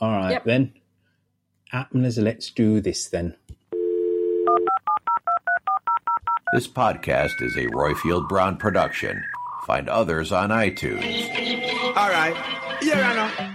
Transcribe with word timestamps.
All 0.00 0.10
right, 0.12 0.32
Yep. 0.32 0.44
then. 0.44 0.72
Happeners, 1.70 2.18
let's 2.18 2.50
do 2.50 2.80
this 2.80 3.08
then. 3.08 3.34
This 6.52 6.66
podcast 6.66 7.40
is 7.40 7.56
a 7.56 7.66
Royfield 7.68 8.28
Brown 8.28 8.56
production. 8.56 9.22
Find 9.66 9.88
others 9.88 10.32
on 10.32 10.50
iTunes. 10.50 11.04
All 11.96 12.08
right. 12.10 12.34
Yeah, 12.82 13.08
I 13.08 13.14
know. 13.44 13.49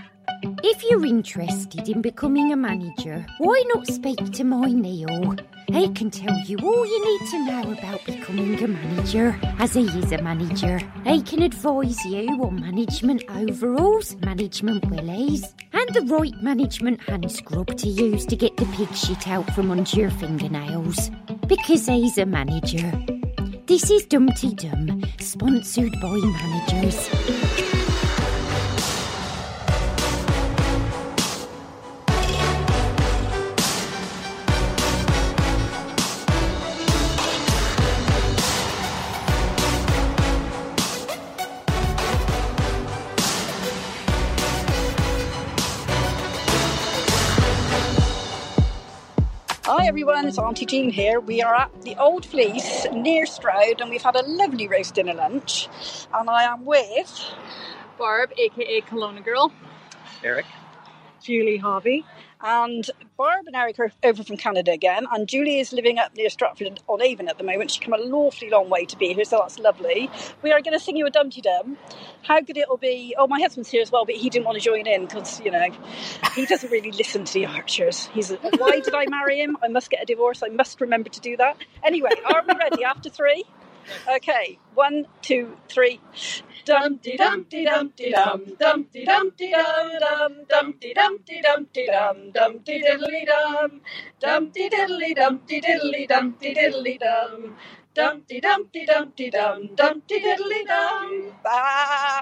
If 0.67 0.83
you're 0.83 1.05
interested 1.05 1.87
in 1.87 2.01
becoming 2.01 2.51
a 2.51 2.55
manager, 2.55 3.23
why 3.37 3.63
not 3.67 3.85
speak 3.85 4.31
to 4.31 4.43
my 4.43 4.65
Neil? 4.65 5.35
He 5.67 5.89
can 5.89 6.09
tell 6.09 6.35
you 6.39 6.57
all 6.57 6.85
you 6.87 7.05
need 7.05 7.29
to 7.29 7.45
know 7.45 7.71
about 7.71 8.03
becoming 8.03 8.63
a 8.63 8.67
manager, 8.67 9.39
as 9.59 9.75
he 9.75 9.83
is 9.83 10.11
a 10.11 10.23
manager. 10.23 10.79
He 11.05 11.21
can 11.21 11.43
advise 11.43 12.03
you 12.05 12.29
on 12.43 12.61
management 12.61 13.25
overalls, 13.29 14.15
management 14.21 14.89
willies, 14.89 15.53
and 15.71 15.87
the 15.93 16.01
right 16.11 16.33
management 16.41 16.99
hand 17.01 17.31
scrub 17.31 17.77
to 17.77 17.87
use 17.87 18.25
to 18.25 18.35
get 18.35 18.57
the 18.57 18.65
pig 18.75 18.91
shit 18.95 19.27
out 19.27 19.47
from 19.53 19.69
under 19.69 19.95
your 19.95 20.09
fingernails. 20.09 21.11
Because 21.45 21.85
he's 21.85 22.17
a 22.17 22.25
manager. 22.25 22.91
This 23.67 23.91
is 23.91 24.07
Dumpty 24.07 24.55
Dum, 24.55 25.03
sponsored 25.19 25.93
by 26.01 26.17
managers. 26.41 27.84
Hi 49.85 49.89
everyone, 49.89 50.25
it's 50.25 50.39
Auntie 50.39 50.65
Jean 50.65 50.89
here. 50.89 51.19
We 51.19 51.43
are 51.43 51.53
at 51.53 51.83
the 51.83 51.95
Old 51.97 52.25
Fleece 52.25 52.87
near 52.91 53.27
Stroud 53.27 53.81
and 53.81 53.91
we've 53.91 54.01
had 54.01 54.15
a 54.15 54.23
lovely 54.25 54.67
roast 54.67 54.95
dinner 54.95 55.13
lunch. 55.13 55.69
And 56.11 56.27
I 56.27 56.45
am 56.45 56.65
with 56.65 57.23
Barb, 57.95 58.31
aka 58.35 58.81
Kelowna 58.81 59.23
Girl. 59.23 59.51
Eric. 60.23 60.47
Julie 61.21 61.57
Harvey. 61.57 62.03
And 62.45 62.89
Barb 63.17 63.47
and 63.47 63.55
Eric 63.55 63.79
are 63.79 63.91
over 64.03 64.23
from 64.23 64.37
Canada 64.37 64.71
again. 64.71 65.07
And 65.11 65.27
Julie 65.27 65.59
is 65.59 65.73
living 65.73 65.97
up 65.97 66.15
near 66.15 66.29
Stratford 66.29 66.79
on 66.87 67.01
Avon 67.01 67.27
at 67.27 67.39
the 67.39 67.43
moment. 67.43 67.71
She's 67.71 67.83
come 67.83 67.93
a 67.93 67.97
lawfully 67.97 68.51
long 68.51 68.69
way 68.69 68.85
to 68.85 68.97
be 68.97 69.13
here, 69.13 69.25
so 69.25 69.39
that's 69.39 69.57
lovely. 69.57 70.11
We 70.43 70.51
are 70.51 70.61
going 70.61 70.77
to 70.77 70.79
sing 70.79 70.95
you 70.95 71.07
a 71.07 71.09
Dumpty 71.09 71.41
Dum. 71.41 71.77
How 72.21 72.41
good 72.41 72.57
it'll 72.57 72.77
be. 72.77 73.15
Oh, 73.17 73.25
my 73.25 73.39
husband's 73.39 73.69
here 73.69 73.81
as 73.81 73.91
well, 73.91 74.05
but 74.05 74.15
he 74.15 74.29
didn't 74.29 74.45
want 74.45 74.59
to 74.59 74.63
join 74.63 74.85
in 74.85 75.05
because, 75.05 75.39
you 75.41 75.49
know, 75.49 75.69
he 76.35 76.45
doesn't 76.45 76.71
really 76.71 76.91
listen 76.91 77.25
to 77.25 77.33
the 77.33 77.47
Archers. 77.47 78.05
He's 78.07 78.29
a, 78.29 78.35
why 78.35 78.79
did 78.79 78.93
I 78.93 79.07
marry 79.07 79.39
him? 79.39 79.57
I 79.63 79.67
must 79.67 79.89
get 79.89 80.03
a 80.03 80.05
divorce. 80.05 80.43
I 80.43 80.49
must 80.49 80.79
remember 80.79 81.09
to 81.09 81.19
do 81.19 81.37
that. 81.37 81.57
Anyway, 81.83 82.11
are 82.25 82.43
we 82.47 82.53
ready 82.53 82.83
after 82.83 83.09
three? 83.09 83.43
Okay, 84.07 84.59
one, 84.73 85.05
two, 85.21 85.57
three. 85.67 85.99
Dumpty 86.65 87.15
dumpty 87.15 87.63
dumpty 87.63 88.09
dum, 88.09 88.43
dumpty 88.59 89.05
dumpty 89.05 89.51
dum 89.51 89.91
dum, 89.99 90.45
dumpty 90.49 90.93
dumpty 90.93 91.41
dumpty 91.41 91.85
dum, 91.85 92.31
dumpty 92.31 92.81
diddly 92.81 93.25
dum, 93.25 93.81
dumpty 94.19 94.69
diddly 94.69 95.15
dumpty 95.15 95.61
diddly 95.61 96.07
dumpty 96.07 96.53
diddly 96.55 96.97
dum, 96.99 97.55
dumpty 97.93 98.39
dumpty 98.41 98.85
dumpty 98.85 99.29
dum, 99.29 99.75
dumpty 99.75 100.19
diddly 100.19 100.65
dum. 100.65 101.33
Bye. 101.43 102.21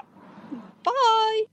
Bye. 0.84 1.44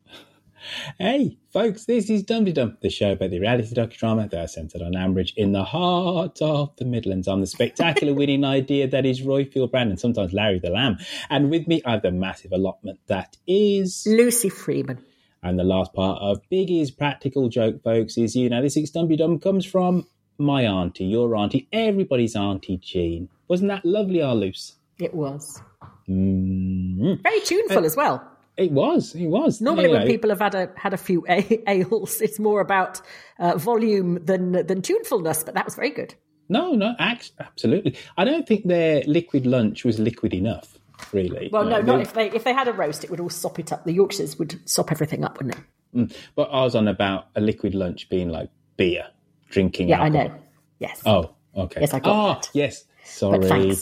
Hey, 0.99 1.37
folks, 1.51 1.85
this 1.85 2.09
is 2.09 2.23
Dumpty 2.23 2.51
Dum, 2.51 2.77
the 2.81 2.89
show 2.89 3.13
about 3.13 3.31
the 3.31 3.39
reality 3.39 3.73
docudrama 3.73 4.29
that 4.29 4.43
is 4.43 4.53
centered 4.53 4.81
on 4.81 4.93
Ambridge 4.93 5.33
in 5.35 5.51
the 5.51 5.63
heart 5.63 6.41
of 6.41 6.75
the 6.77 6.85
Midlands. 6.85 7.27
I'm 7.27 7.41
the 7.41 7.47
spectacular 7.47 8.13
winning 8.15 8.43
idea 8.43 8.87
that 8.87 9.05
is 9.05 9.21
Royfield 9.21 9.71
and 9.73 9.99
sometimes 9.99 10.33
Larry 10.33 10.59
the 10.59 10.69
Lamb. 10.69 10.97
And 11.29 11.49
with 11.49 11.67
me, 11.67 11.81
I 11.85 11.91
have 11.91 12.03
the 12.03 12.11
massive 12.11 12.51
allotment 12.51 12.99
that 13.07 13.37
is. 13.47 14.03
Lucy 14.07 14.49
Freeman. 14.49 15.03
And 15.43 15.57
the 15.57 15.63
last 15.63 15.93
part 15.93 16.21
of 16.21 16.41
Biggie's 16.51 16.91
practical 16.91 17.49
joke, 17.49 17.81
folks, 17.83 18.17
is 18.17 18.35
you 18.35 18.49
know, 18.49 18.61
this 18.61 18.75
week's 18.75 18.91
Dumpty 18.91 19.15
Dum 19.17 19.39
comes 19.39 19.65
from 19.65 20.05
my 20.37 20.65
auntie, 20.65 21.05
your 21.05 21.35
auntie, 21.35 21.67
everybody's 21.73 22.35
auntie 22.35 22.77
Jean. 22.77 23.29
Wasn't 23.47 23.69
that 23.69 23.85
lovely, 23.85 24.21
our 24.21 24.35
Luce? 24.35 24.75
It 24.99 25.13
was. 25.13 25.61
Mm. 26.07 27.21
Very 27.23 27.39
tuneful 27.41 27.85
as 27.85 27.95
well. 27.95 28.27
It 28.57 28.71
was, 28.71 29.15
it 29.15 29.27
was. 29.27 29.61
Normally, 29.61 29.85
You 29.89 29.91
when 29.95 30.07
people 30.07 30.29
have 30.29 30.39
had 30.39 30.55
a 30.55 30.69
had 30.75 30.93
a 30.93 30.97
few 30.97 31.25
a- 31.29 31.63
ales, 31.67 32.21
it's 32.21 32.39
more 32.39 32.61
about 32.61 33.01
uh, 33.39 33.57
volume 33.57 34.23
than 34.25 34.51
than 34.51 34.81
tunefulness. 34.81 35.43
But 35.43 35.53
that 35.55 35.65
was 35.65 35.75
very 35.75 35.89
good. 35.91 36.13
No, 36.49 36.73
no, 36.73 36.95
absolutely. 36.99 37.95
I 38.17 38.25
don't 38.25 38.45
think 38.45 38.67
their 38.67 39.03
liquid 39.07 39.45
lunch 39.45 39.85
was 39.85 39.99
liquid 39.99 40.33
enough, 40.33 40.77
really. 41.13 41.49
Well, 41.51 41.63
no, 41.63 41.81
not 41.81 41.95
they- 41.97 42.01
if 42.01 42.13
they 42.13 42.31
if 42.31 42.43
they 42.43 42.53
had 42.53 42.67
a 42.67 42.73
roast, 42.73 43.03
it 43.05 43.09
would 43.09 43.19
all 43.21 43.29
sop 43.29 43.57
it 43.59 43.71
up. 43.71 43.85
The 43.85 43.93
Yorkshires 43.93 44.37
would 44.37 44.59
sop 44.69 44.91
everything 44.91 45.23
up, 45.23 45.37
wouldn't 45.37 45.55
it? 45.93 46.15
But 46.35 46.49
I 46.51 46.61
was 46.63 46.75
on 46.75 46.87
about 46.87 47.27
a 47.35 47.41
liquid 47.41 47.73
lunch 47.75 48.09
being 48.09 48.29
like 48.29 48.49
beer, 48.77 49.07
drinking. 49.49 49.89
Yeah, 49.89 50.01
I 50.01 50.05
alcohol. 50.07 50.27
know. 50.29 50.35
Yes. 50.79 51.01
Oh, 51.05 51.31
okay. 51.55 51.81
Yes, 51.81 51.93
I 51.93 51.99
got 51.99 52.11
Oh, 52.13 52.33
that. 52.33 52.49
yes. 52.53 52.83
Sorry. 53.03 53.75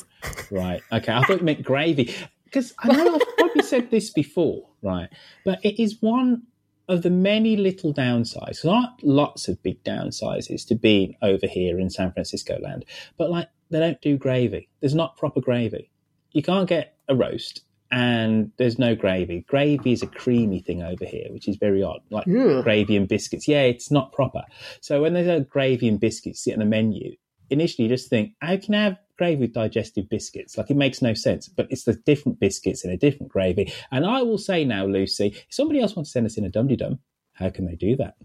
right. 0.49 0.81
Okay. 0.91 1.13
I 1.13 1.21
thought 1.23 1.39
you 1.39 1.45
meant 1.45 1.63
gravy 1.63 2.13
because 2.49 2.73
I 2.79 2.91
know 2.91 3.15
I've 3.15 3.37
probably 3.37 3.63
said 3.63 3.91
this 3.91 4.09
before, 4.09 4.67
right? 4.81 5.09
But 5.45 5.59
it 5.63 5.81
is 5.81 5.97
one 6.01 6.43
of 6.87 7.03
the 7.03 7.09
many 7.09 7.55
little 7.55 7.93
downsides. 7.93 8.63
There 8.63 8.73
aren't 8.73 9.03
lots 9.03 9.47
of 9.47 9.61
big 9.61 9.83
downsizes 9.83 10.67
to 10.67 10.75
being 10.75 11.15
over 11.21 11.45
here 11.45 11.79
in 11.79 11.89
San 11.89 12.11
Francisco 12.11 12.59
land, 12.59 12.85
but 13.17 13.29
like 13.29 13.47
they 13.69 13.79
don't 13.79 14.01
do 14.01 14.17
gravy. 14.17 14.69
There's 14.79 14.95
not 14.95 15.17
proper 15.17 15.41
gravy. 15.41 15.91
You 16.31 16.41
can't 16.41 16.67
get 16.67 16.95
a 17.07 17.15
roast. 17.15 17.61
And 17.91 18.51
there's 18.57 18.77
no 18.77 18.95
gravy. 18.95 19.45
Gravy 19.47 19.93
is 19.93 20.03
a 20.03 20.07
creamy 20.07 20.59
thing 20.59 20.83
over 20.83 21.05
here, 21.05 21.25
which 21.31 21.47
is 21.47 21.55
very 21.55 21.81
odd. 21.81 22.01
Like 22.11 22.27
Ugh. 22.27 22.63
gravy 22.63 22.95
and 22.95 23.07
biscuits. 23.07 23.47
Yeah, 23.47 23.63
it's 23.63 23.89
not 23.89 24.13
proper. 24.13 24.43
So 24.79 25.01
when 25.01 25.13
there's 25.13 25.27
a 25.27 25.39
gravy 25.43 25.87
and 25.87 25.99
biscuits 25.99 26.43
sit 26.43 26.53
on 26.53 26.59
the 26.59 26.65
menu, 26.65 27.15
initially 27.49 27.87
you 27.87 27.95
just 27.95 28.07
think, 28.07 28.33
how 28.41 28.57
can 28.57 28.75
I 28.75 28.83
have 28.83 28.97
gravy 29.19 29.41
with 29.41 29.53
digestive 29.53 30.09
biscuits? 30.09 30.57
Like 30.57 30.71
it 30.71 30.77
makes 30.77 31.03
no 31.03 31.13
sense. 31.13 31.47
But 31.47 31.67
it's 31.69 31.83
the 31.83 31.93
different 31.93 32.39
biscuits 32.39 32.83
in 32.83 32.89
a 32.89 32.97
different 32.97 33.31
gravy. 33.31 33.71
And 33.91 34.05
I 34.05 34.23
will 34.23 34.39
say 34.39 34.65
now, 34.65 34.85
Lucy, 34.87 35.27
if 35.27 35.45
somebody 35.51 35.79
else 35.79 35.95
wants 35.95 36.09
to 36.09 36.13
send 36.13 36.25
us 36.25 36.37
in 36.37 36.45
a 36.45 36.49
dum 36.49 36.67
dum, 36.67 36.99
how 37.33 37.51
can 37.51 37.67
they 37.67 37.75
do 37.75 37.95
that? 37.97 38.15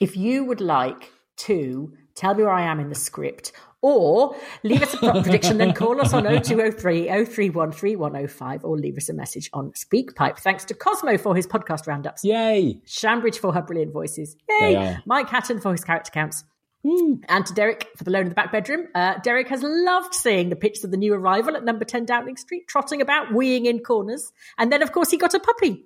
If 0.00 0.16
you 0.16 0.44
would 0.44 0.60
like 0.60 1.12
to 1.48 1.92
tell 2.16 2.34
me 2.34 2.42
where 2.42 2.52
I 2.52 2.62
am 2.62 2.80
in 2.80 2.88
the 2.88 2.96
script, 2.96 3.52
Or 3.80 4.34
leave 4.64 4.82
us 4.82 4.92
a 4.94 4.96
prop 4.96 5.22
prediction, 5.22 5.58
then 5.58 5.72
call 5.72 6.00
us 6.00 6.12
on 6.12 6.24
0203 6.24 7.06
031 7.24 7.70
3105 7.70 8.64
or 8.64 8.76
leave 8.76 8.96
us 8.96 9.08
a 9.08 9.14
message 9.14 9.48
on 9.52 9.70
SpeakPipe. 9.72 10.38
Thanks 10.40 10.64
to 10.64 10.74
Cosmo 10.74 11.16
for 11.16 11.36
his 11.36 11.46
podcast 11.46 11.86
roundups. 11.86 12.24
Yay! 12.24 12.80
Shambridge 12.86 13.38
for 13.38 13.52
her 13.52 13.62
brilliant 13.62 13.92
voices. 13.92 14.36
Yay! 14.48 14.98
Mike 15.06 15.28
Hatton 15.28 15.60
for 15.60 15.70
his 15.70 15.84
character 15.84 16.10
counts. 16.10 16.42
And 16.84 17.44
to 17.46 17.52
Derek 17.54 17.88
for 17.96 18.04
the 18.04 18.10
loan 18.10 18.22
in 18.22 18.28
the 18.28 18.34
back 18.34 18.52
bedroom. 18.52 18.86
Uh, 18.94 19.18
Derek 19.22 19.48
has 19.48 19.62
loved 19.62 20.14
seeing 20.14 20.48
the 20.48 20.56
pictures 20.56 20.84
of 20.84 20.90
the 20.90 20.96
new 20.96 21.12
arrival 21.12 21.56
at 21.56 21.64
number 21.64 21.84
10 21.84 22.06
Downing 22.06 22.36
Street, 22.36 22.68
trotting 22.68 23.02
about, 23.02 23.28
weeing 23.28 23.66
in 23.66 23.80
corners. 23.80 24.32
And 24.56 24.72
then, 24.72 24.82
of 24.82 24.92
course, 24.92 25.10
he 25.10 25.18
got 25.18 25.34
a 25.34 25.40
puppy. 25.40 25.84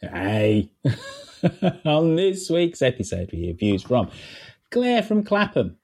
Hey! 0.00 0.70
On 1.84 2.16
this 2.16 2.48
week's 2.50 2.82
episode, 2.82 3.30
we 3.32 3.38
hear 3.38 3.54
views 3.54 3.82
from 3.82 4.10
Claire 4.70 5.02
from 5.02 5.24
Clapham, 5.24 5.76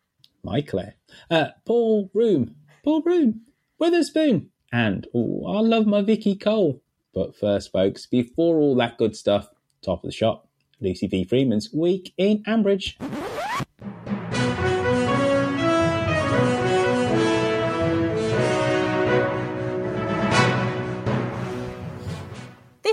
my 0.43 0.63
Claire, 0.63 0.95
uh, 1.31 1.49
Paul 1.67 2.11
Room, 2.15 2.55
Paul 2.85 3.03
Room, 3.03 3.43
Witherspoon, 3.79 4.51
and 4.73 5.07
oh, 5.15 5.45
I 5.47 5.61
love 5.61 5.87
my 5.87 6.03
Vicky 6.03 6.35
Cole. 6.35 6.83
But 7.13 7.37
first, 7.37 7.73
folks, 7.73 8.07
before 8.07 8.57
all 8.57 8.75
that 8.77 8.99
good 8.99 9.17
stuff, 9.17 9.49
top 9.83 10.05
of 10.05 10.09
the 10.09 10.13
shop, 10.13 10.49
Lucy 10.81 11.07
V. 11.07 11.25
Freeman's 11.25 11.73
Week 11.73 12.15
in 12.17 12.43
Ambridge. 12.45 12.97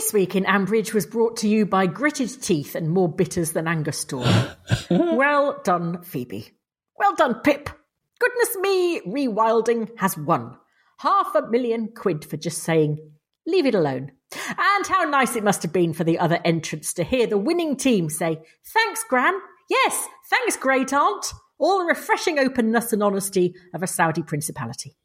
This 0.08 0.14
week 0.14 0.38
in 0.38 0.46
Ambridge 0.46 0.94
was 0.94 1.06
brought 1.06 1.36
to 1.40 1.50
you 1.50 1.66
by 1.66 1.86
gritted 1.86 2.42
teeth 2.42 2.76
and 2.76 2.90
more 2.90 3.10
bitters 3.10 3.52
than 3.52 3.68
Angostura. 3.68 4.56
well 4.90 5.60
done, 5.66 6.02
Phoebe. 6.02 6.50
Well 6.98 7.14
done, 7.16 7.42
Pip. 7.42 7.70
Goodness 8.18 8.56
me, 8.62 9.02
Rewilding 9.02 9.90
has 9.98 10.18
won. 10.18 10.56
Half 11.00 11.36
a 11.36 11.50
million 11.50 11.90
quid 11.94 12.24
for 12.24 12.38
just 12.38 12.64
saying, 12.64 13.00
leave 13.46 13.66
it 13.66 13.76
alone. 13.76 14.14
And 14.58 14.88
how 14.88 15.04
nice 15.04 15.36
it 15.36 15.44
must 15.44 15.62
have 15.64 15.74
been 15.74 15.92
for 15.92 16.06
the 16.06 16.20
other 16.20 16.40
entrants 16.46 16.94
to 16.94 17.04
hear 17.04 17.28
the 17.28 17.38
winning 17.38 17.76
team 17.76 18.10
say, 18.10 18.40
thanks, 18.66 19.04
Gran. 19.10 19.34
Yes, 19.70 20.08
thanks, 20.30 20.56
great 20.56 20.94
aunt. 20.94 21.34
All 21.60 21.80
the 21.80 21.86
refreshing 21.86 22.40
openness 22.40 22.94
and 22.94 23.04
honesty 23.04 23.56
of 23.74 23.84
a 23.84 23.88
Saudi 23.88 24.24
principality. 24.24 24.96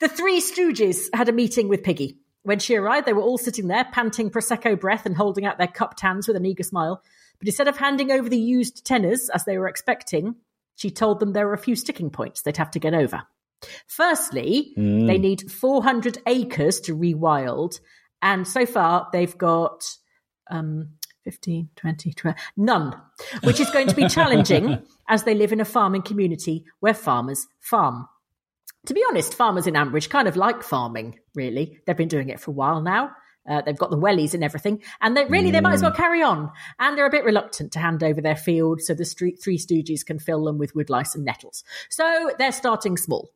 The 0.00 0.08
three 0.08 0.40
stooges 0.40 1.10
had 1.12 1.28
a 1.28 1.32
meeting 1.32 1.68
with 1.68 1.82
Piggy. 1.82 2.21
When 2.44 2.58
she 2.58 2.76
arrived, 2.76 3.06
they 3.06 3.12
were 3.12 3.22
all 3.22 3.38
sitting 3.38 3.68
there, 3.68 3.84
panting 3.84 4.30
Prosecco 4.30 4.78
breath 4.78 5.06
and 5.06 5.16
holding 5.16 5.46
out 5.46 5.58
their 5.58 5.68
cupped 5.68 6.00
hands 6.00 6.26
with 6.26 6.36
an 6.36 6.46
eager 6.46 6.64
smile. 6.64 7.02
But 7.38 7.48
instead 7.48 7.68
of 7.68 7.76
handing 7.76 8.10
over 8.10 8.28
the 8.28 8.38
used 8.38 8.86
tenners, 8.86 9.28
as 9.32 9.44
they 9.44 9.58
were 9.58 9.68
expecting, 9.68 10.36
she 10.76 10.90
told 10.90 11.20
them 11.20 11.32
there 11.32 11.46
were 11.46 11.54
a 11.54 11.58
few 11.58 11.76
sticking 11.76 12.10
points 12.10 12.42
they'd 12.42 12.56
have 12.56 12.70
to 12.72 12.78
get 12.78 12.94
over. 12.94 13.22
Firstly, 13.86 14.72
they 15.06 15.18
need 15.18 15.50
400 15.50 16.18
acres 16.26 16.80
to 16.80 16.96
rewild, 16.96 17.78
and 18.20 18.46
so 18.46 18.66
far 18.66 19.08
they've 19.12 19.36
got 19.38 19.84
um, 20.50 20.90
15, 21.24 21.70
20, 21.76 22.12
12, 22.12 22.36
none, 22.56 23.00
which 23.44 23.60
is 23.60 23.70
going 23.70 23.86
to 23.86 23.94
be 23.94 24.08
challenging 24.08 24.82
as 25.08 25.24
they 25.24 25.34
live 25.34 25.52
in 25.52 25.60
a 25.60 25.64
farming 25.64 26.02
community 26.02 26.64
where 26.80 26.94
farmers 26.94 27.46
farm. 27.60 28.08
To 28.86 28.94
be 28.94 29.04
honest, 29.08 29.34
farmers 29.34 29.66
in 29.66 29.74
Ambridge 29.74 30.10
kind 30.10 30.26
of 30.26 30.36
like 30.36 30.62
farming, 30.62 31.20
really. 31.34 31.78
They've 31.86 31.96
been 31.96 32.08
doing 32.08 32.30
it 32.30 32.40
for 32.40 32.50
a 32.50 32.54
while 32.54 32.80
now. 32.80 33.12
Uh, 33.48 33.60
they've 33.60 33.78
got 33.78 33.90
the 33.90 33.98
wellies 33.98 34.34
and 34.34 34.44
everything, 34.44 34.82
and 35.00 35.16
they 35.16 35.24
really 35.24 35.50
they 35.50 35.60
might 35.60 35.74
as 35.74 35.82
well 35.82 35.92
carry 35.92 36.22
on. 36.22 36.50
And 36.78 36.96
they're 36.96 37.06
a 37.06 37.10
bit 37.10 37.24
reluctant 37.24 37.72
to 37.72 37.80
hand 37.80 38.02
over 38.04 38.20
their 38.20 38.36
field 38.36 38.80
so 38.80 38.94
the 38.94 39.04
street, 39.04 39.40
three 39.42 39.58
stooges 39.58 40.06
can 40.06 40.20
fill 40.20 40.44
them 40.44 40.58
with 40.58 40.74
woodlice 40.74 41.14
and 41.16 41.24
nettles. 41.24 41.64
So 41.90 42.30
they're 42.38 42.52
starting 42.52 42.96
small. 42.96 43.30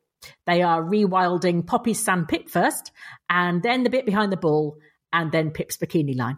They 0.45 0.61
are 0.61 0.81
rewilding 0.81 1.67
Poppy's 1.67 2.03
sandpit 2.03 2.49
first, 2.49 2.91
and 3.29 3.61
then 3.61 3.83
the 3.83 3.89
bit 3.89 4.05
behind 4.05 4.31
the 4.31 4.37
ball, 4.37 4.77
and 5.11 5.31
then 5.31 5.51
Pip's 5.51 5.77
bikini 5.77 6.15
line. 6.15 6.37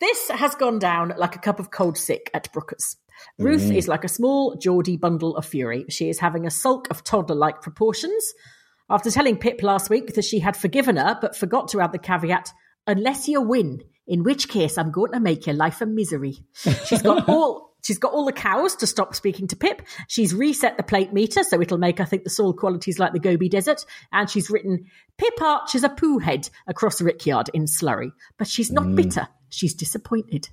This 0.00 0.28
has 0.28 0.54
gone 0.54 0.78
down 0.78 1.14
like 1.16 1.36
a 1.36 1.40
cup 1.40 1.58
of 1.60 1.70
cold 1.70 1.96
sick 1.98 2.30
at 2.34 2.52
Brooker's. 2.52 2.96
Ruth 3.38 3.62
mm-hmm. 3.62 3.72
is 3.72 3.88
like 3.88 4.04
a 4.04 4.08
small 4.08 4.56
Geordie 4.56 4.96
bundle 4.96 5.36
of 5.36 5.46
fury. 5.46 5.84
She 5.88 6.08
is 6.08 6.18
having 6.18 6.46
a 6.46 6.50
sulk 6.50 6.88
of 6.90 7.04
toddler 7.04 7.36
like 7.36 7.62
proportions. 7.62 8.34
After 8.90 9.10
telling 9.10 9.36
Pip 9.36 9.62
last 9.62 9.90
week 9.90 10.14
that 10.14 10.24
she 10.24 10.38
had 10.38 10.56
forgiven 10.56 10.96
her, 10.96 11.18
but 11.20 11.36
forgot 11.36 11.68
to 11.68 11.80
add 11.80 11.92
the 11.92 11.98
caveat, 11.98 12.52
unless 12.86 13.28
you 13.28 13.42
win, 13.42 13.82
in 14.06 14.22
which 14.22 14.48
case 14.48 14.78
I'm 14.78 14.90
going 14.90 15.12
to 15.12 15.20
make 15.20 15.46
your 15.46 15.56
life 15.56 15.80
a 15.82 15.86
misery. 15.86 16.38
She's 16.86 17.02
got 17.02 17.28
all. 17.28 17.68
She's 17.84 17.98
got 17.98 18.12
all 18.12 18.24
the 18.24 18.32
cows 18.32 18.74
to 18.76 18.88
stop 18.88 19.14
speaking 19.14 19.46
to 19.48 19.56
Pip. 19.56 19.82
She's 20.08 20.34
reset 20.34 20.76
the 20.76 20.82
plate 20.82 21.12
meter 21.12 21.44
so 21.44 21.60
it'll 21.60 21.78
make, 21.78 22.00
I 22.00 22.04
think, 22.04 22.24
the 22.24 22.28
soil 22.28 22.52
qualities 22.52 22.98
like 22.98 23.12
the 23.12 23.20
Gobi 23.20 23.48
Desert. 23.48 23.84
And 24.10 24.28
she's 24.28 24.50
written, 24.50 24.86
Pip 25.16 25.40
Archer's 25.40 25.84
a 25.84 25.88
poo 25.88 26.18
head 26.18 26.50
across 26.66 26.98
the 26.98 27.04
rickyard 27.04 27.50
in 27.54 27.66
slurry. 27.66 28.10
But 28.36 28.48
she's 28.48 28.72
not 28.72 28.84
mm. 28.84 28.96
bitter. 28.96 29.28
She's 29.48 29.74
disappointed. 29.74 30.48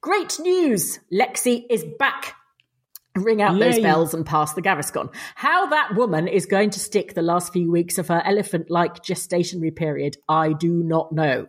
Great 0.00 0.38
news! 0.40 1.00
Lexi 1.12 1.64
is 1.70 1.84
back. 1.98 2.34
Ring 3.16 3.40
out 3.40 3.58
those 3.58 3.78
bells 3.78 4.12
and 4.12 4.26
pass 4.26 4.54
the 4.54 4.62
Gaviscon. 4.62 5.14
How 5.36 5.66
that 5.66 5.94
woman 5.94 6.26
is 6.26 6.46
going 6.46 6.70
to 6.70 6.80
stick 6.80 7.14
the 7.14 7.22
last 7.22 7.52
few 7.52 7.70
weeks 7.70 7.96
of 7.96 8.08
her 8.08 8.20
elephant 8.24 8.70
like 8.70 9.04
gestationary 9.04 9.74
period, 9.74 10.16
I 10.28 10.52
do 10.52 10.82
not 10.82 11.12
know. 11.12 11.46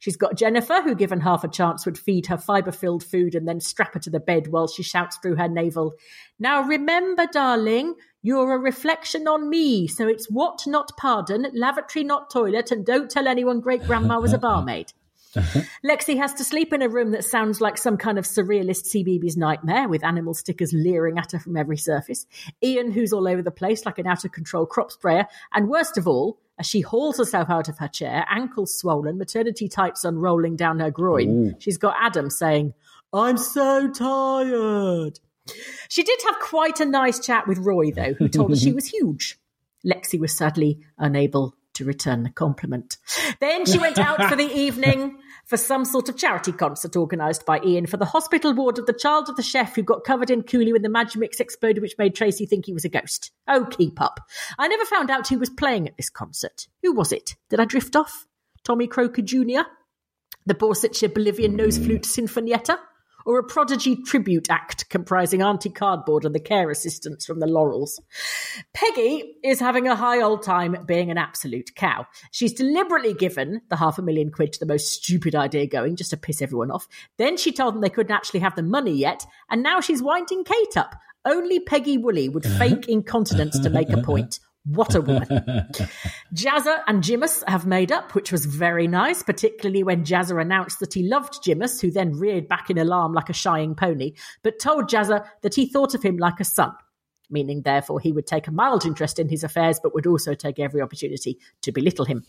She's 0.00 0.16
got 0.16 0.36
Jennifer, 0.36 0.82
who, 0.82 0.94
given 0.94 1.20
half 1.20 1.44
a 1.44 1.48
chance, 1.48 1.86
would 1.86 1.96
feed 1.96 2.26
her 2.26 2.36
fibre 2.36 2.72
filled 2.72 3.04
food 3.04 3.34
and 3.34 3.48
then 3.48 3.60
strap 3.60 3.94
her 3.94 4.00
to 4.00 4.10
the 4.10 4.20
bed 4.20 4.48
while 4.48 4.66
she 4.66 4.82
shouts 4.82 5.16
through 5.16 5.36
her 5.36 5.48
navel, 5.48 5.94
Now 6.38 6.62
remember, 6.62 7.26
darling, 7.32 7.94
you're 8.20 8.52
a 8.52 8.58
reflection 8.58 9.28
on 9.28 9.48
me, 9.48 9.86
so 9.86 10.08
it's 10.08 10.28
what 10.28 10.66
not 10.66 10.90
pardon, 10.98 11.46
lavatory 11.54 12.04
not 12.04 12.28
toilet, 12.28 12.70
and 12.70 12.84
don't 12.84 13.10
tell 13.10 13.28
anyone 13.28 13.60
great 13.60 13.84
grandma 13.84 14.20
was 14.20 14.32
a 14.32 14.38
barmaid. 14.38 14.92
Uh-huh. 15.36 15.60
Lexi 15.84 16.16
has 16.16 16.34
to 16.34 16.44
sleep 16.44 16.72
in 16.72 16.82
a 16.82 16.88
room 16.88 17.10
that 17.12 17.24
sounds 17.24 17.60
like 17.60 17.78
some 17.78 17.96
kind 17.96 18.18
of 18.18 18.24
surrealist 18.24 18.86
CBeebies 18.92 19.36
nightmare 19.36 19.88
with 19.88 20.04
animal 20.04 20.34
stickers 20.34 20.72
leering 20.72 21.18
at 21.18 21.32
her 21.32 21.38
from 21.38 21.56
every 21.56 21.76
surface. 21.76 22.26
Ian, 22.62 22.90
who's 22.90 23.12
all 23.12 23.28
over 23.28 23.42
the 23.42 23.50
place 23.50 23.84
like 23.84 23.98
an 23.98 24.06
out 24.06 24.24
of 24.24 24.32
control 24.32 24.66
crop 24.66 24.92
sprayer. 24.92 25.26
And 25.52 25.68
worst 25.68 25.98
of 25.98 26.06
all, 26.06 26.38
as 26.58 26.66
she 26.66 26.80
hauls 26.82 27.18
herself 27.18 27.50
out 27.50 27.68
of 27.68 27.78
her 27.78 27.88
chair, 27.88 28.24
ankles 28.28 28.78
swollen, 28.78 29.18
maternity 29.18 29.68
tights 29.68 30.04
unrolling 30.04 30.56
down 30.56 30.78
her 30.80 30.90
groin, 30.90 31.56
she's 31.58 31.78
got 31.78 31.96
Adam 32.00 32.30
saying, 32.30 32.74
I'm 33.12 33.36
so 33.36 33.90
tired. 33.90 35.20
She 35.88 36.02
did 36.02 36.20
have 36.24 36.38
quite 36.40 36.80
a 36.80 36.84
nice 36.84 37.18
chat 37.18 37.46
with 37.46 37.58
Roy, 37.58 37.90
though, 37.90 38.14
who 38.14 38.28
told 38.28 38.50
her 38.50 38.56
she 38.56 38.72
was 38.74 38.86
huge. 38.86 39.38
Lexi 39.84 40.18
was 40.18 40.36
sadly 40.36 40.80
unable 40.98 41.54
to 41.74 41.84
return 41.84 42.22
the 42.22 42.30
compliment. 42.30 42.96
Then 43.40 43.66
she 43.66 43.78
went 43.78 43.98
out 43.98 44.28
for 44.28 44.36
the 44.36 44.44
evening 44.44 45.18
for 45.44 45.56
some 45.56 45.84
sort 45.84 46.08
of 46.08 46.16
charity 46.16 46.52
concert 46.52 46.96
organised 46.96 47.44
by 47.44 47.60
Ian 47.64 47.86
for 47.86 47.96
the 47.96 48.04
hospital 48.04 48.54
ward 48.54 48.78
of 48.78 48.86
the 48.86 48.92
child 48.92 49.28
of 49.28 49.36
the 49.36 49.42
chef 49.42 49.74
who 49.74 49.82
got 49.82 50.04
covered 50.04 50.30
in 50.30 50.42
coulis 50.42 50.72
when 50.72 50.82
the 50.82 50.88
Magimix 50.88 51.40
exploded, 51.40 51.82
which 51.82 51.98
made 51.98 52.14
Tracy 52.14 52.46
think 52.46 52.66
he 52.66 52.72
was 52.72 52.84
a 52.84 52.88
ghost. 52.88 53.30
Oh, 53.46 53.66
keep 53.70 54.00
up. 54.00 54.20
I 54.58 54.68
never 54.68 54.84
found 54.84 55.10
out 55.10 55.28
who 55.28 55.38
was 55.38 55.50
playing 55.50 55.86
at 55.86 55.96
this 55.96 56.10
concert. 56.10 56.66
Who 56.82 56.92
was 56.92 57.12
it? 57.12 57.36
Did 57.50 57.60
I 57.60 57.64
drift 57.64 57.94
off? 57.94 58.26
Tommy 58.64 58.86
Croker 58.86 59.22
Jr.? 59.22 59.62
The 60.46 60.54
Borsetshire 60.54 61.12
Bolivian 61.12 61.56
Nose 61.56 61.78
Flute 61.78 62.02
Sinfonietta? 62.02 62.78
Or 63.24 63.38
a 63.38 63.44
prodigy 63.44 63.96
tribute 63.96 64.50
act 64.50 64.88
comprising 64.90 65.42
Auntie 65.42 65.70
Cardboard 65.70 66.24
and 66.24 66.34
the 66.34 66.40
care 66.40 66.70
assistants 66.70 67.24
from 67.24 67.40
the 67.40 67.46
Laurels. 67.46 68.00
Peggy 68.74 69.36
is 69.42 69.60
having 69.60 69.88
a 69.88 69.96
high 69.96 70.20
old 70.20 70.42
time 70.42 70.76
being 70.86 71.10
an 71.10 71.18
absolute 71.18 71.74
cow. 71.74 72.06
She's 72.32 72.52
deliberately 72.52 73.14
given 73.14 73.62
the 73.70 73.76
half 73.76 73.98
a 73.98 74.02
million 74.02 74.30
quid 74.30 74.52
to 74.52 74.60
the 74.60 74.66
most 74.66 74.92
stupid 74.92 75.34
idea 75.34 75.66
going 75.66 75.96
just 75.96 76.10
to 76.10 76.16
piss 76.16 76.42
everyone 76.42 76.70
off. 76.70 76.86
Then 77.16 77.36
she 77.36 77.52
told 77.52 77.74
them 77.74 77.80
they 77.80 77.90
couldn't 77.90 78.14
actually 78.14 78.40
have 78.40 78.56
the 78.56 78.62
money 78.62 78.92
yet, 78.92 79.24
and 79.48 79.62
now 79.62 79.80
she's 79.80 80.02
winding 80.02 80.44
Kate 80.44 80.76
up. 80.76 80.94
Only 81.24 81.60
Peggy 81.60 81.96
Woolley 81.96 82.28
would 82.28 82.44
uh-huh. 82.44 82.58
fake 82.58 82.88
incontinence 82.88 83.58
to 83.58 83.70
make 83.70 83.90
a 83.90 84.02
point. 84.02 84.40
What 84.66 84.94
a 84.94 85.02
woman. 85.02 85.26
Jazza 86.34 86.80
and 86.86 87.02
Jimus 87.02 87.42
have 87.46 87.66
made 87.66 87.92
up, 87.92 88.14
which 88.14 88.32
was 88.32 88.46
very 88.46 88.86
nice, 88.86 89.22
particularly 89.22 89.82
when 89.82 90.04
Jazza 90.04 90.40
announced 90.40 90.80
that 90.80 90.94
he 90.94 91.06
loved 91.06 91.44
Jimus, 91.44 91.82
who 91.82 91.90
then 91.90 92.18
reared 92.18 92.48
back 92.48 92.70
in 92.70 92.78
alarm 92.78 93.12
like 93.12 93.28
a 93.28 93.34
shying 93.34 93.74
pony, 93.74 94.14
but 94.42 94.58
told 94.58 94.88
Jazza 94.88 95.26
that 95.42 95.54
he 95.54 95.66
thought 95.66 95.94
of 95.94 96.02
him 96.02 96.16
like 96.16 96.40
a 96.40 96.44
son, 96.44 96.72
meaning 97.28 97.60
therefore 97.60 98.00
he 98.00 98.10
would 98.10 98.26
take 98.26 98.48
a 98.48 98.52
mild 98.52 98.86
interest 98.86 99.18
in 99.18 99.28
his 99.28 99.44
affairs, 99.44 99.78
but 99.82 99.92
would 99.94 100.06
also 100.06 100.32
take 100.32 100.58
every 100.58 100.80
opportunity 100.80 101.38
to 101.60 101.70
belittle 101.70 102.06
him. 102.06 102.24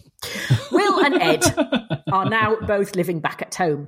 Will 0.74 1.06
and 1.06 1.22
Ed 1.22 1.44
are 2.12 2.30
now 2.30 2.58
both 2.68 2.98
living 2.98 3.22
back 3.22 3.42
at 3.42 3.56
home. 3.56 3.88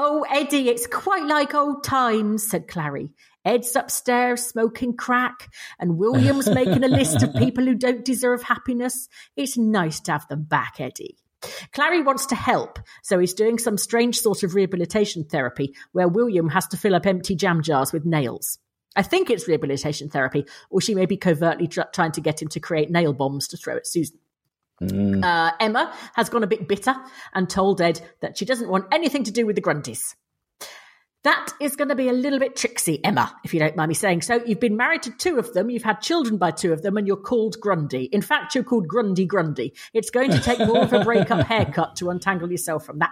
Oh, 0.00 0.24
Eddie, 0.30 0.68
it's 0.68 0.86
quite 0.86 1.24
like 1.24 1.52
old 1.52 1.82
times, 1.82 2.48
said 2.48 2.68
Clarrie. 2.68 3.10
Ed's 3.48 3.74
upstairs 3.74 4.44
smoking 4.44 4.94
crack, 4.94 5.50
and 5.78 5.96
William's 5.96 6.50
making 6.50 6.84
a 6.84 6.88
list 6.88 7.22
of 7.22 7.34
people 7.38 7.64
who 7.64 7.74
don't 7.74 8.04
deserve 8.04 8.42
happiness. 8.42 9.08
It's 9.36 9.56
nice 9.56 10.00
to 10.00 10.12
have 10.12 10.28
them 10.28 10.42
back, 10.42 10.74
Eddie. 10.78 11.16
Clarrie 11.72 12.04
wants 12.04 12.26
to 12.26 12.34
help, 12.34 12.78
so 13.02 13.18
he's 13.18 13.32
doing 13.32 13.58
some 13.58 13.78
strange 13.78 14.20
sort 14.20 14.42
of 14.42 14.54
rehabilitation 14.54 15.24
therapy 15.24 15.74
where 15.92 16.08
William 16.08 16.50
has 16.50 16.66
to 16.68 16.76
fill 16.76 16.94
up 16.94 17.06
empty 17.06 17.34
jam 17.34 17.62
jars 17.62 17.90
with 17.90 18.04
nails. 18.04 18.58
I 18.94 19.02
think 19.02 19.30
it's 19.30 19.48
rehabilitation 19.48 20.10
therapy, 20.10 20.44
or 20.68 20.82
she 20.82 20.94
may 20.94 21.06
be 21.06 21.16
covertly 21.16 21.68
tr- 21.68 21.88
trying 21.94 22.12
to 22.12 22.20
get 22.20 22.42
him 22.42 22.48
to 22.48 22.60
create 22.60 22.90
nail 22.90 23.14
bombs 23.14 23.48
to 23.48 23.56
throw 23.56 23.76
at 23.76 23.86
Susan. 23.86 24.18
Uh, 24.82 25.52
Emma 25.58 25.94
has 26.12 26.28
gone 26.28 26.44
a 26.44 26.46
bit 26.46 26.68
bitter 26.68 26.94
and 27.32 27.48
told 27.48 27.80
Ed 27.80 28.00
that 28.20 28.36
she 28.36 28.44
doesn't 28.44 28.68
want 28.68 28.92
anything 28.92 29.24
to 29.24 29.32
do 29.32 29.46
with 29.46 29.56
the 29.56 29.62
Grundys. 29.62 30.14
That 31.24 31.52
is 31.60 31.74
going 31.74 31.88
to 31.88 31.96
be 31.96 32.08
a 32.08 32.12
little 32.12 32.38
bit 32.38 32.54
tricksy, 32.54 33.04
Emma, 33.04 33.34
if 33.44 33.52
you 33.52 33.58
don't 33.58 33.74
mind 33.74 33.88
me 33.88 33.94
saying 33.94 34.22
so. 34.22 34.40
You've 34.46 34.60
been 34.60 34.76
married 34.76 35.02
to 35.02 35.10
two 35.10 35.38
of 35.38 35.52
them, 35.52 35.68
you've 35.68 35.82
had 35.82 36.00
children 36.00 36.38
by 36.38 36.52
two 36.52 36.72
of 36.72 36.82
them, 36.82 36.96
and 36.96 37.08
you're 37.08 37.16
called 37.16 37.56
Grundy. 37.60 38.04
In 38.04 38.22
fact, 38.22 38.54
you're 38.54 38.62
called 38.62 38.86
Grundy 38.86 39.26
Grundy. 39.26 39.74
It's 39.92 40.10
going 40.10 40.30
to 40.30 40.40
take 40.40 40.60
more 40.60 40.82
of 40.82 40.92
a 40.92 41.02
breakup 41.02 41.44
haircut 41.46 41.96
to 41.96 42.10
untangle 42.10 42.50
yourself 42.50 42.86
from 42.86 43.00
that. 43.00 43.10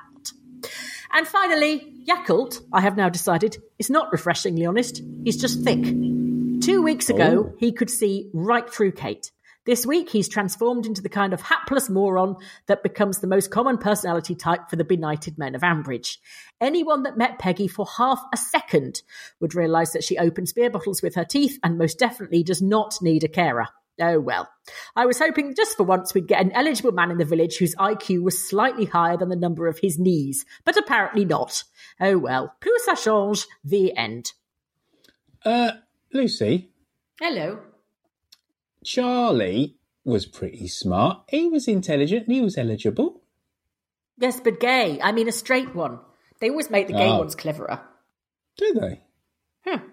And 1.13 1.27
finally, 1.27 1.95
Yakult, 2.09 2.61
I 2.73 2.81
have 2.81 2.97
now 2.97 3.09
decided, 3.09 3.57
is 3.79 3.91
not 3.91 4.13
refreshingly 4.13 4.67
honest. 4.67 5.03
He's 5.25 5.41
just 5.41 5.65
thick. 5.65 5.83
Two 6.61 6.83
weeks 6.83 7.11
ago, 7.11 7.49
oh. 7.49 7.57
he 7.59 7.73
could 7.73 7.91
see 7.91 8.31
right 8.33 8.73
through 8.73 8.93
Kate. 8.93 9.33
This 9.67 9.85
week, 9.85 10.11
he's 10.11 10.29
transformed 10.29 10.87
into 10.87 11.03
the 11.03 11.09
kind 11.09 11.33
of 11.33 11.43
hapless 11.43 11.91
moron 11.91 12.37
that 12.69 12.85
becomes 12.85 13.19
the 13.19 13.27
most 13.27 13.51
common 13.51 13.79
personality 13.79 14.37
type 14.37 14.71
for 14.71 14.77
the 14.77 14.85
benighted 14.85 15.39
men 15.39 15.57
of 15.57 15.63
Ambridge. 15.63 16.19
Anyone 16.61 17.03
that 17.03 17.19
met 17.19 17.41
Peggy 17.41 17.67
for 17.67 17.85
half 17.99 18.23
a 18.33 18.37
second 18.37 19.03
would 19.41 19.57
realise 19.57 19.91
that 19.91 20.05
she 20.05 20.19
opens 20.19 20.53
beer 20.53 20.71
bottles 20.71 21.03
with 21.03 21.17
her 21.17 21.25
teeth 21.25 21.59
and 21.65 21.79
most 21.79 21.99
definitely 21.99 22.45
does 22.45 22.63
not 22.63 22.95
need 23.03 23.25
a 23.25 23.29
carer. 23.29 23.67
Oh 24.01 24.21
well. 24.21 24.49
I 24.95 25.07
was 25.07 25.19
hoping 25.19 25.55
just 25.57 25.77
for 25.77 25.83
once 25.83 26.15
we'd 26.15 26.29
get 26.29 26.43
an 26.43 26.53
eligible 26.53 26.93
man 26.93 27.11
in 27.11 27.19
the 27.19 27.25
village 27.25 27.57
whose 27.57 27.75
IQ 27.75 28.23
was 28.23 28.49
slightly 28.49 28.85
higher 28.85 29.17
than 29.17 29.31
the 29.31 29.37
number 29.37 29.67
of 29.67 29.79
his 29.81 29.99
knees, 29.99 30.45
but 30.65 30.77
apparently 30.77 31.25
not. 31.25 31.65
Oh 32.01 32.19
well. 32.19 32.55
Plus 32.61 32.87
ça 32.87 33.03
change. 33.03 33.47
The 33.65 33.97
end. 33.97 34.33
Uh, 35.45 35.73
Lucy, 36.13 36.71
Hello. 37.21 37.61
Charlie 38.87 39.77
was 40.05 40.25
pretty 40.27 40.69
smart. 40.69 41.25
He 41.29 41.49
was 41.49 41.67
intelligent 41.69 42.27
and 42.27 42.35
he 42.37 42.41
was 42.41 42.57
eligible. 42.57 43.21
Yes, 44.17 44.41
but 44.41 44.61
gay. 44.61 45.01
I 45.03 45.11
mean 45.13 45.29
a 45.29 45.33
straight 45.33 45.75
one. 45.75 45.99
They 46.41 46.49
always 46.51 46.71
make 46.71 46.87
the 46.87 46.93
gay 46.93 47.09
Oh. 47.09 47.19
ones 47.19 47.35
cleverer. 47.35 47.81
Do 48.57 48.73
they? 48.81 49.03
Hmm. 49.67 49.85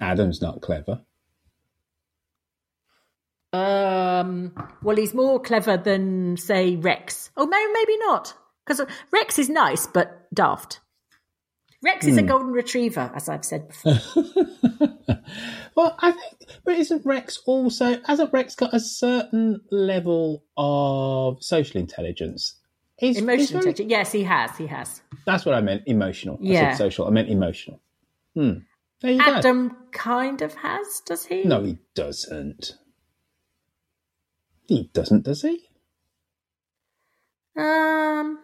Adam's 0.00 0.40
not 0.40 0.60
clever. 0.62 1.00
Um, 3.52 4.52
well, 4.82 4.96
he's 4.96 5.12
more 5.12 5.40
clever 5.40 5.76
than, 5.76 6.36
say, 6.36 6.76
Rex. 6.76 7.30
Oh, 7.36 7.46
maybe 7.46 7.98
not. 7.98 8.34
Because 8.64 8.80
Rex 9.10 9.38
is 9.40 9.48
nice, 9.50 9.88
but 9.88 10.28
daft. 10.32 10.80
Rex 11.82 12.06
is 12.06 12.18
a 12.18 12.22
golden 12.22 12.52
retriever, 12.52 13.10
as 13.14 13.28
I've 13.28 13.44
said 13.44 13.68
before. 13.68 13.98
Well, 15.76 15.96
I 16.00 16.10
think, 16.10 16.50
but 16.64 16.74
isn't 16.76 17.06
Rex 17.06 17.38
also, 17.46 18.00
hasn't 18.04 18.32
Rex 18.32 18.56
got 18.56 18.74
a 18.74 18.80
certain 18.80 19.60
level 19.70 20.44
of 20.56 21.42
social 21.42 21.80
intelligence? 21.80 22.56
He's, 22.98 23.16
he's 23.16 23.22
Emotional 23.22 23.62
very- 23.62 23.88
Yes, 23.88 24.10
he 24.12 24.24
has. 24.24 24.56
He 24.58 24.66
has. 24.66 25.00
That's 25.26 25.46
what 25.46 25.54
I 25.54 25.60
meant, 25.60 25.84
emotional. 25.86 26.36
I 26.42 26.46
Yeah. 26.46 26.70
said 26.72 26.78
social, 26.78 27.06
I 27.06 27.10
meant 27.10 27.30
emotional. 27.30 27.80
Hmm. 28.34 28.52
There 29.00 29.12
you 29.12 29.24
go. 29.24 29.32
Adam 29.32 29.76
kind 29.92 30.42
of 30.42 30.54
has, 30.54 31.00
does 31.06 31.24
he? 31.24 31.44
No, 31.44 31.62
he 31.62 31.78
doesn't. 31.94 32.76
He 34.66 34.90
doesn't, 34.92 35.24
does 35.24 35.42
he? 35.42 35.68
Um, 37.56 38.38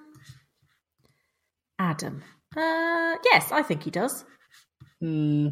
Adam. 1.79 2.23
Uh, 2.57 3.17
yes, 3.25 3.53
I 3.53 3.63
think 3.63 3.83
he 3.83 3.91
does. 3.91 4.25
Hmm. 5.01 5.49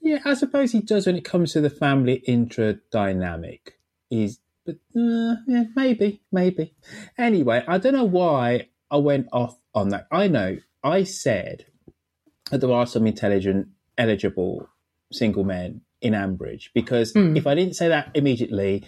Yeah, 0.00 0.18
I 0.24 0.34
suppose 0.34 0.72
he 0.72 0.80
does 0.80 1.06
when 1.06 1.16
it 1.16 1.24
comes 1.24 1.52
to 1.52 1.60
the 1.60 1.70
family 1.70 2.14
intra 2.26 2.74
dynamic. 2.90 3.78
He's, 4.08 4.40
but 4.64 4.76
uh, 4.96 5.36
yeah, 5.46 5.64
maybe, 5.74 6.22
maybe. 6.30 6.74
Anyway, 7.18 7.64
I 7.66 7.78
don't 7.78 7.94
know 7.94 8.04
why 8.04 8.68
I 8.90 8.98
went 8.98 9.28
off 9.32 9.58
on 9.74 9.88
that. 9.90 10.06
I 10.12 10.28
know 10.28 10.58
I 10.82 11.04
said 11.04 11.66
that 12.50 12.60
there 12.60 12.72
are 12.72 12.86
some 12.86 13.06
intelligent, 13.06 13.68
eligible 13.98 14.68
single 15.12 15.44
men 15.44 15.82
in 16.00 16.12
Ambridge 16.12 16.68
because 16.74 17.12
if 17.16 17.46
I 17.46 17.54
didn't 17.54 17.74
say 17.74 17.88
that 17.88 18.10
immediately, 18.14 18.84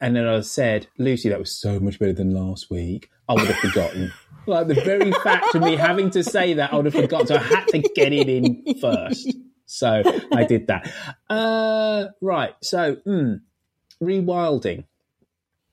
and 0.00 0.16
then 0.16 0.26
I 0.26 0.40
said, 0.40 0.86
Lucy, 0.98 1.28
that 1.28 1.38
was 1.38 1.54
so 1.54 1.80
much 1.80 1.98
better 1.98 2.12
than 2.12 2.30
last 2.30 2.70
week, 2.70 3.10
I 3.28 3.34
would 3.34 3.46
have 3.46 3.56
forgotten. 3.56 4.12
Like 4.46 4.68
the 4.68 4.74
very 4.74 5.12
fact 5.12 5.54
of 5.54 5.62
me 5.62 5.76
having 5.76 6.10
to 6.10 6.22
say 6.22 6.54
that, 6.54 6.72
I 6.72 6.76
would 6.76 6.86
have 6.86 6.94
forgotten. 6.94 7.26
So 7.26 7.36
I 7.36 7.38
had 7.38 7.66
to 7.68 7.78
get 7.78 8.12
it 8.12 8.28
in 8.28 8.62
first. 8.80 9.34
So 9.66 10.02
I 10.32 10.44
did 10.44 10.68
that. 10.68 10.92
Uh, 11.28 12.06
right. 12.20 12.54
So, 12.62 12.96
mm, 13.06 13.40
rewilding 14.02 14.84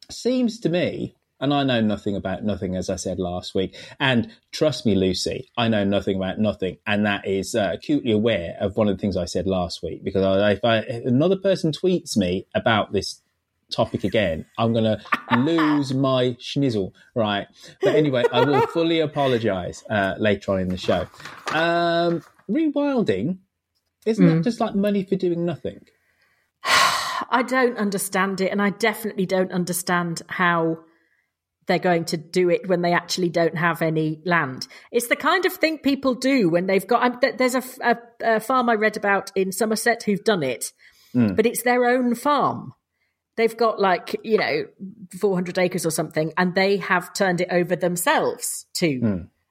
seems 0.09 0.59
to 0.61 0.69
me, 0.69 1.15
and 1.39 1.53
I 1.53 1.63
know 1.63 1.81
nothing 1.81 2.15
about 2.15 2.43
nothing, 2.43 2.75
as 2.75 2.89
I 2.89 2.95
said 2.95 3.19
last 3.19 3.53
week. 3.53 3.75
And 3.99 4.31
trust 4.51 4.85
me, 4.85 4.95
Lucy, 4.95 5.49
I 5.57 5.67
know 5.67 5.83
nothing 5.83 6.17
about 6.17 6.39
nothing, 6.39 6.77
and 6.87 7.05
that 7.05 7.27
is 7.27 7.53
uh, 7.53 7.71
acutely 7.73 8.11
aware 8.11 8.55
of 8.59 8.77
one 8.77 8.87
of 8.87 8.97
the 8.97 9.01
things 9.01 9.17
I 9.17 9.25
said 9.25 9.45
last 9.45 9.83
week. 9.83 10.03
Because 10.03 10.23
if, 10.57 10.63
I, 10.63 10.77
if 10.79 11.05
another 11.05 11.37
person 11.37 11.71
tweets 11.71 12.17
me 12.17 12.47
about 12.55 12.93
this 12.93 13.21
topic 13.71 14.03
again, 14.03 14.45
I'm 14.57 14.73
going 14.73 14.83
to 14.85 15.01
lose 15.37 15.93
my 16.09 16.35
schnizzle, 16.39 16.91
right? 17.15 17.47
But 17.81 17.95
anyway, 17.95 18.23
I 18.31 18.43
will 18.43 18.67
fully 18.67 18.99
apologise 18.99 19.83
uh, 19.89 20.15
later 20.17 20.53
on 20.53 20.59
in 20.59 20.69
the 20.69 20.77
show. 20.77 21.07
Um, 21.53 22.23
rewilding, 22.49 23.37
isn't 24.05 24.25
that 24.25 24.43
just 24.43 24.59
like 24.59 24.75
money 24.75 25.03
for 25.03 25.15
doing 25.15 25.45
nothing? 25.45 25.85
I 27.29 27.43
don't 27.47 27.77
understand 27.77 28.41
it, 28.41 28.51
and 28.51 28.61
I 28.61 28.69
definitely 28.71 29.25
don't 29.25 29.51
understand 29.51 30.21
how 30.27 30.79
they're 31.67 31.79
going 31.79 32.03
to 32.03 32.17
do 32.17 32.49
it 32.49 32.67
when 32.67 32.81
they 32.81 32.91
actually 32.91 33.29
don't 33.29 33.55
have 33.57 33.81
any 33.81 34.21
land. 34.25 34.67
It's 34.91 35.07
the 35.07 35.15
kind 35.15 35.45
of 35.45 35.53
thing 35.53 35.77
people 35.77 36.13
do 36.13 36.49
when 36.49 36.65
they've 36.67 36.85
got. 36.85 37.01
I'm- 37.03 37.19
th- 37.21 37.37
There's 37.37 37.55
a, 37.55 37.63
a- 37.81 38.35
a 38.35 38.39
farm 38.41 38.69
I 38.69 38.73
read 38.75 38.97
about 38.97 39.31
in 39.35 39.51
Somerset 39.51 40.03
who've 40.03 40.23
done 40.23 40.43
it, 40.43 40.73
but 41.13 41.45
it's 41.45 41.63
their 41.63 41.85
own 41.85 42.15
farm. 42.15 42.73
They've 43.35 43.55
got 43.55 43.79
like 43.79 44.15
you 44.23 44.37
know 44.37 44.65
400 45.19 45.57
acres 45.57 45.85
or 45.85 45.91
something, 45.91 46.33
and 46.37 46.53
they 46.55 46.77
have 46.77 47.13
turned 47.13 47.41
it 47.41 47.47
over 47.51 47.75
themselves 47.75 48.65
to 48.75 48.99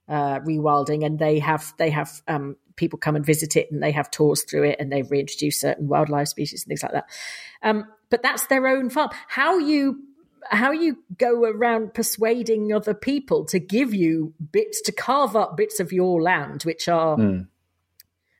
uh, 0.09 0.41
rewilding, 0.41 1.05
and 1.05 1.19
they 1.19 1.39
have 1.39 1.73
they 1.79 1.91
have 1.91 2.23
um, 2.29 2.57
people 2.77 2.99
come 2.99 3.17
and 3.17 3.27
visit 3.27 3.57
it, 3.57 3.71
and 3.71 3.83
they 3.83 3.93
have 3.93 4.11
tours 4.11 4.45
through 4.45 4.65
it, 4.65 4.77
and 4.79 4.93
they 4.93 5.03
reintroduce 5.03 5.61
certain 5.61 5.89
wildlife 5.89 6.29
species 6.29 6.63
and 6.63 6.69
things 6.69 6.83
like 6.83 6.93
that. 6.93 7.07
Um, 7.63 7.87
but 8.11 8.23
that's 8.23 8.47
their 8.47 8.67
own 8.67 8.91
farm. 8.91 9.11
How 9.29 9.59
you 9.59 10.01
how 10.51 10.73
you 10.73 10.99
go 11.19 11.45
around 11.45 11.95
persuading 11.95 12.73
other 12.73 12.95
people 12.95 13.45
to 13.47 13.59
give 13.59 13.95
you 13.95 14.35
bits 14.51 14.81
to 14.83 14.93
carve 14.93 15.37
up 15.37 15.57
bits 15.57 15.81
of 15.81 15.93
your 15.93 16.21
land, 16.21 16.63
which 16.63 16.89
are 16.89 17.17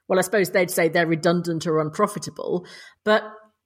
well, 0.09 0.19
I 0.19 0.23
suppose 0.23 0.51
they'd 0.51 0.71
say 0.71 0.89
they're 0.89 1.07
redundant 1.07 1.67
or 1.67 1.81
unprofitable, 1.81 2.67
but 3.05 3.23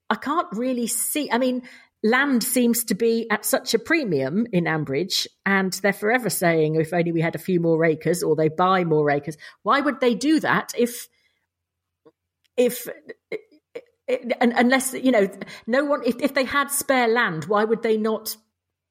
I 0.08 0.14
can't 0.14 0.48
really 0.52 0.86
see. 0.86 1.30
I 1.30 1.38
mean, 1.38 1.62
land 2.02 2.42
seems 2.44 2.84
to 2.84 2.94
be 2.94 3.28
at 3.30 3.44
such 3.44 3.74
a 3.74 3.78
premium 3.78 4.46
in 4.52 4.64
Ambridge, 4.64 5.26
and 5.44 5.72
they're 5.72 5.92
forever 5.92 6.30
saying, 6.30 6.76
if 6.76 6.92
only 6.92 7.12
we 7.12 7.20
had 7.20 7.34
a 7.34 7.38
few 7.40 7.60
more 7.60 7.84
acres, 7.84 8.22
or 8.22 8.36
they 8.36 8.48
buy 8.48 8.84
more 8.84 9.10
acres. 9.10 9.36
Why 9.62 9.80
would 9.80 10.00
they 10.00 10.14
do 10.14 10.40
that 10.40 10.72
if, 10.76 11.08
if, 12.56 12.88
unless, 14.40 14.94
you 14.94 15.10
know, 15.10 15.28
no 15.66 15.84
one, 15.84 16.02
if, 16.04 16.16
if 16.20 16.34
they 16.34 16.44
had 16.44 16.70
spare 16.70 17.08
land, 17.08 17.44
why 17.44 17.64
would 17.64 17.82
they 17.82 17.96
not? 17.96 18.36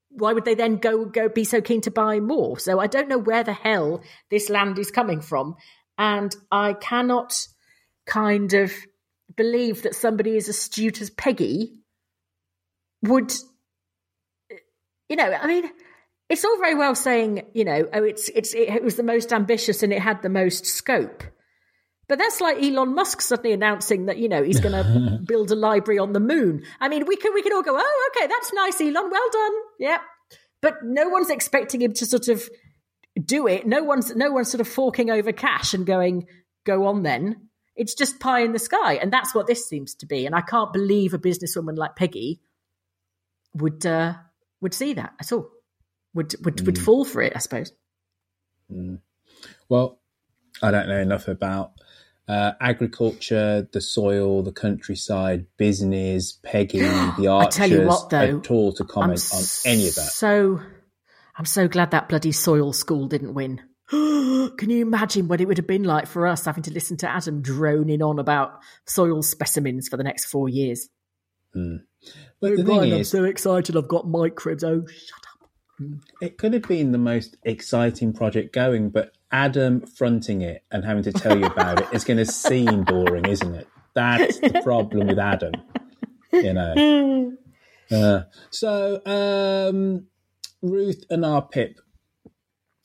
Why 0.10 0.32
would 0.32 0.46
they 0.46 0.56
then 0.56 0.78
go 0.78 1.04
go 1.04 1.28
be 1.28 1.44
so 1.44 1.60
keen 1.60 1.82
to 1.82 1.92
buy 1.92 2.22
more? 2.22 2.58
So 2.58 2.80
I 2.80 2.88
don't 2.88 3.10
know 3.10 3.18
where 3.18 3.44
the 3.44 3.54
hell 3.54 4.02
this 4.32 4.50
land 4.50 4.80
is 4.80 4.90
coming 4.90 5.20
from, 5.20 5.56
and 5.98 6.34
I 6.52 6.74
cannot 6.74 7.48
kind 8.06 8.54
of 8.54 8.72
believe 9.36 9.84
that 9.84 9.96
somebody 9.96 10.38
as 10.38 10.50
astute 10.50 11.02
as 11.02 11.10
Peggy 11.10 11.74
would, 13.04 13.34
you 15.10 15.16
know, 15.16 15.32
I 15.32 15.48
mean, 15.48 15.70
it's 16.30 16.44
all 16.44 16.58
very 16.58 16.76
well 16.76 16.96
saying, 16.96 17.44
you 17.54 17.66
know, 17.66 17.88
oh, 17.94 18.04
it's 18.04 18.30
it's 18.30 18.54
it 18.54 18.84
was 18.84 18.96
the 18.96 19.04
most 19.04 19.32
ambitious 19.32 19.84
and 19.84 19.94
it 19.94 20.02
had 20.02 20.22
the 20.22 20.30
most 20.30 20.66
scope. 20.66 21.24
But 22.08 22.20
that's 22.20 22.40
like 22.40 22.62
Elon 22.62 22.94
Musk 22.94 23.22
suddenly 23.22 23.52
announcing 23.52 24.06
that 24.08 24.18
you 24.18 24.30
know 24.30 24.44
he's 24.44 24.60
going 24.60 24.74
to 24.84 25.20
build 25.26 25.52
a 25.52 25.56
library 25.56 26.00
on 26.00 26.14
the 26.14 26.20
moon. 26.20 26.64
I 26.80 26.90
mean, 26.90 27.06
we 27.06 27.16
can 27.16 27.34
we 27.34 27.42
can 27.42 27.54
all 27.54 27.64
go, 27.64 27.76
oh, 27.78 28.10
okay, 28.16 28.28
that's 28.28 28.54
nice, 28.54 28.82
Elon. 28.82 29.10
Well 29.12 29.30
done, 29.32 29.54
yeah. 29.80 30.00
But 30.62 30.84
no 30.84 31.10
one's 31.10 31.30
expecting 31.30 31.82
him 31.82 31.94
to 31.94 32.06
sort 32.06 32.28
of 32.28 32.50
do 33.24 33.48
it. 33.48 33.68
No 33.68 33.84
one's 33.84 34.16
no 34.16 34.32
one's 34.32 34.50
sort 34.50 34.62
of 34.62 34.68
forking 34.68 35.12
over 35.12 35.32
cash 35.32 35.74
and 35.74 35.86
going, 35.86 36.26
go 36.66 36.88
on 36.88 37.04
then. 37.04 37.45
It's 37.76 37.94
just 37.94 38.20
pie 38.20 38.42
in 38.42 38.54
the 38.54 38.60
sky, 38.60 38.96
and 38.96 39.12
that's 39.12 39.36
what 39.36 39.48
this 39.48 39.68
seems 39.68 39.96
to 39.96 40.06
be. 40.06 40.26
And 40.26 40.34
I 40.34 40.42
can't 40.42 40.72
believe 40.72 41.14
a 41.14 41.20
businesswoman 41.20 41.78
like 41.78 41.96
Peggy 41.96 42.40
would 43.54 43.86
uh, 43.86 44.14
would 44.62 44.74
see 44.74 44.94
that 44.94 45.14
at 45.20 45.32
all. 45.32 45.50
Would 46.14 46.36
would 46.46 46.66
would 46.66 46.80
fall 46.80 47.04
for 47.04 47.22
it, 47.22 47.34
I 47.36 47.40
suppose. 47.40 47.74
Well, 49.70 50.00
I 50.62 50.72
don't 50.72 50.88
know 50.88 51.00
enough 51.00 51.28
about 51.28 51.74
uh, 52.28 52.54
agriculture, 52.60 53.68
the 53.72 53.82
soil, 53.82 54.42
the 54.42 54.52
countryside, 54.52 55.46
business, 55.58 56.34
Peggy, 56.44 56.80
the 57.18 57.28
I 57.28 57.44
archers 57.44 57.56
tell 57.56 57.70
you 57.70 57.86
what, 57.86 58.10
though, 58.10 58.40
at 58.40 58.52
all 58.52 58.74
to 58.74 58.84
I'm 58.84 58.88
comment 58.88 59.30
on 59.34 59.44
any 59.66 59.88
of 59.88 59.96
that. 59.96 60.12
So, 60.12 60.62
I'm 61.38 61.46
so 61.46 61.68
glad 61.68 61.92
that 61.92 62.10
bloody 62.10 62.32
soil 62.32 62.74
school 62.74 63.08
didn't 63.08 63.34
win. 63.34 63.62
Can 64.58 64.70
you 64.70 64.82
imagine 64.82 65.28
what 65.28 65.42
it 65.42 65.48
would 65.48 65.58
have 65.58 65.68
been 65.68 65.84
like 65.84 66.08
for 66.08 66.26
us 66.26 66.46
having 66.46 66.64
to 66.64 66.72
listen 66.72 66.98
to 66.98 67.10
Adam 67.10 67.42
droning 67.42 68.02
on 68.02 68.18
about 68.20 68.60
soil 68.86 69.22
specimens 69.22 69.88
for 69.88 69.98
the 69.98 70.04
next 70.04 70.26
four 70.26 70.50
years? 70.50 70.90
But 72.42 72.58
the 72.58 72.64
thing 72.64 72.94
I'm 72.94 73.04
so 73.04 73.24
excited 73.24 73.78
I've 73.78 73.88
got 73.88 74.08
microbes. 74.08 74.64
Oh, 74.64 74.86
shut 74.88 75.20
up. 75.32 76.00
it 76.22 76.38
could 76.38 76.54
have 76.54 76.64
been 76.64 76.92
the 76.92 76.98
most 76.98 77.38
exciting 77.44 78.12
project 78.14 78.54
going, 78.54 78.90
but 78.90 79.14
Adam 79.32 79.82
fronting 79.86 80.42
it 80.42 80.64
and 80.72 80.84
having 80.84 81.04
to 81.04 81.14
tell 81.14 81.38
you 81.38 81.46
about 81.46 81.82
it 81.82 81.88
is 81.94 82.04
going 82.04 82.18
to 82.26 82.26
seem 82.26 82.84
boring, 82.84 83.26
isn't 83.26 83.56
it? 83.56 83.68
That's 83.94 84.40
the 84.40 84.62
problem 84.64 85.08
with 85.08 85.20
Adam, 85.20 85.54
you 86.32 86.54
know. 86.54 87.38
Uh, 87.92 88.24
so 88.50 89.00
um, 89.06 90.08
Ruth 90.64 91.06
and 91.12 91.24
our 91.24 91.44
Pip, 91.44 91.80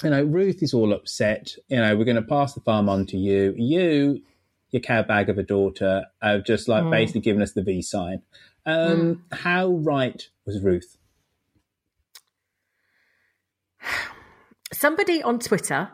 you 0.02 0.10
know, 0.10 0.22
Ruth 0.22 0.62
is 0.62 0.74
all 0.74 0.92
upset. 0.92 1.54
You 1.68 1.78
know, 1.78 1.96
we're 1.96 2.04
going 2.04 2.16
to 2.16 2.22
pass 2.22 2.54
the 2.54 2.60
farm 2.60 2.88
on 2.88 3.06
to 3.06 3.16
you. 3.16 3.54
You, 3.56 4.22
your 4.70 4.80
cow 4.80 5.02
bag 5.02 5.28
of 5.28 5.38
a 5.38 5.42
daughter, 5.42 6.04
have 6.22 6.44
just 6.44 6.68
like 6.68 6.90
basically 6.90 7.20
given 7.22 7.42
us 7.42 7.52
the 7.52 7.62
V 7.62 7.82
sign. 7.82 8.22
Um, 8.66 9.24
How 9.32 9.68
right 9.68 10.28
was 10.46 10.60
Ruth? 10.62 10.96
Somebody 14.72 15.22
on 15.22 15.38
Twitter, 15.38 15.90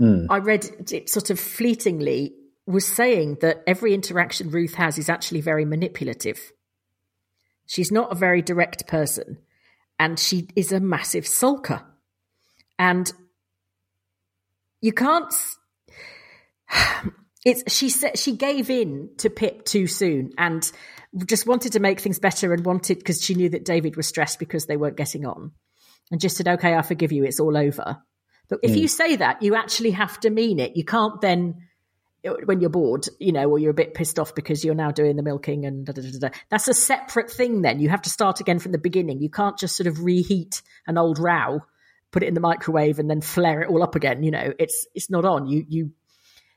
Hmm. 0.00 0.24
I 0.30 0.38
read 0.38 0.90
it 0.90 1.10
sort 1.10 1.28
of 1.28 1.38
fleetingly, 1.38 2.34
was 2.66 2.86
saying 2.86 3.36
that 3.42 3.62
every 3.66 3.92
interaction 3.92 4.50
Ruth 4.50 4.74
has 4.74 4.96
is 4.96 5.10
actually 5.10 5.42
very 5.42 5.66
manipulative. 5.66 6.52
She's 7.66 7.92
not 7.92 8.10
a 8.10 8.14
very 8.14 8.40
direct 8.40 8.86
person, 8.86 9.36
and 9.98 10.18
she 10.18 10.48
is 10.56 10.72
a 10.72 10.80
massive 10.80 11.24
sulker. 11.24 11.84
And 12.78 13.12
you 14.80 14.92
can't. 14.92 15.32
It's 17.42 17.72
she 17.72 17.88
said 17.88 18.18
she 18.18 18.36
gave 18.36 18.68
in 18.68 19.12
to 19.16 19.30
Pip 19.30 19.64
too 19.64 19.86
soon 19.86 20.32
and 20.36 20.70
just 21.24 21.46
wanted 21.46 21.72
to 21.72 21.80
make 21.80 21.98
things 21.98 22.18
better 22.18 22.52
and 22.52 22.66
wanted 22.66 22.98
because 22.98 23.24
she 23.24 23.34
knew 23.34 23.48
that 23.48 23.64
David 23.64 23.96
was 23.96 24.06
stressed 24.06 24.38
because 24.38 24.66
they 24.66 24.76
weren't 24.76 24.98
getting 24.98 25.24
on, 25.24 25.52
and 26.10 26.20
just 26.20 26.36
said, 26.36 26.48
"Okay, 26.48 26.74
I 26.74 26.82
forgive 26.82 27.12
you. 27.12 27.24
It's 27.24 27.40
all 27.40 27.56
over." 27.56 28.02
But 28.50 28.58
if 28.62 28.76
you 28.76 28.86
mm. 28.86 28.90
say 28.90 29.16
that, 29.16 29.42
you 29.42 29.54
actually 29.54 29.92
have 29.92 30.18
to 30.20 30.28
mean 30.28 30.58
it. 30.58 30.76
You 30.76 30.84
can't 30.84 31.20
then, 31.20 31.66
uh, 32.28 32.34
when 32.44 32.60
you're 32.60 32.68
bored, 32.68 33.06
you 33.20 33.32
know, 33.32 33.48
or 33.48 33.58
you're 33.58 33.70
a 33.70 33.74
bit 33.74 33.94
pissed 33.94 34.18
off 34.18 34.34
because 34.34 34.64
you're 34.64 34.74
now 34.74 34.90
doing 34.90 35.16
the 35.16 35.22
milking 35.22 35.64
and 35.64 35.86
da, 35.86 35.92
da, 35.92 36.02
da. 36.18 36.28
that's 36.50 36.66
a 36.66 36.74
separate 36.74 37.30
thing. 37.30 37.62
Then 37.62 37.78
you 37.78 37.88
have 37.88 38.02
to 38.02 38.10
start 38.10 38.40
again 38.40 38.58
from 38.58 38.72
the 38.72 38.78
beginning. 38.78 39.22
You 39.22 39.30
can't 39.30 39.56
just 39.56 39.76
sort 39.76 39.86
of 39.86 40.02
reheat 40.02 40.62
an 40.86 40.98
old 40.98 41.18
row, 41.20 41.60
put 42.12 42.22
it 42.22 42.26
in 42.26 42.34
the 42.34 42.40
microwave, 42.40 42.98
and 42.98 43.08
then 43.08 43.20
flare 43.20 43.62
it 43.62 43.68
all 43.68 43.82
up 43.82 43.94
again. 43.94 44.22
You 44.22 44.30
know, 44.30 44.52
it's 44.58 44.86
it's 44.94 45.10
not 45.10 45.24
on. 45.24 45.46
You 45.46 45.64
you 45.68 45.92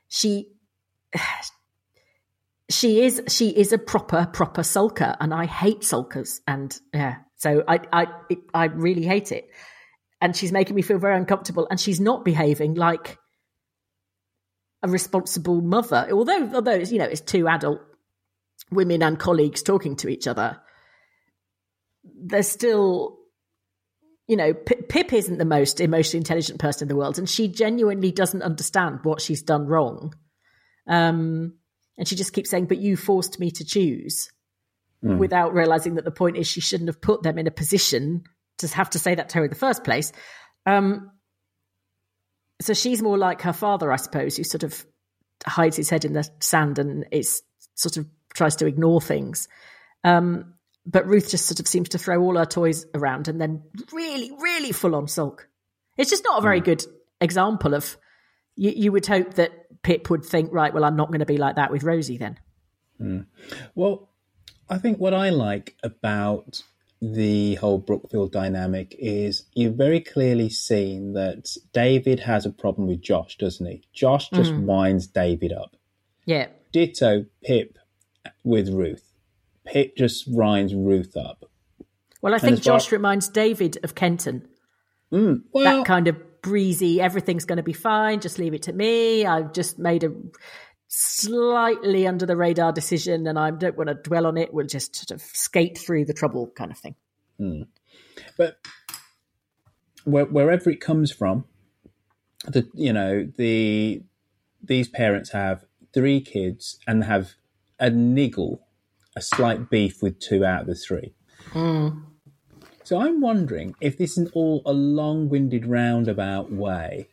she 0.08 0.48
she 2.70 3.02
is 3.02 3.22
she 3.28 3.50
is 3.50 3.72
a 3.72 3.78
proper 3.78 4.26
proper 4.32 4.62
sulker 4.62 5.16
and 5.20 5.34
i 5.34 5.44
hate 5.44 5.80
sulkers 5.80 6.40
and 6.46 6.80
yeah 6.94 7.16
so 7.36 7.62
i 7.68 7.78
i 7.92 8.06
it, 8.30 8.38
i 8.54 8.64
really 8.66 9.04
hate 9.04 9.32
it 9.32 9.48
and 10.20 10.34
she's 10.34 10.52
making 10.52 10.74
me 10.74 10.82
feel 10.82 10.98
very 10.98 11.16
uncomfortable 11.16 11.66
and 11.70 11.78
she's 11.78 12.00
not 12.00 12.24
behaving 12.24 12.74
like 12.74 13.18
a 14.82 14.88
responsible 14.88 15.60
mother 15.60 16.08
although 16.10 16.50
although 16.54 16.72
it's 16.72 16.90
you 16.90 16.98
know 16.98 17.04
it's 17.04 17.20
two 17.20 17.46
adult 17.48 17.80
women 18.70 19.02
and 19.02 19.18
colleagues 19.18 19.62
talking 19.62 19.96
to 19.96 20.08
each 20.08 20.26
other 20.26 20.58
there's 22.02 22.48
still 22.48 23.18
you 24.26 24.36
know 24.36 24.54
P- 24.54 24.82
pip 24.88 25.12
isn't 25.12 25.38
the 25.38 25.44
most 25.44 25.80
emotionally 25.80 26.18
intelligent 26.20 26.58
person 26.58 26.84
in 26.84 26.88
the 26.88 26.96
world 26.96 27.18
and 27.18 27.28
she 27.28 27.48
genuinely 27.48 28.10
doesn't 28.10 28.42
understand 28.42 29.00
what 29.02 29.20
she's 29.20 29.42
done 29.42 29.66
wrong 29.66 30.14
um 30.88 31.54
and 31.96 32.08
she 32.08 32.16
just 32.16 32.32
keeps 32.32 32.50
saying, 32.50 32.66
But 32.66 32.78
you 32.78 32.96
forced 32.96 33.38
me 33.38 33.50
to 33.52 33.64
choose, 33.64 34.30
without 35.18 35.54
realizing 35.54 35.94
that 35.94 36.04
the 36.04 36.10
point 36.10 36.36
is 36.36 36.46
she 36.46 36.60
shouldn't 36.60 36.88
have 36.88 37.00
put 37.00 37.22
them 37.22 37.38
in 37.38 37.46
a 37.46 37.52
position 37.52 38.24
to 38.58 38.68
have 38.68 38.90
to 38.90 38.98
say 38.98 39.14
that 39.14 39.28
to 39.30 39.38
her 39.38 39.44
in 39.44 39.50
the 39.50 39.56
first 39.56 39.84
place. 39.84 40.12
Um, 40.66 41.10
so 42.60 42.72
she's 42.72 43.02
more 43.02 43.18
like 43.18 43.42
her 43.42 43.52
father, 43.52 43.92
I 43.92 43.96
suppose, 43.96 44.36
who 44.36 44.44
sort 44.44 44.62
of 44.62 44.84
hides 45.46 45.76
his 45.76 45.90
head 45.90 46.04
in 46.04 46.14
the 46.14 46.28
sand 46.40 46.78
and 46.78 47.04
is 47.12 47.42
sort 47.74 47.96
of 47.96 48.06
tries 48.32 48.56
to 48.56 48.66
ignore 48.66 49.00
things. 49.00 49.48
Um, 50.04 50.53
but 50.86 51.06
Ruth 51.06 51.30
just 51.30 51.46
sort 51.46 51.60
of 51.60 51.66
seems 51.66 51.90
to 51.90 51.98
throw 51.98 52.20
all 52.20 52.36
her 52.36 52.44
toys 52.44 52.86
around 52.94 53.28
and 53.28 53.40
then 53.40 53.62
really, 53.92 54.30
really 54.38 54.72
full 54.72 54.94
on 54.94 55.08
sulk. 55.08 55.48
It's 55.96 56.10
just 56.10 56.24
not 56.24 56.38
a 56.38 56.42
very 56.42 56.58
hmm. 56.58 56.64
good 56.64 56.84
example 57.20 57.74
of. 57.74 57.96
You, 58.56 58.70
you 58.70 58.92
would 58.92 59.06
hope 59.06 59.34
that 59.34 59.82
Pip 59.82 60.08
would 60.10 60.24
think, 60.24 60.52
right, 60.52 60.72
well, 60.72 60.84
I'm 60.84 60.96
not 60.96 61.08
going 61.08 61.20
to 61.20 61.26
be 61.26 61.38
like 61.38 61.56
that 61.56 61.72
with 61.72 61.82
Rosie 61.82 62.18
then. 62.18 62.38
Hmm. 62.98 63.20
Well, 63.74 64.10
I 64.68 64.78
think 64.78 64.98
what 64.98 65.12
I 65.14 65.30
like 65.30 65.76
about 65.82 66.62
the 67.02 67.56
whole 67.56 67.78
Brookfield 67.78 68.32
dynamic 68.32 68.94
is 68.98 69.44
you've 69.54 69.74
very 69.74 70.00
clearly 70.00 70.48
seen 70.48 71.14
that 71.14 71.56
David 71.72 72.20
has 72.20 72.46
a 72.46 72.50
problem 72.50 72.86
with 72.86 73.02
Josh, 73.02 73.36
doesn't 73.36 73.66
he? 73.66 73.82
Josh 73.92 74.30
just 74.30 74.52
hmm. 74.52 74.66
winds 74.66 75.06
David 75.06 75.52
up. 75.52 75.76
Yeah. 76.24 76.46
Ditto 76.72 77.26
Pip 77.42 77.78
with 78.42 78.68
Ruth. 78.70 79.13
Pip 79.64 79.96
just 79.96 80.24
winds 80.28 80.74
Ruth 80.74 81.16
up. 81.16 81.44
Well, 82.22 82.34
I 82.34 82.38
think 82.38 82.54
as 82.54 82.64
far- 82.64 82.78
Josh 82.78 82.92
reminds 82.92 83.28
David 83.28 83.78
of 83.82 83.94
Kenton. 83.94 84.48
Mm, 85.12 85.42
well, 85.52 85.64
that 85.64 85.86
kind 85.86 86.08
of 86.08 86.42
breezy, 86.42 87.00
everything's 87.00 87.44
going 87.44 87.58
to 87.58 87.62
be 87.62 87.72
fine, 87.72 88.20
just 88.20 88.38
leave 88.38 88.54
it 88.54 88.62
to 88.62 88.72
me. 88.72 89.24
I've 89.24 89.52
just 89.52 89.78
made 89.78 90.04
a 90.04 90.12
slightly 90.88 92.06
under 92.06 92.26
the 92.26 92.36
radar 92.36 92.72
decision 92.72 93.26
and 93.26 93.38
I 93.38 93.50
don't 93.50 93.76
want 93.76 93.88
to 93.88 93.94
dwell 93.94 94.26
on 94.26 94.36
it. 94.36 94.52
We'll 94.52 94.66
just 94.66 94.94
sort 94.96 95.10
of 95.10 95.22
skate 95.22 95.78
through 95.78 96.04
the 96.04 96.14
trouble 96.14 96.50
kind 96.56 96.70
of 96.70 96.78
thing. 96.78 96.94
Mm. 97.40 97.66
but 98.38 98.58
where, 100.04 100.24
wherever 100.26 100.70
it 100.70 100.80
comes 100.80 101.10
from, 101.10 101.46
the 102.46 102.68
you 102.74 102.92
know 102.92 103.28
the 103.36 104.02
these 104.62 104.88
parents 104.88 105.32
have 105.32 105.64
three 105.92 106.20
kids 106.20 106.78
and 106.86 107.04
have 107.04 107.32
a 107.80 107.90
niggle, 107.90 108.60
a 109.16 109.22
slight 109.22 109.70
beef 109.70 110.02
with 110.02 110.18
two 110.20 110.44
out 110.44 110.62
of 110.62 110.66
the 110.66 110.74
three. 110.74 111.14
Hmm. 111.52 111.88
So 112.82 112.98
I'm 113.00 113.20
wondering 113.20 113.74
if 113.80 113.96
this 113.96 114.18
is 114.18 114.30
all 114.34 114.62
a 114.66 114.72
long-winded 114.72 115.66
roundabout 115.66 116.52
way 116.52 117.08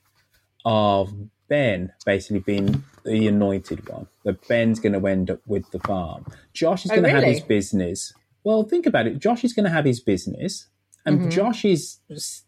of 0.65 1.13
Ben 1.47 1.93
basically 2.05 2.39
being 2.39 2.83
the 3.05 3.27
anointed 3.27 3.87
one. 3.87 4.07
That 4.25 4.47
Ben's 4.47 4.79
going 4.79 4.99
to 4.99 5.07
end 5.07 5.29
up 5.31 5.39
with 5.45 5.69
the 5.71 5.79
farm. 5.79 6.25
Josh 6.53 6.85
is 6.85 6.91
Oh, 6.91 6.95
going 6.95 7.03
to 7.05 7.09
have 7.11 7.21
really? 7.21 7.35
his 7.35 7.43
business. 7.43 8.13
Well, 8.43 8.63
think 8.63 8.85
about 8.85 9.07
it. 9.07 9.19
Josh 9.19 9.43
is 9.43 9.53
going 9.53 9.65
to 9.65 9.71
have 9.71 9.85
his 9.85 9.99
business, 9.99 10.67
and 11.05 11.19
mm-hmm. 11.19 11.29
Josh 11.29 11.63
is 11.63 11.99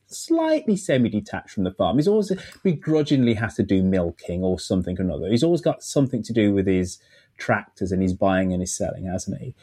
slightly 0.07 0.75
semi-detached 0.75 1.51
from 1.51 1.63
the 1.63 1.71
farm. 1.71 1.97
He's 1.97 2.07
always 2.07 2.31
begrudgingly 2.63 3.35
has 3.35 3.55
to 3.55 3.63
do 3.63 3.83
milking 3.83 4.43
or 4.43 4.59
something 4.59 4.97
or 4.99 5.03
another. 5.03 5.29
He's 5.29 5.43
always 5.43 5.61
got 5.61 5.83
something 5.83 6.23
to 6.23 6.33
do 6.33 6.53
with 6.53 6.67
his 6.67 6.99
tractors 7.37 7.91
and 7.91 8.01
he's 8.01 8.13
buying 8.13 8.53
and 8.53 8.61
he's 8.61 8.75
selling, 8.75 9.05
hasn't 9.05 9.39
he? 9.39 9.55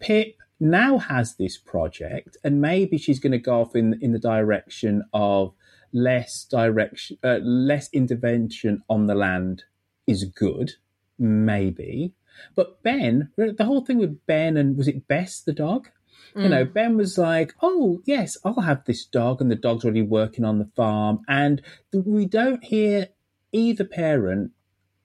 Pip 0.00 0.36
now 0.60 0.98
has 0.98 1.36
this 1.36 1.58
project, 1.58 2.36
and 2.44 2.60
maybe 2.60 2.98
she's 2.98 3.18
going 3.18 3.32
to 3.32 3.38
go 3.38 3.60
off 3.60 3.74
in 3.74 3.98
in 4.00 4.12
the 4.12 4.18
direction 4.18 5.02
of 5.12 5.54
less 5.92 6.44
direction, 6.44 7.18
uh, 7.22 7.38
less 7.42 7.88
intervention 7.92 8.82
on 8.88 9.06
the 9.06 9.14
land 9.14 9.64
is 10.06 10.24
good, 10.24 10.72
maybe. 11.18 12.14
But 12.54 12.82
Ben, 12.82 13.30
the 13.36 13.64
whole 13.64 13.84
thing 13.84 13.98
with 13.98 14.26
Ben 14.26 14.56
and 14.56 14.76
was 14.76 14.88
it 14.88 15.06
Bess 15.06 15.40
the 15.40 15.52
dog? 15.52 15.88
You 16.36 16.48
know, 16.48 16.64
Ben 16.64 16.96
was 16.96 17.16
like, 17.16 17.54
"Oh 17.62 18.02
yes, 18.06 18.36
I'll 18.44 18.60
have 18.60 18.84
this 18.84 19.04
dog," 19.04 19.40
and 19.40 19.50
the 19.50 19.56
dog's 19.56 19.84
already 19.84 20.02
working 20.02 20.44
on 20.44 20.58
the 20.58 20.70
farm, 20.74 21.20
and 21.28 21.62
we 21.92 22.26
don't 22.26 22.64
hear 22.64 23.10
either 23.52 23.84
parent 23.84 24.50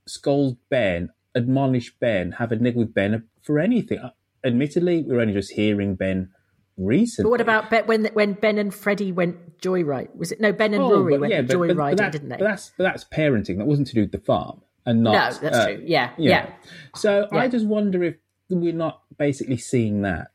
scold 0.08 0.58
Ben, 0.70 1.12
admonish 1.40 1.94
Ben, 2.00 2.34
have 2.34 2.52
a 2.52 2.56
niggle 2.56 2.82
with 2.82 2.94
Ben 2.94 3.24
for 3.42 3.60
anything. 3.60 4.00
Admittedly, 4.44 5.04
we're 5.06 5.20
only 5.22 5.34
just 5.34 5.52
hearing 5.52 5.96
Ben 5.96 6.30
recently. 6.78 7.28
But 7.28 7.32
what 7.32 7.42
about 7.42 7.70
Ben, 7.70 7.86
when 7.88 8.06
when 8.14 8.34
Ben 8.34 8.58
and 8.58 8.74
Freddie 8.74 9.12
went 9.12 9.60
joyride? 9.60 10.16
Was 10.16 10.32
it 10.32 10.40
no 10.40 10.52
Ben 10.54 10.74
and 10.74 10.84
Oh, 10.84 10.92
Rory 10.92 11.14
but 11.14 11.22
went 11.22 11.34
yeah, 11.34 11.42
but- 11.42 11.56
joyriding, 11.56 11.76
but 11.92 11.98
that- 11.98 12.12
didn't 12.12 12.30
they? 12.30 12.38
But 12.38 12.46
that's 12.46 12.72
that's 12.78 13.04
parenting. 13.06 13.58
That 13.58 13.66
wasn't 13.68 13.88
to 13.88 13.96
do 13.96 14.02
with 14.02 14.12
the 14.12 14.20
farm, 14.20 14.62
and 14.86 15.04
no, 15.04 15.12
that's 15.12 15.42
uh, 15.44 15.66
true. 15.68 15.84
Yeah, 15.86 16.12
you 16.18 16.30
yeah. 16.30 16.54
So 16.96 17.28
Yeah. 17.32 17.40
I 17.40 17.48
just 17.48 17.66
wonder 17.66 18.04
if 18.04 18.16
we're 18.50 18.74
not 18.74 19.02
basically 19.18 19.58
seeing 19.58 20.02
that. 20.04 20.28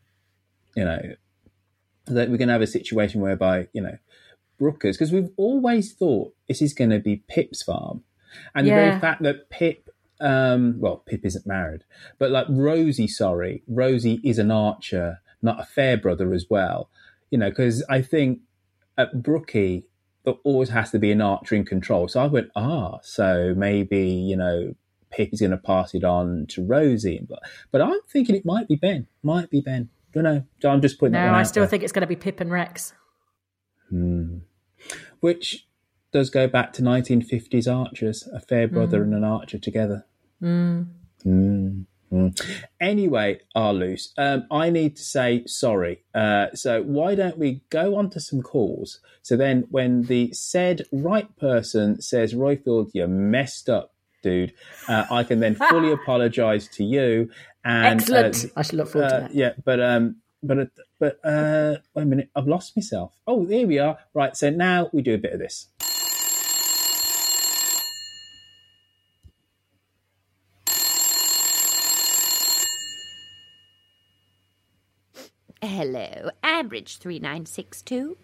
You 0.76 0.84
know, 0.84 1.00
that 2.06 2.28
we're 2.30 2.36
going 2.36 2.48
to 2.48 2.52
have 2.54 2.62
a 2.62 2.66
situation 2.66 3.20
whereby 3.20 3.68
you 3.72 3.80
know, 3.80 3.96
Brookers, 4.58 4.96
because 4.96 5.12
we've 5.12 5.30
always 5.36 5.94
thought 5.94 6.34
this 6.48 6.60
is 6.60 6.74
going 6.74 6.90
to 6.90 6.98
be 6.98 7.22
Pip's 7.28 7.62
farm, 7.62 8.02
and 8.54 8.66
the 8.66 8.70
very 8.72 9.00
fact 9.00 9.22
that 9.22 9.48
Pip 9.50 9.88
um, 10.20 10.78
well, 10.78 11.02
Pip 11.06 11.24
isn't 11.24 11.46
married, 11.46 11.84
but 12.18 12.30
like 12.30 12.46
Rosie, 12.48 13.08
sorry, 13.08 13.62
Rosie 13.66 14.20
is 14.24 14.38
an 14.38 14.50
archer, 14.50 15.20
not 15.42 15.60
a 15.60 15.64
Fairbrother 15.64 16.32
as 16.32 16.46
well. 16.48 16.90
You 17.30 17.38
know, 17.38 17.50
because 17.50 17.84
I 17.88 18.02
think 18.02 18.40
at 18.96 19.22
Brookie, 19.22 19.86
there 20.24 20.34
always 20.44 20.70
has 20.70 20.90
to 20.92 20.98
be 20.98 21.10
an 21.10 21.20
archer 21.20 21.54
in 21.54 21.64
control. 21.64 22.08
So 22.08 22.20
I 22.20 22.26
went, 22.26 22.50
ah, 22.56 22.98
so 23.02 23.54
maybe, 23.56 24.08
you 24.08 24.36
know, 24.36 24.74
Pip 25.10 25.30
is 25.32 25.40
going 25.40 25.50
to 25.50 25.56
pass 25.56 25.94
it 25.94 26.04
on 26.04 26.46
to 26.50 26.64
Rosie. 26.64 27.24
But, 27.28 27.40
but 27.70 27.80
I'm 27.80 28.00
thinking 28.08 28.34
it 28.34 28.46
might 28.46 28.68
be 28.68 28.76
Ben. 28.76 29.06
Might 29.22 29.50
be 29.50 29.60
Ben. 29.60 29.90
Don't 30.12 30.24
know. 30.24 30.44
I'm 30.64 30.80
just 30.80 30.98
putting 30.98 31.12
no, 31.12 31.32
I 31.32 31.42
still 31.42 31.62
there. 31.62 31.68
think 31.68 31.82
it's 31.82 31.92
going 31.92 32.02
to 32.02 32.06
be 32.06 32.16
Pip 32.16 32.40
and 32.40 32.50
Rex. 32.50 32.94
Hmm. 33.90 34.38
Which 35.20 35.66
does 36.14 36.30
go 36.30 36.46
back 36.46 36.72
to 36.72 36.80
1950s 36.80 37.66
archers, 37.66 38.26
a 38.32 38.38
Fairbrother 38.38 39.02
and 39.02 39.12
an 39.14 39.24
archer 39.24 39.58
together. 39.58 40.06
Mm. 40.40 40.86
Mm, 41.26 41.86
mm. 42.12 42.56
Anyway, 42.80 43.40
our 43.56 43.74
Luce, 43.74 44.14
um, 44.16 44.46
I 44.48 44.70
need 44.70 44.94
to 44.96 45.02
say 45.02 45.42
sorry. 45.46 46.04
Uh, 46.14 46.46
so 46.54 46.82
why 46.82 47.16
don't 47.16 47.36
we 47.36 47.62
go 47.68 47.96
on 47.96 48.10
to 48.10 48.20
some 48.20 48.42
calls? 48.42 49.00
So 49.22 49.36
then, 49.36 49.64
when 49.70 50.02
the 50.04 50.32
said 50.32 50.86
right 50.92 51.36
person 51.36 52.00
says, 52.00 52.32
Royfield, 52.32 52.92
you 52.94 53.08
messed 53.08 53.68
up, 53.68 53.92
dude, 54.22 54.54
uh, 54.86 55.06
I 55.10 55.24
can 55.24 55.40
then 55.40 55.56
fully 55.56 55.90
apologise 56.00 56.68
to 56.76 56.84
you. 56.84 57.28
And, 57.64 58.00
Excellent. 58.00 58.44
uh, 58.44 58.48
I 58.56 58.62
should 58.62 58.74
look 58.74 58.90
forward 58.90 59.08
to 59.08 59.16
uh, 59.16 59.20
that. 59.20 59.34
yeah, 59.34 59.52
but 59.64 59.80
um, 59.80 60.16
but 60.44 60.68
but 61.00 61.18
uh, 61.24 61.78
wait 61.94 62.02
a 62.02 62.06
minute, 62.06 62.30
I've 62.36 62.46
lost 62.46 62.76
myself. 62.76 63.16
Oh, 63.26 63.44
here 63.46 63.66
we 63.66 63.78
are. 63.78 63.98
Right, 64.12 64.36
so 64.36 64.50
now 64.50 64.90
we 64.92 65.02
do 65.02 65.14
a 65.14 65.18
bit 65.18 65.32
of 65.32 65.40
this. 65.40 65.68
Hello, 76.64 76.70
Ambridge 76.70 76.98
3962. 76.98 78.16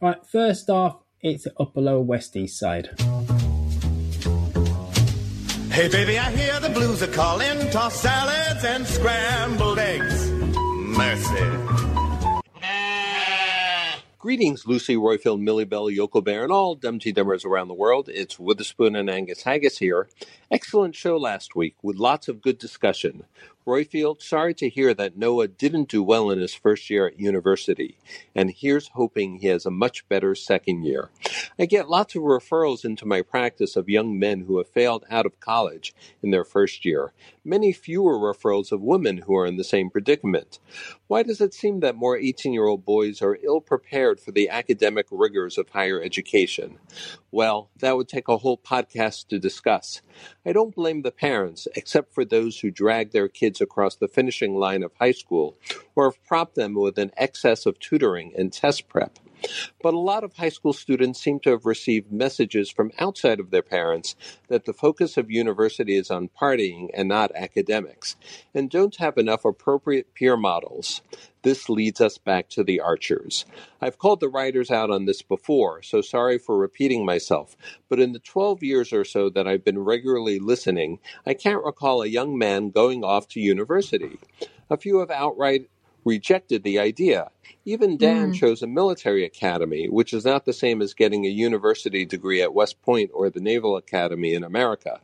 Right, 0.00 0.24
first 0.24 0.70
off, 0.70 1.02
it's 1.20 1.46
upper 1.60 1.82
lower 1.82 2.00
west 2.00 2.34
east 2.36 2.58
side. 2.58 2.88
Hey, 5.70 5.88
baby, 5.88 6.18
I 6.18 6.30
hear 6.30 6.58
the 6.60 6.70
blues 6.72 7.02
are 7.02 7.06
calling. 7.08 7.70
Toss 7.70 8.00
salads 8.00 8.64
and 8.64 8.86
scrambled 8.86 9.78
eggs. 9.78 10.30
Mercy. 10.30 11.44
Greetings, 14.18 14.66
Lucy 14.66 14.96
Royfield, 14.96 15.40
Millie 15.40 15.64
Bell, 15.64 15.88
Yoko 15.88 16.24
Bear, 16.24 16.44
and 16.44 16.52
all 16.52 16.74
Dumpty 16.74 17.12
Dummers 17.12 17.44
around 17.44 17.68
the 17.68 17.74
world. 17.74 18.08
It's 18.08 18.38
Witherspoon 18.38 18.96
and 18.96 19.10
Angus 19.10 19.42
Haggis 19.42 19.78
here. 19.78 20.08
Excellent 20.50 20.96
show 20.96 21.16
last 21.16 21.54
week 21.54 21.76
with 21.82 21.96
lots 21.96 22.26
of 22.26 22.42
good 22.42 22.58
discussion. 22.58 23.24
Royfield, 23.66 24.22
sorry 24.22 24.54
to 24.54 24.68
hear 24.68 24.94
that 24.94 25.16
Noah 25.16 25.48
didn't 25.48 25.88
do 25.88 26.00
well 26.00 26.30
in 26.30 26.38
his 26.38 26.54
first 26.54 26.88
year 26.88 27.08
at 27.08 27.18
university, 27.18 27.98
and 28.32 28.48
here's 28.48 28.90
hoping 28.94 29.40
he 29.40 29.48
has 29.48 29.66
a 29.66 29.72
much 29.72 30.08
better 30.08 30.36
second 30.36 30.84
year. 30.84 31.10
I 31.58 31.66
get 31.66 31.88
lots 31.88 32.14
of 32.14 32.22
referrals 32.22 32.84
into 32.84 33.06
my 33.06 33.22
practice 33.22 33.74
of 33.74 33.88
young 33.88 34.20
men 34.20 34.42
who 34.42 34.58
have 34.58 34.68
failed 34.68 35.04
out 35.10 35.26
of 35.26 35.40
college 35.40 35.92
in 36.22 36.30
their 36.30 36.44
first 36.44 36.84
year, 36.84 37.12
many 37.44 37.72
fewer 37.72 38.16
referrals 38.16 38.70
of 38.70 38.82
women 38.82 39.18
who 39.18 39.36
are 39.36 39.46
in 39.46 39.56
the 39.56 39.64
same 39.64 39.90
predicament. 39.90 40.60
Why 41.08 41.24
does 41.24 41.40
it 41.40 41.52
seem 41.52 41.80
that 41.80 41.96
more 41.96 42.16
18 42.16 42.52
year 42.52 42.66
old 42.66 42.84
boys 42.84 43.20
are 43.20 43.38
ill 43.42 43.60
prepared 43.60 44.20
for 44.20 44.30
the 44.30 44.48
academic 44.48 45.06
rigors 45.10 45.58
of 45.58 45.70
higher 45.70 46.00
education? 46.00 46.78
Well, 47.32 47.70
that 47.80 47.96
would 47.96 48.08
take 48.08 48.28
a 48.28 48.38
whole 48.38 48.58
podcast 48.58 49.28
to 49.28 49.38
discuss. 49.38 50.02
I 50.44 50.52
don't 50.52 50.74
blame 50.74 51.02
the 51.02 51.10
parents, 51.10 51.68
except 51.74 52.14
for 52.14 52.24
those 52.24 52.60
who 52.60 52.70
drag 52.70 53.10
their 53.10 53.28
kids 53.28 53.55
across 53.60 53.96
the 53.96 54.08
finishing 54.08 54.56
line 54.56 54.82
of 54.82 54.92
high 54.98 55.12
school 55.12 55.56
or 55.94 56.10
have 56.10 56.24
propped 56.24 56.54
them 56.54 56.74
with 56.74 56.98
an 56.98 57.10
excess 57.16 57.66
of 57.66 57.78
tutoring 57.78 58.32
and 58.36 58.52
test 58.52 58.88
prep. 58.88 59.18
But 59.82 59.94
a 59.94 59.98
lot 59.98 60.24
of 60.24 60.34
high 60.34 60.48
school 60.48 60.72
students 60.72 61.20
seem 61.20 61.40
to 61.40 61.50
have 61.50 61.66
received 61.66 62.10
messages 62.10 62.70
from 62.70 62.90
outside 62.98 63.38
of 63.38 63.50
their 63.50 63.62
parents 63.62 64.16
that 64.48 64.64
the 64.64 64.72
focus 64.72 65.16
of 65.16 65.30
university 65.30 65.94
is 65.94 66.10
on 66.10 66.28
partying 66.28 66.88
and 66.94 67.08
not 67.08 67.32
academics, 67.34 68.16
and 68.54 68.70
don't 68.70 68.96
have 68.96 69.18
enough 69.18 69.44
appropriate 69.44 70.14
peer 70.14 70.36
models. 70.36 71.02
This 71.46 71.68
leads 71.68 72.00
us 72.00 72.18
back 72.18 72.48
to 72.48 72.64
the 72.64 72.80
archers. 72.80 73.44
I've 73.80 74.00
called 74.00 74.18
the 74.18 74.28
writers 74.28 74.68
out 74.68 74.90
on 74.90 75.04
this 75.04 75.22
before, 75.22 75.80
so 75.80 76.00
sorry 76.00 76.38
for 76.38 76.58
repeating 76.58 77.06
myself, 77.06 77.56
but 77.88 78.00
in 78.00 78.10
the 78.10 78.18
12 78.18 78.64
years 78.64 78.92
or 78.92 79.04
so 79.04 79.30
that 79.30 79.46
I've 79.46 79.64
been 79.64 79.78
regularly 79.78 80.40
listening, 80.40 80.98
I 81.24 81.34
can't 81.34 81.64
recall 81.64 82.02
a 82.02 82.08
young 82.08 82.36
man 82.36 82.70
going 82.70 83.04
off 83.04 83.28
to 83.28 83.40
university. 83.40 84.18
A 84.68 84.76
few 84.76 84.98
have 84.98 85.12
outright 85.12 85.70
rejected 86.04 86.64
the 86.64 86.80
idea. 86.80 87.30
Even 87.64 87.96
Dan 87.96 88.28
hmm. 88.28 88.32
chose 88.32 88.62
a 88.62 88.66
military 88.66 89.24
academy, 89.24 89.88
which 89.88 90.12
is 90.12 90.24
not 90.24 90.46
the 90.46 90.52
same 90.52 90.82
as 90.82 90.94
getting 90.94 91.26
a 91.26 91.28
university 91.28 92.04
degree 92.04 92.42
at 92.42 92.54
West 92.54 92.82
Point 92.82 93.12
or 93.14 93.30
the 93.30 93.40
Naval 93.40 93.76
Academy 93.76 94.34
in 94.34 94.42
America. 94.42 95.00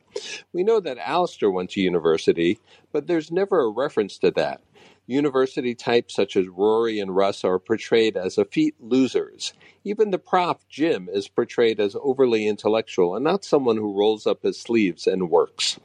We 0.53 0.65
know 0.65 0.81
that 0.81 0.99
Alistair 0.99 1.53
went 1.53 1.71
to 1.71 1.81
university, 1.81 2.59
but 2.91 3.07
there's 3.07 3.31
never 3.31 3.61
a 3.61 3.71
reference 3.71 4.19
to 4.19 4.33
that. 4.33 4.61
University 5.07 5.75
types 5.75 6.15
such 6.15 6.37
as 6.37 6.49
Rory 6.49 6.99
and 7.01 7.15
Russ 7.15 7.45
are 7.45 7.59
portrayed 7.59 8.17
as 8.17 8.39
effete 8.39 8.77
losers. 8.81 9.53
Even 9.85 10.11
the 10.11 10.19
prof, 10.19 10.67
Jim, 10.69 11.09
is 11.13 11.29
portrayed 11.29 11.81
as 11.81 11.97
overly 12.01 12.47
intellectual 12.47 13.17
and 13.17 13.25
not 13.25 13.45
someone 13.45 13.77
who 13.77 13.99
rolls 13.99 14.27
up 14.27 14.43
his 14.43 14.59
sleeves 14.59 15.07
and 15.07 15.29
works. 15.31 15.81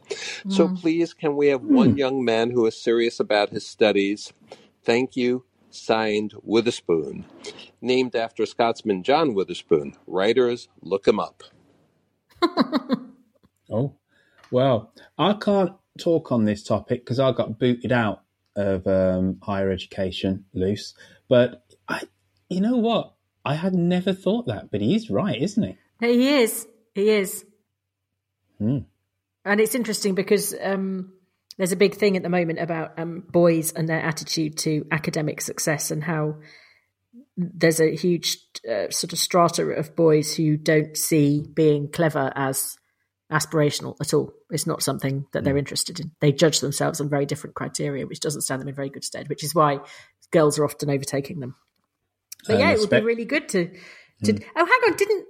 So 0.49 0.67
hmm. 0.67 0.75
please, 0.75 1.13
can 1.13 1.35
we 1.35 1.47
have 1.47 1.63
one 1.63 1.91
hmm. 1.91 1.97
young 1.97 2.23
man 2.23 2.51
who 2.51 2.65
is 2.67 2.81
serious 2.81 3.19
about 3.19 3.49
his 3.49 3.65
studies? 3.65 4.33
Thank 4.83 5.15
you. 5.15 5.45
Signed 5.69 6.33
Witherspoon. 6.43 7.25
Named 7.81 8.15
after 8.15 8.45
Scotsman 8.45 9.03
John 9.03 9.33
Witherspoon. 9.33 9.95
Writers, 10.05 10.69
look 10.81 11.07
him 11.07 11.19
up. 11.19 11.43
Oh, 13.69 13.95
well, 14.49 14.93
I 15.17 15.33
can't 15.33 15.73
talk 15.99 16.31
on 16.31 16.45
this 16.45 16.63
topic 16.63 17.01
because 17.03 17.19
I 17.19 17.31
got 17.33 17.59
booted 17.59 17.91
out 17.91 18.21
of 18.57 18.85
um, 18.87 19.37
higher 19.41 19.71
education 19.71 20.45
Luce. 20.53 20.93
But 21.29 21.63
I, 21.87 22.01
you 22.49 22.59
know 22.59 22.77
what? 22.77 23.13
I 23.45 23.55
had 23.55 23.73
never 23.73 24.11
thought 24.11 24.47
that, 24.47 24.71
but 24.71 24.81
he 24.81 24.95
is 24.95 25.09
right, 25.09 25.41
isn't 25.41 25.63
he? 25.63 25.77
He 26.05 26.29
is. 26.41 26.67
He 26.93 27.09
is. 27.09 27.45
Hmm. 28.57 28.79
And 29.45 29.61
it's 29.61 29.75
interesting 29.75 30.15
because 30.15 30.53
um, 30.61 31.13
there's 31.57 31.71
a 31.71 31.77
big 31.77 31.95
thing 31.95 32.17
at 32.17 32.23
the 32.23 32.29
moment 32.29 32.59
about 32.59 32.99
um, 32.99 33.23
boys 33.31 33.71
and 33.71 33.87
their 33.87 34.01
attitude 34.01 34.57
to 34.59 34.85
academic 34.91 35.39
success 35.39 35.91
and 35.91 36.03
how 36.03 36.35
there's 37.37 37.79
a 37.79 37.95
huge 37.95 38.37
uh, 38.69 38.89
sort 38.89 39.13
of 39.13 39.19
strata 39.19 39.63
of 39.63 39.95
boys 39.95 40.35
who 40.35 40.57
don't 40.57 40.97
see 40.97 41.45
being 41.53 41.89
clever 41.89 42.33
as 42.35 42.77
aspirational 43.31 43.95
at 43.99 44.13
all. 44.13 44.33
It's 44.49 44.65
not 44.67 44.81
something 44.83 45.25
that 45.33 45.39
Hmm. 45.39 45.45
they're 45.45 45.57
interested 45.57 45.99
in. 45.99 46.11
They 46.21 46.31
judge 46.31 46.59
themselves 46.61 47.01
on 47.01 47.09
very 47.09 47.25
different 47.25 47.55
criteria, 47.55 48.05
which 48.07 48.19
doesn't 48.21 48.41
stand 48.41 48.61
them 48.61 48.67
in 48.69 48.75
very 48.75 48.89
good 48.89 49.03
stead, 49.03 49.27
which 49.29 49.43
is 49.43 49.53
why 49.53 49.79
girls 50.31 50.57
are 50.59 50.65
often 50.65 50.89
overtaking 50.89 51.39
them. 51.39 51.55
But 52.47 52.55
Um, 52.55 52.59
yeah, 52.61 52.71
it 52.71 52.79
would 52.79 52.89
be 52.89 53.01
really 53.01 53.25
good 53.25 53.49
to. 53.49 53.67
to 54.23 54.31
Hmm. 54.33 54.37
Oh, 54.55 54.65
hang 54.65 54.91
on! 54.91 54.97
Didn't 54.97 55.25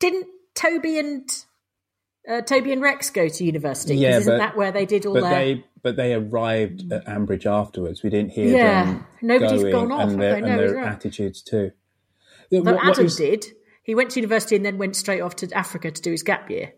didn't 0.00 0.26
Toby 0.54 0.98
and 0.98 1.28
uh, 2.28 2.40
Toby 2.42 2.72
and 2.72 2.80
Rex 2.82 3.10
go 3.10 3.28
to 3.28 3.44
university? 3.44 3.96
Yeah, 3.96 4.18
isn't 4.18 4.32
but- 4.32 4.38
that 4.38 4.56
where 4.56 4.70
they 4.70 4.86
did 4.86 5.06
all 5.06 5.14
But 5.14 5.22
their? 5.22 5.30
they, 5.30 5.64
but 5.82 5.96
they 5.96 6.14
arrived 6.14 6.92
at 6.92 7.04
Ambridge 7.06 7.46
afterwards. 7.46 8.02
We 8.02 8.10
didn't 8.10 8.30
hear 8.32 8.54
Yeah, 8.56 8.84
them 8.84 9.06
nobody's 9.22 9.64
gone 9.72 9.90
off, 9.90 10.10
and 10.10 10.20
their? 10.22 10.36
And 10.36 10.44
their 10.46 10.74
right. 10.74 10.86
attitudes 10.88 11.42
too. 11.42 11.72
Though 12.50 12.60
what- 12.62 12.76
what 12.76 12.86
Adam 12.92 13.06
is- 13.06 13.16
did. 13.16 13.46
He 13.82 13.94
went 13.94 14.10
to 14.10 14.20
university 14.20 14.54
and 14.54 14.64
then 14.66 14.76
went 14.78 14.94
straight 14.96 15.20
off 15.22 15.36
to 15.36 15.50
Africa 15.56 15.90
to 15.90 16.02
do 16.02 16.10
his 16.10 16.22
gap 16.22 16.50
year. 16.50 16.72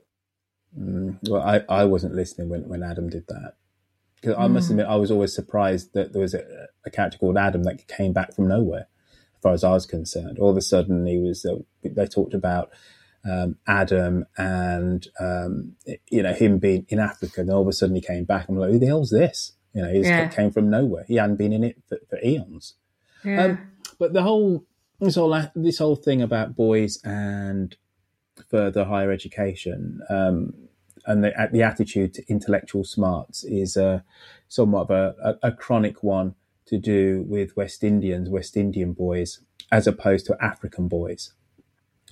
Mm, 0.79 1.19
well, 1.29 1.43
I, 1.43 1.63
I 1.69 1.85
wasn't 1.85 2.15
listening 2.15 2.49
when, 2.49 2.69
when 2.69 2.83
Adam 2.83 3.09
did 3.09 3.27
that. 3.29 3.55
'Cause 4.23 4.35
I 4.37 4.49
must 4.49 4.69
Mm. 4.69 4.71
admit, 4.73 4.87
I 4.87 4.97
was 4.97 5.11
always 5.11 5.35
surprised 5.35 5.95
that 5.95 6.13
there 6.13 6.21
was 6.23 6.35
a, 6.35 6.45
a 6.85 6.91
character 6.91 7.17
called 7.19 7.39
Adam 7.39 7.63
that 7.65 7.87
came 7.89 8.13
back 8.13 8.35
from 8.35 8.49
nowhere, 8.49 8.87
as 9.37 9.41
far 9.43 9.53
as 9.55 9.65
I 9.65 9.73
was 9.73 9.87
concerned. 9.87 10.39
All 10.39 10.51
of 10.51 10.57
a 10.59 10.63
sudden, 10.63 11.07
he 11.07 11.17
was. 11.19 11.45
Uh, 11.45 11.57
they 11.83 12.07
talked 12.07 12.35
about 12.35 12.71
um, 13.25 13.57
Adam 13.67 14.27
and 14.37 15.07
um, 15.19 15.77
you 16.11 16.23
know 16.23 16.35
him 16.35 16.59
being 16.59 16.85
in 16.91 16.99
Africa, 16.99 17.41
and 17.41 17.51
all 17.51 17.63
of 17.63 17.69
a 17.69 17.73
sudden 17.73 17.95
he 17.97 18.03
came 18.03 18.25
back. 18.25 18.49
I'm 18.49 18.59
like, 18.59 18.71
who 18.71 18.79
the 18.79 18.87
hell's 18.87 19.11
this? 19.11 19.53
You 19.73 19.83
know, 19.83 19.91
he 19.93 20.01
Yeah. 20.01 20.29
came 20.29 20.51
from 20.51 20.69
nowhere. 20.69 21.05
He 21.09 21.17
hadn't 21.17 21.37
been 21.37 21.53
in 21.55 21.65
it 21.65 21.77
for, 21.89 21.99
for 22.11 22.19
eons. 22.23 22.75
Yeah. 23.25 23.45
Um, 23.45 23.59
but 23.99 24.13
the 24.13 24.23
whole 24.23 24.65
this 25.01 25.15
whole 25.15 25.35
this 25.55 25.79
whole 25.79 25.97
thing 25.97 26.21
about 26.21 26.57
boys 26.57 27.01
and 27.05 27.75
further 28.51 28.85
higher 28.85 29.11
education 29.11 30.01
um, 30.11 30.53
and 31.07 31.25
the, 31.25 31.33
the 31.53 31.63
attitude 31.63 32.15
to 32.15 32.25
intellectual 32.29 32.85
smarts 32.85 33.45
is 33.45 33.79
somewhat 34.49 34.83
of 34.83 34.91
a, 34.91 35.15
a, 35.23 35.49
a 35.49 35.53
chronic 35.53 36.03
one 36.03 36.35
to 36.67 36.79
do 36.79 37.25
with 37.27 37.57
West 37.57 37.83
Indians, 37.83 38.29
West 38.29 38.57
Indian 38.57 38.93
boys, 38.93 39.41
as 39.73 39.87
opposed 39.87 40.27
to 40.27 40.37
African 40.41 40.89
boys. 40.89 41.33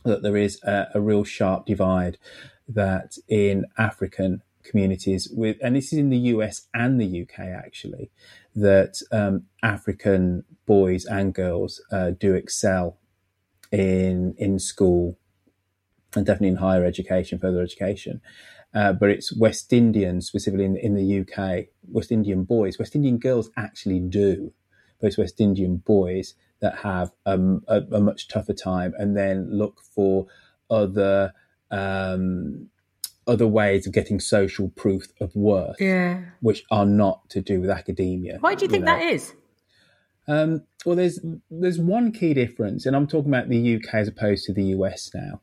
That 0.04 0.22
there 0.22 0.36
is 0.36 0.62
a, 0.62 0.88
a 0.94 1.00
real 1.00 1.24
sharp 1.24 1.66
divide 1.66 2.18
that 2.68 3.16
in 3.28 3.66
African 3.76 4.42
communities 4.62 5.28
with, 5.32 5.56
and 5.62 5.76
this 5.76 5.92
is 5.92 5.98
in 5.98 6.10
the 6.10 6.18
US 6.34 6.68
and 6.74 7.00
the 7.00 7.22
UK 7.22 7.38
actually, 7.38 8.10
that 8.54 9.00
um, 9.12 9.44
African 9.62 10.44
boys 10.66 11.04
and 11.04 11.34
girls 11.34 11.80
uh, 11.90 12.10
do 12.10 12.34
excel 12.34 12.98
in 13.70 14.34
in 14.38 14.58
school 14.58 15.18
and 16.14 16.26
definitely 16.26 16.48
in 16.48 16.56
higher 16.56 16.84
education, 16.84 17.38
further 17.38 17.62
education. 17.62 18.20
Uh, 18.74 18.92
but 18.92 19.08
it's 19.10 19.34
West 19.36 19.72
Indians, 19.72 20.26
specifically 20.26 20.64
in, 20.64 20.76
in 20.76 20.94
the 20.94 21.20
UK, 21.20 21.66
West 21.90 22.12
Indian 22.12 22.44
boys. 22.44 22.78
West 22.78 22.94
Indian 22.94 23.18
girls 23.18 23.50
actually 23.56 23.98
do, 24.00 24.52
but 25.00 25.08
it's 25.08 25.18
West 25.18 25.40
Indian 25.40 25.76
boys 25.78 26.34
that 26.60 26.78
have 26.78 27.10
um, 27.24 27.62
a, 27.68 27.82
a, 27.92 28.00
much 28.00 28.28
tougher 28.28 28.52
time 28.52 28.92
and 28.98 29.16
then 29.16 29.48
look 29.50 29.80
for 29.94 30.26
other 30.70 31.32
um, 31.70 32.68
other 33.26 33.46
ways 33.46 33.86
of 33.86 33.92
getting 33.92 34.18
social 34.18 34.70
proof 34.70 35.04
of 35.20 35.34
worth, 35.36 35.76
yeah. 35.80 36.22
which 36.40 36.64
are 36.70 36.86
not 36.86 37.28
to 37.30 37.40
do 37.40 37.60
with 37.60 37.70
academia. 37.70 38.38
Why 38.40 38.54
do 38.54 38.64
you 38.64 38.70
think 38.70 38.82
you 38.82 38.86
know? 38.86 38.98
that 38.98 39.02
is? 39.02 39.34
Um, 40.26 40.62
well, 40.84 40.96
there's 40.96 41.20
there's 41.50 41.78
one 41.78 42.12
key 42.12 42.34
difference, 42.34 42.84
and 42.84 42.94
I'm 42.94 43.06
talking 43.06 43.30
about 43.30 43.48
the 43.48 43.76
UK 43.76 43.94
as 43.94 44.08
opposed 44.08 44.44
to 44.44 44.52
the 44.52 44.64
US 44.64 45.10
now. 45.14 45.40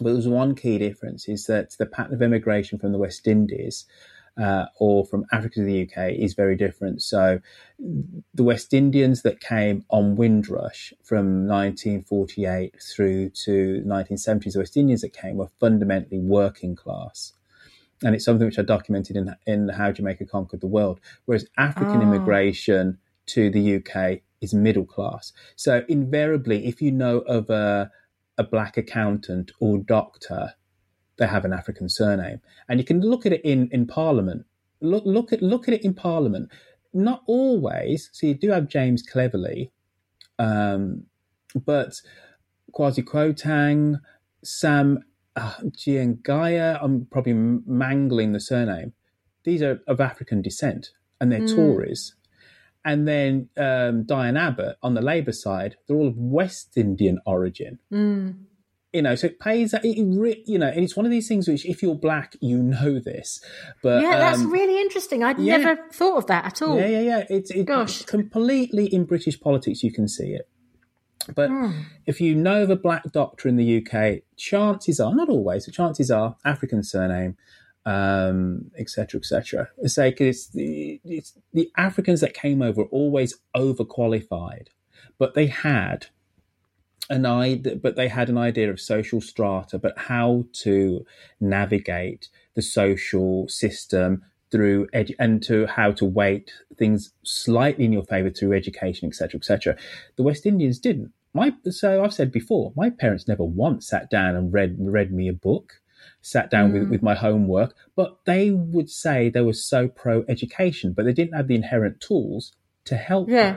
But 0.00 0.12
there's 0.12 0.28
one 0.28 0.54
key 0.54 0.78
difference 0.78 1.28
is 1.28 1.46
that 1.46 1.76
the 1.78 1.86
pattern 1.86 2.14
of 2.14 2.22
immigration 2.22 2.78
from 2.78 2.92
the 2.92 2.98
West 2.98 3.26
Indies 3.26 3.84
uh, 4.40 4.66
or 4.78 5.04
from 5.04 5.26
Africa 5.32 5.56
to 5.56 5.64
the 5.64 5.82
UK 5.82 6.12
is 6.12 6.34
very 6.34 6.56
different. 6.56 7.02
So 7.02 7.40
the 7.78 8.44
West 8.44 8.72
Indians 8.72 9.22
that 9.22 9.40
came 9.40 9.84
on 9.90 10.16
Windrush 10.16 10.92
from 11.02 11.46
1948 11.46 12.74
through 12.82 13.30
to 13.30 13.82
1970s, 13.86 14.52
the 14.52 14.60
West 14.60 14.76
Indians 14.76 15.02
that 15.02 15.12
came 15.12 15.36
were 15.36 15.50
fundamentally 15.58 16.20
working 16.20 16.74
class. 16.74 17.32
And 18.02 18.14
it's 18.14 18.24
something 18.24 18.46
which 18.46 18.58
I 18.58 18.62
documented 18.62 19.16
in, 19.16 19.34
in 19.46 19.68
How 19.68 19.92
Jamaica 19.92 20.24
Conquered 20.24 20.62
the 20.62 20.66
World. 20.66 21.00
Whereas 21.26 21.46
African 21.58 22.00
Oh. 22.00 22.04
immigration 22.04 22.98
to 23.26 23.50
the 23.50 23.76
UK 23.76 24.22
is 24.40 24.54
middle 24.54 24.86
class. 24.86 25.32
So 25.54 25.84
invariably, 25.88 26.66
if 26.66 26.80
you 26.80 26.92
know 26.92 27.18
of 27.18 27.50
a, 27.50 27.90
a 28.40 28.44
black 28.44 28.76
accountant 28.76 29.52
or 29.60 29.78
doctor, 29.78 30.54
they 31.18 31.26
have 31.26 31.44
an 31.44 31.52
African 31.52 31.88
surname, 31.88 32.40
and 32.68 32.80
you 32.80 32.84
can 32.90 33.00
look 33.02 33.26
at 33.26 33.32
it 33.32 33.42
in 33.44 33.68
in 33.70 33.86
Parliament. 33.86 34.46
Look 34.80 35.04
look 35.04 35.32
at 35.34 35.42
look 35.42 35.68
at 35.68 35.74
it 35.74 35.84
in 35.84 35.94
Parliament. 35.94 36.50
Not 36.92 37.22
always. 37.26 38.08
So 38.12 38.26
you 38.26 38.34
do 38.34 38.50
have 38.50 38.66
James 38.76 39.02
Cleverly, 39.02 39.70
um, 40.38 41.04
but 41.54 41.92
Kwasi 42.72 43.04
Kwarteng, 43.04 44.00
Sam 44.42 44.98
uh, 45.36 45.54
Giangaya. 45.80 46.78
I'm 46.82 47.06
probably 47.12 47.34
mangling 47.34 48.32
the 48.32 48.40
surname. 48.40 48.92
These 49.44 49.62
are 49.62 49.80
of 49.86 50.00
African 50.00 50.40
descent, 50.42 50.90
and 51.20 51.30
they're 51.30 51.40
Mm. 51.40 51.54
Tories. 51.54 52.14
And 52.84 53.06
then 53.06 53.48
um, 53.58 54.04
Diane 54.04 54.36
Abbott 54.36 54.76
on 54.82 54.94
the 54.94 55.02
Labour 55.02 55.32
side, 55.32 55.76
they're 55.86 55.96
all 55.96 56.08
of 56.08 56.16
West 56.16 56.76
Indian 56.76 57.20
origin 57.26 57.78
Mm. 57.92 58.36
you 58.92 59.02
know, 59.02 59.14
so 59.14 59.26
it 59.28 59.38
pays. 59.38 59.72
It, 59.74 59.82
it 59.84 60.38
you 60.46 60.58
know, 60.58 60.66
and 60.68 60.82
it's 60.82 60.96
one 60.96 61.04
of 61.06 61.12
these 61.12 61.28
things 61.28 61.46
which, 61.46 61.64
if 61.66 61.82
you're 61.82 61.94
black, 61.94 62.36
you 62.40 62.58
know 62.62 62.98
this. 62.98 63.40
But 63.82 64.02
yeah, 64.02 64.18
that's 64.18 64.40
um, 64.40 64.50
really 64.50 64.80
interesting. 64.80 65.22
I'd 65.22 65.38
yeah. 65.38 65.58
never 65.58 65.80
thought 65.92 66.16
of 66.16 66.26
that 66.26 66.44
at 66.46 66.62
all. 66.62 66.76
yeah, 66.78 66.86
yeah, 66.88 67.00
yeah. 67.02 67.24
It's 67.28 67.50
it, 67.50 67.66
Gosh. 67.66 68.02
completely 68.02 68.86
in 68.86 69.04
British 69.04 69.38
politics. 69.40 69.82
You 69.84 69.92
can 69.92 70.08
see 70.08 70.32
it. 70.32 70.48
But 71.34 71.50
Hmm. 71.50 71.70
if 72.06 72.20
you 72.20 72.34
know 72.34 72.62
of 72.62 72.70
a 72.70 72.76
black 72.76 73.12
doctor 73.12 73.46
in 73.48 73.56
the 73.56 73.76
UK, 73.84 74.22
chances 74.36 74.98
are, 74.98 75.14
not 75.14 75.28
always, 75.28 75.66
but 75.66 75.74
chances 75.74 76.10
are, 76.10 76.36
African 76.46 76.82
surname, 76.82 77.36
um, 77.90 78.70
etc., 78.78 78.90
cetera, 78.90 79.20
et 79.20 79.26
cetera. 79.32 79.62
I 79.84 79.88
say 79.88 80.12
'cause 80.12 80.26
it's 80.28 80.46
the, 80.58 81.00
it's 81.04 81.30
the 81.52 81.70
Africans 81.76 82.20
that 82.20 82.34
came 82.44 82.60
over 82.68 82.82
always 83.00 83.30
overqualified, 83.56 84.66
but 85.18 85.34
they 85.34 85.46
had 85.46 86.00
an 87.08 87.26
idea, 87.26 87.76
but 87.76 87.96
they 87.96 88.08
had 88.08 88.28
an 88.28 88.38
idea 88.38 88.70
of 88.70 88.80
social 88.80 89.20
strata, 89.20 89.78
but 89.78 89.94
how 89.98 90.44
to 90.64 91.04
navigate 91.40 92.28
the 92.54 92.62
social 92.62 93.48
system 93.48 94.22
through 94.52 94.86
edu- 94.88 95.16
and 95.18 95.42
to 95.42 95.66
how 95.66 95.90
to 95.92 96.04
weight 96.04 96.48
things 96.76 97.12
slightly 97.24 97.84
in 97.84 97.92
your 97.92 98.04
favor 98.04 98.30
through 98.30 98.52
education, 98.52 99.08
etc., 99.08 99.38
etc. 99.38 99.76
The 100.16 100.22
West 100.22 100.46
Indians 100.46 100.78
didn't. 100.78 101.12
My 101.34 101.52
so 101.70 102.02
I've 102.04 102.14
said 102.14 102.32
before, 102.32 102.72
my 102.76 102.90
parents 102.90 103.28
never 103.28 103.44
once 103.44 103.88
sat 103.88 104.10
down 104.10 104.32
and 104.36 104.52
read 104.52 104.76
read 104.80 105.12
me 105.12 105.28
a 105.28 105.32
book, 105.48 105.66
sat 106.20 106.50
down 106.50 106.72
with, 106.72 106.82
Mm. 106.84 106.90
with 106.90 107.02
my 107.02 107.14
homework, 107.14 107.74
but 107.96 108.18
they 108.26 108.50
would 108.50 108.90
say 108.90 109.28
they 109.28 109.40
were 109.40 109.52
so 109.52 109.88
pro 109.88 110.24
education, 110.28 110.92
but 110.92 111.04
they 111.04 111.12
didn't 111.12 111.34
have 111.34 111.48
the 111.48 111.54
inherent 111.54 112.00
tools 112.00 112.52
to 112.84 112.96
help. 112.96 113.28
Yeah. 113.28 113.56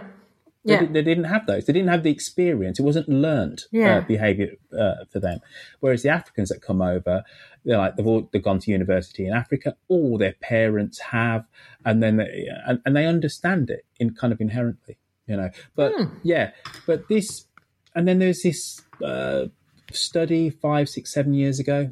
They, 0.65 0.73
Yeah. 0.73 0.79
di- 0.81 0.93
they 0.93 1.01
didn't 1.01 1.25
have 1.25 1.45
those. 1.45 1.65
They 1.65 1.73
didn't 1.73 1.89
have 1.89 2.03
the 2.03 2.09
experience. 2.11 2.79
It 2.79 2.83
wasn't 2.83 3.09
learned 3.09 3.63
Yeah. 3.71 3.97
uh, 3.97 4.01
behavior 4.01 4.51
uh, 4.71 5.03
for 5.09 5.19
them. 5.19 5.39
Whereas 5.81 6.03
the 6.03 6.09
Africans 6.09 6.49
that 6.49 6.61
come 6.61 6.81
over, 6.81 7.23
they're 7.65 7.77
like 7.77 7.95
they've 7.97 8.07
all 8.07 8.29
they've 8.31 8.41
gone 8.43 8.59
to 8.59 8.71
university 8.71 9.25
in 9.25 9.33
Africa. 9.33 9.75
All 9.89 10.17
their 10.17 10.35
parents 10.39 10.99
have, 10.99 11.45
and 11.85 12.01
then 12.01 12.15
they, 12.17 12.47
and, 12.65 12.79
and 12.85 12.95
they 12.95 13.05
understand 13.05 13.69
it 13.69 13.85
in 13.99 14.13
kind 14.15 14.31
of 14.31 14.39
inherently, 14.39 14.97
you 15.27 15.35
know. 15.35 15.49
But 15.75 15.91
Hmm. 15.97 16.15
yeah, 16.23 16.51
but 16.87 17.07
this, 17.09 17.45
and 17.93 18.07
then 18.07 18.19
there's 18.19 18.41
this 18.43 18.81
uh, 19.03 19.47
study 19.91 20.49
five, 20.49 20.87
six, 20.87 21.13
seven 21.13 21.33
years 21.33 21.59
ago, 21.59 21.91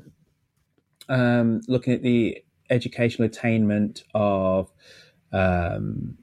um, 1.09 1.61
looking 1.67 1.93
at 1.93 2.01
the 2.01 2.43
educational 2.69 3.27
attainment 3.27 4.03
of 4.13 4.71
um, 5.33 6.17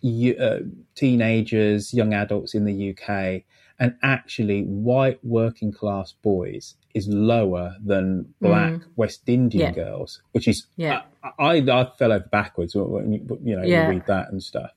you, 0.00 0.34
uh, 0.36 0.60
teenagers, 0.94 1.94
young 1.94 2.12
adults 2.12 2.54
in 2.54 2.64
the 2.64 2.90
UK, 2.90 3.42
and 3.78 3.96
actually 4.02 4.62
white 4.62 5.18
working 5.24 5.72
class 5.72 6.12
boys 6.12 6.76
is 6.94 7.08
lower 7.08 7.74
than 7.84 8.32
black 8.40 8.72
Mm. 8.72 8.82
West 8.96 9.28
Indian 9.28 9.68
Yeah. 9.74 9.84
girls, 9.84 10.22
which 10.32 10.46
is 10.46 10.66
Yeah. 10.76 11.02
I, 11.38 11.56
I, 11.56 11.56
I 11.56 11.90
fell 11.98 12.12
over 12.12 12.28
backwards 12.30 12.74
when 12.76 13.12
you, 13.12 13.38
you 13.42 13.56
know 13.56 13.64
Yeah. 13.64 13.84
you 13.86 13.90
read 13.90 14.06
that 14.06 14.30
and 14.30 14.42
stuff. 14.42 14.70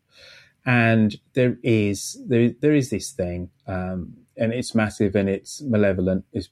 And 0.65 1.15
there 1.33 1.57
is 1.63 2.17
there 2.27 2.49
there 2.61 2.73
is 2.73 2.89
this 2.89 3.11
thing, 3.11 3.49
um, 3.67 4.13
and 4.35 4.51
it's 4.51 4.73
massive 4.75 5.15
and 5.15 5.29
it's 5.29 5.61
malevolent, 5.61 6.25
it's 6.33 6.49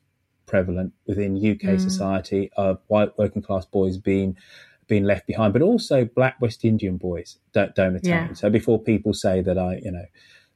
prevalent 0.56 0.94
within 1.10 1.36
UK 1.36 1.66
Mm. 1.76 1.82
society 1.90 2.44
of 2.66 2.74
white 2.88 3.12
working 3.18 3.42
class 3.48 3.66
boys 3.78 3.98
being 3.98 4.32
being 4.88 5.04
left 5.04 5.26
behind, 5.32 5.52
but 5.52 5.64
also 5.64 5.98
black 6.20 6.36
West 6.40 6.64
Indian 6.64 6.96
boys 7.08 7.30
don't 7.56 7.74
don't 7.80 7.96
attain. 8.00 8.28
Yeah. 8.28 8.34
So 8.42 8.50
before 8.60 8.80
people 8.92 9.14
say 9.26 9.36
that 9.48 9.58
I, 9.58 9.72
you 9.86 9.92
know, 9.92 10.06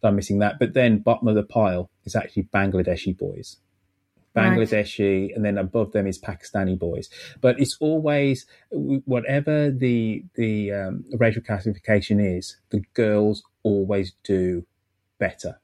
I'm 0.04 0.16
missing 0.16 0.40
that, 0.40 0.54
but 0.62 0.74
then 0.74 1.00
bottom 1.00 1.28
of 1.28 1.36
the 1.36 1.44
pile 1.58 1.90
is 2.06 2.16
actually 2.16 2.44
Bangladeshi 2.44 3.14
boys. 3.18 3.58
Right. 4.36 4.58
Bangladeshi, 4.58 5.36
and 5.36 5.44
then 5.44 5.58
above 5.58 5.92
them 5.96 6.06
is 6.12 6.20
Pakistani 6.30 6.78
boys. 6.88 7.10
But 7.42 7.60
it's 7.60 7.76
always 7.88 8.46
whatever 9.14 9.56
the 9.72 10.24
the 10.36 10.72
um, 10.80 10.94
racial 11.24 11.42
classification 11.42 12.18
is, 12.20 12.46
the 12.70 12.82
girls 12.94 13.38
always 13.64 14.14
do 14.24 14.66
better. 15.18 15.60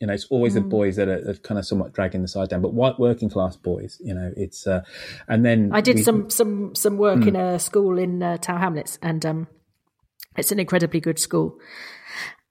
You 0.00 0.06
know, 0.06 0.12
it's 0.12 0.26
always 0.30 0.54
the 0.54 0.60
Mm. 0.60 0.68
boys 0.70 0.96
that 0.96 1.08
are, 1.08 1.20
that 1.24 1.42
kind 1.42 1.58
of 1.58 1.66
somewhat 1.66 1.92
dragging 1.92 2.22
the 2.22 2.28
side 2.28 2.48
down. 2.50 2.62
But 2.62 2.72
white 2.72 2.98
working 3.00 3.28
class 3.28 3.56
boys, 3.56 4.00
you 4.00 4.14
know, 4.14 4.32
it's 4.36 4.66
uh, 4.66 4.82
and 5.26 5.44
then 5.44 5.70
I 5.72 5.80
did 5.80 5.96
we- 5.96 6.02
some 6.02 6.30
some 6.30 6.74
some 6.74 6.98
work 6.98 7.18
Mm. 7.20 7.28
in 7.28 7.36
a 7.36 7.58
school 7.58 7.98
in 7.98 8.22
uh, 8.22 8.36
Tower 8.36 8.58
Hamlets, 8.58 8.98
and 9.02 9.26
um, 9.26 9.48
it's 10.36 10.52
an 10.52 10.60
incredibly 10.60 11.00
good 11.00 11.18
school, 11.18 11.58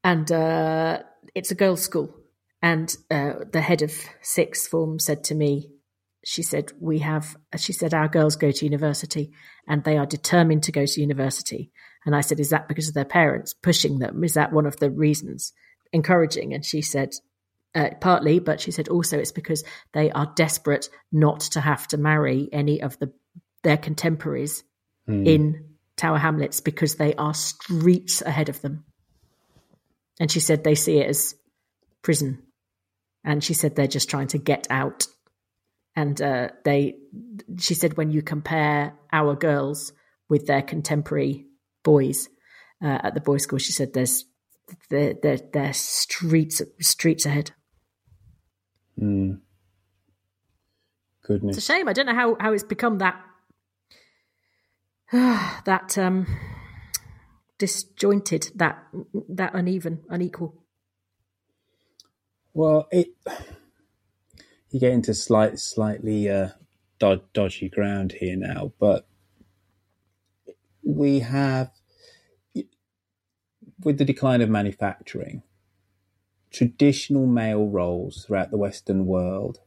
and 0.03 0.29
uh, 0.31 1.03
it's 1.35 1.51
a 1.51 1.55
girls' 1.55 1.81
school. 1.81 2.13
And 2.61 2.93
uh, 3.11 3.45
the 3.51 3.61
head 3.61 3.81
of 3.81 3.93
sixth 4.21 4.69
form 4.69 4.99
said 4.99 5.23
to 5.25 5.35
me, 5.35 5.69
she 6.25 6.43
said, 6.43 6.73
"We 6.81 6.99
have," 6.99 7.37
she 7.55 7.71
said, 7.71 7.93
"Our 7.93 8.09
girls 8.09 8.35
go 8.35 8.51
to 8.51 8.65
university, 8.65 9.31
and 9.67 9.83
they 9.83 9.97
are 9.97 10.05
determined 10.05 10.63
to 10.63 10.71
go 10.73 10.85
to 10.85 11.01
university." 11.01 11.71
And 12.05 12.13
I 12.13 12.21
said, 12.21 12.39
"Is 12.41 12.49
that 12.49 12.67
because 12.67 12.89
of 12.89 12.93
their 12.93 13.05
parents 13.05 13.53
pushing 13.53 13.99
them? 13.99 14.23
Is 14.23 14.33
that 14.33 14.51
one 14.51 14.65
of 14.65 14.77
the 14.77 14.89
reasons 14.89 15.53
encouraging?" 15.93 16.53
And 16.53 16.65
she 16.65 16.81
said, 16.81 17.11
uh, 17.77 17.89
partly, 18.01 18.39
but 18.39 18.59
she 18.59 18.71
said 18.71 18.89
also 18.89 19.17
it's 19.17 19.31
because 19.31 19.63
they 19.93 20.11
are 20.11 20.33
desperate 20.35 20.89
not 21.11 21.41
to 21.41 21.61
have 21.61 21.87
to 21.89 21.97
marry 21.97 22.49
any 22.51 22.81
of 22.81 22.97
the 22.99 23.13
their 23.63 23.77
contemporaries 23.77 24.63
Hmm. 25.07 25.25
in 25.25 25.65
Tower 25.95 26.17
Hamlets 26.17 26.59
because 26.59 26.95
they 26.95 27.15
are 27.15 27.33
streets 27.33 28.21
ahead 28.21 28.49
of 28.49 28.61
them. 28.61 28.83
And 30.19 30.29
she 30.29 30.39
said 30.39 30.63
they 30.63 30.75
see 30.75 30.99
it 30.99 31.07
as 31.07 31.35
prison, 32.01 32.43
and 33.23 33.43
she 33.43 33.53
said 33.53 33.75
they're 33.75 33.87
just 33.87 34.09
trying 34.09 34.27
to 34.27 34.37
get 34.37 34.67
out. 34.69 35.07
And 35.95 36.21
uh, 36.21 36.49
they, 36.63 36.95
she 37.57 37.73
said, 37.73 37.97
when 37.97 38.11
you 38.11 38.21
compare 38.21 38.93
our 39.11 39.35
girls 39.35 39.93
with 40.29 40.45
their 40.45 40.61
contemporary 40.61 41.45
boys 41.83 42.29
uh, 42.83 42.99
at 43.03 43.13
the 43.13 43.21
boys' 43.21 43.43
school, 43.43 43.59
she 43.59 43.71
said 43.71 43.93
there's 43.93 44.25
they're 44.89 45.15
they're, 45.23 45.39
they're 45.53 45.73
streets 45.73 46.61
streets 46.81 47.25
ahead. 47.25 47.51
Mm. 48.99 49.39
It's 51.29 51.57
a 51.57 51.61
shame. 51.61 51.89
I 51.89 51.93
don't 51.93 52.05
know 52.05 52.15
how, 52.15 52.37
how 52.39 52.53
it's 52.53 52.63
become 52.63 52.99
that 52.99 53.21
that 55.11 55.97
um, 55.97 56.27
disjointed, 57.57 58.51
that 58.55 58.83
that 59.29 59.53
uneven, 59.53 60.03
unequal. 60.09 60.63
Well, 62.53 62.87
it 62.91 63.09
you 64.69 64.79
get 64.79 64.91
into 64.91 65.13
slight, 65.13 65.59
slightly 65.59 66.29
uh, 66.29 66.49
do- 66.99 67.21
dodgy 67.33 67.69
ground 67.69 68.13
here 68.13 68.35
now, 68.35 68.73
but 68.79 69.07
we 70.83 71.19
have 71.19 71.71
with 73.83 73.97
the 73.97 74.05
decline 74.05 74.41
of 74.41 74.49
manufacturing, 74.49 75.43
traditional 76.51 77.25
male 77.27 77.67
roles 77.67 78.25
throughout 78.25 78.51
the 78.51 78.57
Western 78.57 79.05
world 79.05 79.59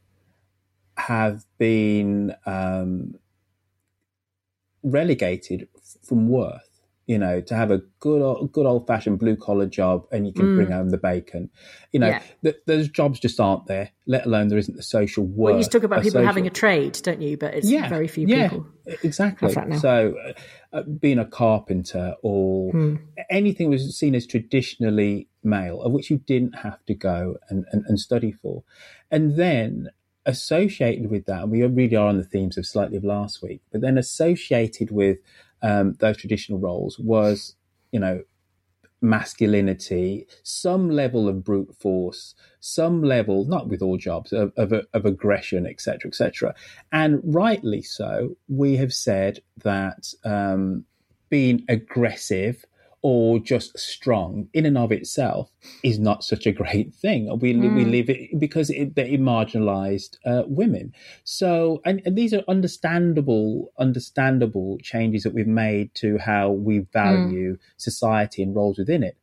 have 0.96 1.44
been 1.58 2.34
um, 2.46 3.14
relegated 4.82 5.68
from 6.02 6.28
worth. 6.28 6.69
You 7.10 7.18
know, 7.18 7.40
to 7.40 7.54
have 7.56 7.72
a 7.72 7.78
good 7.98 8.22
old, 8.22 8.52
good 8.52 8.66
old 8.66 8.86
fashioned 8.86 9.18
blue 9.18 9.34
collar 9.34 9.66
job 9.66 10.06
and 10.12 10.26
you 10.28 10.32
can 10.32 10.46
Mm. 10.46 10.54
bring 10.54 10.70
home 10.70 10.90
the 10.90 10.96
bacon. 10.98 11.50
You 11.92 11.98
know, 12.00 12.06
Yeah. 12.10 12.22
th- 12.44 12.60
those 12.66 12.88
jobs 12.88 13.18
just 13.18 13.40
aren't 13.40 13.66
there. 13.66 13.90
Let 14.06 14.26
alone 14.26 14.46
there 14.48 14.58
isn't 14.58 14.76
the 14.76 14.82
social 14.98 15.24
work. 15.24 15.52
Well, 15.54 15.58
you 15.58 15.64
talk 15.64 15.82
about 15.82 16.04
people 16.04 16.22
having 16.24 16.46
a 16.46 16.50
trade, 16.50 17.00
don't 17.02 17.20
you? 17.20 17.36
But 17.36 17.54
it's 17.54 17.68
very 17.68 18.06
few 18.06 18.26
people. 18.28 18.66
exactly. 19.02 19.48
have 19.48 19.54
that 19.56 19.68
now. 19.70 19.78
So, 19.78 20.14
uh, 20.24 20.32
uh, 20.76 20.82
being 20.82 21.18
a 21.18 21.24
carpenter 21.24 22.14
or 22.22 22.70
Hmm. 22.72 22.94
anything 23.28 23.70
was 23.70 23.82
seen 23.98 24.14
as 24.14 24.24
traditionally 24.24 25.26
male, 25.42 25.82
of 25.82 25.90
which 25.90 26.10
you 26.12 26.18
didn't 26.32 26.56
have 26.66 26.78
to 26.86 26.94
go 26.94 27.38
and, 27.48 27.64
and, 27.72 27.84
and 27.88 27.98
study 27.98 28.30
for. 28.30 28.62
And 29.10 29.34
then 29.34 29.88
associated 30.26 31.10
with 31.10 31.24
that, 31.26 31.42
and 31.42 31.50
we 31.50 31.62
really 31.64 31.96
are 31.96 32.06
on 32.08 32.18
the 32.18 32.24
themes 32.24 32.56
of 32.58 32.64
slightly 32.66 32.96
of 32.98 33.04
last 33.04 33.42
week, 33.42 33.62
but 33.72 33.80
then 33.80 33.98
associated 33.98 34.90
with 34.92 35.18
um, 35.62 35.94
those 36.00 36.16
traditional 36.16 36.58
roles 36.58 36.98
was, 36.98 37.54
you 37.92 38.00
know, 38.00 38.22
masculinity, 39.02 40.26
some 40.42 40.90
level 40.90 41.28
of 41.28 41.42
brute 41.42 41.74
force, 41.74 42.34
some 42.60 43.02
level, 43.02 43.44
not 43.46 43.68
with 43.68 43.82
all 43.82 43.96
jobs, 43.96 44.32
of, 44.32 44.52
of, 44.56 44.72
of 44.72 45.06
aggression, 45.06 45.66
etc., 45.66 46.08
etc. 46.08 46.54
And 46.92 47.20
rightly 47.24 47.82
so, 47.82 48.36
we 48.48 48.76
have 48.76 48.92
said 48.92 49.40
that 49.62 50.12
um, 50.24 50.84
being 51.30 51.64
aggressive 51.68 52.64
or 53.02 53.38
just 53.38 53.78
strong 53.78 54.48
in 54.52 54.66
and 54.66 54.76
of 54.76 54.92
itself 54.92 55.50
is 55.82 55.98
not 55.98 56.22
such 56.22 56.46
a 56.46 56.52
great 56.52 56.94
thing. 56.94 57.26
We, 57.38 57.56
we 57.56 57.84
Mm. 57.84 57.90
live 57.90 58.10
it 58.10 58.38
because 58.38 58.68
it, 58.70 58.92
it 58.96 59.20
marginalized 59.20 60.16
uh, 60.26 60.42
women. 60.46 60.92
So, 61.24 61.80
and, 61.84 62.02
and 62.04 62.16
these 62.16 62.34
are 62.34 62.42
understandable, 62.48 63.72
understandable 63.78 64.78
changes 64.82 65.22
that 65.22 65.32
we've 65.32 65.46
made 65.46 65.94
to 65.96 66.18
how 66.18 66.50
we 66.50 66.80
value 66.92 67.56
society 67.78 68.42
and 68.42 68.54
roles 68.54 68.78
within 68.78 69.02
it. 69.02 69.16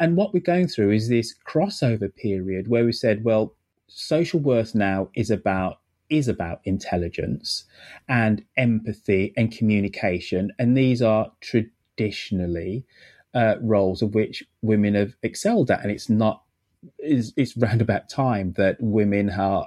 And 0.00 0.16
what 0.16 0.34
we're 0.34 0.40
going 0.40 0.66
through 0.66 0.90
is 0.90 1.08
this 1.08 1.34
crossover 1.46 2.12
period 2.12 2.66
where 2.66 2.84
we 2.84 2.92
said, 2.92 3.22
well, 3.22 3.54
social 3.86 4.40
worth 4.40 4.74
now 4.74 5.10
is 5.14 5.30
about 5.30 5.78
is 6.08 6.28
about 6.28 6.60
intelligence 6.64 7.64
and 8.08 8.44
empathy 8.58 9.32
and 9.36 9.50
communication, 9.50 10.52
and 10.58 10.76
these 10.76 11.00
are 11.00 11.32
traditionally 11.40 12.84
uh, 13.34 13.56
roles 13.60 14.02
of 14.02 14.14
which 14.14 14.42
women 14.62 14.94
have 14.94 15.14
excelled 15.22 15.70
at, 15.70 15.82
and 15.82 15.90
it's 15.90 16.08
not. 16.08 16.42
It's, 16.98 17.32
it's 17.36 17.56
round 17.56 17.80
about 17.80 18.08
time 18.08 18.54
that 18.54 18.76
women 18.80 19.30
are 19.30 19.66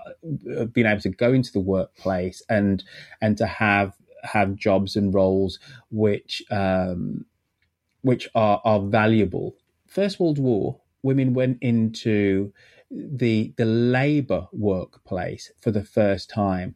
have 0.58 0.73
been 0.73 0.86
able 0.86 1.01
to 1.01 1.10
go 1.10 1.32
into 1.32 1.51
the 1.51 1.62
workplace 1.62 2.41
and 2.49 2.84
and 3.21 3.38
to 3.38 3.45
have 3.45 3.93
have 4.23 4.56
jobs 4.56 4.95
and 4.95 5.13
roles 5.13 5.60
which 5.91 6.43
um, 6.51 7.25
which 8.01 8.28
are 8.36 8.62
are 8.65 8.82
valuable. 8.82 9.56
First 9.88 10.19
World 10.19 10.39
War, 10.39 10.82
women 11.04 11.34
went 11.34 11.60
into 11.62 12.51
the 12.91 13.54
the 13.58 13.65
labor 13.65 14.47
workplace 14.51 15.51
for 15.62 15.71
the 15.71 15.84
first 15.84 16.30
time 16.30 16.75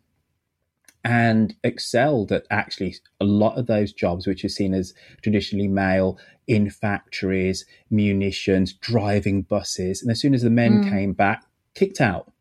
and 1.03 1.55
excelled 1.63 2.31
at 2.31 2.45
actually 2.49 2.95
a 3.21 3.25
lot 3.25 3.57
of 3.57 3.67
those 3.67 3.93
jobs 3.93 4.27
which 4.27 4.43
are 4.43 4.49
seen 4.49 4.73
as 4.73 4.93
traditionally 5.21 5.67
male 5.67 6.17
in 6.47 6.69
factories, 6.69 7.65
munitions, 7.89 8.73
driving 8.73 9.43
buses. 9.43 10.01
And 10.01 10.11
as 10.11 10.19
soon 10.19 10.33
as 10.33 10.41
the 10.41 10.49
men 10.49 10.79
Mm. 10.79 10.89
came 10.89 11.13
back, 11.13 11.45
kicked 11.75 12.01
out, 12.01 12.31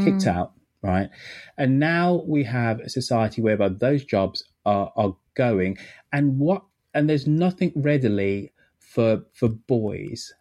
kicked 0.00 0.24
Mm. 0.24 0.34
out, 0.34 0.52
right? 0.82 1.10
And 1.56 1.78
now 1.78 2.24
we 2.26 2.44
have 2.44 2.80
a 2.80 2.88
society 2.88 3.40
whereby 3.40 3.68
those 3.68 4.04
jobs 4.04 4.44
are, 4.64 4.92
are 4.96 5.16
going 5.34 5.76
and 6.12 6.38
what 6.38 6.64
and 6.94 7.08
there's 7.10 7.26
nothing 7.26 7.72
readily 7.76 8.52
for 8.78 9.22
for 9.32 9.48
boys 9.48 10.32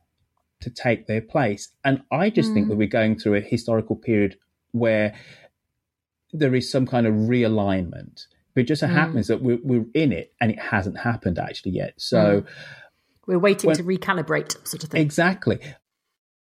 to 0.62 0.70
take 0.70 1.06
their 1.06 1.22
place. 1.22 1.70
And 1.84 2.02
I 2.12 2.30
just 2.30 2.54
think 2.54 2.66
Mm. 2.66 2.70
that 2.70 2.78
we're 2.78 2.88
going 2.88 3.20
through 3.20 3.36
a 3.36 3.42
historical 3.42 3.96
period 3.96 4.38
where 4.72 5.14
there 6.40 6.56
is 6.56 6.72
some 6.72 6.86
kind 6.86 7.08
of 7.08 7.14
realignment. 7.14 8.28
But 8.54 8.62
it 8.62 8.68
just 8.68 8.80
so 8.80 8.88
Mm. 8.88 8.92
happens 8.94 9.28
that 9.28 9.42
we're, 9.42 9.60
we're 9.64 9.86
in 9.94 10.12
it 10.14 10.34
and 10.40 10.52
it 10.52 10.60
hasn't 10.60 10.98
happened 10.98 11.38
actually 11.40 11.72
yet. 11.74 11.94
So, 11.98 12.46
We're 13.28 13.40
waiting 13.40 13.68
When- 13.70 13.78
to 13.78 13.84
recalibrate, 13.84 14.52
sort 14.68 14.84
of 14.84 14.90
thing. 14.92 15.02
exactly. 15.02 15.60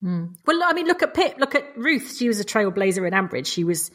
Mm. 0.05 0.35
Well, 0.47 0.61
I 0.63 0.73
mean, 0.75 0.87
look 0.87 1.03
at 1.03 1.15
Pip. 1.15 1.37
Look 1.39 1.55
at 1.55 1.65
Ruth. 1.77 2.17
She 2.17 2.29
was 2.29 2.39
a 2.39 2.45
trailblazer 2.45 3.07
in 3.07 3.15
Ambridge. 3.15 3.47
She 3.47 3.65
was 3.65 3.91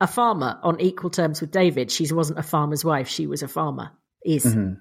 a 0.00 0.06
farmer 0.06 0.58
on 0.62 0.80
equal 0.80 1.10
terms 1.10 1.40
with 1.40 1.50
David. 1.50 1.90
She 1.90 2.06
wasn't 2.12 2.38
a 2.38 2.42
farmer's 2.42 2.84
wife. 2.84 3.08
She 3.08 3.26
was 3.26 3.42
a 3.42 3.48
farmer. 3.48 3.90
Is 4.24 4.44
Mhm. 4.44 4.80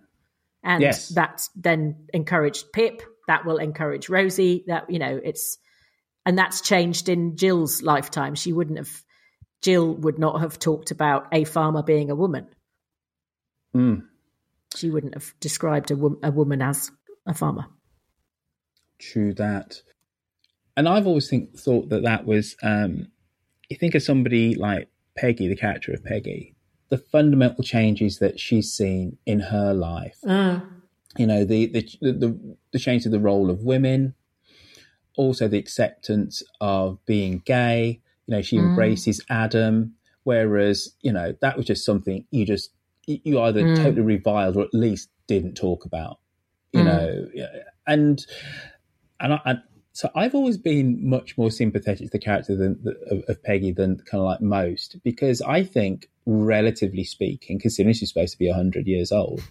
and 0.64 0.82
Yes. 0.82 1.10
that 1.10 1.42
then 1.56 2.06
encouraged 2.14 2.72
Pip. 2.72 3.02
That 3.28 3.46
will 3.46 3.58
encourage 3.58 4.10
Rosie. 4.10 4.64
That 4.68 4.90
you 4.90 5.00
know, 5.00 5.20
it's 5.24 5.58
and 6.26 6.38
that's 6.38 6.62
changed 6.62 7.10
in 7.10 7.36
Jill's 7.36 7.82
lifetime. 7.82 8.36
She 8.36 8.54
wouldn't 8.54 8.78
have. 8.78 9.04
Jill 9.62 9.94
would 9.96 10.20
not 10.20 10.40
have 10.40 10.58
talked 10.60 10.92
about 10.92 11.28
a 11.32 11.44
farmer 11.44 11.84
being 11.84 12.10
a 12.10 12.16
woman. 12.16 12.48
Mm. 13.76 14.06
She 14.76 14.90
wouldn't 14.90 15.16
have 15.16 15.34
described 15.40 15.92
a, 15.92 15.96
wom- 15.96 16.20
a 16.24 16.32
woman 16.32 16.62
as 16.62 16.92
a 17.28 17.34
farmer. 17.34 17.66
True 19.00 19.34
that. 19.36 19.82
And 20.78 20.88
I've 20.88 21.08
always 21.08 21.30
think 21.30 21.58
thought 21.58 21.90
that 21.90 22.04
that 22.04 22.26
was. 22.26 22.56
Um, 22.64 23.08
you 23.70 23.78
think 23.78 23.96
of 23.96 24.02
somebody 24.02 24.56
like 24.56 24.90
Peggy, 25.18 25.48
the 25.48 25.56
character 25.56 25.92
of 25.92 26.04
Peggy, 26.04 26.56
the 26.90 26.98
fundamental 26.98 27.64
changes 27.64 28.20
that 28.20 28.40
she's 28.40 28.74
seen 28.74 29.18
in 29.26 29.40
her 29.40 29.74
life. 29.74 30.18
You 31.18 31.28
know, 31.28 31.44
the 31.44 31.68
the 31.68 31.82
the, 32.02 32.56
the 32.72 32.80
change 32.80 33.06
of 33.06 33.12
the 33.12 33.20
role 33.20 33.50
of 33.50 33.64
women, 33.64 34.16
also 35.18 35.48
the 35.48 35.58
acceptance 35.58 36.44
of 36.62 37.04
being 37.06 37.42
gay. 37.46 38.02
You 38.30 38.36
know, 38.36 38.42
she 38.44 38.58
Mm. 38.58 38.66
embraces 38.70 39.26
Adam, 39.32 39.96
whereas 40.24 40.96
you 41.02 41.12
know 41.12 41.34
that 41.42 41.58
was 41.58 41.66
just 41.66 41.84
something 41.84 42.26
you 42.30 42.46
just 42.46 42.70
you 43.08 43.42
either 43.42 43.64
Mm. 43.64 43.76
totally 43.76 44.04
reviled 44.04 44.56
or 44.56 44.62
at 44.66 44.74
least 44.74 45.10
didn't 45.26 45.56
talk 45.56 45.84
about. 45.84 46.20
You 46.72 46.84
Mm. 46.84 46.86
know, 46.86 47.28
and 47.88 48.24
and 49.20 49.34
I, 49.34 49.40
and 49.46 49.62
so 49.94 50.12
I've 50.14 50.36
always 50.36 50.60
been 50.60 51.10
much 51.10 51.40
more 51.40 51.50
sympathetic 51.50 52.06
to 52.06 52.12
the 52.12 52.20
character 52.20 52.56
than 52.56 52.80
of, 53.10 53.24
of 53.28 53.42
Peggy 53.42 53.72
than 53.72 53.98
kind 54.06 54.22
of 54.22 54.26
like 54.26 54.42
most 54.42 54.98
because 55.04 55.42
I 55.42 55.64
think, 55.64 56.08
relatively 56.28 57.06
speaking, 57.06 57.60
considering 57.60 57.96
she's 57.96 58.10
supposed 58.10 58.34
to 58.34 58.38
be 58.38 58.52
hundred 58.52 58.86
years 58.86 59.12
old, 59.12 59.42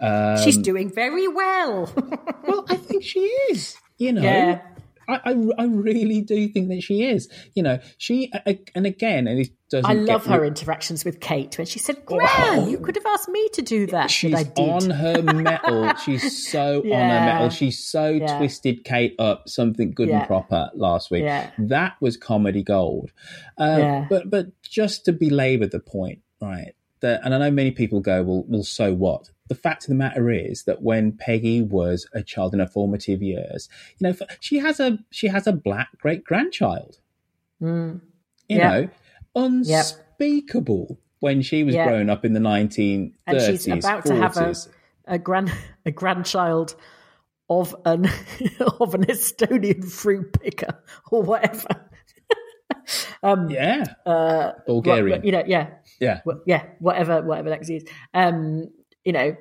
um, 0.00 0.38
She's 0.42 0.56
doing 0.56 0.90
very 0.90 1.28
well. 1.28 1.92
well, 2.48 2.64
I 2.70 2.78
think 2.78 3.04
she 3.04 3.20
is. 3.50 3.76
You 3.98 4.12
know, 4.12 4.22
Yeah. 4.22 4.60
I, 5.08 5.20
I, 5.24 5.46
I 5.58 5.64
really 5.66 6.20
do 6.20 6.48
think 6.48 6.68
that 6.68 6.82
she 6.82 7.04
is. 7.04 7.28
You 7.54 7.62
know, 7.62 7.78
she 7.98 8.32
and 8.74 8.86
again, 8.86 9.26
and 9.28 9.40
it 9.40 9.50
doesn't. 9.70 9.90
I 9.90 9.94
love 9.94 10.26
her 10.26 10.44
interactions 10.44 11.04
with 11.04 11.20
Kate 11.20 11.56
when 11.58 11.66
she 11.66 11.78
said, 11.78 12.04
"Gran, 12.04 12.68
you 12.68 12.78
could 12.78 12.96
have 12.96 13.06
asked 13.06 13.28
me 13.28 13.48
to 13.54 13.62
do 13.62 13.86
that." 13.88 14.10
She's 14.10 14.34
I 14.34 14.42
did. 14.44 14.58
on 14.68 14.90
her 14.90 15.22
metal. 15.22 15.92
She's 16.04 16.48
so 16.48 16.78
on 16.80 16.84
her 16.86 16.90
metal. 17.26 17.50
She 17.50 17.70
so 17.70 18.08
Yeah. 18.08 18.38
twisted 18.38 18.84
Kate 18.84 19.14
up 19.18 19.48
something 19.48 19.92
good 19.92 20.08
Yeah. 20.08 20.18
and 20.20 20.26
proper 20.26 20.70
last 20.74 21.10
week. 21.10 21.22
Yeah. 21.24 21.50
That 21.58 21.94
was 22.00 22.16
comedy 22.16 22.62
gold. 22.62 23.10
Um, 23.58 23.78
Yeah. 23.78 24.06
But 24.08 24.30
but 24.30 24.46
just 24.62 25.04
to 25.06 25.12
belabor 25.12 25.66
the 25.66 25.80
point, 25.80 26.20
right? 26.40 26.72
That 27.00 27.20
and 27.24 27.34
I 27.34 27.38
know 27.38 27.50
many 27.50 27.70
people 27.72 28.00
go, 28.00 28.22
well, 28.22 28.44
well, 28.48 28.62
so 28.62 28.94
what? 28.94 29.30
The 29.48 29.54
fact 29.54 29.84
of 29.84 29.88
the 29.88 29.94
matter 29.94 30.30
is 30.30 30.64
that 30.64 30.82
when 30.82 31.12
Peggy 31.12 31.62
was 31.62 32.06
a 32.12 32.22
child 32.22 32.52
in 32.52 32.60
her 32.60 32.66
formative 32.66 33.22
years, 33.22 33.68
you 33.98 34.08
know, 34.08 34.16
she 34.40 34.58
has 34.58 34.80
a 34.80 34.98
she 35.10 35.28
has 35.28 35.46
a 35.46 35.52
black 35.52 35.88
great 35.98 36.24
grandchild. 36.24 36.98
Mm. 37.62 38.00
You 38.48 38.58
know, 38.58 38.88
unspeakable 39.34 40.98
when 41.20 41.42
she 41.42 41.64
was 41.64 41.74
growing 41.74 42.10
up 42.10 42.24
in 42.24 42.32
the 42.32 42.40
nineteen 42.40 43.14
and 43.26 43.40
she's 43.40 43.66
about 43.66 44.04
to 44.06 44.14
have 44.16 44.36
a, 44.36 44.54
a 45.06 45.18
grand 45.18 45.52
a 45.84 45.90
grandchild 45.90 46.74
of 47.48 47.74
an 47.84 48.06
of 48.80 48.94
an 48.94 49.04
Estonian 49.06 49.84
fruit 49.84 50.32
picker 50.40 50.80
or 51.10 51.22
whatever. 51.22 51.68
um, 53.22 53.50
yeah, 53.50 53.84
uh, 54.04 54.52
Bulgarian. 54.66 55.18
what- 55.18 55.24
you 55.24 55.32
know, 55.32 55.44
yeah, 55.46 55.70
Yeah. 56.00 56.20
Yeah, 56.46 56.64
whatever, 56.78 57.22
whatever 57.22 57.50
that 57.50 57.68
is. 57.68 57.84
Um, 58.14 58.68
you 59.06 59.12
know, 59.12 59.36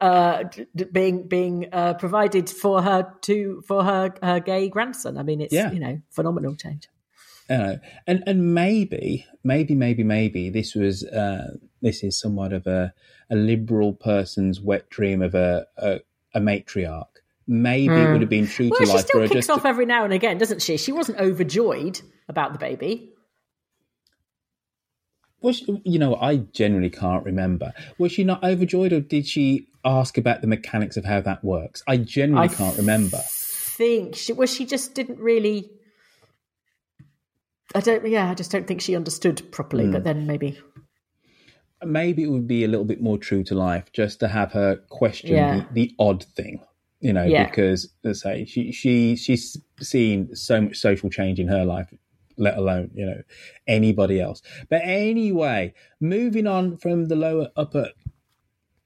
uh, 0.00 0.42
d- 0.74 0.84
being 0.90 1.28
being 1.28 1.68
uh, 1.72 1.94
provided 1.94 2.50
for 2.50 2.82
her 2.82 3.14
to 3.22 3.62
for 3.68 3.84
her 3.84 4.12
her 4.22 4.40
gay 4.40 4.68
grandson. 4.68 5.16
I 5.18 5.22
mean, 5.22 5.40
it's 5.40 5.52
Yeah. 5.54 5.70
you 5.70 5.78
know 5.80 6.00
phenomenal 6.10 6.54
change. 6.56 6.88
Uh, 7.48 7.76
and 8.06 8.22
and 8.26 8.54
maybe 8.54 9.26
maybe 9.44 9.74
maybe 9.74 10.02
maybe 10.04 10.50
this 10.50 10.74
was 10.74 11.04
uh, 11.04 11.56
this 11.82 12.02
is 12.02 12.18
somewhat 12.18 12.52
of 12.52 12.66
a 12.66 12.92
a 13.30 13.36
liberal 13.36 13.92
person's 13.92 14.60
wet 14.60 14.88
dream 14.90 15.22
of 15.22 15.34
a 15.34 15.66
a, 15.76 16.00
a 16.34 16.40
matriarch. 16.40 17.06
Maybe 17.46 17.92
it 17.92 18.12
would 18.12 18.20
have 18.20 18.30
been 18.30 18.46
true 18.46 18.66
Hmm. 18.66 18.70
Well, 18.70 18.80
to 18.80 18.86
she 18.86 18.92
life 18.92 19.02
for 19.02 19.08
still 19.08 19.20
kicks 19.22 19.32
just 19.34 19.50
off 19.50 19.64
every 19.66 19.86
now 19.86 20.04
and 20.04 20.12
again, 20.12 20.38
doesn't 20.38 20.62
she? 20.62 20.76
She 20.76 20.92
wasn't 20.92 21.18
overjoyed 21.18 22.00
about 22.28 22.52
the 22.52 22.60
baby. 22.60 23.12
Was 25.42 25.56
she, 25.58 25.80
you 25.84 25.98
know, 25.98 26.16
I 26.16 26.36
generally 26.36 26.90
can't 26.90 27.24
remember. 27.24 27.72
Was 27.98 28.12
she 28.12 28.24
not 28.24 28.44
overjoyed, 28.44 28.92
or 28.92 29.00
did 29.00 29.26
she 29.26 29.66
ask 29.84 30.18
about 30.18 30.40
the 30.42 30.46
mechanics 30.46 30.96
of 30.96 31.04
how 31.04 31.20
that 31.22 31.42
works? 31.42 31.82
I 31.86 31.96
generally 31.96 32.48
I 32.48 32.48
can't 32.48 32.76
remember. 32.76 33.20
Think 33.24 34.14
she 34.16 34.32
well, 34.34 34.46
she 34.46 34.66
just 34.66 34.94
didn't 34.94 35.18
really. 35.18 35.70
I 37.74 37.80
don't. 37.80 38.06
Yeah, 38.06 38.30
I 38.30 38.34
just 38.34 38.50
don't 38.50 38.66
think 38.66 38.80
she 38.80 38.96
understood 38.96 39.50
properly. 39.52 39.86
Hmm. 39.86 39.92
But 39.92 40.04
then 40.04 40.26
maybe. 40.26 40.58
Maybe 41.82 42.24
it 42.24 42.30
would 42.30 42.46
be 42.46 42.64
a 42.64 42.68
little 42.68 42.84
bit 42.84 43.00
more 43.00 43.16
true 43.16 43.42
to 43.44 43.54
life 43.54 43.90
just 43.94 44.20
to 44.20 44.28
have 44.28 44.52
her 44.52 44.76
question 44.90 45.30
Yeah. 45.30 45.64
the, 45.72 45.86
the 45.86 45.94
odd 45.98 46.24
thing, 46.24 46.60
you 47.00 47.10
know, 47.14 47.24
Yeah. 47.24 47.46
because 47.46 47.88
let's 48.04 48.20
say 48.20 48.44
she 48.44 48.70
she 48.70 49.16
she's 49.16 49.56
seen 49.80 50.36
so 50.36 50.60
much 50.60 50.76
social 50.76 51.08
change 51.08 51.40
in 51.40 51.48
her 51.48 51.64
life, 51.64 51.90
let 52.40 52.56
alone 52.58 52.90
you 52.94 53.06
know 53.06 53.22
anybody 53.66 54.20
else. 54.20 54.42
But 54.68 54.82
anyway, 54.84 55.74
moving 56.00 56.46
on 56.46 56.76
from 56.76 57.06
the 57.06 57.16
lower 57.16 57.48
upper 57.56 57.90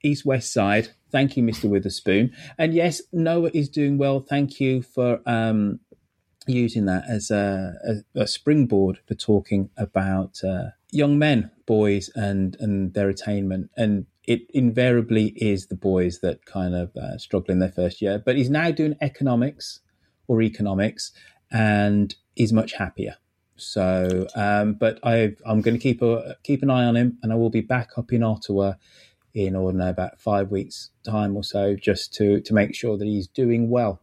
east 0.03 0.27
west 0.27 0.53
side. 0.53 0.89
Thank 1.11 1.37
you, 1.37 1.43
Mr. 1.43 1.71
Witherspoon. 1.71 2.33
And 2.59 2.75
yes, 2.75 3.01
Noah 3.13 3.51
is 3.55 3.69
doing 3.69 3.99
well. 3.99 4.21
Thank 4.21 4.61
you 4.61 4.83
for 4.83 5.21
um, 5.27 5.81
using 6.47 6.85
that 6.87 7.05
as 7.09 7.31
a, 7.31 7.75
a, 8.17 8.23
a 8.23 8.27
springboard 8.27 8.99
for 9.07 9.15
talking 9.15 9.71
about 9.77 10.43
uh, 10.45 10.71
young 10.91 11.19
men, 11.19 11.51
boys, 11.67 12.11
and 12.15 12.57
and 12.61 12.95
their 12.95 13.09
attainment. 13.09 13.71
And 13.77 14.07
it 14.27 14.43
invariably 14.51 15.29
is 15.37 15.67
the 15.67 15.77
boys 15.77 16.21
that 16.21 16.45
kind 16.47 16.75
of 16.75 16.95
uh, 16.97 17.19
struggle 17.19 17.53
in 17.53 17.59
their 17.59 17.73
first 17.73 18.03
year. 18.03 18.23
But 18.25 18.37
he's 18.37 18.51
now 18.51 18.71
doing 18.71 18.97
economics 19.01 19.81
or 20.27 20.43
economics, 20.43 21.13
and 21.51 22.15
is 22.37 22.53
much 22.53 22.73
happier. 22.73 23.17
So, 23.57 24.27
um, 24.35 24.75
but 24.75 24.99
I, 25.03 25.35
I'm 25.47 25.61
going 25.61 25.77
to 25.77 25.83
keep 25.83 26.03
a 26.03 26.37
keep 26.43 26.63
an 26.63 26.71
eye 26.71 26.85
on 26.85 26.97
him, 26.97 27.19
and 27.23 27.33
I 27.33 27.37
will 27.37 27.51
be 27.51 27.61
back 27.61 27.91
up 27.97 28.13
in 28.13 28.23
Ottawa 28.23 28.75
in, 29.35 29.57
I 29.57 29.59
don't 29.59 29.77
know, 29.77 29.89
about 29.89 30.21
five 30.21 30.51
weeks' 30.51 30.91
time 31.05 31.37
or 31.37 31.45
so, 31.45 31.77
just 31.77 32.15
to 32.15 32.41
to 32.41 32.55
make 32.55 32.75
sure 32.75 32.97
that 32.99 33.05
he's 33.07 33.29
doing 33.29 33.71
well. 33.71 34.01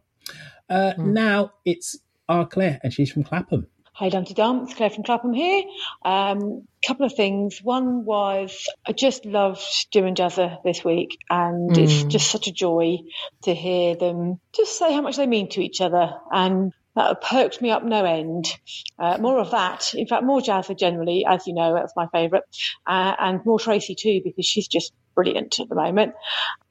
Uh, 0.68 0.94
Now 0.98 1.52
it's 1.64 1.98
our 2.28 2.46
Claire, 2.46 2.80
and 2.82 2.92
she's 2.92 3.10
from 3.12 3.24
Clapham. 3.24 3.66
Hi, 3.94 4.08
Dumpty 4.08 4.32
Dum. 4.32 4.62
It's 4.62 4.72
Claire 4.74 4.88
from 4.88 5.04
Clapham 5.04 5.34
here. 5.34 5.64
Um, 6.02 6.66
couple 6.86 7.04
of 7.04 7.12
things. 7.14 7.60
One 7.62 8.06
was 8.06 8.66
I 8.86 8.92
just 8.92 9.26
loved 9.26 9.62
Jim 9.92 10.06
and 10.06 10.16
Jazza 10.16 10.62
this 10.64 10.82
week, 10.82 11.18
and 11.28 11.76
it's 11.76 12.04
Mm. 12.04 12.08
just 12.08 12.30
such 12.30 12.46
a 12.46 12.52
joy 12.52 12.98
to 13.42 13.54
hear 13.54 13.94
them 13.94 14.40
just 14.56 14.78
say 14.78 14.94
how 14.94 15.02
much 15.02 15.16
they 15.16 15.26
mean 15.26 15.50
to 15.50 15.60
each 15.62 15.80
other, 15.82 16.14
and 16.32 16.72
that 16.94 17.22
perked 17.22 17.62
me 17.62 17.70
up 17.70 17.84
no 17.84 18.04
end. 18.04 18.46
Uh, 18.98 19.18
more 19.18 19.38
of 19.38 19.50
that. 19.52 19.94
In 19.94 20.06
fact, 20.06 20.24
more 20.24 20.40
Jazza 20.40 20.78
generally, 20.78 21.24
as 21.26 21.46
you 21.46 21.54
know, 21.54 21.74
that's 21.74 21.94
my 21.96 22.06
favourite, 22.12 22.44
uh, 22.86 23.14
and 23.18 23.40
more 23.44 23.58
Tracy 23.58 23.94
too 23.94 24.20
because 24.24 24.46
she's 24.46 24.68
just 24.68 24.92
brilliant 25.14 25.60
at 25.60 25.68
the 25.68 25.74
moment. 25.74 26.14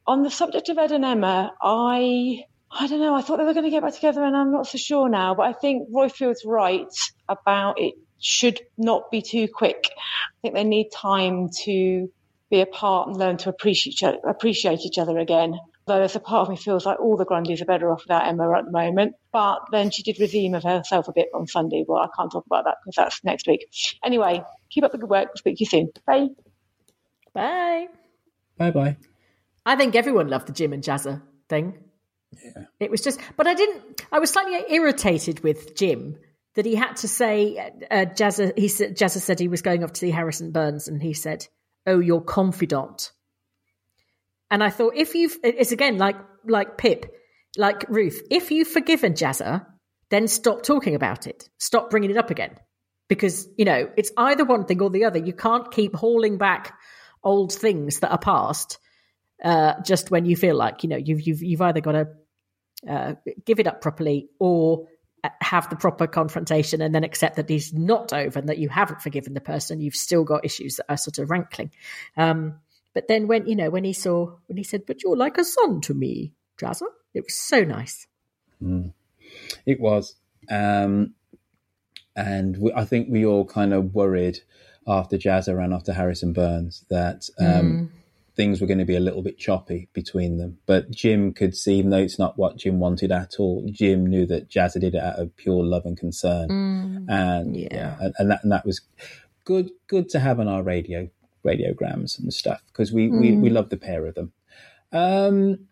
On 0.07 0.23
the 0.23 0.31
subject 0.31 0.69
of 0.69 0.77
Ed 0.77 0.91
and 0.91 1.05
Emma, 1.05 1.53
I 1.61 2.43
I 2.71 2.87
don't 2.87 2.99
know. 2.99 3.13
I 3.13 3.21
thought 3.21 3.37
they 3.37 3.43
were 3.43 3.53
going 3.53 3.65
to 3.65 3.71
get 3.71 3.83
back 3.83 3.93
together, 3.93 4.23
and 4.23 4.35
I'm 4.35 4.51
not 4.51 4.67
so 4.67 4.77
sure 4.77 5.09
now. 5.09 5.35
But 5.35 5.43
I 5.43 5.53
think 5.53 5.89
Royfield's 5.91 6.45
right 6.45 6.87
about 7.27 7.79
it 7.79 7.95
should 8.19 8.61
not 8.77 9.11
be 9.11 9.21
too 9.21 9.47
quick. 9.53 9.89
I 9.91 10.37
think 10.41 10.53
they 10.55 10.63
need 10.63 10.89
time 10.89 11.49
to 11.63 12.09
be 12.49 12.61
apart 12.61 13.07
and 13.07 13.17
learn 13.17 13.37
to 13.37 13.49
appreciate 13.49 13.93
each 13.93 14.03
other, 14.03 14.17
appreciate 14.27 14.81
each 14.81 14.97
other 14.97 15.17
again. 15.17 15.55
Though 15.87 15.97
there's 15.97 16.15
a 16.15 16.19
part 16.19 16.43
of 16.43 16.49
me 16.49 16.57
feels 16.57 16.85
like 16.85 16.99
all 16.99 17.17
the 17.17 17.25
Grundys 17.25 17.61
are 17.61 17.65
better 17.65 17.91
off 17.91 18.03
without 18.03 18.27
Emma 18.27 18.51
at 18.57 18.65
the 18.65 18.71
moment. 18.71 19.15
But 19.33 19.61
then 19.71 19.89
she 19.89 20.03
did 20.03 20.19
redeem 20.19 20.53
of 20.53 20.63
herself 20.63 21.07
a 21.07 21.13
bit 21.13 21.29
on 21.33 21.47
Sunday. 21.47 21.83
Well, 21.87 22.01
I 22.01 22.07
can't 22.15 22.31
talk 22.31 22.45
about 22.45 22.65
that 22.65 22.77
because 22.83 22.95
that's 22.95 23.23
next 23.23 23.47
week. 23.47 23.67
Anyway, 24.03 24.43
keep 24.69 24.83
up 24.83 24.91
the 24.91 24.99
good 24.99 25.09
work. 25.09 25.29
I'll 25.29 25.37
speak 25.37 25.57
to 25.57 25.63
you 25.63 25.69
soon. 25.69 25.89
Bye. 26.05 26.27
Bye. 27.33 27.87
Bye 28.57 28.71
bye. 28.71 28.97
I 29.65 29.75
think 29.75 29.95
everyone 29.95 30.27
loved 30.27 30.47
the 30.47 30.53
Jim 30.53 30.73
and 30.73 30.83
Jazza 30.83 31.21
thing. 31.49 31.77
Yeah. 32.43 32.65
It 32.79 32.91
was 32.91 33.01
just, 33.01 33.19
but 33.35 33.47
I 33.47 33.53
didn't. 33.53 34.05
I 34.11 34.19
was 34.19 34.29
slightly 34.29 34.75
irritated 34.75 35.43
with 35.43 35.75
Jim 35.75 36.17
that 36.55 36.65
he 36.65 36.75
had 36.75 36.95
to 36.97 37.07
say. 37.07 37.57
Uh, 37.89 38.05
Jazza, 38.05 38.57
he 38.57 38.67
said, 38.67 38.97
Jazza 38.97 39.19
said 39.19 39.39
he 39.39 39.47
was 39.47 39.61
going 39.61 39.83
off 39.83 39.93
to 39.93 39.99
see 39.99 40.11
Harrison 40.11 40.51
Burns, 40.51 40.87
and 40.87 41.01
he 41.01 41.13
said, 41.13 41.47
"Oh, 41.85 41.99
your 41.99 42.21
confidant." 42.21 43.11
And 44.51 44.63
I 44.63 44.69
thought, 44.69 44.93
if 44.95 45.15
you've, 45.15 45.37
it's 45.43 45.71
again 45.71 45.97
like 45.97 46.17
like 46.45 46.77
Pip, 46.77 47.11
like 47.57 47.85
Ruth. 47.89 48.21
If 48.29 48.51
you've 48.51 48.67
forgiven 48.67 49.13
Jazza, 49.13 49.65
then 50.09 50.27
stop 50.27 50.61
talking 50.63 50.93
about 50.93 51.25
it. 51.25 51.49
Stop 51.57 51.89
bringing 51.89 52.11
it 52.11 52.17
up 52.17 52.29
again, 52.29 52.57
because 53.07 53.47
you 53.57 53.65
know 53.65 53.89
it's 53.97 54.11
either 54.17 54.45
one 54.45 54.65
thing 54.65 54.81
or 54.81 54.89
the 54.89 55.05
other. 55.05 55.17
You 55.17 55.33
can't 55.33 55.71
keep 55.71 55.95
hauling 55.95 56.37
back 56.37 56.77
old 57.23 57.53
things 57.53 57.99
that 57.99 58.11
are 58.11 58.19
past 58.19 58.77
uh, 59.43 59.81
just 59.81 60.11
when 60.11 60.25
you 60.25 60.35
feel 60.35 60.55
like 60.55 60.83
you 60.83 60.89
know 60.89 60.97
you've 60.97 61.21
you've 61.21 61.41
you've 61.41 61.61
either 61.61 61.81
got 61.81 61.93
to 61.93 62.07
uh, 62.89 63.13
give 63.45 63.59
it 63.59 63.67
up 63.67 63.81
properly 63.81 64.29
or 64.39 64.87
uh, 65.23 65.29
have 65.39 65.69
the 65.69 65.75
proper 65.75 66.07
confrontation 66.07 66.81
and 66.81 66.93
then 66.93 67.03
accept 67.03 67.35
that 67.37 67.49
he's 67.49 67.73
not 67.73 68.11
over 68.13 68.39
and 68.39 68.49
that 68.49 68.57
you 68.57 68.69
haven't 68.69 69.01
forgiven 69.01 69.33
the 69.33 69.41
person. 69.41 69.79
You've 69.79 69.95
still 69.95 70.23
got 70.23 70.45
issues 70.45 70.75
that 70.75 70.85
are 70.89 70.97
sort 70.97 71.19
of 71.19 71.29
rankling. 71.29 71.71
Um, 72.17 72.59
but 72.93 73.07
then 73.07 73.27
when 73.27 73.47
you 73.47 73.55
know 73.55 73.69
when 73.69 73.83
he 73.83 73.93
saw 73.93 74.35
when 74.47 74.57
he 74.57 74.63
said, 74.63 74.83
"But 74.85 75.03
you're 75.03 75.17
like 75.17 75.37
a 75.37 75.43
son 75.43 75.81
to 75.81 75.93
me, 75.93 76.33
Jazza," 76.59 76.87
it 77.13 77.23
was 77.23 77.35
so 77.35 77.63
nice. 77.63 78.07
Mm. 78.61 78.93
It 79.65 79.79
was. 79.79 80.15
Um, 80.49 81.13
and 82.15 82.57
we, 82.57 82.73
I 82.73 82.85
think 82.85 83.07
we 83.09 83.25
all 83.25 83.45
kind 83.45 83.73
of 83.73 83.93
worried 83.95 84.39
after 84.87 85.17
Jazza 85.17 85.55
ran 85.55 85.73
after 85.73 85.93
Harrison 85.93 86.33
Burns 86.33 86.85
that 86.89 87.29
um, 87.39 87.47
Mm. 87.47 87.89
things 88.35 88.59
were 88.59 88.67
going 88.67 88.79
to 88.79 88.85
be 88.85 88.95
a 88.95 88.99
little 89.01 89.21
bit 89.21 89.37
choppy 89.37 89.87
between 89.93 90.37
them. 90.37 90.57
But 90.65 90.91
Jim 90.91 91.33
could 91.33 91.55
see, 91.55 91.75
even 91.75 91.91
though 91.91 91.97
it's 91.97 92.19
not 92.19 92.37
what 92.37 92.57
Jim 92.57 92.79
wanted 92.79 93.11
at 93.11 93.35
all, 93.39 93.65
Jim 93.71 94.05
knew 94.05 94.25
that 94.25 94.49
Jazza 94.49 94.79
did 94.81 94.95
it 94.95 95.03
out 95.03 95.19
of 95.19 95.35
pure 95.37 95.63
love 95.63 95.85
and 95.85 95.97
concern. 95.97 96.49
Mm. 96.49 97.05
And 97.09 97.55
yeah, 97.55 97.95
and, 98.01 98.13
and, 98.17 98.31
that, 98.31 98.43
and 98.43 98.51
that 98.51 98.65
was 98.65 98.81
good 99.45 99.71
good 99.87 100.09
to 100.09 100.19
have 100.19 100.39
on 100.39 100.47
our 100.47 100.63
radio 100.63 101.09
radiograms 101.45 102.19
and 102.19 102.33
stuff 102.33 102.61
because 102.67 102.91
we, 102.91 103.09
we, 103.09 103.31
Mm. 103.31 103.41
we 103.41 103.49
love 103.49 103.69
the 103.69 103.77
pair 103.77 104.05
of 104.05 104.15
them. 104.15 104.31
Um, 104.91 105.67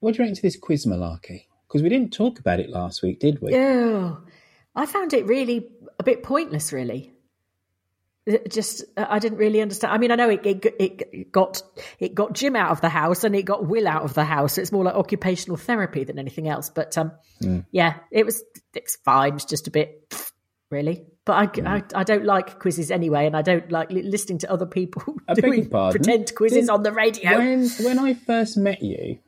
what 0.00 0.12
do 0.14 0.18
you 0.18 0.24
reckon 0.24 0.36
to 0.36 0.42
this 0.42 0.56
quiz 0.56 0.86
malarkey? 0.86 1.46
Because 1.66 1.82
we 1.82 1.88
didn't 1.88 2.12
talk 2.12 2.38
about 2.38 2.60
it 2.60 2.70
last 2.70 3.02
week, 3.02 3.18
did 3.20 3.40
we? 3.40 3.54
Oh, 3.54 4.18
I 4.74 4.86
found 4.86 5.12
it 5.12 5.26
really 5.26 5.68
a 5.98 6.02
bit 6.04 6.22
pointless. 6.22 6.72
Really, 6.72 7.12
It 8.26 8.50
just 8.52 8.84
uh, 8.96 9.06
I 9.08 9.18
didn't 9.18 9.38
really 9.38 9.60
understand. 9.60 9.92
I 9.92 9.98
mean, 9.98 10.10
I 10.12 10.14
know 10.14 10.30
it, 10.30 10.46
it 10.46 10.64
it 10.78 11.32
got 11.32 11.62
it 11.98 12.14
got 12.14 12.32
Jim 12.32 12.54
out 12.54 12.70
of 12.70 12.80
the 12.80 12.88
house 12.88 13.24
and 13.24 13.34
it 13.34 13.42
got 13.44 13.66
Will 13.66 13.88
out 13.88 14.02
of 14.02 14.14
the 14.14 14.24
house. 14.24 14.56
It's 14.56 14.70
more 14.72 14.84
like 14.84 14.94
occupational 14.94 15.56
therapy 15.56 16.04
than 16.04 16.18
anything 16.18 16.48
else. 16.48 16.70
But 16.70 16.96
um, 16.96 17.12
Mm. 17.42 17.66
yeah, 17.72 17.96
it 18.12 18.24
was 18.24 18.42
it's 18.74 18.96
fine. 18.96 19.34
It's 19.34 19.44
just 19.44 19.66
a 19.66 19.70
bit 19.70 20.14
really. 20.70 21.04
But 21.26 21.32
I, 21.36 21.46
Mm. 21.46 21.66
I, 21.94 22.00
I 22.00 22.04
don't 22.04 22.24
like 22.26 22.58
quizzes 22.58 22.90
anyway, 22.90 23.26
and 23.26 23.34
I 23.34 23.40
don't 23.42 23.70
like 23.72 23.90
li- 23.90 24.02
listening 24.02 24.38
to 24.40 24.52
other 24.52 24.66
people 24.66 25.02
I 25.28 25.34
doing 25.34 25.70
pretend 25.70 26.34
quizzes 26.34 26.66
Did- 26.66 26.70
on 26.70 26.82
the 26.82 26.92
radio. 26.92 27.38
When 27.38 27.68
when 27.82 27.98
I 27.98 28.14
first 28.14 28.56
met 28.58 28.82
you, 28.82 29.18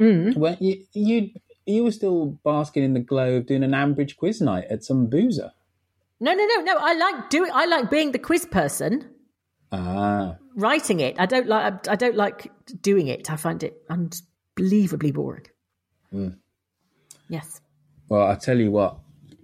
Mm. 0.00 0.36
when 0.36 0.56
you 0.60 0.82
you 0.94 1.30
you 1.66 1.84
were 1.84 1.92
still 1.92 2.38
basking 2.44 2.82
in 2.82 2.94
the 2.94 3.00
glow 3.00 3.36
of 3.36 3.46
doing 3.46 3.62
an 3.62 3.72
Ambridge 3.72 4.16
quiz 4.16 4.40
night 4.40 4.64
at 4.70 4.82
some 4.84 5.06
boozer. 5.06 5.52
No, 6.20 6.34
no, 6.34 6.44
no, 6.46 6.60
no. 6.62 6.76
I 6.80 6.94
like 6.94 7.30
doing. 7.30 7.50
I 7.54 7.66
like 7.66 7.90
being 7.90 8.10
the 8.12 8.18
quiz 8.18 8.44
person. 8.46 9.08
Ah, 9.70 10.36
writing 10.56 10.98
it. 11.00 11.14
I 11.18 11.26
don't 11.26 11.46
like. 11.46 11.86
I 11.88 11.94
don't 11.94 12.16
like 12.16 12.50
doing 12.82 13.06
it. 13.08 13.30
I 13.30 13.36
find 13.36 13.62
it 13.62 13.80
unbelievably 13.90 15.12
boring. 15.12 15.46
Mm. 16.12 16.36
Yes. 17.28 17.60
well, 18.08 18.26
I 18.26 18.34
tell 18.36 18.58
you 18.58 18.70
what. 18.72 18.98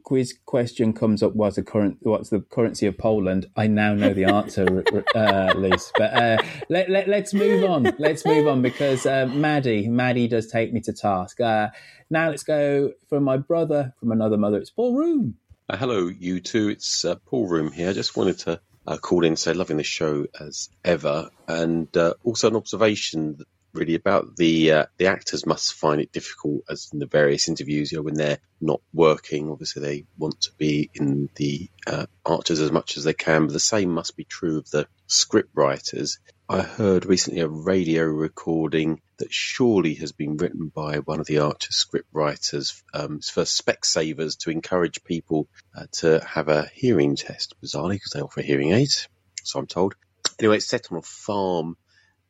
Quiz 0.05 0.34
question 0.44 0.92
comes 0.92 1.22
up. 1.22 1.34
What's 1.34 1.57
the 1.57 1.62
current? 1.62 1.96
What's 2.02 2.28
the 2.28 2.40
currency 2.40 2.86
of 2.86 2.98
Poland? 2.98 3.46
I 3.57 3.66
now 3.68 3.94
know 3.94 4.12
the 4.12 4.26
answer, 4.26 4.84
uh, 5.14 5.55
Liz. 5.57 5.90
But 5.96 6.14
uh, 6.14 6.42
let, 6.68 6.90
let 6.90 7.09
let's 7.09 7.32
move 7.32 7.64
on. 7.64 7.90
Let's 7.98 8.24
move 8.26 8.46
on 8.46 8.61
because 8.61 9.07
uh, 9.07 9.26
Maddie, 9.26 9.88
Maddie 9.88 10.28
does 10.28 10.48
take 10.48 10.74
me 10.74 10.80
to 10.82 10.92
task. 10.92 11.40
Uh, 11.40 11.70
now 12.11 12.28
let's 12.28 12.42
go 12.42 12.92
from 13.09 13.24
my 13.24 13.38
brother 13.38 13.94
from 13.98 14.12
another 14.12 14.36
mother. 14.36 14.59
It's 14.59 14.70
Paul 14.70 14.94
Room. 14.94 15.36
Uh, 15.70 15.78
hello, 15.78 16.09
you 16.09 16.40
two. 16.40 16.68
It's 16.68 17.07
uh, 17.07 17.14
Paul 17.24 17.48
Room 17.48 17.72
here. 17.72 17.88
I 17.88 17.94
just 17.94 18.14
wanted 18.14 18.38
to 18.40 18.61
uh, 18.86 18.98
call 18.98 19.24
in 19.24 19.28
and 19.28 19.38
say 19.38 19.55
loving 19.55 19.78
the 19.78 19.84
show 19.84 20.26
as 20.38 20.68
ever, 20.84 21.30
and 21.48 21.94
uh, 21.96 22.12
also 22.22 22.48
an 22.48 22.57
observation 22.57 23.38
really 23.75 23.95
about. 23.95 24.37
The 24.37 24.72
uh, 24.72 24.87
the 24.97 25.07
actors 25.07 25.47
must 25.47 25.75
find 25.75 26.01
it 26.01 26.12
difficult 26.12 26.62
as 26.68 26.91
in 26.93 26.99
the 26.99 27.07
various 27.07 27.49
interviews 27.49 27.93
you 27.93 27.99
know 27.99 28.03
when 28.03 28.14
they're 28.14 28.39
not 28.61 28.81
working 28.93 29.51
obviously 29.51 29.83
they 29.83 30.05
want 30.16 30.41
to 30.43 30.51
be 30.57 30.91
in 30.95 31.29
the 31.35 31.68
uh, 31.87 32.07
archers 32.25 32.61
as 32.61 32.72
much 32.72 32.97
as 32.97 33.05
they 33.05 33.12
can 33.12 33.47
but 33.47 33.53
the 33.53 33.61
same 33.61 33.91
must 33.91 34.16
be 34.16 34.25
true 34.25 34.59
of 34.59 34.70
the 34.70 34.87
script 35.07 35.51
writers. 35.55 36.18
I 36.49 36.61
heard 36.61 37.07
recently 37.07 37.41
a 37.41 37.49
radio 37.49 38.05
recording 38.05 39.01
that 39.16 39.33
surely 39.33 39.95
has 39.95 40.12
been 40.12 40.37
written 40.37 40.68
by 40.68 40.99
one 40.99 41.20
of 41.20 41.27
the 41.27 41.39
archer 41.39 41.72
script 41.72 42.09
writers 42.12 42.83
um, 42.93 43.20
for 43.20 43.45
Specsavers 43.45 44.39
to 44.41 44.51
encourage 44.51 45.05
people 45.05 45.49
uh, 45.75 45.87
to 45.93 46.22
have 46.25 46.49
a 46.49 46.70
hearing 46.75 47.16
test. 47.16 47.55
Bizarrely 47.62 47.93
because 47.93 48.12
they 48.12 48.20
offer 48.20 48.43
hearing 48.43 48.72
aids 48.72 49.09
so 49.45 49.59
i'm 49.59 49.66
told. 49.66 49.95
Anyway 50.41 50.57
it's 50.57 50.66
set 50.66 50.91
on 50.91 50.99
a 50.99 51.03
farm 51.03 51.77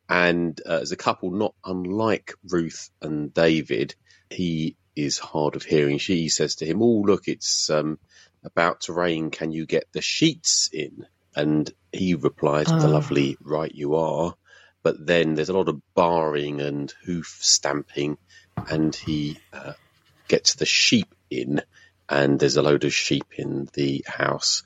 and 0.09 0.59
uh, 0.67 0.79
as 0.81 0.91
a 0.91 0.97
couple 0.97 1.31
not 1.31 1.55
unlike 1.65 2.33
Ruth 2.49 2.89
and 3.01 3.33
David, 3.33 3.95
he 4.29 4.77
is 4.95 5.17
hard 5.19 5.55
of 5.55 5.63
hearing. 5.63 5.97
She 5.97 6.29
says 6.29 6.57
to 6.57 6.65
him, 6.65 6.81
"Oh, 6.81 7.03
look, 7.05 7.27
it's 7.27 7.69
um, 7.69 7.99
about 8.45 8.81
to 8.81 8.93
rain. 8.93 9.31
Can 9.31 9.51
you 9.51 9.65
get 9.65 9.85
the 9.93 10.01
sheets 10.01 10.69
in?" 10.71 11.05
And 11.35 11.71
he 11.91 12.15
replies 12.15 12.73
with 12.73 12.81
the 12.81 12.87
Oh. 12.87 12.91
lovely, 12.93 13.37
"Right, 13.41 13.71
you 13.73 13.95
are." 13.95 14.35
But 14.83 15.05
then 15.05 15.33
there's 15.35 15.49
a 15.49 15.57
lot 15.57 15.69
of 15.69 15.81
barring 15.95 16.61
and 16.61 16.93
hoof 17.05 17.37
stamping, 17.41 18.17
and 18.69 18.95
he 18.95 19.39
uh, 19.53 19.73
gets 20.29 20.55
the 20.55 20.65
sheep 20.67 21.13
in, 21.31 21.61
and 22.09 22.39
there's 22.39 22.57
a 22.57 22.63
load 22.63 22.85
of 22.85 22.93
sheep 22.93 23.27
in 23.37 23.67
the 23.73 24.05
house 24.07 24.63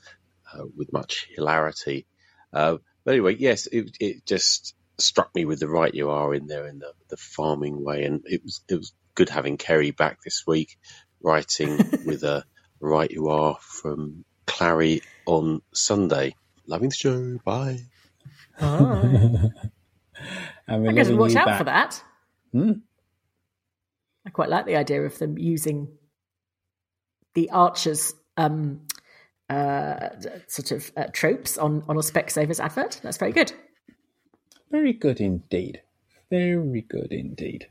uh, 0.52 0.64
with 0.76 0.92
much 0.92 1.28
hilarity. 1.34 2.06
Uh, 2.52 2.78
but 3.04 3.12
anyway, 3.12 3.36
yes, 3.38 3.66
it, 3.66 3.96
it 4.00 4.26
just 4.26 4.74
struck 5.00 5.34
me 5.34 5.44
with 5.44 5.60
the 5.60 5.68
right 5.68 5.94
you 5.94 6.10
are 6.10 6.34
in 6.34 6.46
there 6.46 6.66
in 6.66 6.78
the, 6.78 6.92
the 7.08 7.16
farming 7.16 7.82
way, 7.84 8.04
and 8.04 8.22
it 8.26 8.42
was 8.42 8.60
it 8.68 8.76
was 8.76 8.92
good 9.14 9.28
having 9.28 9.56
Keri 9.56 9.90
back 9.90 10.22
this 10.22 10.44
week, 10.46 10.78
writing 11.22 11.76
with 12.06 12.22
a 12.22 12.44
right 12.80 13.10
you 13.10 13.28
are 13.28 13.56
from 13.60 14.24
Clarrie 14.46 15.02
on 15.26 15.62
Sunday. 15.72 16.34
Loving 16.66 16.90
the 16.90 16.94
show. 16.94 17.38
Bye. 17.44 17.80
and 18.58 19.52
we're 20.68 20.90
I 20.90 20.92
guess 20.92 21.06
loving 21.06 21.18
watch 21.18 21.36
out 21.36 21.46
back. 21.46 21.58
for 21.58 21.64
that. 21.64 22.04
Hmm. 22.52 22.72
I 24.26 24.30
quite 24.30 24.50
like 24.50 24.66
the 24.66 24.76
idea 24.76 25.02
of 25.02 25.18
them 25.18 25.38
using 25.38 25.88
the 27.34 27.50
archers 27.50 28.12
um, 28.36 28.82
uh, 29.48 30.10
sort 30.46 30.72
of 30.72 30.92
uh, 30.96 31.06
tropes 31.12 31.58
on 31.58 31.82
on 31.88 31.96
a 31.96 32.00
Specsavers 32.00 32.60
advert. 32.60 33.00
That's 33.02 33.16
very 33.16 33.32
good. 33.32 33.52
Very 34.70 34.92
good 34.92 35.20
indeed. 35.20 35.82
Very 36.30 36.82
good 36.82 37.12
indeed. 37.12 37.66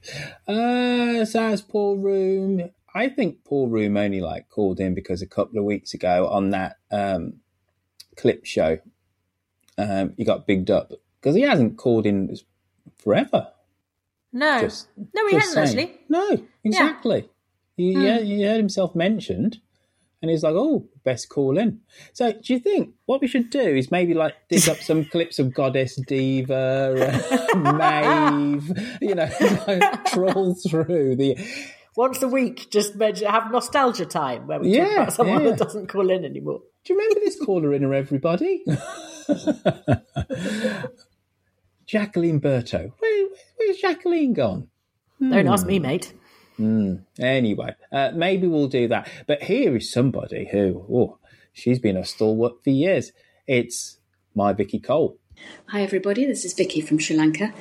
Uh, 0.48 1.24
Saz 1.26 1.66
Paul 1.68 1.98
Room. 1.98 2.70
I 2.94 3.08
think 3.08 3.44
Paul 3.46 3.70
Room 3.70 3.96
only 3.98 4.20
like 4.20 4.50
called 4.50 4.80
in 4.80 4.94
because 4.96 5.22
a 5.22 5.28
couple 5.28 5.60
of 5.60 5.64
weeks 5.66 5.94
ago 5.94 6.28
on 6.28 6.50
that 6.50 6.78
um, 6.92 7.36
clip 8.18 8.46
show, 8.46 8.80
um, 9.78 10.14
he 10.18 10.26
got 10.26 10.46
bigged 10.48 10.70
up 10.70 10.92
because 11.22 11.36
he 11.36 11.42
hasn't 11.44 11.78
called 11.78 12.06
in 12.06 12.36
forever. 12.98 13.52
No, 14.34 14.60
Just- 14.62 14.88
no, 15.16 15.28
he 15.28 15.36
hasn't 15.36 15.68
saying. 15.70 15.80
actually. 15.90 16.02
No, 16.10 16.44
exactly. 16.64 17.30
He, 17.78 17.94
Hmm. 17.94 18.00
he, 18.02 18.08
heard- 18.08 18.24
he 18.26 18.44
heard 18.44 18.58
himself 18.58 18.94
mentioned, 18.96 19.60
and 20.22 20.30
he's 20.32 20.44
like, 20.44 20.56
"Oh, 20.56 20.88
best 21.04 21.30
call 21.30 21.58
in." 21.58 21.80
So, 22.14 22.32
do 22.32 22.54
you 22.54 22.60
think 22.60 22.94
what 23.06 23.22
we 23.22 23.28
should 23.28 23.50
do 23.50 23.60
is 23.62 23.90
maybe 23.92 24.14
like 24.14 24.34
dig 24.50 24.68
up 24.70 24.78
some 24.78 25.06
clips 25.12 25.40
of 25.40 25.54
Goddess 25.54 25.96
Diva, 26.08 27.22
uh, 27.54 27.56
Maeve, 27.74 28.72
you 29.02 29.16
know, 29.16 29.30
like, 29.68 30.06
troll 30.06 30.56
through 30.56 31.16
the. 31.16 31.38
Once 31.96 32.22
a 32.22 32.28
week, 32.28 32.70
just 32.70 32.96
mention, 32.96 33.28
have 33.28 33.52
nostalgia 33.52 34.06
time 34.06 34.48
where 34.48 34.60
we 34.60 34.68
talk 34.72 34.78
Yeah, 34.88 34.96
about 35.02 35.14
someone 35.14 35.44
yeah. 35.44 35.50
that 35.50 35.60
doesn't 35.60 35.88
call 35.88 36.10
in 36.10 36.24
anymore. 36.24 36.62
Do 36.86 36.94
you 36.94 37.00
remember 37.00 37.20
this 37.20 37.38
caller 37.44 37.74
in 37.74 37.84
or 37.84 37.94
everybody? 37.94 38.64
Jacqueline 41.86 42.40
Berto. 42.40 42.92
Where, 43.00 43.28
where's 43.58 43.78
Jacqueline 43.78 44.34
gone? 44.34 44.70
Don't 45.20 45.48
ask 45.48 45.64
Hmm. 45.64 45.70
me, 45.70 45.80
mate. 45.80 46.14
Mm. 46.60 47.06
Anyway, 47.18 47.76
uh, 47.92 48.12
maybe 48.14 48.48
we'll 48.48 48.68
do 48.68 48.88
that. 48.90 49.10
But 49.28 49.44
here 49.44 49.76
is 49.76 49.92
somebody 49.92 50.50
who, 50.52 50.86
oh, 50.92 51.18
she's 51.54 51.80
been 51.80 51.98
a 51.98 52.06
stalwart 52.06 52.64
for 52.64 52.70
years. 52.70 53.12
It's 53.48 53.98
my 54.36 54.54
Vicky 54.54 54.80
Cole. 54.80 55.18
Hi, 55.68 55.82
everybody. 55.82 56.26
This 56.26 56.44
is 56.44 56.54
Vicky 56.54 56.82
from 56.82 57.00
Sri 57.00 57.16
Lanka. 57.16 57.54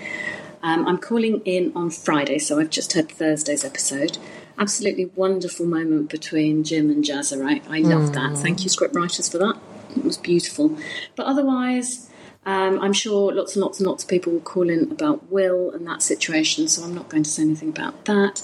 Um, 0.63 0.89
I'm 0.89 0.99
calling 0.99 1.41
in 1.45 1.73
on 1.77 1.91
Friday, 1.91 2.41
so 2.41 2.59
I've 2.59 2.71
just 2.71 2.93
heard 2.95 3.09
Thursday's 3.09 3.65
episode. 3.65 4.19
Absolutely 4.59 5.07
wonderful 5.15 5.67
moment 5.67 6.11
between 6.11 6.65
Jim 6.65 6.91
and 6.91 7.05
Jazza. 7.05 7.47
I, 7.47 7.63
I 7.73 7.81
love 7.81 8.13
that. 8.15 8.37
Thank 8.39 8.65
you, 8.65 8.71
scriptwriters, 8.71 9.31
for 9.31 9.39
that. 9.39 9.57
It 9.97 10.05
was 10.05 10.19
beautiful. 10.19 10.77
But 11.15 11.27
otherwise, 11.27 12.08
um, 12.49 12.81
I'm 12.81 12.95
sure 12.95 13.31
lots 13.35 13.55
and 13.57 13.63
lots 13.63 13.79
and 13.79 13.87
lots 13.87 14.05
of 14.05 14.09
people 14.09 14.33
will 14.33 14.41
call 14.41 14.71
in 14.71 14.91
about 14.91 15.31
Will 15.31 15.71
and 15.71 15.87
that 15.87 16.01
situation, 16.01 16.67
so 16.67 16.83
I'm 16.83 16.95
not 16.95 17.11
going 17.11 17.23
to 17.23 17.29
say 17.31 17.43
anything 17.43 17.69
about 17.69 18.07
that. 18.07 18.41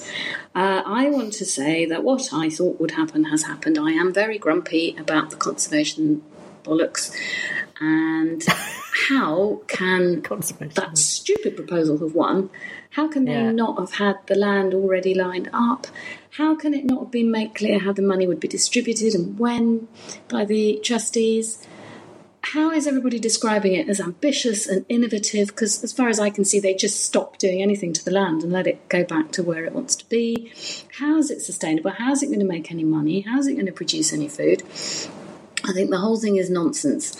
Uh, 0.54 0.82
I 0.84 1.08
want 1.08 1.32
to 1.34 1.46
say 1.46 1.86
that 1.86 2.04
what 2.04 2.28
I 2.30 2.50
thought 2.50 2.78
would 2.80 2.90
happen 2.90 3.24
has 3.24 3.44
happened. 3.44 3.78
I 3.78 3.92
am 3.92 4.12
very 4.12 4.36
grumpy 4.36 4.94
about 4.98 5.30
the 5.30 5.36
conservation 5.36 6.22
bollocks 6.64 7.14
and 7.80 8.42
how 9.08 9.62
can 9.68 10.20
that 10.74 10.90
stupid 10.98 11.56
proposal 11.56 11.96
have 11.98 12.14
won? 12.14 12.50
How 12.90 13.08
can 13.08 13.24
they 13.24 13.32
Yeah. 13.32 13.52
not 13.52 13.78
have 13.78 13.94
had 13.94 14.16
the 14.26 14.34
land 14.34 14.74
already 14.74 15.14
lined 15.14 15.48
up? 15.52 15.86
How 16.38 16.54
can 16.54 16.74
it 16.74 16.84
not 16.84 17.00
have 17.04 17.10
been 17.10 17.30
made 17.30 17.54
clear 17.54 17.78
how 17.78 17.92
the 17.92 18.02
money 18.02 18.26
would 18.26 18.40
be 18.40 18.48
distributed 18.48 19.14
and 19.14 19.38
when 19.38 19.88
by 20.28 20.44
the 20.44 20.78
trustees? 20.82 21.66
How 22.52 22.70
is 22.72 22.86
everybody 22.86 23.18
describing 23.18 23.72
it 23.72 23.88
as 23.88 24.00
ambitious 24.00 24.66
and 24.66 24.84
innovative? 24.90 25.48
Because, 25.48 25.82
as 25.82 25.94
far 25.94 26.10
as 26.10 26.20
I 26.20 26.28
can 26.28 26.44
see, 26.44 26.60
they 26.60 26.74
just 26.74 27.02
stopped 27.02 27.40
doing 27.40 27.62
anything 27.62 27.94
to 27.94 28.04
the 28.04 28.10
land 28.10 28.42
and 28.42 28.52
let 28.52 28.66
it 28.66 28.86
go 28.90 29.02
back 29.02 29.32
to 29.32 29.42
where 29.42 29.64
it 29.64 29.72
wants 29.72 29.96
to 29.96 30.08
be. 30.10 30.52
How 30.98 31.16
is 31.16 31.30
it 31.30 31.40
sustainable? 31.40 31.92
How 31.92 32.12
is 32.12 32.22
it 32.22 32.26
going 32.26 32.40
to 32.40 32.44
make 32.44 32.70
any 32.70 32.84
money? 32.84 33.22
How 33.22 33.38
is 33.38 33.46
it 33.46 33.54
going 33.54 33.64
to 33.64 33.72
produce 33.72 34.12
any 34.12 34.28
food? 34.28 34.62
I 35.66 35.72
think 35.72 35.88
the 35.88 35.98
whole 35.98 36.18
thing 36.18 36.36
is 36.36 36.50
nonsense. 36.50 37.18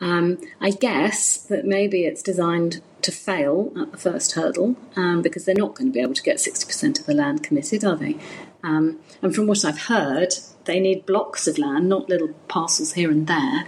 Um, 0.00 0.38
I 0.60 0.70
guess 0.70 1.36
that 1.36 1.64
maybe 1.64 2.04
it's 2.04 2.20
designed 2.20 2.82
to 3.02 3.12
fail 3.12 3.72
at 3.80 3.92
the 3.92 3.98
first 3.98 4.32
hurdle 4.32 4.74
um, 4.96 5.22
because 5.22 5.44
they're 5.44 5.54
not 5.54 5.76
going 5.76 5.86
to 5.86 5.92
be 5.92 6.00
able 6.00 6.14
to 6.14 6.22
get 6.22 6.38
60% 6.38 6.98
of 6.98 7.06
the 7.06 7.14
land 7.14 7.44
committed, 7.44 7.84
are 7.84 7.96
they? 7.96 8.16
Um, 8.64 8.98
and 9.22 9.32
from 9.32 9.46
what 9.46 9.64
I've 9.64 9.82
heard, 9.82 10.34
they 10.64 10.80
need 10.80 11.06
blocks 11.06 11.46
of 11.46 11.58
land, 11.58 11.88
not 11.88 12.08
little 12.08 12.30
parcels 12.48 12.94
here 12.94 13.10
and 13.10 13.28
there. 13.28 13.66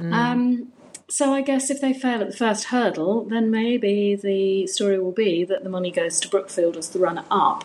Um, 0.00 0.72
so 1.08 1.34
I 1.34 1.42
guess 1.42 1.70
if 1.70 1.80
they 1.80 1.92
fail 1.92 2.20
at 2.20 2.30
the 2.30 2.36
first 2.36 2.66
hurdle, 2.66 3.24
then 3.24 3.50
maybe 3.50 4.14
the 4.14 4.68
story 4.68 4.98
will 4.98 5.10
be 5.12 5.44
that 5.44 5.64
the 5.64 5.70
money 5.70 5.90
goes 5.90 6.20
to 6.20 6.28
Brookfield 6.28 6.76
as 6.76 6.90
the 6.90 7.00
runner 7.00 7.24
up, 7.30 7.64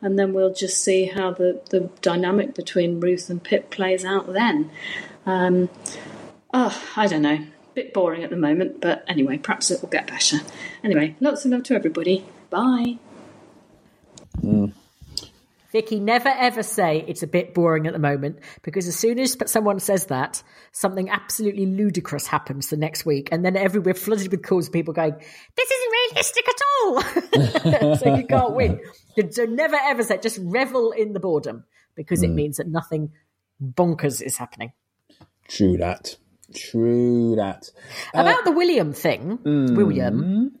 and 0.00 0.18
then 0.18 0.32
we'll 0.32 0.54
just 0.54 0.82
see 0.82 1.04
how 1.04 1.32
the, 1.32 1.60
the 1.68 1.90
dynamic 2.00 2.54
between 2.54 2.98
Ruth 2.98 3.28
and 3.28 3.42
Pip 3.42 3.70
plays 3.70 4.04
out 4.06 4.32
then. 4.32 4.70
Um, 5.26 5.68
oh, 6.54 6.82
I 6.96 7.06
don't 7.06 7.22
know. 7.22 7.46
Bit 7.74 7.92
boring 7.92 8.24
at 8.24 8.30
the 8.30 8.36
moment, 8.36 8.80
but 8.80 9.04
anyway, 9.06 9.36
perhaps 9.36 9.70
it 9.70 9.82
will 9.82 9.90
get 9.90 10.06
better. 10.06 10.38
Anyway, 10.82 11.14
lots 11.20 11.44
of 11.44 11.50
love 11.50 11.64
to 11.64 11.74
everybody. 11.74 12.24
Bye. 12.48 12.98
Vicky, 15.70 16.00
never 16.00 16.30
ever 16.30 16.62
say 16.62 17.04
it's 17.06 17.22
a 17.22 17.26
bit 17.26 17.52
boring 17.52 17.86
at 17.86 17.92
the 17.92 17.98
moment 17.98 18.38
because 18.62 18.86
as 18.88 18.96
soon 18.96 19.18
as 19.18 19.36
someone 19.46 19.78
says 19.80 20.06
that, 20.06 20.42
something 20.72 21.10
absolutely 21.10 21.66
ludicrous 21.66 22.26
happens 22.26 22.68
the 22.70 22.76
next 22.76 23.04
week, 23.04 23.28
and 23.32 23.44
then 23.44 23.56
every 23.56 23.80
we're 23.80 23.92
flooded 23.94 24.30
with 24.30 24.42
calls 24.42 24.68
of 24.68 24.72
people 24.72 24.94
going, 24.94 25.14
"This 25.56 25.70
isn't 25.70 25.92
realistic 25.92 26.48
at 26.48 26.60
all," 27.82 27.96
so 27.96 28.16
you 28.16 28.26
can't 28.26 28.54
win. 28.54 28.80
So 29.30 29.44
never 29.44 29.76
ever 29.76 30.02
say. 30.02 30.18
Just 30.18 30.38
revel 30.42 30.92
in 30.92 31.12
the 31.12 31.20
boredom 31.20 31.64
because 31.94 32.22
it 32.22 32.30
Mm. 32.30 32.34
means 32.34 32.56
that 32.56 32.68
nothing 32.68 33.10
bonkers 33.62 34.22
is 34.22 34.36
happening. 34.38 34.72
True 35.48 35.76
that. 35.78 36.16
True 36.54 37.36
that. 37.36 37.70
Uh, 38.14 38.20
About 38.22 38.44
the 38.44 38.52
William 38.52 38.92
thing, 38.94 39.38
mm, 39.38 39.76
William, 39.76 40.56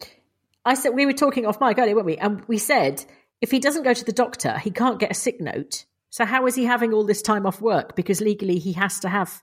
I 0.64 0.74
said 0.74 0.90
we 0.90 1.06
were 1.06 1.12
talking 1.14 1.46
off 1.46 1.60
mic 1.60 1.78
earlier, 1.78 1.94
weren't 1.94 2.06
we? 2.06 2.16
And 2.18 2.42
we 2.46 2.58
said 2.58 3.04
if 3.40 3.50
he 3.50 3.58
doesn't 3.60 3.82
go 3.84 3.94
to 3.94 4.04
the 4.04 4.12
doctor, 4.12 4.58
he 4.58 4.70
can't 4.70 4.98
get 4.98 5.10
a 5.10 5.14
sick 5.14 5.40
note. 5.40 5.84
So 6.10 6.24
how 6.24 6.46
is 6.46 6.54
he 6.54 6.64
having 6.64 6.92
all 6.92 7.04
this 7.04 7.22
time 7.22 7.46
off 7.46 7.60
work? 7.60 7.94
Because 7.96 8.20
legally 8.20 8.58
he 8.58 8.72
has 8.74 9.00
to 9.00 9.08
have 9.08 9.42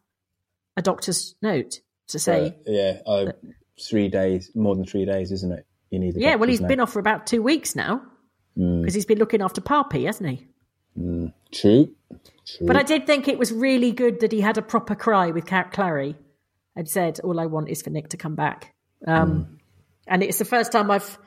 a 0.75 0.81
doctor's 0.81 1.35
note 1.41 1.79
to 2.09 2.19
say. 2.19 2.47
uh, 2.67 2.71
yeah, 2.71 2.97
uh, 3.05 3.31
three 3.81 4.07
days, 4.09 4.51
more 4.55 4.75
than 4.75 4.85
three 4.85 5.05
days, 5.05 5.31
isn't 5.31 5.51
it? 5.51 5.65
You 5.91 5.99
need. 5.99 6.15
yeah, 6.17 6.35
well, 6.35 6.49
he's 6.49 6.61
note. 6.61 6.67
been 6.67 6.79
off 6.79 6.91
for 6.93 6.99
about 6.99 7.27
two 7.27 7.41
weeks 7.41 7.75
now 7.75 8.01
Mm, 8.57 8.81
because 8.81 8.93
he's 8.93 9.05
been 9.05 9.19
looking 9.19 9.41
after 9.41 9.59
Parpy, 9.59 10.05
hasn't 10.05 10.29
he? 10.29 10.47
mm, 10.97 11.33
true. 11.51 11.93
True. 12.45 12.67
But 12.67 12.77
I 12.77 12.83
did 12.83 13.05
think 13.05 13.27
it 13.27 13.37
was 13.37 13.51
really 13.51 13.91
good 13.91 14.21
that 14.21 14.31
he 14.31 14.39
had 14.39 14.57
a 14.57 14.61
proper 14.61 14.95
cry 14.95 15.31
with 15.31 15.45
Cat 15.45 15.73
Clarrie 15.73 16.15
and 16.73 16.87
said, 16.87 17.19
"All 17.19 17.37
I 17.37 17.47
want 17.47 17.67
is 17.67 17.81
for 17.81 17.89
Nick 17.89 18.09
to 18.09 18.17
come 18.17 18.35
back." 18.35 18.73
Um, 19.05 19.59
And 20.07 20.23
it's 20.23 20.37
the 20.37 20.45
first 20.45 20.71
time 20.71 20.89
I've 20.89 21.17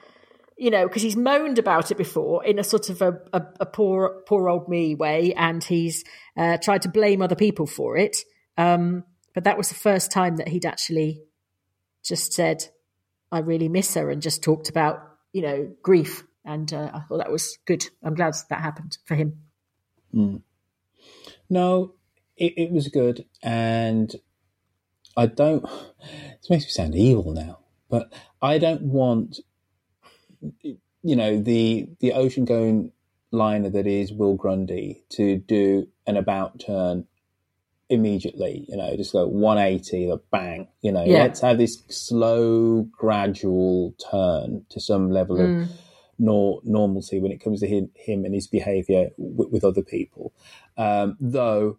you 0.58 0.70
know, 0.70 0.88
because 0.88 1.02
he's 1.02 1.16
moaned 1.16 1.58
about 1.58 1.90
it 1.92 1.96
before 1.96 2.44
in 2.44 2.58
a 2.58 2.64
sort 2.64 2.90
of 2.90 3.00
a, 3.00 3.20
a, 3.32 3.42
a 3.60 3.66
poor, 3.66 4.22
poor 4.26 4.48
old 4.48 4.68
me 4.68 4.94
way, 4.96 5.32
and 5.34 5.62
he's 5.62 6.04
uh, 6.36 6.58
tried 6.58 6.82
to 6.82 6.88
blame 6.88 7.22
other 7.22 7.36
people 7.36 7.66
for 7.66 7.96
it. 7.96 8.18
Um, 8.56 9.04
but 9.34 9.44
that 9.44 9.56
was 9.56 9.68
the 9.68 9.76
first 9.76 10.10
time 10.10 10.36
that 10.36 10.48
he'd 10.48 10.66
actually 10.66 11.22
just 12.04 12.32
said, 12.32 12.66
"I 13.30 13.38
really 13.38 13.68
miss 13.68 13.94
her," 13.94 14.10
and 14.10 14.20
just 14.20 14.42
talked 14.42 14.68
about, 14.68 15.00
you 15.32 15.42
know, 15.42 15.72
grief. 15.80 16.24
And 16.44 16.72
uh, 16.72 16.90
I 16.92 17.00
thought 17.00 17.18
that 17.18 17.30
was 17.30 17.56
good. 17.64 17.86
I'm 18.02 18.14
glad 18.14 18.34
that 18.50 18.60
happened 18.60 18.98
for 19.04 19.14
him. 19.14 19.42
Mm. 20.12 20.42
No, 21.48 21.94
it, 22.36 22.54
it 22.56 22.72
was 22.72 22.88
good, 22.88 23.26
and 23.42 24.12
I 25.16 25.26
don't. 25.26 25.64
This 26.40 26.50
makes 26.50 26.64
me 26.64 26.70
sound 26.70 26.94
evil 26.94 27.32
now, 27.32 27.58
but 27.90 28.12
I 28.40 28.58
don't 28.58 28.82
want 28.82 29.40
you 30.62 31.16
know 31.16 31.40
the 31.40 31.88
the 32.00 32.12
ocean 32.12 32.44
going 32.44 32.92
liner 33.30 33.68
that 33.70 33.86
is 33.86 34.12
Will 34.12 34.34
Grundy 34.34 35.04
to 35.10 35.36
do 35.38 35.86
an 36.06 36.16
about 36.16 36.60
turn 36.60 37.06
immediately. 37.90 38.64
You 38.68 38.76
know, 38.76 38.96
just 38.96 39.12
go 39.12 39.26
180, 39.26 40.06
the 40.06 40.20
bang. 40.30 40.68
You 40.82 40.92
know, 40.92 41.04
Yeah. 41.04 41.18
let's 41.20 41.40
have 41.40 41.58
this 41.58 41.82
slow, 41.88 42.82
gradual 42.82 43.94
turn 44.10 44.66
to 44.70 44.80
some 44.80 45.10
level 45.10 45.36
Mm. 45.36 45.62
of 45.62 45.68
nor- 46.18 46.60
normalcy 46.64 47.18
when 47.20 47.32
it 47.32 47.38
comes 47.40 47.60
to 47.60 47.66
him, 47.66 47.90
him 47.94 48.24
and 48.24 48.34
his 48.34 48.46
behaviour 48.46 49.10
with, 49.16 49.50
with 49.50 49.64
other 49.64 49.82
people. 49.82 50.32
Um, 50.76 51.16
though 51.20 51.78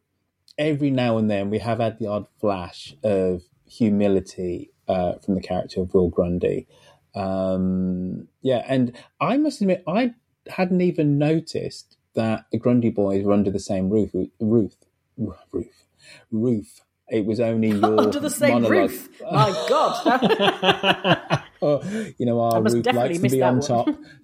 every 0.58 0.90
now 0.92 1.18
and 1.18 1.30
then 1.30 1.50
we 1.50 1.60
have 1.60 1.80
had 1.80 2.00
the 2.00 2.08
odd 2.08 2.28
flash 2.40 2.96
of 3.04 3.44
humility 3.66 4.72
uh, 4.88 5.14
from 5.20 5.36
the 5.36 5.42
character 5.42 5.82
of 5.82 5.94
Will 5.94 6.10
Grundy. 6.10 6.68
Um, 7.16 8.28
yeah, 8.42 8.64
and 8.68 8.94
I 9.20 9.38
must 9.38 9.62
admit, 9.62 9.84
I 9.88 10.14
hadn't 10.48 10.82
even 10.82 11.18
noticed 11.18 11.98
that 12.16 12.46
the 12.52 12.58
Grundy 12.58 12.90
boys 12.90 13.24
were 13.24 13.34
under 13.34 13.52
the 13.52 13.60
same 13.60 13.90
roof. 13.90 14.12
Roof, 14.40 14.74
roof, 15.18 15.86
roof. 16.32 16.82
It 17.12 17.26
was 17.26 17.40
only 17.40 17.70
your 17.80 18.00
Under 18.02 18.20
the 18.20 18.30
same 18.30 18.62
monologue. 18.62 18.90
roof. 18.92 19.10
My 19.32 19.66
God. 19.70 21.42
Oh, 21.62 21.82
you 22.18 22.26
know, 22.26 22.40
I 22.40 22.56
our 22.56 22.62
roof 22.64 22.86
likes 22.86 23.20
to 23.20 23.28
be 23.30 23.44
on 23.44 23.60
one. 23.60 23.68
top. 23.68 23.88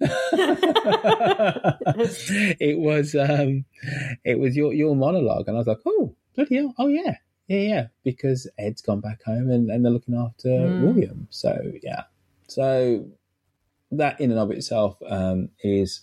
it 2.58 2.78
was 2.78 3.14
um 3.14 3.66
it 4.24 4.38
was 4.38 4.56
your 4.56 4.72
your 4.72 4.96
monologue 4.96 5.46
and 5.46 5.54
I 5.56 5.58
was 5.58 5.66
like, 5.66 5.80
Oh, 5.84 6.14
bloody 6.34 6.56
hell, 6.56 6.74
oh 6.78 6.86
yeah. 6.86 7.16
Yeah, 7.48 7.58
yeah. 7.60 7.86
Because 8.04 8.48
Ed's 8.58 8.80
gone 8.80 9.00
back 9.00 9.22
home 9.24 9.50
and, 9.50 9.70
and 9.70 9.84
they're 9.84 9.92
looking 9.92 10.16
after 10.16 10.48
Mm. 10.48 10.80
William. 10.82 11.28
So 11.30 11.72
yeah. 11.82 12.04
So 12.46 13.06
that 13.92 14.20
in 14.20 14.30
and 14.30 14.40
of 14.40 14.50
itself 14.50 14.96
um 15.08 15.48
is 15.62 16.02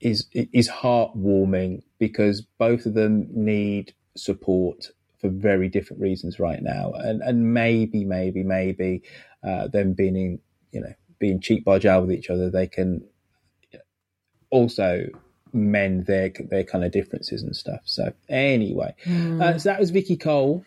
is 0.00 0.26
is 0.32 0.68
heartwarming 0.68 1.82
because 1.98 2.42
both 2.58 2.86
of 2.86 2.94
them 2.94 3.28
need 3.32 3.94
support 4.16 4.90
for 5.18 5.30
very 5.30 5.68
different 5.68 6.02
reasons 6.02 6.38
right 6.38 6.62
now, 6.62 6.92
and 6.92 7.22
and 7.22 7.54
maybe 7.54 8.04
maybe 8.04 8.42
maybe 8.42 9.02
uh, 9.42 9.68
them 9.68 9.94
being 9.94 10.16
in, 10.16 10.38
you 10.72 10.80
know 10.80 10.92
being 11.18 11.40
cheek 11.40 11.64
by 11.64 11.78
jowl 11.78 12.02
with 12.02 12.12
each 12.12 12.28
other, 12.28 12.50
they 12.50 12.66
can 12.66 13.02
also 14.50 15.06
mend 15.52 16.06
their 16.06 16.30
their 16.50 16.64
kind 16.64 16.84
of 16.84 16.92
differences 16.92 17.42
and 17.42 17.56
stuff. 17.56 17.80
So 17.84 18.12
anyway, 18.28 18.94
Hmm. 19.04 19.40
uh, 19.40 19.58
so 19.58 19.70
that 19.70 19.80
was 19.80 19.90
Vicky 19.90 20.16
Cole. 20.16 20.64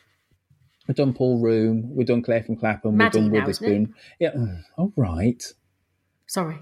We've 0.89 0.95
done 0.95 1.13
Paul 1.13 1.37
Room. 1.37 1.95
We've 1.95 2.07
done 2.07 2.23
Claire 2.23 2.41
from 2.41 2.55
Clapham. 2.55 2.97
Maddie 2.97 3.19
we've 3.19 3.31
done 3.31 3.43
now, 3.43 3.47
isn't? 3.47 3.63
Witherspoon. 3.63 3.95
Yeah, 4.19 4.31
mm, 4.31 4.63
all 4.75 4.91
right. 4.95 5.43
Sorry. 6.25 6.57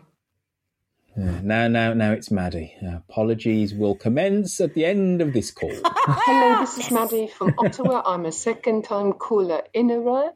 Yeah, 1.16 1.40
now, 1.42 1.70
now, 1.70 1.94
now 1.94 2.12
it's 2.12 2.30
Maddie. 2.30 2.76
Uh, 2.86 2.98
apologies 2.98 3.74
will 3.74 3.96
commence 3.96 4.60
at 4.60 4.74
the 4.74 4.84
end 4.84 5.22
of 5.22 5.32
this 5.32 5.50
call. 5.52 5.72
Hello, 5.86 6.60
this 6.60 6.78
is 6.78 6.92
Maddie 6.92 7.28
from 7.28 7.54
Ottawa. 7.58 8.04
I'm 8.06 8.26
a 8.26 8.34
second 8.34 8.84
time 8.84 9.14
caller 9.14 9.62
in 9.74 9.92
a 9.92 10.00
row 10.02 10.30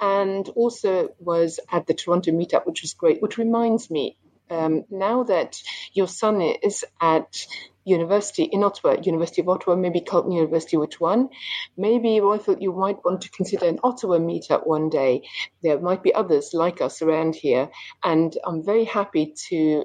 and 0.00 0.48
also 0.50 1.08
was 1.18 1.58
at 1.68 1.88
the 1.88 1.94
Toronto 1.94 2.30
meetup, 2.30 2.64
which 2.64 2.82
was 2.82 2.94
great. 2.94 3.20
Which 3.20 3.38
reminds 3.38 3.90
me, 3.90 4.18
um, 4.50 4.84
now 4.88 5.24
that 5.24 5.60
your 5.94 6.06
son 6.06 6.40
is 6.40 6.84
at 7.00 7.44
university 7.84 8.44
eh, 8.44 8.48
in 8.52 8.64
Ottawa, 8.64 8.96
University 9.02 9.42
of 9.42 9.48
Ottawa, 9.48 9.76
maybe 9.76 10.00
Carleton 10.00 10.32
University, 10.32 10.76
which 10.76 11.00
one? 11.00 11.28
Maybe, 11.76 12.10
you 12.10 12.74
might 12.76 13.04
want 13.04 13.22
to 13.22 13.30
consider 13.30 13.66
an 13.66 13.80
Ottawa 13.82 14.18
meetup 14.18 14.66
one 14.66 14.88
day. 14.88 15.22
There 15.62 15.80
might 15.80 16.02
be 16.02 16.14
others 16.14 16.50
like 16.52 16.80
us 16.80 17.02
around 17.02 17.34
here. 17.34 17.70
And 18.02 18.36
I'm 18.44 18.64
very 18.64 18.84
happy 18.84 19.34
to 19.48 19.84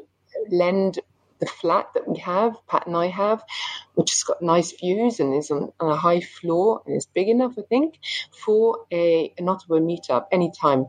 lend 0.49 0.99
the 1.39 1.45
flat 1.45 1.87
that 1.93 2.07
we 2.07 2.17
have, 2.17 2.55
Pat 2.67 2.87
and 2.87 2.97
I 2.97 3.07
have, 3.07 3.43
which 3.93 4.11
has 4.11 4.23
got 4.23 4.41
nice 4.41 4.71
views 4.71 5.19
and 5.19 5.35
is 5.35 5.51
on, 5.51 5.71
on 5.79 5.91
a 5.91 5.95
high 5.95 6.21
floor 6.21 6.81
and 6.85 6.95
is 6.95 7.05
big 7.05 7.29
enough, 7.29 7.53
I 7.57 7.61
think, 7.61 7.99
for 8.31 8.85
a 8.91 9.33
an 9.37 9.47
Ottawa 9.49 9.79
meetup 9.79 10.25
anytime. 10.31 10.87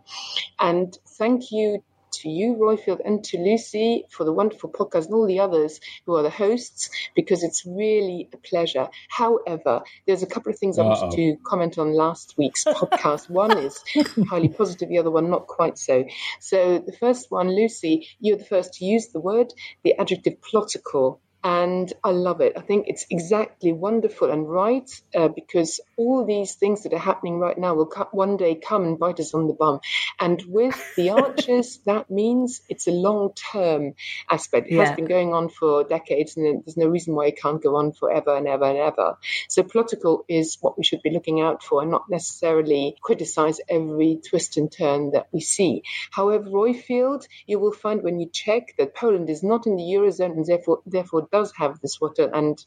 And 0.58 0.96
thank 1.18 1.50
you 1.50 1.82
to 2.22 2.28
you, 2.28 2.54
Royfield, 2.54 3.00
and 3.04 3.24
to 3.24 3.38
Lucy 3.38 4.04
for 4.10 4.24
the 4.24 4.32
wonderful 4.32 4.70
podcast 4.70 5.06
and 5.06 5.14
all 5.14 5.26
the 5.26 5.40
others 5.40 5.80
who 6.06 6.14
are 6.16 6.22
the 6.22 6.30
hosts, 6.30 6.90
because 7.14 7.42
it's 7.42 7.64
really 7.66 8.28
a 8.32 8.36
pleasure. 8.36 8.88
However, 9.08 9.82
there's 10.06 10.22
a 10.22 10.26
couple 10.26 10.52
of 10.52 10.58
things 10.58 10.78
I 10.78 10.82
Uh-oh. 10.82 10.88
wanted 10.88 11.16
to 11.16 11.36
comment 11.44 11.78
on 11.78 11.92
last 11.92 12.34
week's 12.36 12.64
podcast. 12.64 13.28
one 13.44 13.56
is 13.58 13.82
highly 14.28 14.48
positive, 14.48 14.88
the 14.88 14.98
other 14.98 15.10
one 15.10 15.30
not 15.30 15.46
quite 15.46 15.78
so. 15.78 16.04
So 16.40 16.78
the 16.78 16.92
first 16.92 17.30
one, 17.30 17.54
Lucy, 17.54 18.08
you're 18.20 18.36
the 18.36 18.44
first 18.44 18.74
to 18.74 18.84
use 18.84 19.08
the 19.08 19.20
word, 19.20 19.52
the 19.84 19.94
adjective 19.98 20.36
plotical. 20.40 21.18
And 21.44 21.92
I 22.02 22.10
love 22.10 22.40
it. 22.40 22.54
I 22.56 22.60
think 22.62 22.86
it's 22.88 23.06
exactly 23.10 23.72
wonderful 23.72 24.30
and 24.30 24.48
right 24.48 24.90
uh, 25.14 25.28
because 25.28 25.80
all 25.96 26.26
these 26.26 26.54
things 26.56 26.82
that 26.82 26.92
are 26.92 26.98
happening 26.98 27.38
right 27.38 27.56
now 27.56 27.74
will 27.74 27.86
co- 27.86 28.08
one 28.12 28.36
day 28.36 28.56
come 28.56 28.84
and 28.84 28.98
bite 28.98 29.20
us 29.20 29.34
on 29.34 29.46
the 29.46 29.54
bum. 29.54 29.80
And 30.18 30.42
with 30.48 30.76
the 30.96 31.10
Archers, 31.22 31.78
that 31.86 32.10
means 32.10 32.60
it's 32.68 32.88
a 32.88 32.92
long 32.92 33.32
term 33.52 33.94
aspect. 34.28 34.66
It 34.68 34.74
Yeah. 34.74 34.84
has 34.86 34.96
been 34.96 35.06
going 35.06 35.32
on 35.32 35.48
for 35.48 35.84
decades, 35.84 36.36
and 36.36 36.62
there's 36.64 36.76
no 36.76 36.88
reason 36.88 37.14
why 37.14 37.26
it 37.26 37.40
can't 37.40 37.62
go 37.62 37.76
on 37.76 37.92
forever 37.92 38.36
and 38.36 38.48
ever 38.48 38.64
and 38.64 38.78
ever. 38.78 39.16
So, 39.48 39.62
plotical 39.62 40.24
is 40.28 40.58
what 40.60 40.76
we 40.76 40.84
should 40.84 41.02
be 41.02 41.10
looking 41.10 41.40
out 41.40 41.62
for 41.62 41.82
and 41.82 41.90
not 41.90 42.04
necessarily 42.10 42.96
criticize 43.02 43.60
every 43.68 44.20
twist 44.28 44.56
and 44.56 44.70
turn 44.70 45.12
that 45.12 45.28
we 45.32 45.40
see. 45.40 45.82
However, 46.10 46.44
Royfield, 46.50 47.26
you 47.46 47.58
will 47.58 47.72
find 47.72 48.02
when 48.02 48.18
you 48.20 48.28
check 48.32 48.74
that 48.78 48.94
Poland 48.96 49.30
is 49.30 49.42
not 49.42 49.66
in 49.66 49.76
the 49.76 49.82
Eurozone 49.84 50.32
and 50.32 50.46
therefore, 50.46 50.80
therefore 50.86 51.27
does 51.30 51.52
have 51.56 51.80
this 51.80 52.00
water 52.00 52.30
and 52.32 52.62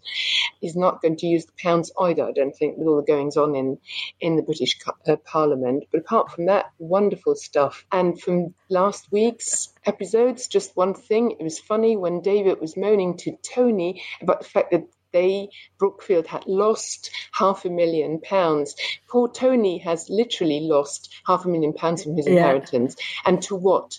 is 0.62 0.76
not 0.76 1.02
going 1.02 1.18
to 1.18 1.28
use 1.28 1.46
the 1.46 1.54
pounds 1.58 1.92
either, 2.00 2.24
I 2.24 2.32
don't 2.32 2.56
think, 2.56 2.78
with 2.78 2.88
all 2.88 2.98
the 2.98 3.04
goings 3.12 3.38
on 3.38 3.56
in, 3.56 3.78
in 4.20 4.36
the 4.36 4.44
British 4.44 4.80
uh, 5.08 5.16
Parliament. 5.18 5.86
But 5.92 6.02
apart 6.02 6.32
from 6.32 6.46
that, 6.48 6.66
wonderful 6.78 7.36
stuff. 7.36 7.86
And 7.92 8.20
from 8.20 8.54
last 8.70 9.12
week's 9.12 9.70
episodes, 9.86 10.48
just 10.48 10.76
one 10.76 10.94
thing. 10.94 11.32
It 11.40 11.44
was 11.44 11.60
funny 11.60 11.98
when 11.98 12.22
David 12.22 12.60
was 12.62 12.78
moaning 12.78 13.18
to 13.18 13.38
Tony 13.42 14.04
about 14.22 14.40
the 14.42 14.50
fact 14.50 14.72
that 14.72 14.88
they, 15.12 15.50
Brookfield, 15.78 16.26
had 16.28 16.48
lost 16.48 17.12
half 17.34 17.66
a 17.66 17.70
million 17.70 18.22
pounds. 18.22 18.76
Poor 19.10 19.30
Tony 19.30 19.80
has 19.80 20.10
literally 20.10 20.62
lost 20.62 21.14
half 21.26 21.44
a 21.46 21.50
million 21.50 21.74
pounds 21.74 22.04
from 22.04 22.16
his 22.16 22.28
Yeah. 22.28 22.34
inheritance. 22.36 22.96
And 23.26 23.42
to 23.44 23.56
what? 23.56 23.98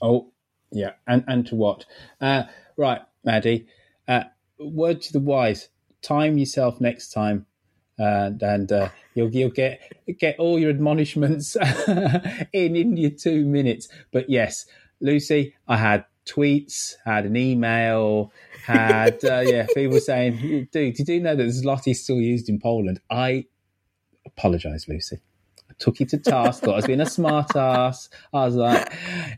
Oh, 0.00 0.32
yeah, 0.70 0.92
and 1.06 1.24
and 1.26 1.46
to 1.48 1.56
what? 1.56 1.84
Uh, 2.20 2.44
right, 2.76 3.02
Maddie. 3.28 3.66
Uh, 4.08 4.24
word 4.58 5.02
to 5.02 5.12
the 5.12 5.20
wise: 5.20 5.68
time 6.00 6.38
yourself 6.38 6.80
next 6.80 7.10
time, 7.10 7.44
and 7.98 8.42
and 8.42 8.72
uh, 8.72 8.88
you'll 9.14 9.30
you'll 9.30 9.50
get 9.50 9.80
get 10.18 10.38
all 10.38 10.58
your 10.58 10.70
admonishments 10.70 11.54
in 12.54 12.74
in 12.74 12.96
your 12.96 13.10
two 13.10 13.44
minutes. 13.44 13.88
But 14.12 14.30
yes, 14.30 14.64
Lucy, 15.00 15.54
I 15.68 15.76
had 15.76 16.06
tweets, 16.24 16.94
had 17.04 17.26
an 17.26 17.36
email, 17.36 18.32
had 18.64 19.22
uh, 19.22 19.40
yeah, 19.44 19.66
people 19.74 20.00
saying, 20.00 20.68
"Dude, 20.72 20.94
did 20.94 21.08
you 21.08 21.20
know 21.20 21.36
that 21.36 21.48
Zloty 21.48 21.90
is 21.90 22.02
still 22.02 22.20
used 22.20 22.48
in 22.48 22.58
Poland?" 22.58 22.98
I 23.10 23.44
apologise, 24.24 24.88
Lucy. 24.88 25.18
I 25.70 25.74
took 25.78 26.00
you 26.00 26.06
to 26.06 26.18
task. 26.18 26.62
Thought 26.62 26.72
I 26.72 26.76
was 26.76 26.86
being 26.86 27.00
a 27.02 27.10
smart 27.10 27.54
ass. 27.54 28.08
I 28.32 28.46
was 28.46 28.54
like, 28.54 28.90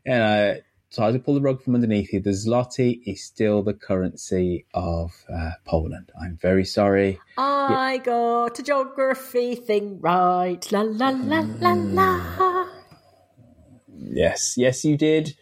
you 0.06 0.12
know, 0.12 0.58
tried 0.92 1.12
to 1.12 1.18
pull 1.18 1.34
the 1.34 1.40
rug 1.40 1.62
from 1.62 1.74
underneath 1.74 2.12
you. 2.12 2.20
The 2.20 2.30
zloty 2.30 3.00
is 3.06 3.22
still 3.22 3.62
the 3.62 3.74
currency 3.74 4.66
of 4.74 5.12
uh, 5.32 5.52
Poland. 5.64 6.10
I'm 6.20 6.36
very 6.36 6.64
sorry. 6.64 7.20
I 7.38 7.98
got 7.98 8.58
a 8.58 8.62
geography 8.62 9.54
thing 9.54 10.00
right. 10.00 10.60
La 10.72 10.80
la 10.82 11.10
la 11.10 11.40
la 11.60 11.72
la. 11.72 12.66
Yes, 13.96 14.54
yes, 14.56 14.84
you 14.84 14.96
did. 14.96 15.36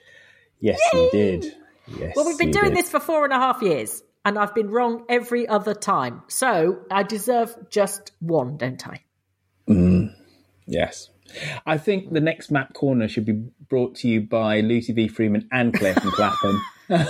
Yes, 0.61 0.79
you 0.93 1.09
did. 1.13 1.45
Yes. 1.99 2.13
Well, 2.15 2.27
we've 2.27 2.39
been 2.39 2.51
doing 2.51 2.75
did. 2.75 2.77
this 2.77 2.91
for 2.91 3.01
four 3.01 3.25
and 3.25 3.33
a 3.33 3.37
half 3.37 3.63
years, 3.63 4.03
and 4.25 4.39
I've 4.39 4.55
been 4.55 4.71
wrong 4.71 5.05
every 5.09 5.49
other 5.49 5.75
time. 5.75 6.23
So 6.29 6.81
I 6.91 7.03
deserve 7.03 7.57
just 7.71 8.13
one, 8.21 8.59
don't 8.59 8.87
I? 8.87 9.01
Mm, 9.69 10.15
yes. 10.67 11.09
I 11.67 11.79
think 11.79 12.13
the 12.13 12.21
next 12.21 12.51
map 12.51 12.75
corner 12.75 13.09
should 13.09 13.25
be 13.25 13.45
brought 13.69 13.95
to 13.97 14.09
you 14.09 14.21
by 14.21 14.61
Lucy 14.61 14.93
V. 14.93 15.09
Freeman 15.09 15.49
and 15.53 15.75
Claire 15.75 15.95
from 15.95 16.11
Clapham. 16.13 16.61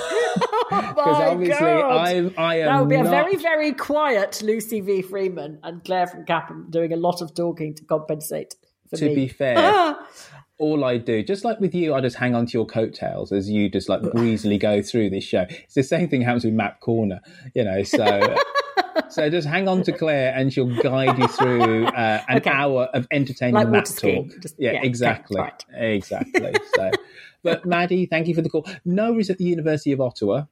Oh 0.70 0.94
because 0.98 1.20
obviously 1.32 1.66
I- 1.66 2.30
I 2.36 2.54
am 2.56 2.66
that 2.66 2.80
would 2.80 2.88
be 2.90 2.96
a 2.96 3.04
very, 3.04 3.36
very 3.36 3.72
quiet 3.72 4.42
Lucy 4.42 4.80
V. 4.80 5.02
Freeman 5.02 5.58
and 5.62 5.82
Claire 5.84 6.06
from 6.06 6.26
Clapham 6.26 6.66
doing 6.70 6.92
a 6.92 6.96
lot 6.96 7.22
of 7.22 7.34
talking 7.34 7.74
to 7.74 7.84
compensate. 7.84 8.54
For 8.90 8.96
to 8.96 9.06
me. 9.06 9.14
be 9.14 9.28
fair, 9.28 9.96
all 10.58 10.84
I 10.84 10.96
do, 10.98 11.22
just 11.22 11.44
like 11.44 11.60
with 11.60 11.74
you, 11.74 11.94
I 11.94 12.00
just 12.00 12.16
hang 12.16 12.34
on 12.34 12.46
to 12.46 12.52
your 12.52 12.66
coattails 12.66 13.32
as 13.32 13.50
you 13.50 13.68
just 13.68 13.88
like 13.88 14.02
breezily 14.02 14.58
go 14.58 14.82
through 14.82 15.10
this 15.10 15.24
show. 15.24 15.46
It's 15.48 15.74
the 15.74 15.82
same 15.82 16.08
thing 16.08 16.22
happens 16.22 16.44
with 16.44 16.54
Map 16.54 16.80
Corner, 16.80 17.20
you 17.54 17.64
know. 17.64 17.82
So, 17.82 18.36
so 19.10 19.28
just 19.30 19.46
hang 19.48 19.68
on 19.68 19.82
to 19.84 19.92
Claire, 19.92 20.32
and 20.34 20.52
she'll 20.52 20.74
guide 20.82 21.18
you 21.18 21.28
through 21.28 21.86
uh, 21.86 22.22
an 22.28 22.38
Okay. 22.38 22.50
hour 22.50 22.84
of 22.94 23.06
entertaining 23.10 23.54
Like 23.54 23.68
map 23.68 23.84
talk. 23.86 24.26
Just- 24.40 24.54
yeah, 24.58 24.72
yeah, 24.72 24.78
okay, 24.78 24.86
exactly, 24.86 25.40
right. 25.40 25.64
exactly. 25.72 26.54
So, 26.76 26.90
but 27.42 27.64
Maddie, 27.66 28.06
thank 28.06 28.26
you 28.28 28.34
for 28.34 28.42
the 28.42 28.50
call. 28.50 28.66
Noah's 28.84 29.30
at 29.30 29.38
the 29.38 29.44
University 29.44 29.92
of 29.92 30.00
Ottawa. 30.00 30.44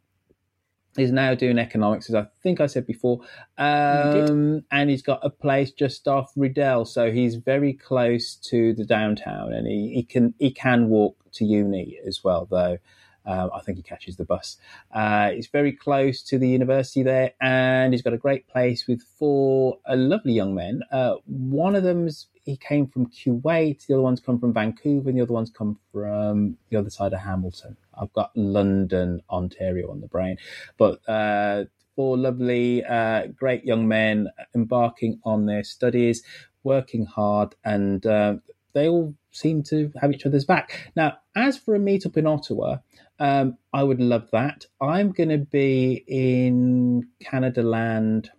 Is 0.98 1.12
now 1.12 1.34
doing 1.34 1.58
economics, 1.58 2.08
as 2.08 2.14
I 2.14 2.26
think 2.42 2.58
I 2.58 2.64
said 2.66 2.86
before, 2.86 3.20
um, 3.58 4.64
and 4.70 4.88
he's 4.88 5.02
got 5.02 5.20
a 5.22 5.28
place 5.28 5.70
just 5.70 6.08
off 6.08 6.32
Rideau, 6.36 6.84
so 6.84 7.10
he's 7.12 7.34
very 7.34 7.74
close 7.74 8.34
to 8.48 8.72
the 8.72 8.84
downtown, 8.86 9.52
and 9.52 9.66
he, 9.66 9.92
he 9.94 10.02
can 10.04 10.32
he 10.38 10.50
can 10.50 10.88
walk 10.88 11.16
to 11.32 11.44
uni 11.44 11.98
as 12.06 12.24
well. 12.24 12.46
Though 12.50 12.78
um, 13.26 13.50
I 13.54 13.60
think 13.60 13.76
he 13.78 13.82
catches 13.82 14.16
the 14.16 14.24
bus. 14.24 14.56
Uh, 14.92 15.30
he's 15.30 15.48
very 15.48 15.72
close 15.72 16.22
to 16.24 16.38
the 16.38 16.48
university 16.48 17.02
there, 17.02 17.32
and 17.40 17.92
he's 17.92 18.02
got 18.02 18.12
a 18.12 18.18
great 18.18 18.46
place 18.48 18.86
with 18.86 19.02
four 19.02 19.78
uh, 19.88 19.96
lovely 19.96 20.32
young 20.32 20.54
men. 20.54 20.82
Uh, 20.90 21.16
one 21.26 21.74
of 21.74 21.82
them's 21.82 22.28
he 22.44 22.56
came 22.56 22.86
from 22.86 23.06
Kuwait, 23.06 23.86
the 23.86 23.94
other 23.94 24.02
one's 24.02 24.20
come 24.20 24.38
from 24.38 24.52
Vancouver, 24.52 25.08
and 25.08 25.18
the 25.18 25.22
other 25.22 25.32
one's 25.32 25.50
come 25.50 25.80
from 25.92 26.56
the 26.70 26.76
other 26.76 26.90
side 26.90 27.12
of 27.12 27.18
Hamilton. 27.18 27.76
I've 28.00 28.12
got 28.12 28.30
London, 28.36 29.20
Ontario 29.28 29.90
on 29.90 30.00
the 30.00 30.06
brain, 30.06 30.38
but 30.78 31.00
uh, 31.08 31.64
four 31.96 32.16
lovely, 32.16 32.84
uh, 32.84 33.26
great 33.28 33.64
young 33.64 33.88
men 33.88 34.28
embarking 34.54 35.18
on 35.24 35.46
their 35.46 35.64
studies, 35.64 36.22
working 36.62 37.04
hard, 37.04 37.56
and 37.64 38.06
uh, 38.06 38.36
they 38.74 38.88
all 38.88 39.14
seem 39.32 39.62
to 39.64 39.90
have 40.00 40.12
each 40.12 40.26
other's 40.26 40.44
back. 40.44 40.92
Now, 40.94 41.18
as 41.34 41.58
for 41.58 41.74
a 41.74 41.80
meetup 41.80 42.16
in 42.16 42.26
Ottawa, 42.26 42.78
um, 43.18 43.56
I 43.72 43.82
would 43.82 44.00
love 44.00 44.30
that. 44.32 44.66
I'm 44.80 45.12
going 45.12 45.30
to 45.30 45.38
be 45.38 46.04
in 46.06 47.08
Canada 47.20 47.62
Land. 47.62 48.30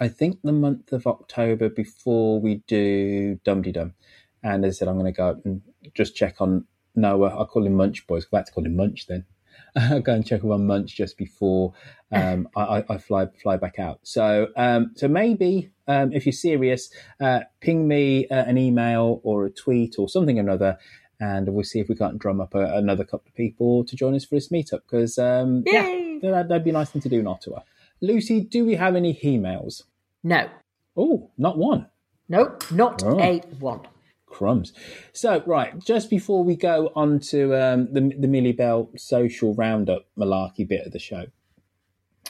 I 0.00 0.08
think 0.08 0.40
the 0.42 0.52
month 0.52 0.92
of 0.92 1.06
October 1.06 1.68
before 1.68 2.40
we 2.40 2.56
do 2.66 3.40
Dum 3.44 3.62
Dum. 3.62 3.94
And 4.42 4.64
as 4.64 4.76
I 4.76 4.78
said, 4.78 4.88
I'm 4.88 4.98
going 4.98 5.12
to 5.12 5.16
go 5.16 5.28
up 5.30 5.44
and 5.44 5.62
just 5.94 6.14
check 6.14 6.40
on 6.40 6.66
Noah. 6.94 7.36
I'll 7.36 7.46
call 7.46 7.66
him 7.66 7.74
Munch 7.74 8.06
Boys. 8.06 8.24
Go 8.24 8.36
back 8.38 8.46
to 8.46 8.52
call 8.52 8.66
him 8.66 8.76
Munch 8.76 9.06
then. 9.06 9.24
I'll 9.74 10.00
go 10.02 10.14
and 10.14 10.26
check 10.26 10.44
on 10.44 10.66
Munch 10.66 10.94
just 10.94 11.16
before 11.16 11.72
um, 12.12 12.48
I, 12.56 12.62
I, 12.62 12.84
I 12.90 12.98
fly 12.98 13.26
fly 13.42 13.56
back 13.56 13.78
out. 13.78 14.00
So 14.02 14.48
um, 14.56 14.92
so 14.94 15.08
maybe 15.08 15.70
um, 15.86 16.12
if 16.12 16.26
you're 16.26 16.32
serious, 16.32 16.90
uh, 17.20 17.40
ping 17.60 17.88
me 17.88 18.26
uh, 18.28 18.44
an 18.44 18.58
email 18.58 19.20
or 19.24 19.46
a 19.46 19.50
tweet 19.50 19.98
or 19.98 20.08
something 20.08 20.38
or 20.38 20.42
another, 20.42 20.78
and 21.20 21.48
we'll 21.48 21.64
see 21.64 21.80
if 21.80 21.88
we 21.88 21.94
can't 21.96 22.18
drum 22.18 22.40
up 22.40 22.54
a, 22.54 22.76
another 22.76 23.04
couple 23.04 23.28
of 23.28 23.34
people 23.34 23.84
to 23.84 23.96
join 23.96 24.14
us 24.14 24.24
for 24.24 24.34
this 24.36 24.48
meetup. 24.48 24.82
Because 24.88 25.18
um, 25.18 25.62
yeah, 25.66 25.82
that, 26.22 26.46
that'd 26.48 26.64
be 26.64 26.70
a 26.70 26.74
nice 26.74 26.90
thing 26.90 27.02
to 27.02 27.08
do 27.08 27.20
in 27.20 27.26
Ottawa. 27.26 27.60
Lucy, 28.00 28.40
do 28.40 28.64
we 28.64 28.76
have 28.76 28.94
any 28.96 29.14
emails? 29.24 29.82
No. 30.22 30.48
Oh, 30.96 31.30
not 31.38 31.58
one. 31.58 31.86
Nope, 32.28 32.70
not 32.70 33.02
Oh. 33.04 33.18
a 33.20 33.38
one. 33.58 33.80
Crumbs. 34.26 34.72
So, 35.12 35.42
right, 35.46 35.78
just 35.78 36.10
before 36.10 36.44
we 36.44 36.54
go 36.54 36.92
on 36.94 37.18
to 37.30 37.54
um, 37.54 37.92
the, 37.92 38.12
the 38.18 38.28
Millie 38.28 38.52
Bell 38.52 38.90
social 38.96 39.54
roundup 39.54 40.04
malarkey 40.18 40.68
bit 40.68 40.86
of 40.86 40.92
the 40.92 40.98
show, 40.98 41.26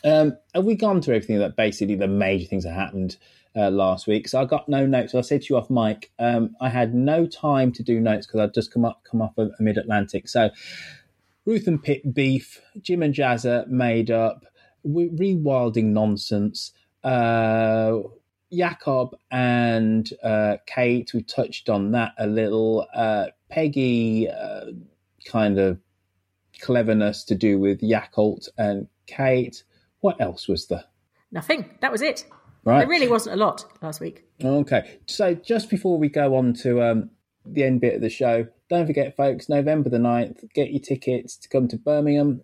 um, 0.05 0.36
have 0.55 0.64
we 0.64 0.76
gone 0.76 1.03
through 1.03 1.16
everything 1.16 1.41
that 1.41 1.57
basically 1.57 1.97
the 1.97 2.07
major 2.07 2.47
things 2.47 2.62
that 2.64 2.72
happened 2.72 3.16
uh, 3.59 3.70
last 3.70 4.06
week? 4.06 4.28
So 4.28 4.40
I 4.40 4.44
got 4.44 4.68
no 4.68 4.86
notes. 4.86 5.14
I 5.14 5.20
said 5.22 5.42
to 5.42 5.46
you 5.50 5.56
off 5.56 5.68
mic, 5.70 6.11
um, 6.18 6.54
I 6.61 6.68
had 6.68 6.94
no 6.94 7.26
time 7.26 7.72
to 7.72 7.82
do 7.82 8.00
notes 8.00 8.26
because 8.26 8.40
I'd 8.40 8.54
just 8.54 8.72
come 8.72 8.84
up 8.84 9.02
come 9.11 9.20
off 9.20 9.36
a, 9.38 9.50
mid 9.61 9.76
Atlantic. 9.76 10.28
So 10.28 10.50
Ruth 11.44 11.66
and 11.66 11.82
Pip 11.82 12.02
beef, 12.12 12.61
Jim 12.80 13.02
and 13.02 13.14
Jazza 13.14 13.66
made 13.66 14.11
up, 14.11 14.44
rewilding 14.86 15.86
nonsense. 15.86 16.72
Uh, 17.02 17.98
Jacob 18.52 19.16
and 19.30 20.09
uh, 20.22 20.56
Kate, 20.66 21.12
we 21.12 21.22
touched 21.22 21.68
on 21.68 21.92
that 21.92 22.12
a 22.18 22.26
little. 22.26 22.86
Uh, 22.94 23.26
Peggy, 23.50 24.28
uh, 24.28 24.66
kind 25.26 25.59
of 25.59 25.78
cleverness 26.61 27.24
to 27.24 27.34
do 27.34 27.59
with 27.59 27.80
Yakult 27.80 28.48
and 28.56 28.88
Kate. 29.06 29.62
What 30.00 30.20
else 30.20 30.48
was 30.48 30.66
there? 30.68 30.84
Nothing. 31.30 31.76
That 31.80 31.92
was 31.92 32.02
it. 32.02 32.24
Right. 32.64 32.80
There 32.80 32.88
really 32.88 33.09
wasn't 33.09 33.36
a 33.36 33.38
lot 33.38 33.64
last 33.82 34.00
week. 34.00 34.24
Okay, 34.44 34.98
so 35.06 35.34
just 35.34 35.70
before 35.70 35.98
we 35.98 36.09
go 36.09 36.36
on 36.36 36.52
to 36.54 36.82
um, 36.82 37.11
the 37.44 37.64
end 37.64 37.80
bit 37.80 37.94
of 37.94 38.00
the 38.00 38.11
show, 38.11 38.46
don't 38.68 38.86
forget, 38.86 39.16
folks, 39.16 39.48
November 39.48 39.88
the 39.88 39.98
9th, 39.98 40.52
get 40.52 40.70
your 40.70 40.80
tickets 40.80 41.36
to 41.38 41.48
come 41.48 41.68
to 41.68 41.76
Birmingham. 41.76 42.42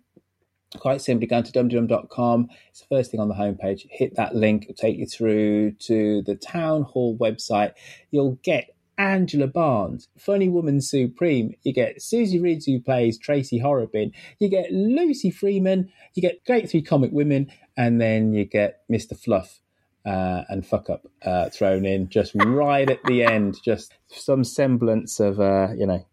Quite 0.77 1.01
simply, 1.01 1.27
go 1.27 1.41
to 1.41 1.51
dumdum.com. 1.51 2.49
It's 2.69 2.81
the 2.81 2.87
first 2.87 3.11
thing 3.11 3.19
on 3.19 3.29
the 3.29 3.35
homepage. 3.35 3.85
Hit 3.89 4.15
that 4.15 4.35
link, 4.35 4.63
it'll 4.63 4.75
take 4.75 4.97
you 4.97 5.05
through 5.05 5.71
to 5.73 6.21
the 6.23 6.35
town 6.35 6.83
hall 6.83 7.17
website. 7.17 7.73
You'll 8.11 8.39
get 8.43 8.75
Angela 8.97 9.47
Barnes, 9.47 10.07
Funny 10.17 10.49
Woman 10.49 10.81
Supreme. 10.81 11.53
You 11.63 11.73
get 11.73 12.01
Susie 12.01 12.39
Riddell, 12.39 12.73
who 12.73 12.79
plays 12.79 13.17
Tracy 13.17 13.59
Horrobin. 13.59 14.11
You 14.39 14.49
get 14.49 14.71
Lucy 14.71 15.31
Freeman. 15.31 15.91
You 16.13 16.21
get 16.21 16.43
Great 16.45 16.69
Three 16.69 16.81
Comic 16.81 17.11
Women. 17.11 17.51
And 17.77 17.99
then 17.99 18.33
you 18.33 18.45
get 18.45 18.81
Mr. 18.89 19.17
Fluff 19.17 19.59
uh, 20.05 20.43
and 20.49 20.65
Fuck 20.65 20.89
Up 20.89 21.07
uh, 21.23 21.49
thrown 21.49 21.85
in 21.85 22.09
just 22.09 22.33
right 22.35 22.89
at 22.89 23.03
the 23.03 23.23
end. 23.23 23.57
Just 23.63 23.93
some 24.07 24.43
semblance 24.43 25.19
of, 25.19 25.39
uh, 25.39 25.69
you 25.75 25.85
know, 25.85 26.05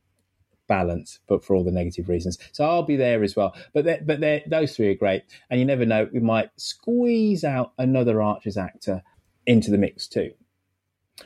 balance, 0.68 1.18
but 1.26 1.44
for 1.44 1.54
all 1.54 1.64
the 1.64 1.70
negative 1.70 2.08
reasons. 2.08 2.38
So 2.52 2.64
I'll 2.64 2.82
be 2.82 2.96
there 2.96 3.22
as 3.22 3.36
well. 3.36 3.54
But 3.74 3.84
they're, 3.84 4.00
but 4.04 4.20
they're, 4.20 4.42
those 4.46 4.74
three 4.74 4.88
are 4.88 4.94
great, 4.94 5.22
and 5.50 5.60
you 5.60 5.66
never 5.66 5.84
know, 5.84 6.08
we 6.12 6.20
might 6.20 6.50
squeeze 6.56 7.44
out 7.44 7.72
another 7.78 8.22
Archers 8.22 8.56
actor 8.56 9.02
into 9.46 9.70
the 9.70 9.78
mix 9.78 10.08
too. 10.08 10.32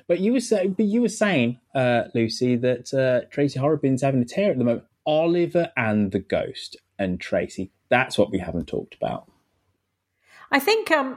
But 0.09 0.21
you 0.21 0.33
were 0.33 0.41
saying, 0.41 0.73
but 0.73 0.87
you 0.87 1.01
were 1.03 1.09
saying, 1.09 1.61
uh, 1.75 2.05
Lucy, 2.15 2.57
that 2.57 2.93
uh, 2.93 3.29
Tracy 3.31 3.59
Horrobin's 3.59 4.03
having 4.03 4.21
a 4.21 4.25
tear 4.25 4.51
at 4.51 4.59
the 4.59 4.65
moment. 4.65 4.85
Oliver 5.07 5.71
and 5.77 6.11
the 6.11 6.19
Ghost 6.19 6.77
and 6.99 7.21
Tracy. 7.21 7.71
That's 7.89 8.19
what 8.19 8.33
we 8.33 8.39
haven't 8.39 8.67
talked 8.67 8.95
about. 8.95 9.31
I 10.51 10.59
think 10.59 10.91
um, 10.91 11.17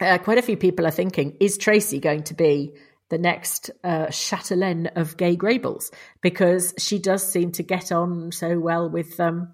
uh, 0.00 0.18
quite 0.18 0.38
a 0.38 0.42
few 0.42 0.56
people 0.56 0.86
are 0.86 0.92
thinking: 0.92 1.36
Is 1.40 1.58
Tracy 1.58 2.00
going 2.00 2.24
to 2.24 2.34
be 2.34 2.72
the 3.10 3.18
next 3.18 3.70
uh, 3.82 4.06
chatelaine 4.10 4.88
of 4.96 5.16
Grey 5.16 5.36
Gables? 5.36 5.90
Because 6.20 6.74
she 6.78 6.98
does 6.98 7.26
seem 7.26 7.52
to 7.52 7.62
get 7.62 7.92
on 7.92 8.32
so 8.32 8.58
well 8.58 8.88
with 8.88 9.18
um, 9.20 9.52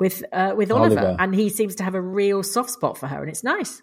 with 0.00 0.24
uh, 0.32 0.54
with 0.56 0.70
Oliver, 0.70 0.98
Oliver. 0.98 1.16
and 1.18 1.34
he 1.34 1.48
seems 1.48 1.76
to 1.76 1.84
have 1.84 1.94
a 1.94 2.00
real 2.00 2.42
soft 2.42 2.70
spot 2.70 2.98
for 2.98 3.06
her, 3.06 3.20
and 3.20 3.30
it's 3.30 3.44
nice. 3.44 3.82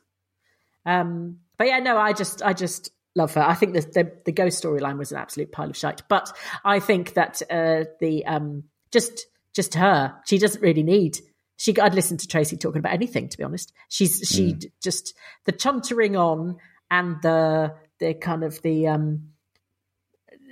Um, 0.85 1.39
but 1.57 1.67
yeah, 1.67 1.79
no, 1.79 1.97
I 1.97 2.13
just 2.13 2.41
I 2.41 2.53
just 2.53 2.91
love 3.15 3.33
her. 3.35 3.41
I 3.41 3.53
think 3.53 3.73
the 3.73 3.81
the, 3.81 4.11
the 4.25 4.31
ghost 4.31 4.63
storyline 4.63 4.97
was 4.97 5.11
an 5.11 5.17
absolute 5.17 5.51
pile 5.51 5.69
of 5.69 5.77
shite, 5.77 6.03
but 6.09 6.35
I 6.63 6.79
think 6.79 7.13
that 7.13 7.41
uh, 7.49 7.85
the 7.99 8.25
um, 8.25 8.63
just 8.91 9.27
just 9.53 9.75
her, 9.75 10.15
she 10.25 10.37
doesn't 10.37 10.61
really 10.61 10.83
need. 10.83 11.19
She, 11.57 11.77
I'd 11.79 11.95
listen 11.95 12.17
to 12.17 12.27
Tracy 12.27 12.57
talking 12.57 12.79
about 12.79 12.93
anything. 12.93 13.29
To 13.29 13.37
be 13.37 13.43
honest, 13.43 13.71
she's 13.89 14.19
she 14.27 14.53
d- 14.53 14.71
just 14.81 15.13
the 15.45 15.53
chuntering 15.53 16.19
on 16.19 16.57
and 16.91 17.21
the 17.21 17.73
the 17.99 18.13
kind 18.13 18.43
of 18.43 18.61
the 18.61 18.87
um. 18.87 19.29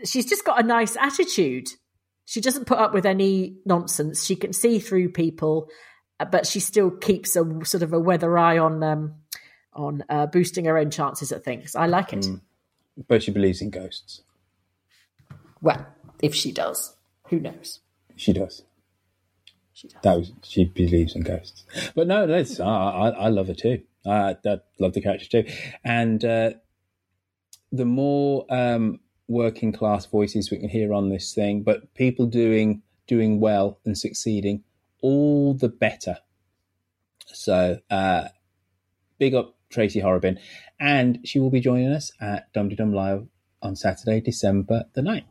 She's 0.06 0.26
just 0.26 0.46
got 0.46 0.64
a 0.64 0.68
nice 0.68 0.98
attitude. 0.98 1.70
She 2.26 2.42
doesn't 2.42 2.66
put 2.66 2.78
up 2.78 2.94
with 2.94 3.06
any 3.06 3.58
nonsense. 3.66 4.26
She 4.26 4.36
can 4.36 4.54
see 4.54 4.80
through 4.80 5.10
people, 5.10 5.70
uh, 6.20 6.26
but 6.26 6.48
she 6.48 6.60
still 6.60 6.90
keeps 6.90 7.36
a 7.36 7.44
sort 7.66 7.84
of 7.84 7.94
a 7.94 8.00
weather 8.00 8.38
eye 8.38 8.58
on 8.58 8.82
um 8.84 9.16
on 9.74 10.04
uh, 10.10 10.26
boosting 10.28 10.66
her 10.66 10.78
own 10.78 10.92
chances 10.92 11.32
at 11.32 11.44
things. 11.44 11.76
I 11.76 11.88
like 11.88 12.14
it. 12.14 12.20
Mm. 12.20 12.42
But 13.08 13.24
she 13.24 13.32
believes 13.32 13.62
in 13.62 13.72
ghosts. 13.72 14.22
Well, 15.62 15.86
if 16.22 16.36
she 16.36 16.52
does, 16.52 16.96
who 17.30 17.40
knows? 17.40 17.80
She 18.16 18.34
does. 18.34 18.64
That 20.04 20.26
she 20.44 20.66
believes 20.66 21.16
in 21.16 21.22
ghosts. 21.22 21.66
But 21.96 22.08
no, 22.08 22.28
that's, 22.28 22.60
I, 22.60 22.66
I, 22.66 23.10
I 23.10 23.28
love 23.30 23.48
her 23.48 23.54
too. 23.54 23.82
I, 24.06 24.36
I 24.46 24.60
love 24.80 24.94
the 24.94 25.02
character 25.02 25.28
too. 25.28 25.52
And 25.84 26.24
uh, 26.24 26.52
the 27.72 27.86
more 27.86 28.46
um, 28.50 29.00
working 29.28 29.72
class 29.72 30.06
voices 30.06 30.52
we 30.52 30.60
can 30.60 30.70
hear 30.70 30.94
on 30.94 31.10
this 31.10 31.34
thing, 31.34 31.64
but 31.64 31.94
people 31.94 32.28
doing 32.28 32.82
doing 33.08 33.40
well 33.40 33.80
and 33.86 33.98
succeeding, 33.98 34.64
all 35.02 35.54
the 35.54 35.68
better. 35.68 36.18
So 37.26 37.80
uh, 37.90 38.30
big 39.20 39.34
up 39.34 39.56
Tracy 39.70 40.00
Horrobin. 40.00 40.40
And 40.80 41.20
she 41.26 41.40
will 41.40 41.50
be 41.50 41.60
joining 41.60 41.92
us 41.92 42.12
at 42.22 42.52
Dum 42.54 42.70
Dum 42.70 42.94
Live 42.94 43.28
on 43.62 43.76
Saturday, 43.76 44.22
December 44.22 44.86
the 44.94 45.02
9th. 45.02 45.24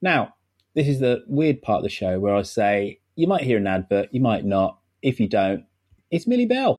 Now, 0.00 0.34
this 0.74 0.88
is 0.88 1.00
the 1.00 1.24
weird 1.26 1.62
part 1.62 1.78
of 1.78 1.84
the 1.84 1.90
show 1.90 2.18
where 2.18 2.34
I 2.34 2.42
say 2.42 3.00
you 3.16 3.26
might 3.26 3.42
hear 3.42 3.58
an 3.58 3.66
advert, 3.66 4.08
you 4.12 4.20
might 4.20 4.44
not. 4.44 4.78
If 5.02 5.20
you 5.20 5.28
don't, 5.28 5.64
it's 6.10 6.26
Millie 6.26 6.46
Bell. 6.46 6.78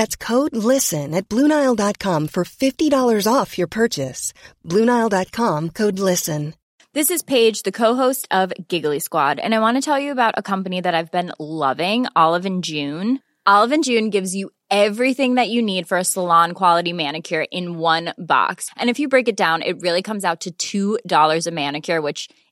That's 0.00 0.16
code 0.16 0.56
LISTEN 0.56 1.12
at 1.12 1.28
Bluenile.com 1.28 2.28
for 2.28 2.44
$50 2.44 3.26
off 3.30 3.58
your 3.58 3.66
purchase. 3.66 4.32
Bluenile.com 4.64 5.68
code 5.80 5.98
LISTEN. 5.98 6.54
This 6.94 7.10
is 7.10 7.22
Paige, 7.22 7.64
the 7.64 7.70
co-host 7.82 8.26
of 8.30 8.50
Giggly 8.66 9.00
Squad, 9.00 9.38
and 9.38 9.54
I 9.54 9.60
want 9.60 9.76
to 9.76 9.82
tell 9.82 9.98
you 9.98 10.10
about 10.10 10.38
a 10.38 10.42
company 10.42 10.80
that 10.80 10.94
I've 10.94 11.12
been 11.12 11.32
loving, 11.38 12.06
Olive 12.16 12.46
and 12.46 12.64
June. 12.64 13.20
Olive 13.44 13.72
and 13.72 13.84
June 13.84 14.08
gives 14.08 14.34
you 14.34 14.48
everything 14.70 15.34
that 15.34 15.50
you 15.50 15.60
need 15.60 15.86
for 15.86 15.98
a 15.98 16.04
salon 16.04 16.52
quality 16.54 16.94
manicure 16.94 17.44
in 17.52 17.76
one 17.76 18.14
box. 18.16 18.70
And 18.78 18.88
if 18.88 18.98
you 19.00 19.06
break 19.06 19.28
it 19.28 19.36
down, 19.36 19.60
it 19.60 19.82
really 19.82 20.02
comes 20.02 20.24
out 20.24 20.46
to 20.60 20.98
$2 21.04 21.46
a 21.46 21.50
manicure, 21.50 22.00
which 22.00 22.28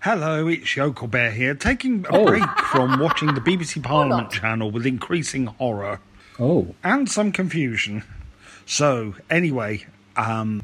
Hello, 0.00 0.46
it's 0.46 0.76
Yokel 0.76 1.08
Bear 1.08 1.30
here, 1.32 1.54
taking 1.54 2.06
a 2.08 2.16
Oh. 2.18 2.26
break 2.26 2.48
from 2.70 3.00
watching 3.00 3.34
the 3.34 3.40
BBC 3.40 3.80
Parliament 3.80 4.30
channel 4.30 4.70
with 4.70 4.86
increasing 4.86 5.46
horror. 5.46 6.00
Oh. 6.38 6.74
And 6.84 7.10
some 7.10 7.32
confusion. 7.32 8.04
So, 8.66 9.14
anyway, 9.30 9.86
um, 10.16 10.62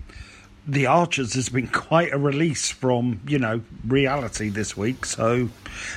The 0.69 0.87
Archers 0.87 1.35
has 1.35 1.49
been 1.49 1.67
quite 1.89 2.13
a 2.13 2.19
release 2.19 2.71
from, 2.71 3.21
you 3.27 3.39
know, 3.41 3.63
reality 3.85 4.49
this 4.49 4.77
week, 4.77 5.05
so 5.05 5.49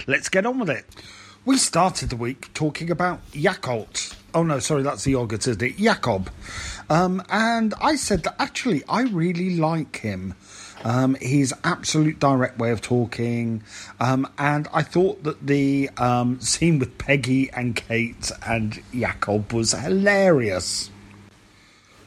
let's 0.07 0.27
get 0.27 0.45
on 0.47 0.57
with 0.57 0.71
it. 0.71 0.85
We 1.45 1.57
started 1.57 2.09
the 2.09 2.15
week 2.15 2.51
talking 2.55 2.89
about 2.89 3.19
Yakult. 3.31 4.15
Oh 4.33 4.41
no, 4.41 4.57
sorry, 4.57 4.81
that's 4.81 5.03
the 5.03 5.11
yogurt, 5.11 5.47
isn't 5.47 5.61
it? 5.61 5.77
Jakob. 5.77 6.31
Um, 6.89 7.23
and 7.29 7.73
I 7.81 7.95
said 7.95 8.23
that 8.23 8.35
actually 8.39 8.83
I 8.87 9.03
really 9.03 9.57
like 9.57 9.97
him. 9.97 10.35
Um, 10.83 11.15
his 11.19 11.51
absolute 11.63 12.19
direct 12.19 12.59
way 12.59 12.69
of 12.69 12.79
talking. 12.79 13.63
Um, 13.99 14.27
and 14.37 14.67
I 14.71 14.83
thought 14.83 15.23
that 15.23 15.47
the 15.47 15.89
um, 15.97 16.39
scene 16.41 16.77
with 16.77 16.97
Peggy 16.99 17.49
and 17.51 17.75
Kate 17.75 18.31
and 18.45 18.81
Jakob 18.93 19.51
was 19.51 19.71
hilarious. 19.71 20.91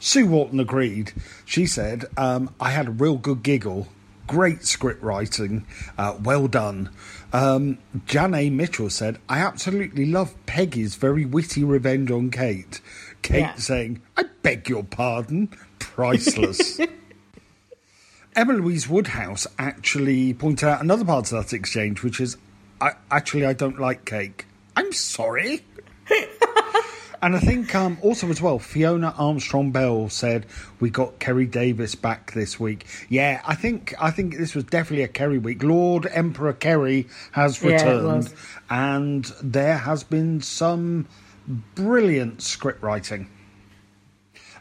Sue 0.00 0.26
Walton 0.26 0.60
agreed. 0.60 1.12
She 1.44 1.66
said, 1.66 2.04
um, 2.16 2.54
I 2.60 2.70
had 2.70 2.86
a 2.86 2.92
real 2.92 3.16
good 3.16 3.42
giggle. 3.42 3.88
Great 4.28 4.64
script 4.64 5.02
writing. 5.02 5.66
Uh, 5.96 6.16
well 6.22 6.46
done. 6.46 6.90
Um, 7.32 7.78
Jan 8.06 8.34
A. 8.34 8.48
Mitchell 8.48 8.90
said, 8.90 9.18
I 9.28 9.40
absolutely 9.40 10.06
love 10.06 10.34
Peggy's 10.46 10.94
very 10.94 11.24
witty 11.24 11.64
revenge 11.64 12.10
on 12.10 12.30
Kate. 12.30 12.80
Kate 13.22 13.40
Yeah. 13.40 13.54
saying, 13.56 14.00
I 14.16 14.24
beg 14.42 14.68
your 14.68 14.84
pardon. 14.84 15.48
Priceless. 15.78 16.80
Emma 18.36 18.52
Louise 18.52 18.88
Woodhouse 18.88 19.46
actually 19.58 20.32
pointed 20.34 20.68
out 20.68 20.80
another 20.80 21.04
part 21.04 21.32
of 21.32 21.38
that 21.44 21.52
exchange, 21.52 22.02
which 22.02 22.20
is, 22.20 22.36
I, 22.80 22.92
actually, 23.10 23.44
I 23.46 23.52
don't 23.52 23.80
like 23.80 24.04
cake. 24.04 24.46
I'm 24.76 24.92
sorry. 24.92 25.64
and 27.22 27.34
I 27.34 27.40
think 27.40 27.74
um, 27.74 27.98
also 28.00 28.28
as 28.28 28.40
well, 28.40 28.60
Fiona 28.60 29.12
Armstrong 29.18 29.72
Bell 29.72 30.08
said 30.08 30.46
we 30.78 30.88
got 30.88 31.18
Keri 31.18 31.46
Davies 31.46 31.96
back 31.96 32.32
this 32.32 32.60
week. 32.60 32.86
Yeah, 33.08 33.42
I 33.44 33.56
think 33.56 33.94
I 33.98 34.10
think 34.12 34.36
this 34.36 34.54
was 34.54 34.64
definitely 34.64 35.02
a 35.02 35.08
Keri 35.08 35.38
week. 35.38 35.62
Lord 35.64 36.06
Emperor 36.10 36.52
Keri 36.52 37.08
has 37.32 37.60
returned, 37.62 38.06
was. 38.24 38.34
and 38.70 39.24
there 39.42 39.78
has 39.78 40.04
been 40.04 40.40
some 40.40 41.06
brilliant 41.48 42.42
script 42.42 42.82
writing. 42.82 43.28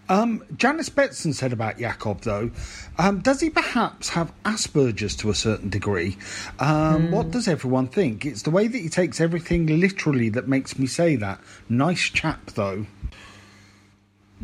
Um, 0.09 0.43
Janice 0.55 0.89
Betson 0.89 1.33
said 1.33 1.51
about 1.51 1.79
Jakob, 1.79 2.21
though, 2.21 2.51
um, 2.97 3.19
does 3.19 3.41
he 3.41 3.49
perhaps 3.49 4.09
have 4.09 4.31
Asperger's 4.45 5.17
to 5.17 5.29
a 5.29 5.35
certain 5.35 5.69
degree? 5.69 6.17
Um, 6.59 7.11
What 7.11 7.31
does 7.31 7.47
everyone 7.47 7.87
think? 7.87 8.25
It's 8.25 8.43
the 8.43 8.49
way 8.49 8.67
that 8.67 8.77
he 8.77 8.87
takes 8.87 9.19
everything 9.19 9.65
literally 9.67 10.29
that 10.29 10.47
makes 10.47 10.79
me 10.79 10.87
say 10.87 11.17
that. 11.17 11.41
Nice 11.67 12.03
chap, 12.03 12.51
though. 12.51 12.85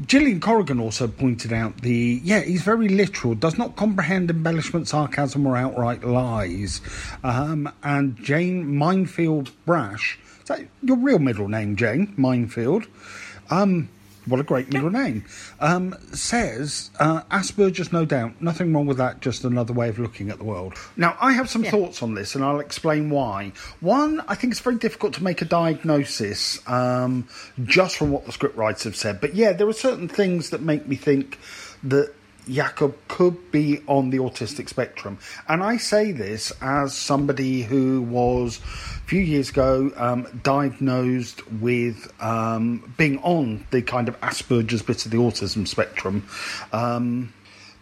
Gillian 0.07 0.39
Corrigan 0.39 0.79
also 0.79 1.07
pointed 1.07 1.53
out 1.53 1.81
the 1.81 2.19
yeah 2.23 2.39
he's 2.41 2.63
very 2.63 2.89
literal, 2.89 3.35
does 3.35 3.59
not 3.59 3.75
comprehend 3.75 4.31
embellishment, 4.31 4.87
sarcasm, 4.87 5.45
or 5.45 5.55
outright 5.55 6.03
lies. 6.03 6.81
Um, 7.23 7.71
and 7.83 8.17
Jane 8.17 8.75
Minefield 8.75 9.51
Brash, 9.67 10.17
is 10.43 10.49
that 10.49 10.61
your 10.81 10.97
real 10.97 11.19
middle 11.19 11.47
name, 11.47 11.75
Jane 11.75 12.13
Minefield? 12.17 12.85
Um, 13.49 13.89
what 14.25 14.39
a 14.39 14.43
great 14.43 14.71
middle 14.71 14.89
name. 14.89 15.25
Um, 15.59 15.95
says 16.13 16.91
uh, 16.99 17.23
Asperger's, 17.23 17.91
no 17.91 18.05
doubt, 18.05 18.41
nothing 18.41 18.73
wrong 18.73 18.85
with 18.85 18.97
that. 18.97 19.21
Just 19.21 19.43
another 19.43 19.73
way 19.73 19.89
of 19.89 19.99
looking 19.99 20.29
at 20.29 20.37
the 20.37 20.43
world. 20.43 20.75
Now 20.95 21.17
I 21.19 21.33
have 21.33 21.49
some 21.49 21.63
thoughts 21.63 22.01
on 22.01 22.13
this, 22.13 22.35
and 22.35 22.43
I'll 22.43 22.59
explain 22.59 23.09
why. 23.09 23.51
One, 23.79 24.21
I 24.27 24.35
think 24.35 24.51
it's 24.51 24.61
very 24.61 24.77
difficult 24.77 25.13
to 25.15 25.23
make 25.23 25.41
a 25.41 25.45
diagnosis 25.45 26.65
um, 26.67 27.27
just 27.63 27.97
from 27.97 28.11
what 28.11 28.25
the 28.25 28.31
scriptwriters 28.31 28.83
have 28.83 28.95
said. 28.95 29.19
But 29.19 29.35
yeah, 29.35 29.53
there 29.53 29.67
are 29.67 29.73
certain 29.73 30.07
things 30.07 30.51
that 30.51 30.61
make 30.61 30.87
me 30.87 30.95
think 30.95 31.39
that 31.83 32.13
Jakob 32.47 32.95
could 33.07 33.51
be 33.51 33.81
on 33.87 34.09
the 34.09 34.17
autistic 34.17 34.69
spectrum. 34.69 35.17
And 35.47 35.63
I 35.63 35.77
say 35.77 36.11
this 36.11 36.51
as 36.61 36.95
somebody 36.95 37.61
who 37.61 38.01
was 38.01 38.57
a 38.57 39.07
few 39.07 39.21
years 39.21 39.49
ago 39.49 39.91
um, 39.95 40.27
diagnosed 40.43 41.45
with 41.51 42.11
um, 42.21 42.93
being 42.97 43.19
on 43.19 43.65
the 43.71 43.81
kind 43.81 44.07
of 44.07 44.19
Asperger's 44.21 44.81
bit 44.81 45.05
of 45.05 45.11
the 45.11 45.17
autism 45.17 45.67
spectrum. 45.67 46.27
Um, 46.71 47.33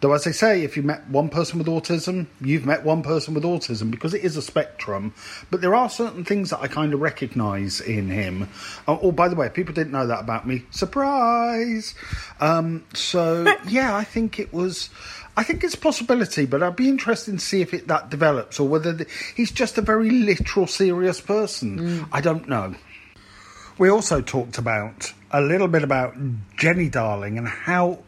Though, 0.02 0.14
as 0.14 0.24
they 0.24 0.32
say, 0.32 0.64
if 0.64 0.76
you 0.76 0.82
met 0.82 1.08
one 1.08 1.28
person 1.28 1.58
with 1.58 1.68
autism, 1.68 2.26
you've 2.40 2.66
met 2.66 2.82
one 2.82 3.04
person 3.04 3.34
with 3.34 3.44
autism 3.44 3.92
because 3.92 4.14
it 4.14 4.24
is 4.24 4.36
a 4.36 4.42
spectrum. 4.42 5.14
But 5.48 5.60
there 5.60 5.76
are 5.76 5.88
certain 5.88 6.24
things 6.24 6.50
that 6.50 6.60
I 6.60 6.66
kind 6.66 6.92
of 6.92 7.00
recognise 7.00 7.80
in 7.80 8.10
him. 8.10 8.48
Oh, 8.88 8.98
oh, 9.00 9.12
by 9.12 9.28
the 9.28 9.36
way, 9.36 9.48
people 9.48 9.72
didn't 9.72 9.92
know 9.92 10.08
that 10.08 10.18
about 10.18 10.44
me. 10.44 10.64
Surprise! 10.72 11.94
Um, 12.40 12.84
so, 12.94 13.54
yeah, 13.68 13.94
I 13.96 14.02
think 14.02 14.40
it 14.40 14.52
was. 14.52 14.90
I 15.36 15.44
think 15.44 15.62
it's 15.62 15.74
a 15.74 15.78
possibility, 15.78 16.46
but 16.46 16.64
I'd 16.64 16.74
be 16.74 16.88
interested 16.88 17.38
to 17.38 17.38
see 17.38 17.62
if 17.62 17.72
it 17.72 17.86
that 17.86 18.10
develops 18.10 18.58
or 18.58 18.66
whether 18.66 18.92
the, 18.92 19.06
he's 19.36 19.52
just 19.52 19.78
a 19.78 19.82
very 19.82 20.10
literal, 20.10 20.66
serious 20.66 21.20
person. 21.20 22.08
I 22.10 22.20
don't 22.20 22.48
know. 22.48 22.74
We 23.78 23.88
also 23.88 24.20
talked 24.20 24.58
about 24.58 25.12
a 25.30 25.40
little 25.40 25.68
bit 25.68 25.84
about 25.84 26.16
Jenny 26.56 26.88
Darling 26.88 27.38
and 27.38 27.46
how 27.46 28.00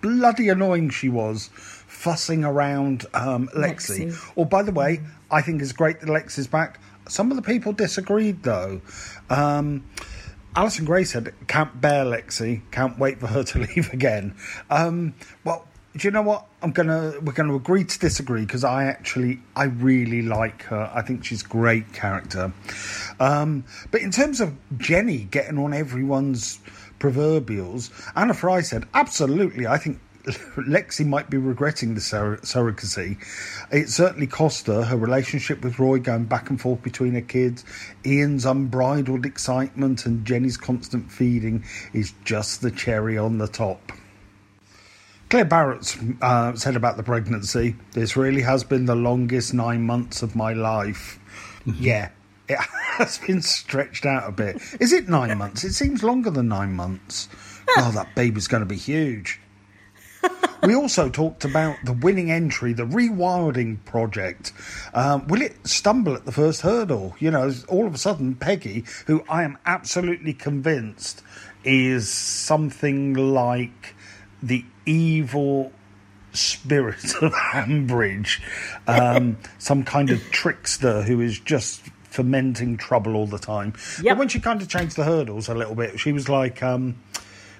bloody 0.00 0.48
annoying 0.48 0.90
she 0.90 1.08
was 1.08 1.50
fussing 1.52 2.44
around 2.44 3.06
um, 3.14 3.48
Lexi. 3.48 4.06
Lexi. 4.06 4.32
Or, 4.36 4.46
by 4.46 4.62
the 4.62 4.72
way, 4.72 5.00
I 5.30 5.42
think 5.42 5.62
it's 5.62 5.72
great 5.72 6.00
that 6.00 6.08
Lexi's 6.08 6.46
back. 6.46 6.80
Some 7.08 7.30
of 7.30 7.36
the 7.36 7.42
people 7.42 7.72
disagreed, 7.72 8.42
though. 8.42 8.80
Um, 9.30 9.84
Alison 10.56 10.84
Gray 10.84 11.04
said, 11.04 11.34
"Can't 11.46 11.80
bear 11.80 12.04
Lexi. 12.04 12.62
Can't 12.70 12.98
wait 12.98 13.20
for 13.20 13.28
her 13.28 13.44
to 13.44 13.58
leave 13.74 13.92
again." 13.92 14.34
Um, 14.70 15.14
well, 15.44 15.66
do 15.96 16.06
you 16.06 16.12
know 16.12 16.22
what? 16.22 16.46
I'm 16.62 16.72
gonna 16.72 17.14
we're 17.22 17.32
gonna 17.32 17.54
agree 17.54 17.84
to 17.84 17.98
disagree 17.98 18.42
because 18.42 18.64
I 18.64 18.84
actually 18.84 19.40
I 19.56 19.64
really 19.64 20.22
like 20.22 20.62
her. 20.64 20.90
I 20.94 21.02
think 21.02 21.24
she's 21.24 21.42
a 21.42 21.48
great 21.48 21.92
character. 21.92 22.52
Um, 23.20 23.64
but 23.90 24.00
in 24.00 24.10
terms 24.10 24.40
of 24.40 24.56
Jenny 24.78 25.24
getting 25.24 25.58
on 25.58 25.72
everyone's 25.72 26.60
proverbials, 26.98 27.90
Anna 28.16 28.34
Fry 28.34 28.60
said, 28.60 28.86
"Absolutely, 28.94 29.66
I 29.66 29.78
think." 29.78 30.00
Lexi 30.58 31.06
might 31.06 31.30
be 31.30 31.38
regretting 31.38 31.94
the 31.94 32.02
sur- 32.02 32.36
surrogacy. 32.42 33.16
It 33.72 33.88
certainly 33.88 34.26
cost 34.26 34.66
her 34.66 34.82
her 34.82 34.96
relationship 34.96 35.62
with 35.62 35.78
Roy 35.78 36.00
going 36.00 36.24
back 36.24 36.50
and 36.50 36.60
forth 36.60 36.82
between 36.82 37.14
her 37.14 37.22
kids. 37.22 37.64
Ian's 38.04 38.44
unbridled 38.44 39.24
excitement 39.24 40.04
and 40.04 40.26
Jenny's 40.26 40.58
constant 40.58 41.10
feeding 41.10 41.64
is 41.94 42.12
just 42.24 42.60
the 42.60 42.70
cherry 42.70 43.16
on 43.16 43.38
the 43.38 43.48
top. 43.48 43.92
Claire 45.30 45.44
Barrett 45.44 45.96
uh, 46.22 46.54
said 46.56 46.74
about 46.76 46.96
the 46.96 47.02
pregnancy, 47.02 47.76
this 47.92 48.16
really 48.16 48.42
has 48.42 48.64
been 48.64 48.86
the 48.86 48.96
longest 48.96 49.52
nine 49.52 49.82
months 49.82 50.22
of 50.22 50.34
my 50.34 50.54
life. 50.54 51.18
yeah, 51.66 52.10
it 52.50 52.58
has 52.58 53.18
been 53.18 53.42
stretched 53.42 54.06
out 54.06 54.28
a 54.28 54.32
bit. 54.32 54.60
Is 54.80 54.92
it 54.92 55.08
nine 55.08 55.36
months? 55.36 55.64
It 55.64 55.74
seems 55.74 56.02
longer 56.02 56.30
than 56.30 56.48
nine 56.48 56.72
months. 56.72 57.28
Oh, 57.76 57.90
that 57.92 58.14
baby's 58.14 58.48
going 58.48 58.62
to 58.62 58.66
be 58.66 58.76
huge. 58.76 59.40
we 60.62 60.74
also 60.74 61.10
talked 61.10 61.44
about 61.44 61.76
the 61.84 61.92
winning 61.92 62.30
entry, 62.30 62.72
the 62.72 62.86
rewilding 62.86 63.84
project. 63.84 64.52
Um, 64.94 65.26
will 65.28 65.42
it 65.42 65.66
stumble 65.66 66.14
at 66.14 66.24
the 66.24 66.32
first 66.32 66.62
hurdle? 66.62 67.14
You 67.18 67.30
know, 67.30 67.52
all 67.68 67.86
of 67.86 67.94
a 67.94 67.98
sudden, 67.98 68.34
Peggy, 68.34 68.84
who 69.06 69.22
I 69.28 69.44
am 69.44 69.58
absolutely 69.66 70.32
convinced 70.32 71.22
is 71.64 72.08
something 72.08 73.14
like 73.14 73.94
the 74.42 74.64
evil 74.86 75.72
spirit 76.32 77.14
of 77.22 77.32
Ambridge, 77.32 78.40
um, 78.86 79.36
some 79.58 79.84
kind 79.84 80.10
of 80.10 80.22
trickster 80.30 81.02
who 81.02 81.20
is 81.20 81.38
just 81.38 81.82
fermenting 82.18 82.76
trouble 82.76 83.14
all 83.14 83.28
the 83.28 83.38
time. 83.38 83.72
But 84.10 84.18
when 84.18 84.28
she 84.28 84.40
kind 84.40 84.60
of 84.60 84.68
changed 84.68 84.96
the 84.96 85.04
hurdles 85.04 85.48
a 85.48 85.54
little 85.54 85.76
bit, 85.76 86.00
she 86.00 86.10
was 86.10 86.28
like, 86.28 86.64
um, 86.64 86.96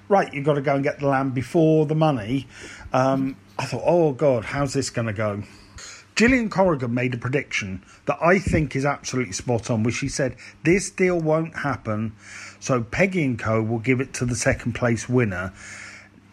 right, 0.08 0.34
you've 0.34 0.44
got 0.44 0.54
to 0.54 0.60
go 0.60 0.74
and 0.74 0.82
get 0.82 0.98
the 0.98 1.06
land 1.06 1.32
before 1.32 1.86
the 1.86 1.94
money. 1.94 2.48
Um, 2.92 3.36
I 3.56 3.66
thought, 3.66 3.84
oh 3.84 4.10
God, 4.10 4.44
how's 4.46 4.72
this 4.72 4.90
going 4.90 5.06
to 5.06 5.12
go? 5.12 5.44
Gillian 6.16 6.50
Corrigan 6.50 6.92
made 6.92 7.14
a 7.14 7.18
prediction 7.18 7.84
that 8.06 8.18
I 8.20 8.40
think 8.40 8.74
is 8.74 8.84
absolutely 8.84 9.32
spot 9.32 9.70
on, 9.70 9.84
where 9.84 9.92
she 9.92 10.08
said, 10.08 10.34
This 10.64 10.90
deal 10.90 11.20
won't 11.20 11.58
happen, 11.58 12.16
so 12.58 12.82
Peggy 12.82 13.24
and 13.24 13.38
Co. 13.38 13.62
will 13.62 13.78
give 13.78 14.00
it 14.00 14.12
to 14.14 14.24
the 14.24 14.34
second 14.34 14.72
place 14.72 15.08
winner 15.08 15.52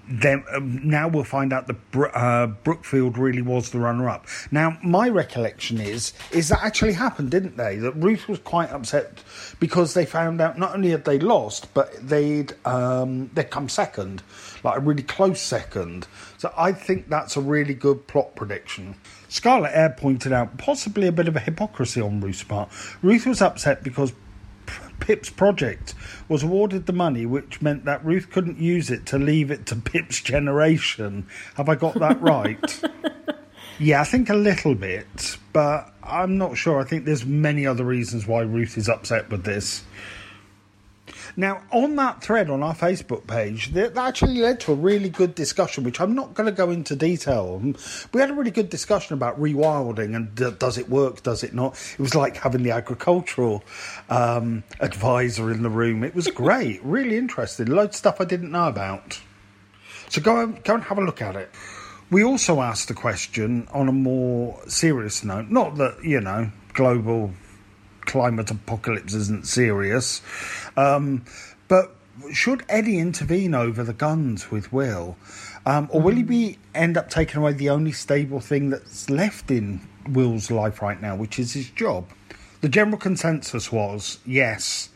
then 0.07 0.43
um, 0.53 0.87
now 0.87 1.07
we'll 1.07 1.23
find 1.23 1.51
out 1.51 1.67
that 1.67 2.11
uh, 2.13 2.47
Brookfield 2.47 3.17
really 3.17 3.41
was 3.41 3.71
the 3.71 3.79
runner-up. 3.79 4.27
Now, 4.51 4.77
my 4.83 5.09
recollection 5.09 5.79
is 5.79 6.13
is 6.31 6.49
that 6.49 6.63
actually 6.63 6.93
happened, 6.93 7.31
didn't 7.31 7.57
they? 7.57 7.77
That 7.77 7.93
Ruth 7.93 8.27
was 8.27 8.39
quite 8.39 8.69
upset 8.71 9.23
because 9.59 9.93
they 9.93 10.05
found 10.05 10.41
out 10.41 10.57
not 10.57 10.73
only 10.75 10.89
had 10.91 11.05
they 11.05 11.19
lost, 11.19 11.73
but 11.73 11.93
they'd 12.07 12.53
um, 12.65 13.29
they'd 13.33 13.49
come 13.49 13.69
second, 13.69 14.21
like 14.63 14.77
a 14.77 14.81
really 14.81 15.03
close 15.03 15.41
second. 15.41 16.07
So 16.37 16.53
I 16.57 16.71
think 16.71 17.09
that's 17.09 17.35
a 17.37 17.41
really 17.41 17.73
good 17.73 18.07
plot 18.07 18.35
prediction. 18.35 18.95
Scarlet 19.27 19.71
Air 19.73 19.89
pointed 19.89 20.31
out 20.31 20.57
possibly 20.57 21.07
a 21.07 21.11
bit 21.11 21.27
of 21.27 21.35
a 21.35 21.39
hypocrisy 21.39 21.99
on 21.99 22.21
Ruth's 22.21 22.43
part. 22.43 22.69
Ruth 23.01 23.25
was 23.25 23.41
upset 23.41 23.83
because 23.83 24.13
Pip's 24.99 25.29
project 25.29 25.93
was 26.27 26.43
awarded 26.43 26.85
the 26.85 26.93
money, 26.93 27.25
which 27.25 27.61
meant 27.61 27.85
that 27.85 28.03
Ruth 28.05 28.29
couldn't 28.29 28.59
use 28.59 28.89
it 28.89 29.05
to 29.07 29.17
leave 29.17 29.51
it 29.51 29.65
to 29.67 29.75
Pip's 29.91 30.21
generation. 30.21 31.27
Have 31.55 31.69
I 31.69 31.75
got 31.75 31.95
that 31.95 32.21
right? 32.21 32.81
yeah, 33.79 34.01
I 34.01 34.03
think 34.03 34.29
a 34.29 34.35
little 34.35 34.75
bit, 34.75 35.37
but 35.53 35.93
I'm 36.03 36.37
not 36.37 36.57
sure. 36.57 36.79
I 36.79 36.83
think 36.83 37.05
there's 37.05 37.25
many 37.25 37.65
other 37.65 37.83
reasons 37.83 38.27
why 38.27 38.41
Ruth 38.41 38.77
is 38.77 38.89
upset 38.89 39.29
with 39.29 39.43
this. 39.43 39.83
Now, 41.37 41.63
on 41.71 41.97
that 41.97 42.21
thread 42.21 42.49
on 42.49 42.63
our 42.63 42.73
Facebook 42.73 43.27
page, 43.27 43.73
that 43.73 43.97
actually 43.97 44.35
led 44.35 44.61
to 44.61 44.71
a 44.71 44.75
really 44.75 45.09
good 45.09 45.35
discussion, 45.35 45.83
which 45.83 45.99
I'm 45.99 46.15
not 46.15 46.33
going 46.33 46.45
to 46.45 46.51
go 46.51 46.69
into 46.69 46.95
detail 46.95 47.59
on. 47.59 47.75
We 48.13 48.21
had 48.21 48.29
a 48.29 48.33
really 48.33 48.51
good 48.51 48.69
discussion 48.69 49.15
about 49.15 49.39
rewilding 49.39 50.15
and 50.15 50.59
does 50.59 50.77
it 50.77 50.89
work, 50.89 51.23
does 51.23 51.43
it 51.43 51.53
not? 51.53 51.73
It 51.93 51.99
was 51.99 52.15
like 52.15 52.37
having 52.37 52.63
the 52.63 52.71
agricultural 52.71 53.63
um, 54.09 54.63
advisor 54.79 55.51
in 55.51 55.61
the 55.61 55.69
room. 55.69 56.03
It 56.03 56.15
was 56.15 56.27
great, 56.27 56.83
really 56.83 57.17
interesting. 57.17 57.67
Loads 57.67 57.89
of 57.89 57.95
stuff 57.95 58.21
I 58.21 58.25
didn't 58.25 58.51
know 58.51 58.67
about. 58.67 59.19
So 60.09 60.21
go 60.21 60.41
and, 60.41 60.63
go 60.63 60.75
and 60.75 60.83
have 60.83 60.97
a 60.97 61.03
look 61.03 61.21
at 61.21 61.35
it. 61.35 61.51
We 62.11 62.23
also 62.23 62.61
asked 62.61 62.87
the 62.87 62.93
question 62.93 63.67
on 63.73 63.89
a 63.89 63.91
more 63.91 64.61
serious 64.67 65.23
note, 65.23 65.49
not 65.49 65.75
that, 65.77 65.97
you 66.03 66.21
know, 66.21 66.51
global 66.73 67.31
climate 68.05 68.51
apocalypse 68.51 69.13
isn't 69.13 69.47
serious. 69.47 70.21
Um, 70.77 71.25
but 71.67 71.95
should 72.31 72.63
Eddie 72.69 72.99
intervene 72.99 73.53
over 73.53 73.83
the 73.83 73.93
guns 73.93 74.51
with 74.51 74.71
Will? 74.71 75.17
Um, 75.65 75.89
or 75.91 76.01
will 76.01 76.15
he 76.15 76.23
be 76.23 76.57
end 76.73 76.97
up 76.97 77.09
taking 77.09 77.37
away 77.37 77.53
the 77.53 77.69
only 77.69 77.91
stable 77.91 78.39
thing 78.39 78.69
that's 78.69 79.09
left 79.09 79.49
in 79.49 79.81
Will's 80.07 80.51
life 80.51 80.81
right 80.81 81.01
now, 81.01 81.15
which 81.15 81.39
is 81.39 81.53
his 81.53 81.69
job? 81.69 82.09
The 82.61 82.69
general 82.69 82.97
consensus 82.97 83.71
was 83.71 84.19
yes, 84.25 84.89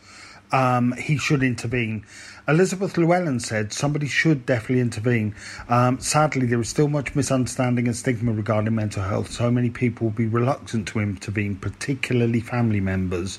um, 0.51 0.93
he 0.93 1.17
should 1.17 1.43
intervene. 1.43 2.05
Elizabeth 2.49 2.97
Llewellyn 2.97 3.39
said 3.39 3.71
somebody 3.71 4.07
should 4.07 4.43
definitely 4.43 4.81
intervene. 4.81 5.35
Um, 5.67 5.99
sadly, 5.99 6.47
there 6.47 6.59
is 6.59 6.67
still 6.67 6.87
much 6.87 7.15
misunderstanding 7.15 7.85
and 7.85 7.95
stigma 7.95 8.31
regarding 8.31 8.73
mental 8.73 9.03
health. 9.03 9.29
So 9.31 9.51
many 9.51 9.69
people 9.69 10.07
will 10.07 10.15
be 10.15 10.25
reluctant 10.25 10.87
to 10.87 10.99
intervene, 10.99 11.57
particularly 11.57 12.39
family 12.39 12.79
members. 12.79 13.37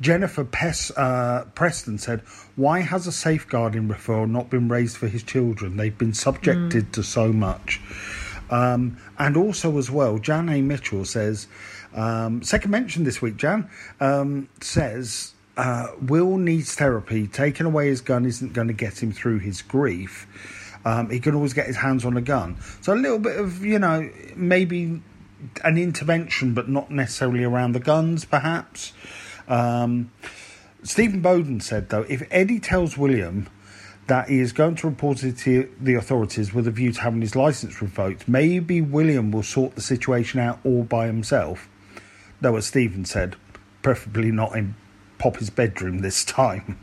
Jennifer 0.00 0.44
Pes- 0.44 0.90
uh, 0.96 1.44
Preston 1.54 1.98
said, 1.98 2.20
Why 2.56 2.80
has 2.80 3.06
a 3.06 3.12
safeguarding 3.12 3.86
referral 3.86 4.30
not 4.30 4.48
been 4.48 4.68
raised 4.68 4.96
for 4.96 5.08
his 5.08 5.22
children? 5.22 5.76
They've 5.76 5.96
been 5.96 6.14
subjected 6.14 6.94
to 6.94 7.02
so 7.02 7.34
much. 7.34 7.82
Um, 8.50 8.96
and 9.18 9.36
also, 9.36 9.76
as 9.76 9.90
well, 9.90 10.18
Jan 10.18 10.48
A. 10.48 10.62
Mitchell 10.62 11.04
says, 11.04 11.48
um, 11.94 12.42
second 12.42 12.70
mention 12.70 13.04
this 13.04 13.20
week, 13.20 13.36
Jan, 13.36 13.68
um, 14.00 14.48
says, 14.60 15.31
uh, 15.56 15.88
Will 16.00 16.38
needs 16.38 16.74
therapy. 16.74 17.26
Taking 17.26 17.66
away 17.66 17.88
his 17.88 18.00
gun 18.00 18.24
isn't 18.24 18.52
going 18.52 18.68
to 18.68 18.74
get 18.74 19.02
him 19.02 19.12
through 19.12 19.38
his 19.38 19.62
grief. 19.62 20.26
Um, 20.84 21.10
he 21.10 21.20
can 21.20 21.34
always 21.34 21.52
get 21.52 21.66
his 21.66 21.76
hands 21.76 22.04
on 22.04 22.16
a 22.16 22.20
gun. 22.20 22.56
So 22.80 22.92
a 22.92 22.96
little 22.96 23.18
bit 23.18 23.38
of, 23.38 23.64
you 23.64 23.78
know, 23.78 24.10
maybe 24.34 25.00
an 25.64 25.78
intervention, 25.78 26.54
but 26.54 26.68
not 26.68 26.90
necessarily 26.90 27.44
around 27.44 27.72
the 27.72 27.80
guns, 27.80 28.24
perhaps. 28.24 28.92
Um, 29.48 30.10
Stephen 30.82 31.20
Bowden 31.20 31.60
said, 31.60 31.90
though, 31.90 32.04
if 32.08 32.26
Eddie 32.30 32.58
tells 32.58 32.98
William 32.98 33.48
that 34.08 34.28
he 34.28 34.40
is 34.40 34.52
going 34.52 34.74
to 34.76 34.88
report 34.88 35.22
it 35.22 35.38
to 35.38 35.72
the 35.80 35.94
authorities 35.94 36.52
with 36.52 36.66
a 36.66 36.72
view 36.72 36.92
to 36.92 37.00
having 37.00 37.20
his 37.20 37.36
license 37.36 37.80
revoked, 37.80 38.26
maybe 38.26 38.80
William 38.80 39.30
will 39.30 39.44
sort 39.44 39.76
the 39.76 39.80
situation 39.80 40.40
out 40.40 40.58
all 40.64 40.82
by 40.82 41.06
himself. 41.06 41.68
Though, 42.40 42.56
as 42.56 42.66
Stephen 42.66 43.04
said, 43.04 43.36
preferably 43.82 44.32
not 44.32 44.56
in 44.56 44.74
Poppy's 45.22 45.50
bedroom 45.50 46.00
this 46.00 46.24
time. 46.24 46.80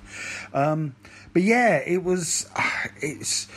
Um, 0.53 0.95
but 1.33 1.41
yeah, 1.41 1.75
it 1.77 2.03
was. 2.03 2.49
It's. 3.01 3.47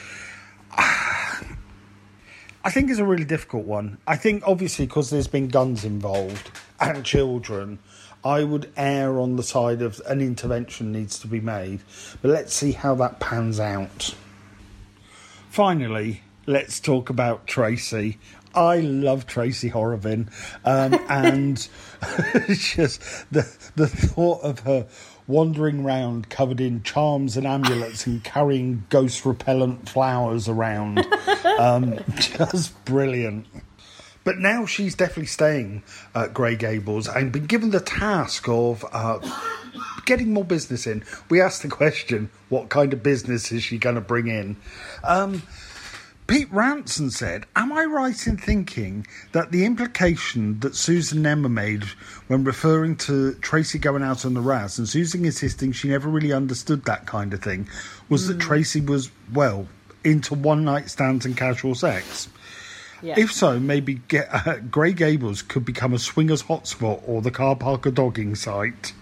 I 2.64 2.70
think 2.70 2.90
it's 2.90 2.98
a 2.98 3.04
really 3.04 3.24
difficult 3.24 3.64
one. 3.64 3.98
I 4.08 4.16
think 4.16 4.42
obviously 4.44 4.86
because 4.86 5.10
there's 5.10 5.28
been 5.28 5.48
guns 5.48 5.84
involved 5.84 6.50
and 6.80 7.04
children, 7.04 7.78
I 8.24 8.42
would 8.42 8.72
err 8.76 9.20
on 9.20 9.36
the 9.36 9.42
side 9.42 9.82
of 9.82 10.00
an 10.06 10.20
intervention 10.20 10.90
needs 10.92 11.18
to 11.20 11.28
be 11.28 11.40
made. 11.40 11.80
But 12.20 12.32
let's 12.32 12.52
see 12.52 12.72
how 12.72 12.96
that 12.96 13.20
pans 13.20 13.60
out. 13.60 14.14
Finally, 15.48 16.22
let's 16.46 16.80
talk 16.80 17.08
about 17.08 17.46
Tracy. 17.46 18.18
I 18.54 18.80
love 18.80 19.26
Tracy 19.26 19.68
Horrobin, 19.68 20.28
um, 20.64 20.94
and 21.08 21.56
just 22.48 23.00
the 23.32 23.42
the 23.76 23.88
thought 23.88 24.42
of 24.42 24.60
her 24.60 24.86
wandering 25.26 25.84
round 25.84 26.28
covered 26.28 26.60
in 26.60 26.82
charms 26.82 27.36
and 27.36 27.46
amulets 27.46 28.06
and 28.06 28.22
carrying 28.24 28.84
ghost 28.90 29.24
repellent 29.24 29.88
flowers 29.88 30.48
around, 30.48 31.06
um, 31.58 31.98
just 32.16 32.84
brilliant. 32.84 33.46
But 34.24 34.38
now 34.38 34.66
she's 34.66 34.94
definitely 34.94 35.26
staying 35.26 35.82
at 36.14 36.32
Grey 36.32 36.54
Gables 36.54 37.08
and 37.08 37.32
been 37.32 37.46
given 37.46 37.70
the 37.70 37.80
task 37.80 38.48
of 38.48 38.84
uh, 38.92 39.18
getting 40.04 40.32
more 40.32 40.44
business 40.44 40.86
in. 40.86 41.04
We 41.28 41.40
asked 41.40 41.62
the 41.62 41.68
question, 41.68 42.30
what 42.48 42.68
kind 42.68 42.92
of 42.92 43.02
business 43.02 43.50
is 43.50 43.64
she 43.64 43.78
going 43.78 43.96
to 43.96 44.00
bring 44.00 44.28
in? 44.28 44.56
Um, 45.02 45.42
Pete 46.32 46.50
Ranson 46.50 47.10
said, 47.10 47.44
Am 47.56 47.74
I 47.74 47.84
right 47.84 48.26
in 48.26 48.38
thinking 48.38 49.06
that 49.32 49.52
the 49.52 49.66
implication 49.66 50.60
that 50.60 50.74
Susan 50.74 51.22
Nemmer 51.22 51.50
made 51.50 51.84
when 52.28 52.42
referring 52.42 52.96
to 53.04 53.34
Tracy 53.34 53.78
going 53.78 54.02
out 54.02 54.24
on 54.24 54.32
the 54.32 54.40
Raz 54.40 54.78
and 54.78 54.88
Susan 54.88 55.26
insisting 55.26 55.72
she 55.72 55.88
never 55.90 56.08
really 56.08 56.32
understood 56.32 56.86
that 56.86 57.04
kind 57.04 57.34
of 57.34 57.42
thing 57.42 57.68
was 58.08 58.24
mm. 58.24 58.28
that 58.28 58.40
Tracy 58.40 58.80
was, 58.80 59.10
well, 59.34 59.68
into 60.04 60.32
one 60.32 60.64
night 60.64 60.88
stands 60.88 61.26
and 61.26 61.36
casual 61.36 61.74
sex? 61.74 62.30
Yeah. 63.02 63.16
If 63.18 63.30
so, 63.30 63.60
maybe 63.60 63.96
get, 64.08 64.30
uh, 64.32 64.56
Grey 64.70 64.94
Gables 64.94 65.42
could 65.42 65.66
become 65.66 65.92
a 65.92 65.98
swingers 65.98 66.44
hotspot 66.44 67.02
or 67.06 67.20
the 67.20 67.30
car 67.30 67.56
park 67.56 67.84
a 67.84 67.90
dogging 67.90 68.36
site. 68.36 68.94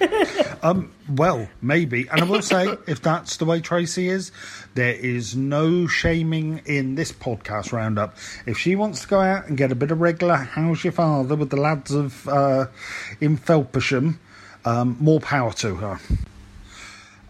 um, 0.62 0.92
well, 1.08 1.48
maybe. 1.60 2.08
And 2.08 2.20
I 2.20 2.24
will 2.24 2.42
say, 2.42 2.76
if 2.86 3.02
that's 3.02 3.36
the 3.36 3.44
way 3.44 3.60
Tracy 3.60 4.08
is, 4.08 4.32
there 4.74 4.94
is 4.94 5.36
no 5.36 5.86
shaming 5.86 6.62
in 6.66 6.94
this 6.94 7.12
podcast 7.12 7.72
roundup. 7.72 8.16
If 8.46 8.58
she 8.58 8.76
wants 8.76 9.02
to 9.02 9.08
go 9.08 9.20
out 9.20 9.46
and 9.46 9.56
get 9.56 9.72
a 9.72 9.74
bit 9.74 9.90
of 9.90 10.00
regular 10.00 10.36
How's 10.36 10.84
Your 10.84 10.92
Father 10.92 11.34
with 11.34 11.50
the 11.50 11.56
lads 11.56 11.92
of 11.92 12.28
uh, 12.28 12.66
in 13.20 13.38
Felpersham, 13.38 14.18
um, 14.64 14.96
more 15.00 15.20
power 15.20 15.52
to 15.54 15.74
her. 15.76 16.00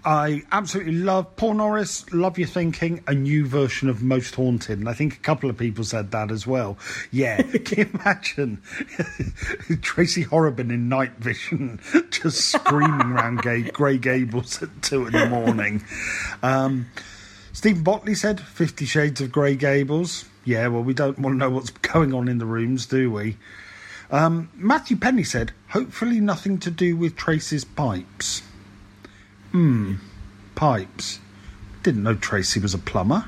I 0.05 0.42
absolutely 0.53 0.94
love 0.94 1.36
Paul 1.36 1.55
Norris. 1.55 2.11
Love 2.12 2.38
your 2.38 2.49
thinking. 2.49 3.03
A 3.07 3.14
new 3.14 3.46
version 3.46 3.88
of 3.88 4.03
Most 4.03 4.34
Haunted, 4.34 4.78
and 4.78 4.88
I 4.88 4.92
think 4.92 5.14
a 5.14 5.18
couple 5.18 5.51
of 5.51 5.59
people 5.59 5.84
said 5.84 6.11
that 6.12 6.30
as 6.30 6.46
well. 6.46 6.78
Yeah, 7.11 7.42
can 7.42 7.78
you 7.78 7.90
imagine 7.94 8.62
Tracy 9.82 10.22
Horrobin 10.22 10.70
in 10.70 10.88
night 10.88 11.12
vision 11.18 11.80
just 12.11 12.40
screaming 12.53 13.12
around 13.12 13.42
Grey 13.42 13.99
Gables 13.99 14.62
at 14.62 14.82
two 14.82 15.07
in 15.07 15.12
the 15.12 15.26
morning? 15.26 15.84
Um, 16.42 16.86
Stephen 17.53 17.82
Botley 17.82 18.14
said 18.14 18.40
Fifty 18.40 18.84
Shades 18.84 19.20
of 19.20 19.32
Grey 19.32 19.57
Gables. 19.57 20.24
Yeah, 20.44 20.68
well, 20.68 20.82
we 20.82 20.94
don't 20.94 21.18
want 21.18 21.34
to 21.34 21.38
know 21.38 21.51
what's 21.51 21.70
going 21.70 22.14
on 22.14 22.28
in 22.28 22.38
the 22.38 22.46
rooms, 22.46 22.86
do 22.86 23.11
we? 23.11 23.36
Um, 24.11 24.51
Matthew 24.55 24.96
Penny 24.96 25.24
said, 25.24 25.53
hopefully 25.68 26.20
nothing 26.20 26.59
to 26.61 26.70
do 26.70 26.96
with 26.96 27.16
Tracy's 27.16 27.64
pipes. 27.64 28.42
Hmm, 29.53 29.94
pipes. 30.55 31.20
Didn't 31.82 32.03
know 32.03 32.14
Tracy 32.14 32.61
was 32.61 32.74
a 32.74 32.78
plumber. 32.78 33.24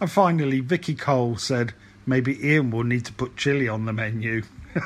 And 0.00 0.10
finally, 0.10 0.60
Vicky 0.60 0.94
Cole 0.94 1.36
said, 1.36 1.74
maybe 2.06 2.44
Ian 2.46 2.70
will 2.70 2.84
need 2.84 3.04
to 3.06 3.12
put 3.12 3.36
chili 3.36 3.68
on 3.68 3.84
the 3.84 3.92
menu. 3.92 4.42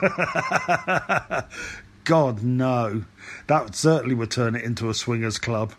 God, 2.05 2.43
no. 2.43 3.05
That 3.47 3.75
certainly 3.75 4.15
would 4.15 4.31
turn 4.31 4.55
it 4.55 4.63
into 4.63 4.91
a 4.91 4.95
swingers 4.95 5.39
club. 5.39 5.73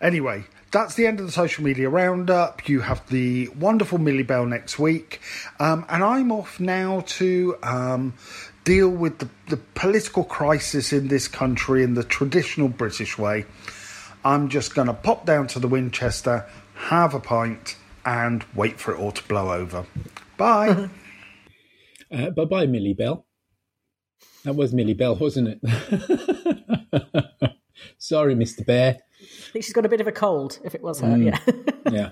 Anyway, 0.00 0.44
that's 0.72 0.94
the 0.94 1.06
end 1.06 1.20
of 1.20 1.26
the 1.26 1.32
social 1.32 1.62
media 1.62 1.88
roundup. 1.88 2.68
You 2.68 2.80
have 2.80 3.08
the 3.08 3.48
wonderful 3.48 3.98
Millie 3.98 4.24
Bell 4.24 4.46
next 4.46 4.78
week. 4.78 5.20
Um, 5.60 5.86
and 5.88 6.02
I'm 6.02 6.32
off 6.32 6.58
now 6.58 7.04
to 7.06 7.56
um, 7.62 8.14
deal 8.64 8.88
with 8.88 9.18
the, 9.18 9.28
the 9.48 9.56
political 9.56 10.24
crisis 10.24 10.92
in 10.92 11.08
this 11.08 11.28
country 11.28 11.82
in 11.82 11.94
the 11.94 12.04
traditional 12.04 12.68
British 12.68 13.18
way, 13.18 13.44
I'm 14.24 14.48
just 14.48 14.74
going 14.74 14.88
to 14.88 14.94
pop 14.94 15.26
down 15.26 15.46
to 15.48 15.58
the 15.58 15.68
Winchester, 15.68 16.46
have 16.74 17.14
a 17.14 17.20
pint, 17.20 17.76
and 18.04 18.44
wait 18.54 18.78
for 18.78 18.94
it 18.94 18.98
all 18.98 19.12
to 19.12 19.22
blow 19.28 19.52
over. 19.52 19.86
Bye. 20.36 20.88
uh, 22.12 22.30
bye 22.30 22.44
bye, 22.44 22.66
Millie 22.66 22.94
Bell. 22.94 23.26
That 24.44 24.56
was 24.56 24.72
Millie 24.72 24.94
Bell, 24.94 25.14
wasn't 25.14 25.60
it? 25.62 25.62
Sorry, 27.98 28.34
Mr. 28.34 28.66
Bear. 28.66 28.98
I 29.20 29.50
think 29.52 29.64
she's 29.64 29.72
got 29.72 29.86
a 29.86 29.88
bit 29.88 30.00
of 30.00 30.08
a 30.08 30.12
cold, 30.12 30.58
if 30.64 30.74
it 30.74 30.82
was 30.82 31.00
her, 31.00 31.06
mm. 31.06 31.26
yeah. 31.26 31.90
yeah. 31.92 32.10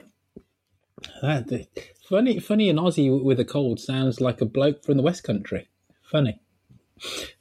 That, 1.23 1.67
funny, 2.09 2.39
funny, 2.39 2.69
an 2.71 2.77
Aussie 2.77 3.23
with 3.23 3.41
a 3.41 3.45
cold 3.45 3.81
sounds 3.81 4.21
like 4.21 4.41
a 4.41 4.47
bloke 4.47 4.85
from 4.85 4.97
the 4.97 5.03
West 5.03 5.25
Country. 5.25 5.69
Funny. 6.11 6.41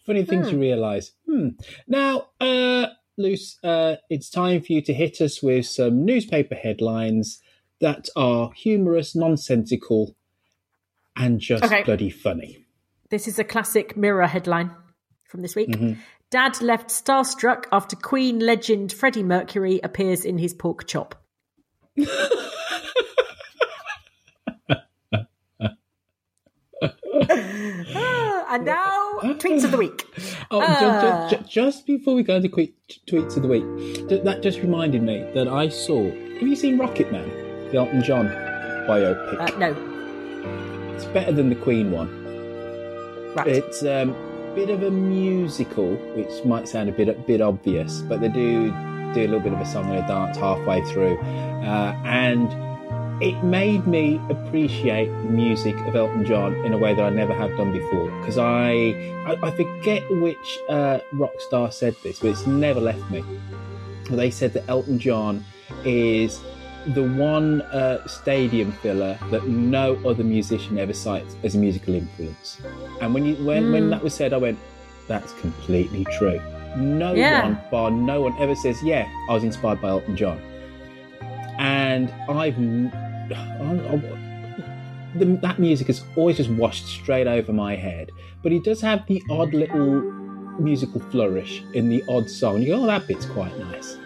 Funny 0.05 0.23
things 0.23 0.47
hmm. 0.47 0.55
you 0.55 0.61
realise. 0.61 1.11
Hmm. 1.27 1.49
Now, 1.87 2.27
uh, 2.39 2.87
Luce, 3.17 3.57
uh, 3.63 3.95
it's 4.09 4.29
time 4.29 4.61
for 4.61 4.73
you 4.73 4.81
to 4.83 4.93
hit 4.93 5.21
us 5.21 5.43
with 5.43 5.65
some 5.65 6.05
newspaper 6.05 6.55
headlines 6.55 7.41
that 7.81 8.09
are 8.15 8.51
humorous, 8.55 9.15
nonsensical, 9.15 10.15
and 11.15 11.39
just 11.39 11.63
okay. 11.63 11.83
bloody 11.83 12.09
funny. 12.09 12.65
This 13.09 13.27
is 13.27 13.39
a 13.39 13.43
classic 13.43 13.97
Mirror 13.97 14.27
headline 14.27 14.71
from 15.27 15.41
this 15.41 15.55
week. 15.55 15.69
Mm-hmm. 15.69 15.99
Dad 16.29 16.61
left 16.61 16.89
starstruck 16.89 17.65
after 17.71 17.95
Queen 17.95 18.39
legend 18.39 18.93
Freddie 18.93 19.23
Mercury 19.23 19.79
appears 19.83 20.25
in 20.25 20.37
his 20.37 20.53
pork 20.53 20.87
chop. 20.87 21.15
and 28.49 28.65
now 28.65 29.19
tweets 29.21 29.63
of 29.63 29.71
the 29.71 29.77
week. 29.77 30.05
Oh, 30.51 30.61
uh, 30.61 31.29
just, 31.29 31.41
just, 31.41 31.51
just, 31.51 31.85
before 31.85 32.15
we 32.15 32.23
go 32.23 32.37
into 32.37 32.49
quick 32.49 32.73
tweets 33.07 33.37
of 33.37 33.43
the 33.43 33.47
week, 33.47 34.23
that 34.23 34.41
just 34.41 34.59
reminded 34.61 35.03
me 35.03 35.29
that 35.35 35.47
I 35.47 35.69
saw. 35.69 36.03
Have 36.03 36.41
you 36.41 36.55
seen 36.55 36.79
Rocket 36.79 37.11
Man, 37.11 37.29
the 37.71 37.77
Elton 37.77 38.01
John 38.01 38.29
biopic? 38.87 39.39
Uh, 39.39 39.57
no. 39.59 40.95
It's 40.95 41.05
better 41.05 41.31
than 41.31 41.49
the 41.49 41.55
Queen 41.55 41.91
one. 41.91 42.09
Right. 43.35 43.47
It's 43.47 43.83
um, 43.83 44.09
a 44.09 44.55
bit 44.55 44.71
of 44.71 44.81
a 44.81 44.89
musical, 44.89 45.95
which 46.15 46.43
might 46.45 46.67
sound 46.67 46.89
a 46.89 46.93
bit 46.93 47.09
a 47.09 47.13
bit 47.13 47.41
obvious, 47.41 48.01
but 48.01 48.21
they 48.21 48.29
do 48.29 48.71
do 49.13 49.21
a 49.21 49.27
little 49.27 49.39
bit 49.39 49.53
of 49.53 49.59
a 49.59 49.65
song 49.67 49.87
and 49.91 50.03
a 50.03 50.07
dance 50.07 50.35
halfway 50.35 50.83
through, 50.85 51.19
uh, 51.19 51.95
and 52.05 52.51
it 53.21 53.43
made 53.43 53.85
me 53.85 54.19
appreciate 54.29 55.07
the 55.07 55.29
music 55.29 55.75
of 55.87 55.95
Elton 55.95 56.25
John 56.25 56.55
in 56.65 56.73
a 56.73 56.77
way 56.77 56.93
that 56.93 57.03
I 57.03 57.09
never 57.09 57.33
have 57.33 57.55
done 57.57 57.71
before. 57.71 58.09
Because 58.19 58.37
I, 58.37 58.71
I, 59.27 59.37
I, 59.41 59.51
forget 59.51 60.03
which 60.09 60.59
uh, 60.69 60.99
rock 61.13 61.33
star 61.39 61.71
said 61.71 61.95
this, 62.01 62.19
but 62.19 62.29
it's 62.29 62.47
never 62.47 62.79
left 62.79 63.09
me. 63.11 63.23
They 64.09 64.31
said 64.31 64.53
that 64.53 64.69
Elton 64.69 64.99
John 64.99 65.43
is 65.83 66.39
the 66.87 67.03
one 67.03 67.61
uh, 67.63 68.07
stadium 68.07 68.71
filler 68.71 69.19
that 69.31 69.47
no 69.47 69.95
other 70.07 70.23
musician 70.23 70.79
ever 70.79 70.93
cites 70.93 71.35
as 71.43 71.55
a 71.55 71.57
musical 71.57 71.95
influence. 71.95 72.61
And 73.01 73.13
when 73.13 73.25
you 73.25 73.35
when, 73.45 73.65
mm. 73.65 73.73
when 73.73 73.83
hmm. 73.83 73.89
that 73.89 74.01
was 74.01 74.13
said, 74.13 74.33
I 74.33 74.37
went, 74.37 74.57
"That's 75.07 75.33
completely 75.33 76.05
true." 76.17 76.41
No 76.77 77.13
yeah. 77.13 77.43
one, 77.43 77.61
bar 77.69 77.91
no 77.91 78.21
one, 78.21 78.33
ever 78.39 78.55
says, 78.55 78.81
"Yeah, 78.81 79.11
I 79.29 79.33
was 79.33 79.43
inspired 79.43 79.81
by 79.81 79.89
Elton 79.89 80.15
John." 80.15 80.41
And 81.59 82.09
I've 82.29 82.57
the, 83.29 85.25
that 85.41 85.59
music 85.59 85.89
is 85.89 86.03
always 86.15 86.37
just 86.37 86.49
washed 86.51 86.85
straight 86.85 87.27
over 87.27 87.53
my 87.53 87.75
head. 87.75 88.11
But 88.41 88.51
he 88.51 88.59
does 88.59 88.81
have 88.81 89.05
the 89.07 89.23
odd 89.29 89.53
little 89.53 90.01
musical 90.59 91.01
flourish 91.01 91.63
in 91.73 91.89
the 91.89 92.03
odd 92.07 92.29
song. 92.29 92.61
You 92.61 92.69
go, 92.69 92.83
oh, 92.83 92.85
that 92.87 93.07
bit's 93.07 93.25
quite 93.25 93.57
nice. 93.57 93.97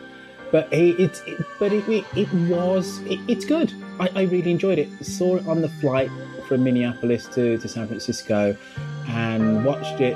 But 0.52 0.72
it, 0.72 1.00
it, 1.00 1.22
it 1.26 1.45
but 1.60 1.74
it, 1.74 1.88
it, 1.90 2.06
it 2.16 2.32
was, 2.50 3.00
it, 3.02 3.20
it's 3.28 3.45
good. 3.45 3.74
I, 4.00 4.10
I 4.16 4.22
really 4.24 4.52
enjoyed 4.52 4.80
it. 4.80 5.06
Saw 5.06 5.38
it 5.38 5.48
on 5.48 5.62
the 5.62 5.70
flight 5.70 6.12
from 6.48 6.64
Minneapolis 6.64 7.28
to, 7.30 7.58
to 7.58 7.68
San 7.68 7.88
Francisco 7.88 8.56
and 9.08 9.66
watched 9.66 10.00
it 10.00 10.16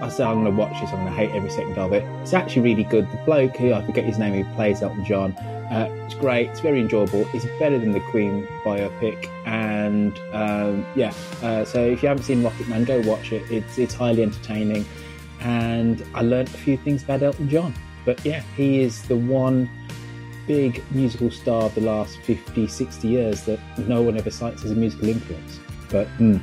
I 0.00 0.10
said 0.10 0.26
I'm 0.26 0.42
going 0.42 0.44
to 0.44 0.50
watch 0.50 0.78
this. 0.78 0.90
I'm 0.90 0.96
going 0.96 1.06
to 1.06 1.12
hate 1.12 1.30
every 1.30 1.48
second 1.48 1.78
of 1.78 1.94
it. 1.94 2.04
It's 2.20 2.34
actually 2.34 2.62
really 2.62 2.84
good. 2.84 3.10
The 3.10 3.16
bloke 3.24 3.56
who 3.56 3.72
I 3.72 3.82
forget 3.84 4.04
his 4.04 4.18
name, 4.18 4.44
who 4.44 4.54
plays 4.54 4.82
Elton 4.82 5.06
John, 5.06 5.32
uh, 5.70 5.88
it's 6.04 6.14
great. 6.14 6.50
It's 6.50 6.60
very 6.60 6.80
enjoyable. 6.80 7.26
It's 7.34 7.46
better 7.58 7.78
than 7.78 7.92
the 7.92 8.00
Queen 8.00 8.46
biopic, 8.64 9.28
and 9.44 10.18
um, 10.32 10.86
yeah. 10.94 11.12
Uh, 11.42 11.64
so 11.64 11.84
if 11.84 12.02
you 12.02 12.08
haven't 12.08 12.24
seen 12.24 12.42
Rocket 12.42 12.68
Man, 12.68 12.84
go 12.84 13.00
watch 13.00 13.32
it. 13.32 13.50
It's 13.50 13.78
it's 13.78 13.94
highly 13.94 14.22
entertaining, 14.22 14.84
and 15.40 16.04
I 16.14 16.22
learned 16.22 16.48
a 16.48 16.58
few 16.58 16.76
things 16.76 17.02
about 17.02 17.22
Elton 17.22 17.48
John. 17.48 17.74
But 18.04 18.24
yeah, 18.24 18.42
he 18.56 18.80
is 18.80 19.02
the 19.02 19.16
one 19.16 19.68
big 20.46 20.82
musical 20.92 21.30
star 21.30 21.64
of 21.64 21.74
the 21.74 21.80
last 21.80 22.18
50, 22.18 22.68
60 22.68 23.08
years 23.08 23.42
that 23.42 23.58
no 23.88 24.00
one 24.02 24.16
ever 24.16 24.30
cites 24.30 24.64
as 24.64 24.70
a 24.70 24.76
musical 24.76 25.08
influence. 25.08 25.58
But 25.90 26.06
mm, 26.18 26.40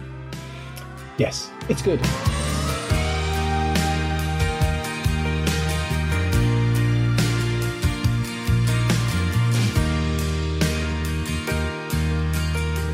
yes, 1.18 1.50
it's 1.70 1.82
good. 1.82 2.02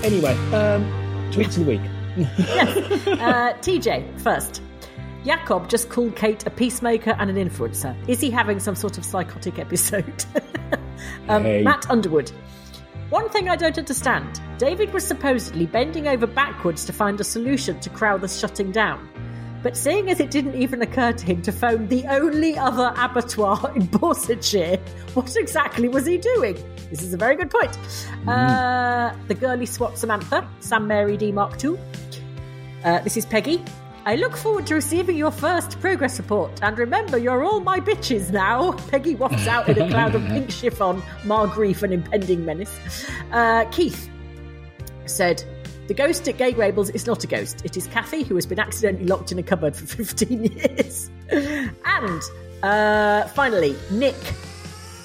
Anyway, 0.09 0.33
um, 0.53 0.83
tweets 1.31 1.57
of 1.57 1.65
the 1.65 1.71
week. 1.71 1.81
yes. 2.17 3.07
Uh, 3.07 3.53
TJ, 3.61 4.19
first. 4.21 4.61
Jakob 5.25 5.69
just 5.69 5.89
called 5.89 6.15
Kate 6.15 6.45
a 6.47 6.49
peacemaker 6.49 7.11
and 7.19 7.29
an 7.29 7.35
influencer. 7.35 7.95
Is 8.07 8.19
he 8.21 8.31
having 8.31 8.59
some 8.59 8.75
sort 8.75 8.97
of 8.97 9.05
psychotic 9.05 9.59
episode? 9.59 10.25
um, 11.29 11.43
Hey. 11.43 11.61
Matt 11.61 11.89
Underwood. 11.89 12.31
One 13.09 13.27
thing 13.29 13.49
I 13.49 13.55
don't 13.55 13.77
understand 13.77 14.39
David 14.57 14.93
was 14.93 15.05
supposedly 15.05 15.65
bending 15.65 16.07
over 16.07 16.27
backwards 16.27 16.85
to 16.85 16.93
find 16.93 17.19
a 17.19 17.23
solution 17.23 17.79
to 17.81 17.89
Crowther's 17.89 18.39
shutting 18.39 18.71
down. 18.71 19.07
But 19.61 19.75
seeing 19.75 20.09
as 20.09 20.19
it 20.19 20.31
didn't 20.31 20.55
even 20.55 20.81
occur 20.81 21.11
to 21.11 21.25
him 21.25 21.41
to 21.41 21.51
phone 21.51 21.87
the 21.87 22.05
only 22.05 22.57
other 22.57 22.93
abattoir 22.97 23.71
in 23.75 23.87
Borsetshire, 23.87 24.79
what 25.15 25.35
exactly 25.35 25.89
was 25.89 26.05
he 26.05 26.17
doing? 26.17 26.57
This 26.89 27.01
is 27.03 27.13
a 27.13 27.17
very 27.17 27.35
good 27.35 27.51
point. 27.51 27.77
Uh, 28.27 29.13
the 29.27 29.35
girly 29.35 29.65
swat 29.65 29.97
Samantha, 29.97 30.47
Sam 30.59 30.87
Mary 30.87 31.17
D 31.17 31.31
Mark 31.31 31.63
II. 31.63 31.77
Uh, 32.83 32.99
this 32.99 33.17
is 33.17 33.25
Peggy. 33.25 33.63
I 34.05 34.15
look 34.15 34.35
forward 34.35 34.65
to 34.67 34.75
receiving 34.75 35.17
your 35.17 35.29
first 35.29 35.79
progress 35.81 36.17
report. 36.17 36.63
And 36.63 36.77
remember, 36.79 37.17
you're 37.17 37.43
all 37.43 37.59
my 37.59 37.79
bitches 37.79 38.31
now. 38.31 38.71
Peggy 38.89 39.13
wafts 39.15 39.45
out 39.45 39.67
in 39.69 39.79
a 39.79 39.87
cloud 39.89 40.15
of 40.15 40.25
pink 40.27 40.49
chiffon, 40.59 41.03
mar 41.25 41.47
grief, 41.47 41.83
and 41.83 41.93
impending 41.93 42.43
menace. 42.45 42.75
Uh, 43.31 43.65
Keith 43.71 44.09
said, 45.05 45.43
The 45.87 45.93
ghost 45.93 46.27
at 46.27 46.37
Gay 46.37 46.53
Rables 46.53 46.89
is 46.89 47.05
not 47.05 47.23
a 47.23 47.27
ghost. 47.27 47.63
It 47.65 47.77
is 47.77 47.87
Kathy, 47.87 48.23
who 48.23 48.35
has 48.35 48.45
been 48.45 48.59
accidentally 48.59 49.05
locked 49.05 49.31
in 49.31 49.37
a 49.37 49.43
cupboard 49.43 49.75
for 49.75 49.85
15 50.03 50.43
years. 50.45 51.11
and 51.29 52.21
uh, 52.63 53.27
finally, 53.29 53.75
Nick 53.91 54.15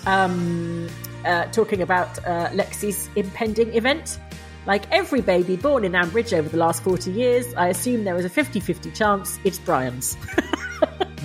um, 0.06 0.88
uh, 1.24 1.46
talking 1.52 1.82
about 1.82 2.18
uh, 2.26 2.48
Lexi's 2.50 3.08
impending 3.16 3.74
event. 3.74 4.18
Like 4.66 4.90
every 4.90 5.20
baby 5.20 5.56
born 5.56 5.84
in 5.84 5.92
Ambridge 5.92 6.32
over 6.36 6.48
the 6.48 6.56
last 6.56 6.82
40 6.82 7.10
years, 7.10 7.52
I 7.54 7.68
assume 7.68 8.04
there 8.04 8.16
is 8.16 8.24
a 8.24 8.30
50 8.30 8.60
50 8.60 8.90
chance 8.92 9.38
it's 9.44 9.58
Brian's. 9.58 10.16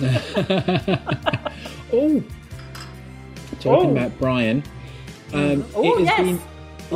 oh, 1.92 2.22
talking 3.60 3.90
Oh. 3.90 3.90
about 3.92 4.18
Brian. 4.18 4.62
Um, 5.32 5.64
Oh, 5.74 5.82
it 5.84 5.98
has 6.00 6.06
yes. 6.06 6.20
been, 6.20 6.40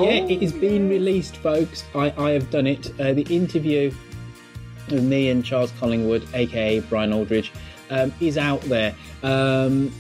yeah, 0.02 0.10
it 0.35 0.43
has 0.43 0.52
been 0.52 0.89
released, 0.89 1.36
folks. 1.36 1.85
I, 1.94 2.12
I 2.16 2.31
have 2.31 2.51
done 2.51 2.66
it. 2.66 2.90
Uh, 3.01 3.12
the 3.12 3.22
interview 3.35 3.93
with 4.90 5.05
me 5.05 5.28
and 5.31 5.44
Charles 5.44 5.72
Collingwood, 5.81 6.26
aka 6.35 6.81
Brian 6.81 7.12
Aldridge, 7.12 7.52
um, 7.90 8.12
is 8.20 8.36
out 8.36 8.60
there. 8.62 8.94
Um, 9.22 9.93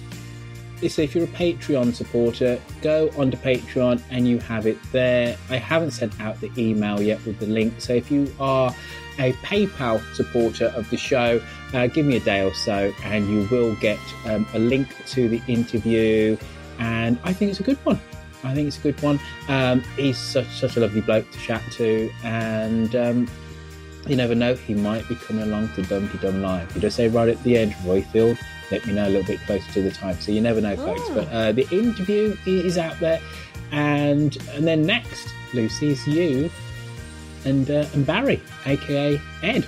so 0.88 1.02
if 1.02 1.14
you're 1.14 1.24
a 1.24 1.28
Patreon 1.28 1.94
supporter, 1.94 2.60
go 2.82 3.10
onto 3.16 3.36
Patreon 3.36 4.02
and 4.10 4.28
you 4.28 4.38
have 4.40 4.66
it 4.66 4.78
there. 4.92 5.36
I 5.50 5.56
haven't 5.56 5.92
sent 5.92 6.20
out 6.20 6.40
the 6.40 6.50
email 6.58 7.00
yet 7.00 7.24
with 7.24 7.38
the 7.38 7.46
link. 7.46 7.80
So 7.80 7.94
if 7.94 8.10
you 8.10 8.32
are 8.38 8.74
a 9.18 9.32
PayPal 9.34 10.02
supporter 10.14 10.66
of 10.76 10.88
the 10.90 10.96
show, 10.96 11.40
uh, 11.72 11.86
give 11.86 12.06
me 12.06 12.16
a 12.16 12.20
day 12.20 12.42
or 12.42 12.54
so 12.54 12.92
and 13.04 13.28
you 13.28 13.48
will 13.50 13.74
get 13.76 13.98
um, 14.26 14.46
a 14.54 14.58
link 14.58 14.88
to 15.08 15.28
the 15.28 15.40
interview. 15.46 16.36
And 16.78 17.18
I 17.24 17.32
think 17.32 17.50
it's 17.50 17.60
a 17.60 17.64
good 17.64 17.78
one. 17.84 18.00
I 18.42 18.54
think 18.54 18.68
it's 18.68 18.78
a 18.78 18.82
good 18.82 19.00
one. 19.02 19.18
Um, 19.48 19.80
he's 19.96 20.18
such 20.18 20.48
such 20.48 20.76
a 20.76 20.80
lovely 20.80 21.00
bloke 21.00 21.30
to 21.30 21.38
chat 21.38 21.62
to, 21.72 22.10
and 22.22 22.94
um, 22.94 23.28
you 24.06 24.16
never 24.16 24.34
know, 24.34 24.54
he 24.54 24.74
might 24.74 25.08
be 25.08 25.14
coming 25.14 25.44
along 25.44 25.68
to 25.74 25.82
Dumteedum 25.82 26.42
Live. 26.42 26.74
You 26.74 26.80
just 26.82 26.96
say 26.96 27.08
right 27.08 27.28
at 27.28 27.42
the 27.42 27.56
end, 27.56 27.72
Roifield, 27.84 28.38
let 28.74 28.86
me 28.86 28.92
know 28.92 29.06
a 29.06 29.10
little 29.10 29.26
bit 29.26 29.40
closer 29.40 29.72
to 29.72 29.82
the 29.82 29.90
time. 29.90 30.18
So 30.20 30.32
you 30.32 30.40
never 30.40 30.60
know, 30.60 30.76
folks. 30.76 31.08
But 31.10 31.28
uh, 31.28 31.52
the 31.52 31.68
interview 31.70 32.36
is 32.44 32.76
out 32.76 32.98
there, 32.98 33.20
and 33.70 34.36
and 34.52 34.66
then 34.66 34.84
next, 34.84 35.28
Lucy 35.52 35.88
is 35.92 36.06
you 36.06 36.50
and 37.44 37.70
uh, 37.70 37.86
and 37.94 38.04
Barry, 38.04 38.40
aka 38.66 39.20
Ed. 39.42 39.66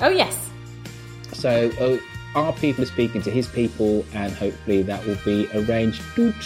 Oh, 0.00 0.08
yes. 0.08 0.50
So 1.32 1.70
uh, 1.80 2.38
our 2.38 2.52
people 2.54 2.82
are 2.82 2.88
speaking 2.88 3.22
to 3.22 3.30
his 3.30 3.46
people, 3.46 4.04
and 4.12 4.32
hopefully 4.32 4.82
that 4.82 5.04
will 5.06 5.18
be 5.24 5.48
arranged. 5.54 6.02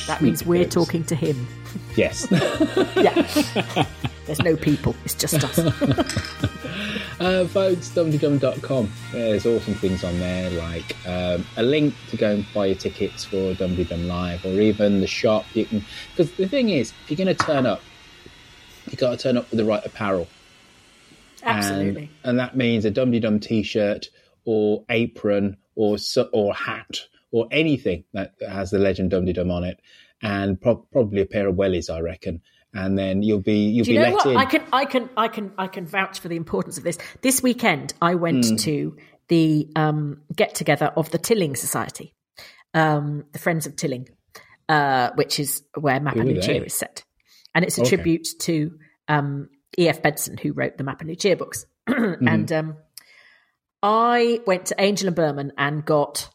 That 0.06 0.20
means 0.20 0.44
we're 0.44 0.66
talking 0.66 1.04
to 1.04 1.14
him. 1.14 1.46
Yes. 1.96 2.26
yeah. 2.96 3.86
There's 4.28 4.42
no 4.42 4.56
people, 4.56 4.94
it's 5.06 5.14
just 5.14 5.42
us. 5.42 5.58
uh, 7.18 7.46
folks, 7.46 7.88
dumteedum.com. 7.88 8.92
There's 9.10 9.46
awesome 9.46 9.72
things 9.72 10.04
on 10.04 10.18
there, 10.20 10.50
like 10.50 10.94
um, 11.06 11.46
a 11.56 11.62
link 11.62 11.94
to 12.10 12.18
go 12.18 12.32
and 12.32 12.44
buy 12.52 12.66
your 12.66 12.74
tickets 12.74 13.24
for 13.24 13.54
Dum 13.54 13.82
Dum 13.82 14.06
Live, 14.06 14.44
or 14.44 14.60
even 14.60 15.00
the 15.00 15.06
shop. 15.06 15.46
You 15.54 15.64
can, 15.64 15.82
because 16.10 16.30
the 16.32 16.46
thing 16.46 16.68
is, 16.68 16.92
if 17.04 17.10
you're 17.10 17.24
going 17.24 17.34
to 17.34 17.42
turn 17.42 17.64
up, 17.64 17.80
you've 18.90 19.00
got 19.00 19.12
to 19.12 19.16
turn 19.16 19.38
up 19.38 19.50
with 19.50 19.56
the 19.56 19.64
right 19.64 19.84
apparel. 19.86 20.28
Absolutely. 21.42 22.10
And, 22.22 22.30
and 22.32 22.38
that 22.38 22.54
means 22.54 22.84
a 22.84 22.90
Dum 22.90 23.18
Dum 23.18 23.40
t-shirt 23.40 24.10
or 24.44 24.84
apron 24.90 25.56
or 25.74 25.96
or 26.34 26.54
hat 26.54 26.98
or 27.30 27.48
anything 27.50 28.04
that 28.12 28.34
has 28.46 28.70
the 28.70 28.78
legend 28.78 29.12
Dum 29.12 29.24
Dum 29.24 29.50
on 29.50 29.64
it, 29.64 29.80
and 30.20 30.60
pro- 30.60 30.86
probably 30.92 31.22
a 31.22 31.26
pair 31.26 31.48
of 31.48 31.54
wellies, 31.54 31.88
I 31.88 32.00
reckon. 32.00 32.42
And 32.74 32.98
then 32.98 33.22
you'll 33.22 33.40
be 33.40 33.68
you'll 33.70 33.84
Do 33.84 33.92
you 33.92 33.98
be 33.98 34.04
know 34.04 34.10
let 34.16 34.26
what? 34.26 34.26
in. 34.26 34.36
I 34.36 34.44
can, 34.44 34.62
I 34.72 34.84
can, 34.84 35.08
I 35.16 35.28
can, 35.28 35.52
I 35.56 35.66
can 35.68 35.86
vouch 35.86 36.20
for 36.20 36.28
the 36.28 36.36
importance 36.36 36.76
of 36.78 36.84
this. 36.84 36.98
This 37.22 37.42
weekend, 37.42 37.94
I 38.02 38.14
went 38.14 38.44
Mm. 38.44 38.60
to 38.60 38.96
the 39.28 39.68
um, 39.74 40.22
get 40.34 40.54
together 40.54 40.86
of 40.96 41.10
the 41.10 41.18
Tilling 41.18 41.56
Society, 41.56 42.14
um, 42.74 43.24
the 43.32 43.38
Friends 43.38 43.66
of 43.66 43.76
Tilling, 43.76 44.08
uh, 44.68 45.10
which 45.14 45.40
is 45.40 45.62
where 45.78 45.98
Mappa 45.98 46.14
Who 46.14 46.20
are 46.20 46.24
they? 46.24 46.34
Lucia 46.34 46.64
is 46.64 46.74
set, 46.74 47.04
and 47.54 47.64
it's 47.64 47.78
a 47.78 47.82
Okay. 47.82 47.96
tribute 47.96 48.26
to 48.40 48.78
um, 49.08 49.48
E.F. 49.78 50.02
Benson, 50.02 50.36
who 50.36 50.52
wrote 50.52 50.76
the 50.76 50.84
Mapp 50.84 51.00
and 51.00 51.08
Lucia 51.08 51.36
books. 51.36 51.64
Mm-hmm. 51.88 52.28
And 52.28 52.52
um, 52.52 52.76
I 53.82 54.40
went 54.46 54.66
to 54.66 54.74
Angel 54.78 55.06
and 55.08 55.16
Berman 55.16 55.52
and 55.56 55.84
got 55.84 56.28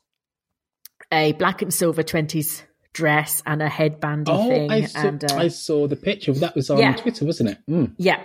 a 1.11 1.33
black 1.33 1.61
and 1.61 1.73
silver 1.73 2.01
twenties 2.03 2.63
dress 2.93 3.41
and 3.45 3.61
a 3.61 3.67
headbandy 3.69 4.31
Oh, 4.31 4.47
thing, 4.49 4.71
I 4.71 4.85
saw, 4.85 4.99
and 4.99 5.23
uh, 5.31 5.35
I 5.35 5.47
saw 5.49 5.87
the 5.87 5.95
picture. 5.95 6.31
That 6.33 6.55
was 6.55 6.69
on 6.69 6.77
Yeah. 6.77 6.93
Twitter, 6.95 7.25
wasn't 7.25 7.49
it? 7.49 7.57
Mm. 7.69 7.93
yeah. 7.97 8.21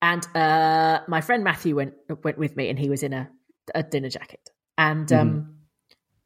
And 0.00 0.26
uh, 0.36 1.00
my 1.06 1.20
friend 1.20 1.44
Matthew 1.44 1.76
went 1.76 1.94
went 2.24 2.36
with 2.36 2.56
me, 2.56 2.68
and 2.68 2.78
he 2.78 2.90
was 2.90 3.04
in 3.04 3.12
a, 3.12 3.30
a 3.74 3.84
dinner 3.84 4.08
jacket. 4.08 4.40
And 4.76 5.12
um, 5.12 5.58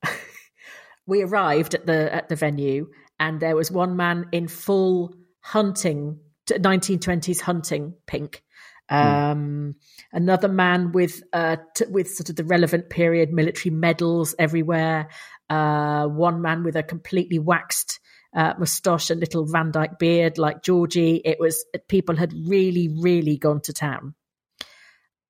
we 1.07 1.23
arrived 1.23 1.75
at 1.75 1.87
the 1.87 2.13
at 2.15 2.29
the 2.29 2.37
venue, 2.37 2.89
and 3.21 3.39
there 3.39 3.55
was 3.55 3.71
one 3.71 3.97
man 3.97 4.27
in 4.33 4.49
full 4.49 5.15
hunting, 5.41 6.21
nineteen 6.59 6.99
twenties 7.01 7.41
hunting 7.43 7.95
pink. 8.07 8.43
Um, 8.89 9.75
another 10.13 10.49
man 10.49 10.93
with 10.93 11.23
uh, 11.33 11.57
t- 11.75 11.87
with 11.91 12.09
sort 12.09 12.31
of 12.31 12.37
the 12.37 12.45
relevant 12.45 12.89
period 12.89 13.33
military 13.33 13.75
medals 13.75 14.35
everywhere. 14.39 15.09
Uh, 15.51 16.07
one 16.07 16.41
man 16.43 16.63
with 16.63 16.77
a 16.77 16.83
completely 16.83 17.39
waxed 17.39 18.01
uh, 18.35 18.55
moustache 18.59 19.11
and 19.11 19.21
little 19.21 19.47
Van 19.47 19.71
Dyke 19.71 19.99
beard 19.99 20.39
like 20.39 20.63
Georgie. 20.63 21.21
It 21.25 21.39
was 21.41 21.65
people 21.89 22.17
had 22.17 22.33
really, 22.47 22.89
really 23.01 23.37
gone 23.37 23.61
to 23.63 23.73
town. 23.73 24.15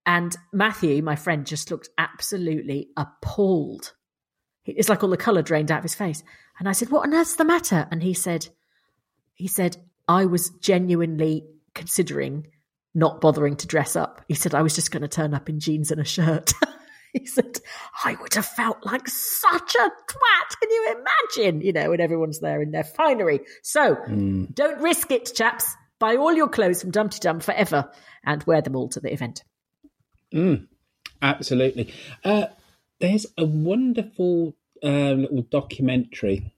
And 0.04 0.36
Matthew, 0.52 1.02
my 1.02 1.16
friend, 1.16 1.46
just 1.46 1.70
looked 1.70 1.88
absolutely 1.98 2.88
appalled. 2.96 3.92
It's 4.64 4.88
like 4.88 5.02
all 5.02 5.10
the 5.10 5.16
colour 5.16 5.42
drained 5.42 5.70
out 5.70 5.78
of 5.78 5.84
his 5.84 5.94
face. 5.94 6.22
And 6.58 6.68
I 6.68 6.72
said, 6.72 6.90
"What 6.90 7.06
on 7.06 7.14
earth's 7.14 7.36
the 7.36 7.44
matter?" 7.44 7.86
And 7.90 8.02
he 8.02 8.14
said, 8.14 8.48
"He 9.34 9.48
said 9.48 9.76
I 10.08 10.26
was 10.26 10.50
genuinely 10.50 11.44
considering 11.74 12.48
not 12.96 13.20
bothering 13.20 13.54
to 13.56 13.66
dress 13.66 13.94
up. 13.94 14.24
He 14.26 14.34
said 14.34 14.54
I 14.54 14.62
was 14.62 14.74
just 14.74 14.90
going 14.90 15.02
to 15.02 15.08
turn 15.08 15.34
up 15.34 15.48
in 15.48 15.60
jeans 15.60 15.90
and 15.92 16.00
a 16.00 16.04
shirt." 16.04 16.52
he 17.12 17.24
said, 17.26 17.58
I 18.04 18.14
would 18.20 18.34
have 18.34 18.44
felt 18.44 18.84
like 18.84 19.08
such 19.08 19.74
a 19.74 19.78
twat. 19.78 20.60
Can 20.60 20.70
you 20.70 20.96
imagine? 21.36 21.60
You 21.62 21.72
know, 21.72 21.90
when 21.90 22.00
everyone's 22.00 22.40
there 22.40 22.60
in 22.60 22.72
their 22.72 22.84
finery. 22.84 23.40
So 23.62 23.94
Mm. 23.94 24.54
don't 24.54 24.80
risk 24.82 25.10
it, 25.10 25.32
chaps. 25.34 25.72
Buy 25.98 26.16
all 26.16 26.34
your 26.34 26.48
clothes 26.48 26.82
from 26.82 26.92
Dumteedum 26.92 27.42
forever 27.42 27.90
and 28.24 28.42
wear 28.44 28.60
them 28.60 28.76
all 28.76 28.88
to 28.90 29.00
the 29.00 29.10
event. 29.12 29.42
Mm, 30.34 30.66
absolutely. 31.22 31.94
Uh, 32.22 32.46
there's 33.00 33.24
a 33.38 33.44
wonderful 33.46 34.54
uh, 34.82 35.12
little 35.12 35.42
documentary 35.50 36.52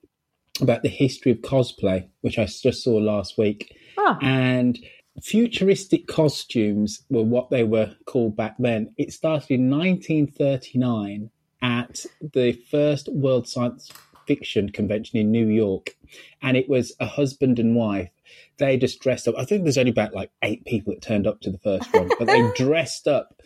about 0.59 0.83
the 0.83 0.89
history 0.89 1.31
of 1.31 1.37
cosplay, 1.37 2.09
which 2.19 2.37
I 2.37 2.45
just 2.45 2.83
saw 2.83 2.97
last 2.97 3.37
week. 3.37 3.77
Ah. 3.97 4.17
And 4.21 4.77
futuristic 5.23 6.07
costumes 6.07 7.03
were 7.09 7.23
what 7.23 7.49
they 7.49 7.63
were 7.63 7.95
called 8.05 8.35
back 8.35 8.55
then. 8.59 8.93
It 8.97 9.13
started 9.13 9.51
in 9.51 9.69
1939 9.69 11.29
at 11.61 12.05
the 12.21 12.53
first 12.69 13.09
World 13.09 13.47
Science 13.47 13.91
Fiction 14.25 14.69
Convention 14.69 15.17
in 15.17 15.31
New 15.31 15.47
York. 15.47 15.95
And 16.41 16.55
it 16.55 16.69
was 16.69 16.93
a 16.99 17.05
husband 17.05 17.59
and 17.59 17.75
wife. 17.75 18.11
They 18.57 18.77
just 18.77 18.99
dressed 18.99 19.27
up. 19.27 19.35
I 19.37 19.45
think 19.45 19.63
there's 19.63 19.77
only 19.77 19.91
about 19.91 20.13
like 20.13 20.31
eight 20.43 20.65
people 20.65 20.93
that 20.93 21.01
turned 21.01 21.27
up 21.27 21.41
to 21.41 21.51
the 21.51 21.57
first 21.57 21.91
one, 21.93 22.09
but 22.19 22.27
they 22.27 22.51
dressed 22.55 23.07
up 23.07 23.41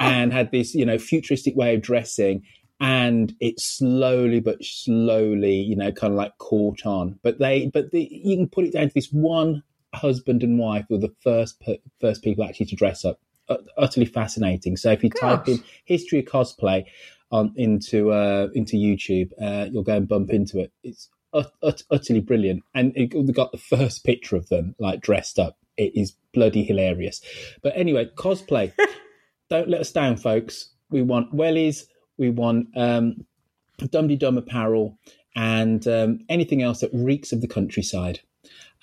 and 0.00 0.32
had 0.32 0.50
this, 0.50 0.74
you 0.74 0.84
know, 0.84 0.98
futuristic 0.98 1.54
way 1.54 1.74
of 1.74 1.82
dressing. 1.82 2.42
And 2.80 3.34
it 3.40 3.58
slowly 3.58 4.40
but 4.40 4.64
slowly, 4.64 5.56
you 5.56 5.76
know, 5.76 5.90
kind 5.90 6.12
of 6.12 6.16
like 6.16 6.38
caught 6.38 6.86
on. 6.86 7.18
But 7.22 7.38
they, 7.38 7.66
but 7.66 7.90
the, 7.90 8.08
you 8.10 8.36
can 8.36 8.48
put 8.48 8.64
it 8.64 8.72
down 8.72 8.88
to 8.88 8.94
this 8.94 9.12
one 9.12 9.62
husband 9.94 10.42
and 10.42 10.58
wife 10.58 10.86
were 10.90 10.98
the 10.98 11.14
first 11.22 11.60
per- 11.60 11.78
first 12.00 12.22
people 12.22 12.44
actually 12.44 12.66
to 12.66 12.76
dress 12.76 13.04
up. 13.04 13.20
Uh, 13.48 13.56
utterly 13.78 14.04
fascinating. 14.04 14.76
So 14.76 14.92
if 14.92 15.02
you 15.02 15.08
type 15.08 15.48
in 15.48 15.64
history 15.86 16.18
of 16.18 16.26
cosplay 16.26 16.84
on 17.30 17.52
into 17.56 18.12
uh, 18.12 18.48
into 18.54 18.76
YouTube, 18.76 19.30
uh, 19.40 19.70
you'll 19.70 19.82
go 19.82 19.96
and 19.96 20.06
bump 20.06 20.30
into 20.30 20.58
it. 20.58 20.70
It's 20.82 21.08
ut- 21.32 21.52
ut- 21.62 21.82
utterly 21.90 22.20
brilliant, 22.20 22.62
and 22.74 22.92
it 22.94 23.32
got 23.32 23.52
the 23.52 23.58
first 23.58 24.04
picture 24.04 24.36
of 24.36 24.50
them 24.50 24.74
like 24.78 25.00
dressed 25.00 25.38
up. 25.38 25.56
It 25.78 25.92
is 25.94 26.14
bloody 26.34 26.62
hilarious. 26.62 27.22
But 27.62 27.72
anyway, 27.74 28.10
cosplay. 28.16 28.72
Don't 29.50 29.70
let 29.70 29.80
us 29.80 29.92
down, 29.92 30.18
folks. 30.18 30.74
We 30.90 31.00
want 31.00 31.34
wellies. 31.34 31.84
We 32.18 32.28
want 32.28 32.68
um, 32.76 33.24
Dum 33.90 34.14
Dum 34.16 34.36
apparel 34.36 34.98
and 35.34 35.86
um, 35.86 36.18
anything 36.28 36.62
else 36.62 36.80
that 36.80 36.90
reeks 36.92 37.32
of 37.32 37.40
the 37.40 37.48
countryside. 37.48 38.20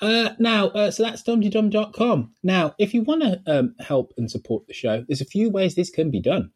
Uh, 0.02 0.30
now, 0.40 0.68
uh, 0.68 0.92
so 0.92 1.04
that's 1.04 1.24
dumteedum.com. 1.24 2.34
Now, 2.44 2.76
if 2.78 2.94
you 2.94 3.04
want 3.04 3.22
to 3.24 3.42
um, 3.48 3.76
help 3.80 4.14
and 4.18 4.30
support 4.30 4.68
the 4.68 4.74
show, 4.74 5.04
there's 5.08 5.22
a 5.22 5.26
few 5.26 5.50
ways 5.50 5.76
this 5.76 5.90
can 5.90 6.12
be 6.12 6.20
done. 6.20 6.52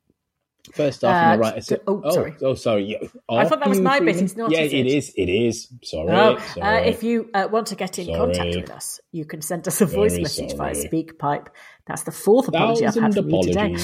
First 0.73 1.03
off, 1.05 1.15
Uh, 1.15 1.17
am 1.17 1.31
I 1.31 1.37
right? 1.37 1.65
d- 1.65 1.77
oh, 1.87 2.09
sorry. 2.11 2.35
Oh, 2.41 2.53
sorry. 2.53 2.97
I 3.29 3.45
thought 3.47 3.59
that 3.59 3.69
was 3.69 3.79
my 3.79 3.97
Freeman? 3.97 4.13
business, 4.13 4.35
not 4.35 4.51
Yeah, 4.51 4.59
is 4.61 4.73
it 4.73 4.85
it? 4.85 4.87
is. 4.87 5.13
It 5.15 5.29
is. 5.29 5.67
Sorry. 5.83 6.09
Oh, 6.11 6.37
uh, 6.61 6.81
if 6.85 7.01
you 7.01 7.29
uh, 7.33 7.47
want 7.49 7.67
to 7.67 7.75
get 7.75 7.97
in 7.97 8.07
contact 8.13 8.55
with 8.55 8.69
us, 8.69 8.99
you 9.11 9.23
can 9.25 9.41
send 9.41 9.67
us 9.67 9.79
a 9.81 9.85
voice 9.85 10.11
Very 10.11 10.23
message 10.23 10.55
via. 10.57 10.75
SpeakPipe. 10.75 11.47
That's 11.87 12.03
the 12.03 12.11
fourth 12.11 12.49
apology 12.49 12.85
I've 12.85 12.93
had 12.93 13.13
Thousand 13.13 13.23
from 13.23 13.29
you 13.31 13.43
today. 13.43 13.75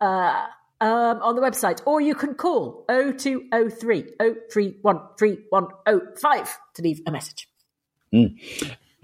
Uh, 0.00 0.46
um, 0.80 1.22
on 1.22 1.36
the 1.36 1.42
website, 1.42 1.80
or 1.86 2.00
you 2.00 2.14
can 2.14 2.34
call 2.34 2.84
0203 2.88 4.12
031 4.18 5.00
3105 5.18 6.58
to 6.74 6.82
leave 6.82 7.00
a 7.06 7.10
message. 7.10 7.48
Mm. 8.12 8.36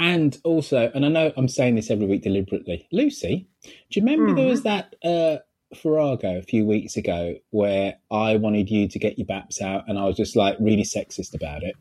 And 0.03 0.37
also, 0.43 0.91
and 0.93 1.07
I 1.07 1.09
know 1.09 1.33
I'm 1.37 1.47
saying 1.47 1.77
this 1.77 1.89
every 1.89 2.07
week 2.07 2.23
deliberately, 2.23 2.89
Lucy, 2.91 3.47
do 3.63 3.71
you 4.01 4.03
remember 4.03 4.35
there 4.35 4.47
Mm-hmm. 4.47 4.51
was 4.51 4.63
that 4.65 4.97
uh, 5.05 5.37
Farrago 5.77 6.37
a 6.39 6.43
few 6.43 6.67
weeks 6.67 6.97
ago 6.97 7.37
where 7.51 7.99
I 8.11 8.35
wanted 8.35 8.69
you 8.69 8.89
to 8.89 8.99
get 8.99 9.17
your 9.17 9.29
baps 9.29 9.63
out 9.63 9.85
and 9.87 10.01
I 10.01 10.05
was 10.07 10.17
just 10.17 10.35
like 10.35 10.57
really 10.59 10.83
sexist 10.83 11.35
about 11.35 11.63
it? 11.63 11.77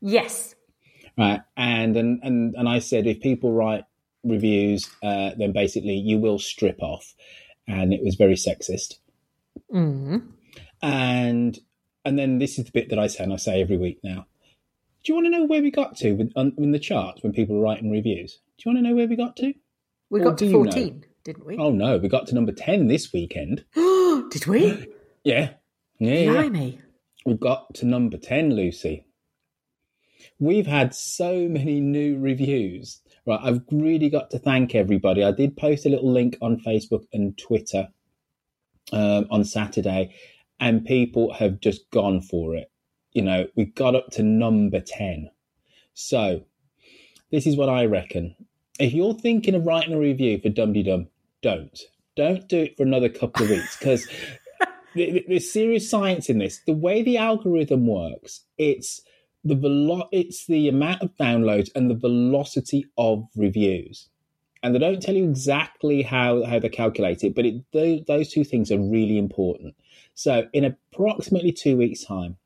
Yes. 0.00 0.54
Right. 1.18 1.40
And 1.56 1.96
and 1.96 2.20
and, 2.22 2.54
and 2.54 2.68
I 2.68 2.78
said 2.78 3.08
if 3.08 3.20
people 3.20 3.52
write 3.52 3.84
reviews, 4.22 4.88
uh, 5.02 5.30
then 5.36 5.50
basically 5.52 5.94
you 5.96 6.18
will 6.18 6.38
strip 6.38 6.80
off. 6.80 7.14
And 7.66 7.92
it 7.92 8.04
was 8.04 8.14
very 8.14 8.36
sexist. 8.36 8.94
Mm. 9.74 10.28
And 10.82 11.58
and 12.04 12.16
then 12.16 12.38
this 12.38 12.60
is 12.60 12.66
the 12.66 12.70
bit 12.70 12.90
that 12.90 12.98
I 13.00 13.08
say 13.08 13.24
and 13.24 13.32
I 13.32 13.36
say 13.36 13.60
every 13.60 13.76
week 13.76 13.98
now. 14.04 14.26
Do 15.06 15.12
you 15.12 15.14
want 15.14 15.26
to 15.26 15.38
know 15.38 15.44
where 15.44 15.62
we 15.62 15.70
got 15.70 15.96
to 15.98 16.14
with, 16.14 16.32
on, 16.34 16.52
in 16.58 16.72
the 16.72 16.80
charts 16.80 17.22
when 17.22 17.32
people 17.32 17.56
are 17.56 17.60
writing 17.60 17.92
reviews? 17.92 18.40
Do 18.58 18.68
you 18.68 18.74
want 18.74 18.84
to 18.84 18.90
know 18.90 18.96
where 18.96 19.06
we 19.06 19.14
got 19.14 19.36
to? 19.36 19.54
We 20.10 20.20
Or 20.20 20.24
got 20.24 20.38
to 20.38 20.46
you 20.46 20.52
know? 20.64 20.64
14, 20.64 21.04
didn't 21.22 21.46
we? 21.46 21.56
Oh 21.58 21.70
no, 21.70 21.96
we 21.98 22.08
got 22.08 22.26
to 22.26 22.34
number 22.34 22.50
ten 22.50 22.88
this 22.88 23.12
weekend. 23.12 23.64
Did 23.74 24.46
we? 24.48 24.88
Yeah, 25.22 25.54
yeah, 25.98 26.14
yeah. 26.14 26.32
Blimey. 26.32 26.80
We've 27.24 27.40
got 27.40 27.74
to 27.74 27.86
number 27.86 28.16
ten, 28.16 28.54
Lucy. 28.54 29.06
We've 30.38 30.66
had 30.66 30.94
so 30.94 31.48
many 31.48 31.80
new 31.80 32.18
reviews. 32.18 33.00
Right, 33.26 33.40
I've 33.42 33.62
really 33.72 34.08
got 34.08 34.30
to 34.30 34.38
thank 34.38 34.76
everybody. 34.76 35.24
I 35.24 35.32
did 35.32 35.56
post 35.56 35.84
a 35.84 35.88
little 35.88 36.12
link 36.12 36.36
on 36.40 36.60
Facebook 36.60 37.04
and 37.12 37.36
Twitter 37.38 37.88
um, 38.92 39.26
on 39.30 39.44
Saturday, 39.44 40.14
and 40.60 40.84
people 40.84 41.32
have 41.32 41.60
just 41.60 41.90
gone 41.90 42.20
for 42.20 42.54
it. 42.54 42.70
You 43.16 43.22
know, 43.22 43.48
we 43.56 43.64
got 43.64 43.94
up 43.94 44.10
to 44.10 44.22
number 44.22 44.78
10. 44.78 45.30
So, 45.94 46.44
this 47.30 47.46
is 47.46 47.56
what 47.56 47.70
I 47.70 47.86
reckon. 47.86 48.36
If 48.78 48.92
you're 48.92 49.14
thinking 49.14 49.54
of 49.54 49.64
writing 49.64 49.94
a 49.94 49.98
review 49.98 50.38
for 50.38 50.50
Dum 50.50 50.74
Dum, 50.74 51.08
don't. 51.40 51.80
Don't 52.14 52.46
do 52.46 52.64
it 52.64 52.76
for 52.76 52.82
another 52.82 53.08
couple 53.08 53.44
of 53.44 53.48
weeks 53.48 53.78
because 53.78 54.06
there's 54.94 55.50
serious 55.50 55.88
science 55.88 56.28
in 56.28 56.36
this. 56.36 56.60
The 56.66 56.74
way 56.74 57.02
the 57.02 57.16
algorithm 57.16 57.86
works, 57.86 58.42
it's 58.58 59.00
the 59.42 59.54
velo- 59.54 60.10
it's 60.12 60.44
the 60.44 60.68
amount 60.68 61.00
of 61.00 61.16
downloads 61.16 61.70
and 61.74 61.90
the 61.90 61.94
velocity 61.94 62.84
of 62.98 63.26
reviews. 63.34 64.10
And 64.62 64.74
they 64.74 64.78
don't 64.78 65.00
tell 65.00 65.14
you 65.14 65.24
exactly 65.24 66.02
how, 66.02 66.44
how 66.44 66.58
they 66.58 66.68
calculate 66.68 67.24
it, 67.24 67.34
but 67.34 67.46
it, 67.46 67.64
those, 67.72 68.00
those 68.06 68.30
two 68.30 68.44
things 68.44 68.70
are 68.70 68.78
really 68.78 69.16
important. 69.16 69.74
So, 70.12 70.48
in 70.52 70.66
approximately 70.66 71.52
two 71.52 71.78
weeks' 71.78 72.04
time, 72.04 72.36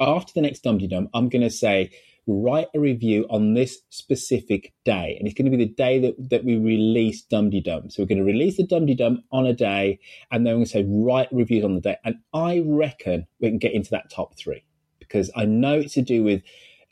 after 0.00 0.32
the 0.34 0.42
next 0.42 0.60
Dum 0.60 0.78
Dum, 0.78 1.08
I'm 1.14 1.28
going 1.28 1.42
to 1.42 1.50
say, 1.50 1.90
write 2.26 2.68
a 2.74 2.80
review 2.80 3.26
on 3.30 3.54
this 3.54 3.78
specific 3.90 4.72
day. 4.84 5.16
And 5.18 5.26
it's 5.26 5.36
going 5.36 5.50
to 5.50 5.56
be 5.56 5.64
the 5.64 5.72
day 5.72 5.98
that, 6.00 6.30
that 6.30 6.44
we 6.44 6.56
release 6.56 7.22
Dum 7.22 7.50
Dum. 7.50 7.90
So, 7.90 8.02
we're 8.02 8.06
going 8.06 8.18
to 8.18 8.24
release 8.24 8.56
the 8.56 8.66
Dum 8.66 8.86
Dum 8.86 9.22
on 9.32 9.46
a 9.46 9.52
day, 9.52 9.98
and 10.30 10.46
then 10.46 10.54
we're 10.54 10.58
going 10.58 10.66
to 10.66 10.70
say, 10.70 10.86
write 10.88 11.28
reviews 11.32 11.64
on 11.64 11.74
the 11.74 11.80
day. 11.80 11.96
And 12.04 12.16
I 12.32 12.62
reckon 12.64 13.26
we 13.40 13.48
can 13.48 13.58
get 13.58 13.72
into 13.74 13.90
that 13.90 14.10
top 14.10 14.36
three 14.36 14.64
because 14.98 15.30
I 15.36 15.44
know 15.44 15.74
it's 15.74 15.94
to 15.94 16.02
do 16.02 16.24
with 16.24 16.42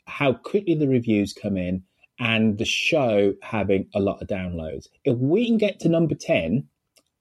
how 0.05 0.33
quickly 0.33 0.75
the 0.75 0.87
reviews 0.87 1.33
come 1.33 1.57
in 1.57 1.83
and 2.19 2.57
the 2.57 2.65
show 2.65 3.33
having 3.41 3.87
a 3.95 3.99
lot 3.99 4.21
of 4.21 4.27
downloads. 4.27 4.87
If 5.05 5.17
we 5.17 5.47
can 5.47 5.57
get 5.57 5.79
to 5.79 5.89
number 5.89 6.13
10 6.13 6.67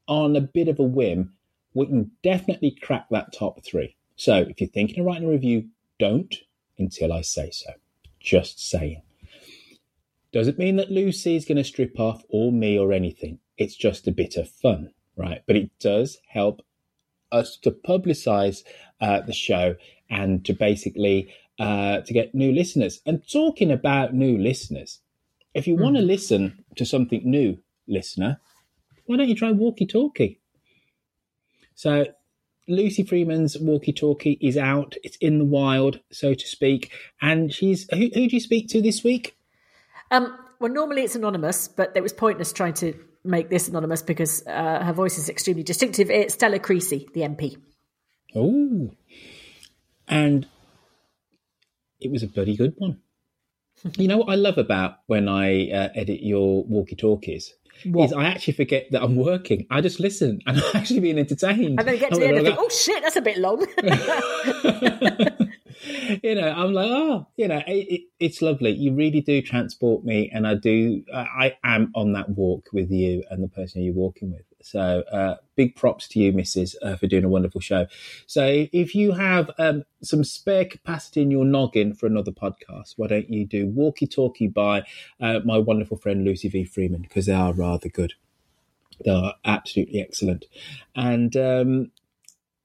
on 0.09 0.37
a 0.37 0.41
bit 0.41 0.69
of 0.69 0.79
a 0.79 0.85
whim, 0.85 1.33
we 1.73 1.87
can 1.87 2.11
definitely 2.23 2.77
crack 2.83 3.07
that 3.11 3.33
top 3.33 3.65
three. 3.65 3.97
So 4.21 4.35
if 4.37 4.61
you're 4.61 4.69
thinking 4.69 5.01
of 5.01 5.07
writing 5.07 5.27
a 5.27 5.31
review, 5.31 5.71
don't 5.99 6.35
until 6.77 7.11
I 7.11 7.23
say 7.23 7.51
so. 7.53 7.71
Just 8.21 8.61
saying. 8.61 9.01
Doesn't 10.31 10.59
mean 10.59 10.77
that 10.77 10.91
Lucy 10.91 11.37
is 11.37 11.47
going 11.47 11.57
to 11.57 11.65
strip 11.65 11.99
off 11.99 12.23
or 12.29 12.53
me 12.53 12.79
or 12.79 12.93
anything. 12.93 13.39
It's 13.57 13.75
just 13.75 14.07
a 14.07 14.13
bit 14.13 14.37
of 14.37 14.51
fun, 14.51 14.93
right? 15.17 15.43
But 15.47 15.57
it 15.57 15.71
does 15.81 16.19
help 16.29 16.61
us 17.33 17.57
to 17.63 17.71
publicize 17.71 18.63
uh, 19.01 19.23
the 19.23 19.33
show 19.33 19.77
and 20.11 20.45
to 20.45 20.53
basically 20.53 21.33
uh, 21.59 22.03
to 22.03 22.13
get 22.13 22.35
new 22.35 22.53
listeners. 22.53 23.01
And 23.07 23.23
talking 23.27 23.73
about 23.73 24.13
new 24.13 24.37
listeners, 24.37 25.01
if 25.55 25.67
you 25.67 25.77
want 25.77 25.97
to 25.97 26.03
listen 26.03 26.63
to 26.77 26.85
something 26.85 27.23
new, 27.25 27.57
listener, 27.87 28.39
why 29.07 29.17
don't 29.17 29.31
you 29.31 29.35
try 29.35 29.51
Walkie 29.51 29.87
Talkie? 29.87 30.41
So 31.75 32.05
Lucy 32.71 33.03
Freeman's 33.03 33.59
Walkie 33.59 33.93
Talkie 33.93 34.39
is 34.41 34.57
out. 34.57 34.95
It's 35.03 35.17
in 35.17 35.39
the 35.39 35.45
wild, 35.45 36.01
so 36.11 36.35
to 36.35 36.47
speak. 36.47 36.93
And 37.21 37.53
she's 37.53 37.89
who, 37.91 38.09
who 38.15 38.29
do 38.29 38.37
you 38.37 38.41
speak 38.41 38.69
to 38.69 38.81
this 38.81 39.05
week? 39.05 39.37
Um, 40.11 40.37
well, 40.59 40.73
normally 40.73 41.03
it's 41.03 41.17
anonymous, 41.17 41.69
but 41.69 41.93
it 41.95 42.03
was 42.03 42.13
pointless 42.13 42.53
trying 42.53 42.75
to 42.75 42.95
make 43.25 43.51
this 43.51 43.69
anonymous 43.69 44.03
because 44.03 44.47
uh, 44.47 44.85
her 44.85 44.93
voice 44.93 45.19
is 45.19 45.29
extremely 45.29 45.63
distinctive. 45.63 46.11
It's 46.11 46.35
Stella 46.35 46.59
Creasy, 46.59 47.09
the 47.13 47.21
MP. 47.21 47.57
Oh, 48.35 48.91
and 50.09 50.47
it 52.01 52.11
was 52.11 52.23
a 52.23 52.29
bloody 52.29 52.57
good 52.57 52.75
one. 52.79 53.01
you 53.97 54.09
know 54.09 54.19
what 54.19 54.31
I 54.31 54.37
love 54.37 54.59
about 54.59 54.99
when 55.07 55.29
I 55.29 55.71
uh, 55.71 55.89
edit 55.95 56.23
your 56.23 56.65
walkie 56.65 56.97
talkies 56.97 57.55
What? 57.85 58.07
is 58.07 58.13
I 58.13 58.25
actually 58.25 58.55
forget 58.55 58.91
that 58.91 59.03
I'm 59.03 59.17
working. 59.17 59.67
I 59.71 59.81
just 59.81 60.01
listen 60.01 60.41
and 60.47 60.59
I'm 60.63 60.77
actually 60.77 61.01
being 61.01 61.19
entertained. 61.19 61.79
And 61.79 61.89
then 61.89 61.99
get 61.99 62.13
to 62.13 62.21
the 62.21 62.27
end 62.27 62.39
and 62.39 62.47
think, 62.47 62.59
oh 62.59 62.69
shit, 62.69 63.03
that's 63.03 63.17
a 63.17 63.23
bit 63.23 63.39
long. 63.39 63.61
you 66.23 66.35
know, 66.35 66.49
I'm 66.49 66.73
like, 66.73 66.91
oh, 66.91 67.27
you 67.37 67.49
know, 67.49 67.63
it, 67.67 67.71
it, 67.71 68.01
it's 68.19 68.43
lovely. 68.43 68.73
You 68.73 68.95
really 68.95 69.21
do 69.21 69.43
transport 69.43 70.05
me, 70.05 70.31
and 70.33 70.47
I 70.47 70.55
do. 70.55 71.05
I 71.13 71.57
I 71.65 71.77
am 71.77 71.93
on 71.95 72.13
that 72.13 72.31
walk 72.31 72.69
with 72.73 72.91
you 72.91 73.25
and 73.31 73.43
the 73.43 73.49
person 73.49 73.83
you're 73.83 73.95
walking 73.95 74.33
with. 74.33 74.45
So, 74.63 75.03
uh, 75.13 75.37
big 75.57 75.77
props 75.77 76.09
to 76.09 76.19
you, 76.21 76.33
Mrs., 76.33 76.75
uh, 76.83 76.97
for 76.97 77.07
doing 77.07 77.25
a 77.25 77.29
wonderful 77.29 77.61
show. 77.61 77.87
So, 78.27 78.67
if 78.73 78.95
you 78.95 79.13
have 79.13 79.51
um, 79.59 79.85
some 80.03 80.25
spare 80.25 80.65
capacity 80.65 81.23
in 81.23 81.31
your 81.31 81.45
noggin 81.45 81.95
for 81.95 82.07
another 82.07 82.33
podcast, 82.33 82.95
why 82.97 83.07
don't 83.07 83.31
you 83.31 83.47
do 83.47 83.67
Walkie 83.67 84.07
Talkie 84.07 84.49
by 84.49 84.85
uh, 85.21 85.41
my 85.45 85.59
wonderful 85.59 85.97
friend 85.97 86.25
Lucy 86.25 86.49
V. 86.49 86.65
Freeman 86.65 87.03
because 87.03 87.27
they 87.27 87.33
are 87.33 87.53
rather 87.53 87.89
good. 87.89 88.15
They 89.05 89.11
are 89.11 89.35
absolutely 89.45 90.01
excellent, 90.01 90.45
and 90.95 91.35
um, 91.37 91.91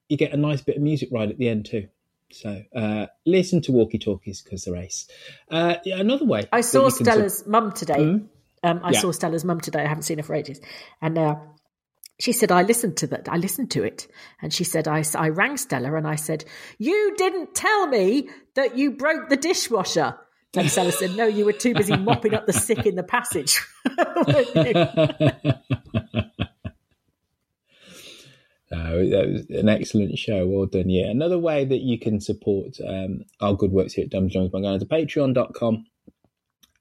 you 0.10 0.18
get 0.18 0.34
a 0.34 0.38
nice 0.38 0.62
bit 0.62 0.76
of 0.78 0.82
music 0.82 1.10
right 1.12 1.30
at 1.30 1.38
the 1.38 1.48
end 1.48 1.66
too. 1.66 1.88
So 2.32 2.64
uh, 2.76 3.08
listen 3.26 3.62
to 3.62 3.72
walkie 3.72 4.00
talkies 4.00 4.42
because 4.42 4.66
they're 4.66 4.76
ace. 4.76 5.08
Uh, 5.50 5.76
yeah, 5.86 6.00
another 6.00 6.26
way 6.26 6.50
I 6.52 6.62
saw 6.62 6.90
Stella's 6.90 7.46
mum 7.48 7.72
today. 7.72 7.96
Mm. 8.00 8.28
Um, 8.64 8.82
I 8.84 8.92
Yeah. 8.92 9.00
saw 9.00 9.12
Stella's 9.12 9.46
mum 9.46 9.62
today. 9.62 9.84
I 9.84 9.88
haven't 9.88 10.04
seen 10.04 10.18
her 10.18 10.24
for 10.24 10.34
ages, 10.34 10.60
and 11.02 11.18
uh, 11.18 11.36
she 12.20 12.32
said 12.32 12.52
I 12.52 12.64
listened 12.64 12.98
to 12.98 13.08
that. 13.08 13.28
I 13.30 13.38
listened 13.38 13.72
to 13.72 13.84
it, 13.84 14.08
and 14.42 14.54
she 14.54 14.64
said 14.64 14.88
I, 14.88 15.04
I 15.16 15.30
rang 15.30 15.58
Stella 15.58 15.96
and 15.96 16.08
I 16.08 16.16
said 16.16 16.46
you 16.78 17.16
didn't 17.18 17.56
tell 17.56 17.88
me 17.88 18.30
that 18.56 18.78
you 18.78 18.92
broke 18.92 19.30
the 19.30 19.38
dishwasher. 19.38 20.18
And 20.56 20.72
Stella 20.72 20.94
said, 20.94 21.18
"No, 21.18 21.26
you 21.26 21.44
were 21.44 21.52
too 21.54 21.74
busy 21.74 21.98
mopping 21.98 22.34
up 22.34 22.46
the 22.46 22.54
sick 22.54 22.86
in 22.86 22.96
the 22.96 23.04
passage." 23.04 23.62
That 28.70 29.28
was 29.32 29.46
an 29.50 29.70
excellent 29.70 30.18
show. 30.18 30.48
Well 30.48 30.66
done. 30.66 30.90
Yeah. 30.90 31.08
Another 31.08 31.38
way 31.38 31.66
that 31.66 31.82
you 31.82 32.00
can 32.00 32.20
support 32.20 32.78
um, 32.86 33.26
our 33.40 33.54
good 33.54 33.72
works 33.72 33.94
here 33.94 34.06
at 34.06 34.10
Dumb 34.10 34.30
Jones 34.30 34.50
by 34.50 34.62
going 34.62 34.80
to 34.80 34.86
patreon.com 34.86 35.86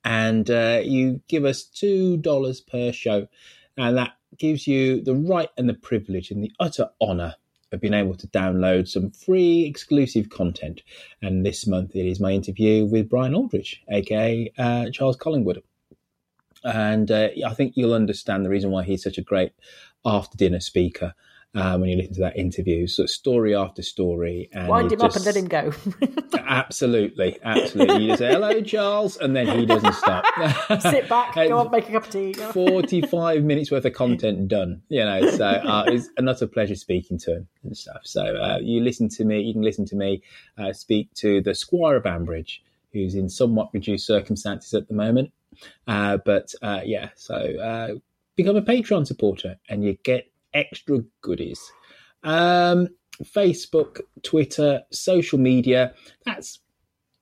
and 0.04 0.50
uh, 0.50 0.80
you 0.84 1.20
give 1.28 1.44
us 1.44 1.64
two 1.64 2.18
dollars 2.18 2.60
per 2.60 2.92
show, 2.92 3.26
and 3.76 3.96
that 3.96 4.12
gives 4.38 4.66
you 4.66 5.02
the 5.02 5.14
right 5.14 5.48
and 5.56 5.68
the 5.68 5.74
privilege 5.74 6.30
and 6.30 6.42
the 6.42 6.52
utter 6.60 6.88
honour 7.00 7.34
of 7.72 7.80
being 7.80 7.94
able 7.94 8.14
to 8.14 8.26
download 8.28 8.88
some 8.88 9.10
free 9.10 9.64
exclusive 9.64 10.30
content. 10.30 10.82
And 11.22 11.44
this 11.44 11.66
month 11.66 11.94
it 11.94 12.06
is 12.06 12.20
my 12.20 12.32
interview 12.32 12.84
with 12.84 13.08
Brian 13.08 13.34
Aldridge, 13.34 13.82
aka 13.90 14.52
uh, 14.58 14.90
Charles 14.90 15.16
Collingwood. 15.16 15.62
And 16.62 17.10
uh, 17.10 17.28
I 17.46 17.52
think 17.54 17.74
you'll 17.76 17.92
understand 17.92 18.44
the 18.44 18.50
reason 18.50 18.70
why 18.70 18.84
he's 18.84 19.02
such 19.02 19.18
a 19.18 19.22
great 19.22 19.52
after 20.04 20.36
dinner 20.36 20.60
speaker 20.60 21.14
um, 21.54 21.80
when 21.80 21.90
you 21.90 21.96
listen 21.96 22.14
to 22.14 22.20
that 22.20 22.36
interview. 22.36 22.86
So 22.86 23.06
story 23.06 23.54
after 23.54 23.82
story. 23.82 24.48
And 24.52 24.68
Wind 24.68 24.92
him 24.92 25.00
just, 25.00 25.16
up 25.16 25.16
and 25.16 25.26
let 25.26 25.36
him 25.36 25.46
go. 25.46 26.38
absolutely, 26.46 27.38
absolutely. 27.42 28.02
You 28.02 28.08
just 28.08 28.18
say 28.20 28.32
hello, 28.32 28.60
Charles, 28.60 29.16
and 29.16 29.34
then 29.34 29.58
he 29.58 29.66
doesn't 29.66 29.94
stop. 29.94 30.24
Sit 30.80 31.08
back, 31.08 31.34
go 31.34 31.58
on, 31.58 31.70
make 31.70 31.88
a 31.88 31.92
cup 31.92 32.04
of 32.04 32.10
tea. 32.10 32.32
Forty-five 32.32 33.44
minutes 33.44 33.70
worth 33.70 33.84
of 33.84 33.92
content 33.92 34.48
done. 34.48 34.82
You 34.88 35.04
know, 35.04 35.30
so 35.30 35.46
uh, 35.46 35.84
it's 35.86 36.08
a 36.18 36.24
utter 36.28 36.46
pleasure 36.46 36.74
speaking 36.74 37.18
to 37.18 37.36
him 37.36 37.48
and 37.62 37.76
stuff. 37.76 38.00
So 38.04 38.22
uh, 38.22 38.58
you 38.60 38.82
listen 38.82 39.08
to 39.10 39.24
me. 39.24 39.42
You 39.42 39.52
can 39.52 39.62
listen 39.62 39.84
to 39.86 39.96
me 39.96 40.22
uh, 40.58 40.72
speak 40.72 41.12
to 41.14 41.40
the 41.40 41.54
Squire 41.54 41.96
of 41.96 42.04
Ambridge, 42.04 42.58
who's 42.92 43.14
in 43.14 43.28
somewhat 43.28 43.70
reduced 43.72 44.06
circumstances 44.06 44.74
at 44.74 44.88
the 44.88 44.94
moment. 44.94 45.32
Uh, 45.86 46.18
but 46.24 46.52
uh, 46.62 46.80
yeah, 46.84 47.10
so 47.14 47.34
uh, 47.34 47.94
become 48.36 48.56
a 48.56 48.62
Patreon 48.62 49.06
supporter, 49.06 49.56
and 49.68 49.84
you 49.84 49.96
get 50.02 50.30
extra 50.54 51.00
goodies. 51.20 51.60
Um, 52.22 52.88
Facebook, 53.22 54.00
Twitter, 54.22 54.82
social 54.90 55.38
media. 55.38 55.94
That's 56.24 56.60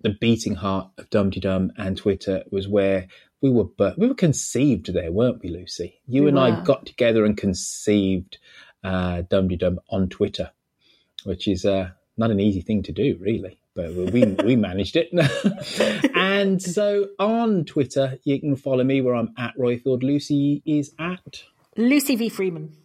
the 0.00 0.10
beating 0.20 0.54
heart 0.54 0.90
of 0.98 1.10
Dum 1.10 1.30
Dum, 1.30 1.72
and 1.76 1.96
Twitter 1.96 2.44
was 2.50 2.68
where 2.68 3.08
we 3.40 3.50
were. 3.50 3.64
But 3.64 3.98
we 3.98 4.06
were 4.06 4.14
conceived 4.14 4.92
there, 4.92 5.12
weren't 5.12 5.42
we, 5.42 5.50
Lucy? 5.50 6.00
You 6.06 6.22
we 6.22 6.28
and 6.28 6.36
were. 6.36 6.42
I 6.44 6.64
got 6.64 6.86
together 6.86 7.24
and 7.24 7.36
conceived 7.36 8.38
uh, 8.84 9.22
Dum 9.22 9.48
Dum 9.48 9.80
on 9.90 10.08
Twitter, 10.08 10.50
which 11.24 11.48
is 11.48 11.64
uh, 11.64 11.90
not 12.16 12.30
an 12.30 12.40
easy 12.40 12.60
thing 12.60 12.82
to 12.84 12.92
do, 12.92 13.16
really. 13.20 13.58
But 13.74 13.94
we 13.94 14.24
we 14.24 14.56
managed 14.70 14.96
it. 14.96 15.08
and 16.14 16.60
so 16.60 17.08
on 17.18 17.64
Twitter, 17.64 18.18
you 18.24 18.40
can 18.40 18.56
follow 18.56 18.84
me 18.84 19.00
where 19.00 19.14
I'm 19.14 19.32
at 19.38 19.56
Roifield. 19.56 20.02
Lucy 20.02 20.62
is 20.66 20.92
at 20.98 21.44
Lucy 21.76 22.16
V 22.16 22.28
Freeman. 22.28 22.76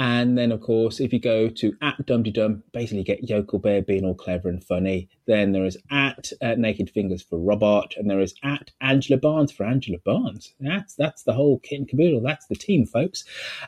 And 0.00 0.38
then, 0.38 0.50
of 0.50 0.62
course, 0.62 0.98
if 0.98 1.12
you 1.12 1.20
go 1.20 1.50
to 1.50 1.76
at 1.82 2.06
Dum, 2.06 2.62
basically 2.72 3.02
get 3.02 3.28
Yokel 3.28 3.58
Bear 3.58 3.82
being 3.82 4.06
all 4.06 4.14
clever 4.14 4.48
and 4.48 4.64
funny. 4.64 5.10
Then 5.26 5.52
there 5.52 5.66
is 5.66 5.76
at 5.90 6.32
uh, 6.40 6.54
Naked 6.56 6.88
Fingers 6.88 7.20
for 7.20 7.38
Robot, 7.38 7.92
and 7.98 8.08
there 8.08 8.20
is 8.20 8.34
at 8.42 8.70
Angela 8.80 9.20
Barnes 9.20 9.52
for 9.52 9.66
Angela 9.66 9.98
Barnes. 10.02 10.54
That's 10.58 10.94
that's 10.94 11.24
the 11.24 11.34
whole 11.34 11.58
kit 11.58 11.80
and 11.80 11.88
caboodle. 11.88 12.22
That's 12.22 12.46
the 12.46 12.54
team, 12.54 12.86
folks. 12.86 13.26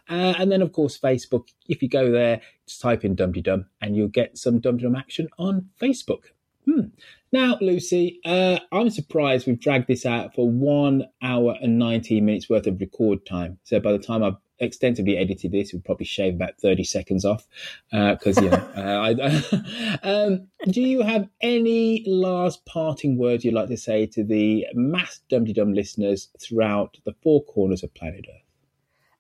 Uh, 0.09 0.33
and 0.39 0.51
then, 0.51 0.63
of 0.63 0.73
course, 0.73 0.99
Facebook. 0.99 1.49
If 1.69 1.83
you 1.83 1.91
go 1.91 2.11
there, 2.11 2.41
just 2.67 2.81
type 2.81 3.05
in 3.05 3.15
Dum 3.15 3.33
Dum, 3.33 3.67
and 3.83 3.95
you'll 3.95 4.09
get 4.09 4.39
some 4.39 4.59
Dum 4.59 4.79
Dum 4.79 4.97
action 4.97 5.29
on 5.39 5.69
Facebook. 5.79 6.31
Hmm. 6.65 6.87
Now, 7.31 7.59
Lucy, 7.61 8.21
uh, 8.25 8.59
I'm 8.73 8.89
surprised 8.89 9.47
we've 9.47 9.61
dragged 9.61 9.87
this 9.87 10.07
out 10.07 10.35
for 10.35 10.49
one 10.49 11.09
hour 11.23 11.57
and 11.61 11.79
19 11.79 12.25
minutes 12.25 12.49
worth 12.49 12.67
of 12.67 12.81
record 12.81 13.27
time. 13.27 13.59
So 13.65 13.81
by 13.81 13.93
the 13.93 13.99
time 13.99 14.23
I've 14.23 14.37
extensively 14.63 15.19
edited 15.19 15.53
this, 15.53 15.73
we'd 15.73 15.85
probably 15.85 16.07
shave 16.07 16.35
about 16.35 16.59
30 16.61 16.85
seconds 16.85 17.25
off. 17.25 17.47
Because, 17.91 18.39
uh, 18.39 18.43
you 18.43 18.51
know, 18.51 18.69
uh, 18.77 19.13
I, 19.13 19.99
um, 20.03 20.49
do 20.69 20.81
you 20.81 21.03
have 21.03 21.29
any 21.43 22.05
last 22.07 22.65
parting 22.65 23.19
words 23.19 23.45
you'd 23.45 23.55
like 23.55 23.69
to 23.69 23.77
say 23.77 24.07
to 24.07 24.25
the 24.25 24.67
mass 24.73 25.21
Dum 25.29 25.45
Dum 25.45 25.75
listeners 25.75 26.29
throughout 26.41 26.97
the 27.05 27.15
four 27.23 27.45
corners 27.45 27.83
of 27.83 27.93
planet 27.95 28.27
Earth? 28.29 28.43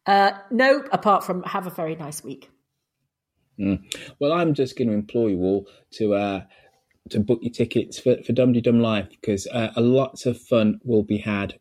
Uh, 0.06 0.38
no, 0.50 0.84
apart 0.92 1.24
from 1.24 1.42
have 1.44 1.66
a 1.66 1.70
very 1.70 1.96
nice 1.96 2.24
week. 2.24 2.50
Mm. 3.58 3.82
Well, 4.18 4.32
I'm 4.32 4.54
just 4.54 4.76
going 4.76 4.88
to 4.88 4.94
implore 4.94 5.28
you 5.28 5.38
all 5.38 5.68
to 5.92 6.14
uh, 6.14 6.42
to 7.10 7.20
book 7.20 7.40
your 7.42 7.52
tickets 7.52 7.98
for, 7.98 8.16
for 8.22 8.32
Dum 8.32 8.52
Dum 8.52 8.80
Live 8.80 9.10
because 9.10 9.46
uh, 9.48 9.70
lots 9.76 10.26
of 10.26 10.40
fun 10.40 10.80
will 10.84 11.02
be 11.02 11.18
had 11.18 11.58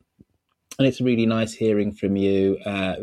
and 0.78 0.88
it's 0.88 1.02
really 1.02 1.26
nice 1.26 1.54
hearing 1.54 1.92
from 1.92 2.16
you, 2.16 2.58
uh, 2.66 2.96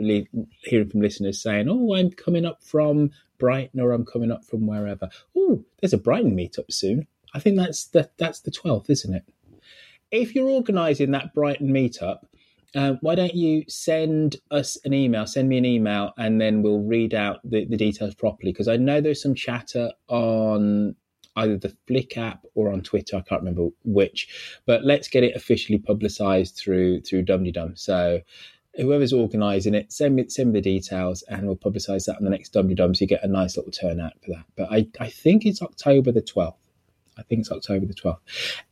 hearing 0.64 0.88
from 0.88 1.00
listeners 1.00 1.42
saying, 1.42 1.68
"Oh, 1.68 1.94
I'm 1.94 2.10
coming 2.10 2.44
up 2.44 2.62
from 2.62 3.10
Brighton, 3.38 3.80
or 3.80 3.92
I'm 3.92 4.04
coming 4.04 4.30
up 4.30 4.44
from 4.44 4.66
wherever." 4.66 5.08
Oh, 5.36 5.64
there's 5.80 5.92
a 5.92 5.98
Brighton 5.98 6.36
meetup 6.36 6.72
soon. 6.72 7.06
I 7.34 7.40
think 7.40 7.56
that's 7.56 7.86
the 7.86 8.10
that's 8.16 8.40
the 8.40 8.50
twelfth, 8.50 8.90
isn't 8.90 9.14
it? 9.14 9.22
If 10.10 10.34
you're 10.34 10.48
organising 10.48 11.10
that 11.10 11.34
Brighton 11.34 11.68
meetup, 11.68 12.20
uh, 12.74 12.94
why 13.00 13.14
don't 13.14 13.34
you 13.34 13.64
send 13.68 14.36
us 14.50 14.78
an 14.84 14.94
email? 14.94 15.26
Send 15.26 15.48
me 15.48 15.58
an 15.58 15.66
email, 15.66 16.12
and 16.16 16.40
then 16.40 16.62
we'll 16.62 16.80
read 16.80 17.14
out 17.14 17.40
the, 17.44 17.66
the 17.66 17.76
details 17.76 18.14
properly. 18.14 18.52
Because 18.52 18.68
I 18.68 18.76
know 18.76 19.00
there's 19.00 19.22
some 19.22 19.34
chatter 19.34 19.92
on 20.08 20.96
either 21.38 21.56
the 21.56 21.74
Flick 21.86 22.16
app 22.16 22.44
or 22.54 22.72
on 22.72 22.82
Twitter. 22.82 23.16
I 23.16 23.20
can't 23.20 23.40
remember 23.40 23.68
which, 23.84 24.28
but 24.66 24.84
let's 24.84 25.08
get 25.08 25.24
it 25.24 25.36
officially 25.36 25.78
publicised 25.78 26.56
through 26.56 27.02
through 27.02 27.22
Dum. 27.22 27.46
So 27.74 28.20
whoever's 28.76 29.12
organising 29.12 29.74
it, 29.74 29.92
send 29.92 30.16
me 30.16 30.28
send 30.28 30.52
me 30.52 30.60
the 30.60 30.78
details, 30.78 31.22
and 31.22 31.46
we'll 31.46 31.56
publicise 31.56 32.06
that 32.06 32.16
on 32.16 32.24
the 32.24 32.30
next 32.30 32.50
Dum 32.50 32.74
Dum. 32.74 32.94
So 32.94 33.02
you 33.02 33.08
get 33.08 33.24
a 33.24 33.28
nice 33.28 33.56
little 33.56 33.72
turnout 33.72 34.12
for 34.22 34.30
that. 34.30 34.44
But 34.56 34.72
I 34.72 34.88
I 35.00 35.08
think 35.08 35.46
it's 35.46 35.62
October 35.62 36.12
the 36.12 36.22
twelfth. 36.22 36.58
I 37.18 37.22
think 37.22 37.40
it's 37.40 37.50
October 37.50 37.84
the 37.84 37.94
12th. 37.94 38.20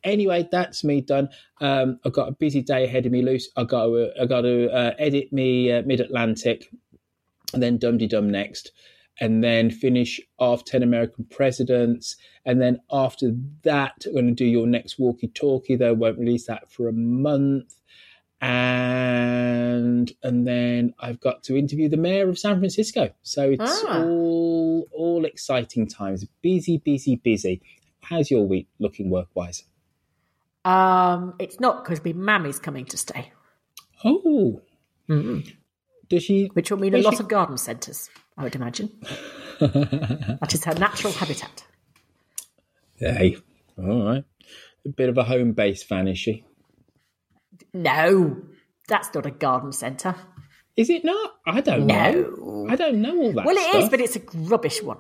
Anyway, 0.05 0.49
that's 0.53 0.85
me 0.85 1.01
done. 1.01 1.29
Um, 1.61 1.99
I've 2.05 2.13
got 2.13 2.29
a 2.29 2.33
busy 2.33 2.63
day 2.63 2.85
ahead 2.85 3.05
of 3.05 3.11
me, 3.11 3.21
Luce. 3.21 3.49
I've 3.57 3.67
got 3.67 3.87
to, 3.87 4.13
I've 4.21 4.29
got 4.29 4.43
to 4.43 4.71
uh, 4.73 4.95
edit 5.01 5.33
me 5.33 5.73
uh, 5.73 5.83
Mid 5.83 5.99
Atlantic 5.99 6.71
and 7.53 7.63
then 7.63 7.79
Dum 7.79 7.99
Dum 7.99 8.31
next 8.31 8.71
and 9.21 9.43
then 9.43 9.71
finish 9.71 10.21
off 10.39 10.65
10 10.65 10.83
American 10.83 11.25
presidents. 11.25 12.17
And 12.45 12.61
then 12.61 12.81
after 12.91 13.33
that, 13.63 14.05
we're 14.07 14.23
going 14.23 14.29
to 14.29 14.35
do 14.35 14.45
your 14.45 14.67
next 14.67 14.99
walkie 14.99 15.29
talkie. 15.29 15.77
They 15.77 15.91
won't 15.93 16.19
release 16.19 16.47
that 16.47 16.71
for 16.71 16.89
a 16.89 16.93
month. 16.93 17.75
And 18.43 20.13
and 20.23 20.47
then 20.47 20.93
I've 21.01 21.21
got 21.21 21.43
to 21.45 21.57
interview 21.57 21.89
the 21.89 21.97
mayor 21.97 22.29
of 22.29 22.39
San 22.39 22.59
Francisco. 22.59 23.11
So 23.23 23.51
it's 23.51 23.83
ah. 23.87 24.03
all 24.03 24.87
all 24.93 25.25
exciting 25.25 25.89
times. 25.89 26.27
Busy, 26.43 26.77
busy, 26.77 27.17
busy. 27.17 27.63
How's 28.03 28.31
your 28.31 28.47
week 28.47 28.69
looking 28.79 29.09
work 29.09 29.29
wise? 29.35 29.65
Um, 30.67 31.35
it's 31.39 31.61
not 31.61 31.83
because 31.83 32.05
my 32.05 32.13
mammy's 32.13 32.59
coming 32.59 32.85
to 32.87 32.99
stay. 32.99 33.33
Oh. 34.05 34.61
Mm-hmm. 35.09 35.49
Does 36.09 36.23
she? 36.23 36.47
Which 36.53 36.71
will 36.71 36.79
mean 36.79 36.95
a 36.95 36.99
lot 36.99 37.15
she... 37.15 37.21
of 37.21 37.29
garden 37.29 37.57
centres. 37.57 38.11
I 38.37 38.45
would 38.45 38.55
imagine. 38.55 38.91
that 39.61 40.51
is 40.53 40.65
her 40.65 40.75
natural 40.75 41.13
habitat. 41.13 41.65
Hey, 42.97 43.37
all 43.79 44.05
right. 44.05 44.25
A 44.85 44.89
bit 44.89 45.09
of 45.09 45.19
a 45.19 45.25
Homebase 45.25 45.85
fan, 45.85 46.09
is 46.09 46.19
she? 46.19 46.45
No, 47.73 48.43
that's 48.89 49.13
not 49.15 49.27
a 49.27 49.31
garden 49.31 49.73
centre. 49.73 50.15
Is 50.77 50.91
it 50.91 51.05
not? 51.05 51.35
I 51.47 51.61
don't 51.61 51.87
no. 51.87 52.11
know. 52.11 52.67
I 52.69 52.77
don't 52.77 53.01
know 53.01 53.17
all 53.19 53.33
that. 53.33 53.47
Well, 53.47 53.57
it 53.57 53.69
stuff. 53.71 53.85
is, 53.85 53.89
but 53.89 54.01
it's 54.01 54.17
a 54.17 54.21
rubbish 54.35 54.83
one. 54.83 54.99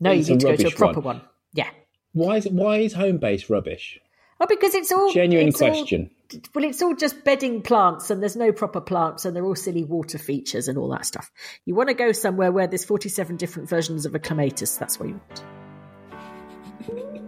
No, 0.00 0.10
it's 0.10 0.28
you 0.28 0.34
need 0.34 0.40
to 0.40 0.46
go 0.48 0.56
to 0.56 0.68
a 0.68 0.70
proper 0.70 1.00
one. 1.00 1.18
one. 1.18 1.28
Yeah. 1.52 1.70
Why 2.12 2.36
is 2.36 2.48
why 2.48 2.78
is 2.78 2.94
Homebase 2.94 3.48
rubbish? 3.48 4.00
Oh, 4.38 4.46
because 4.46 4.74
it's 4.74 4.92
all 4.92 5.10
genuine 5.12 5.48
it's 5.48 5.58
question. 5.58 6.10
All, 6.32 6.40
well, 6.54 6.64
it's 6.64 6.82
all 6.82 6.94
just 6.94 7.24
bedding 7.24 7.62
plants, 7.62 8.10
and 8.10 8.20
there's 8.20 8.36
no 8.36 8.52
proper 8.52 8.80
plants, 8.80 9.24
and 9.24 9.34
they're 9.34 9.44
all 9.44 9.54
silly 9.54 9.84
water 9.84 10.18
features 10.18 10.68
and 10.68 10.76
all 10.76 10.90
that 10.90 11.06
stuff. 11.06 11.30
You 11.64 11.74
want 11.74 11.88
to 11.88 11.94
go 11.94 12.12
somewhere 12.12 12.52
where 12.52 12.66
there's 12.66 12.84
47 12.84 13.36
different 13.36 13.68
versions 13.68 14.04
of 14.04 14.14
a 14.14 14.18
clematis. 14.18 14.76
That's 14.76 15.00
where 15.00 15.08
you 15.08 15.20
want. 15.28 15.44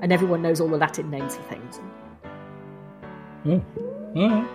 And 0.02 0.12
everyone 0.12 0.43
knows 0.43 0.60
all 0.60 0.68
the 0.68 0.76
Latin 0.76 1.10
names 1.10 1.36
for 1.36 1.43
things. 1.44 1.80
Oh, 3.47 3.64
right. 4.14 4.48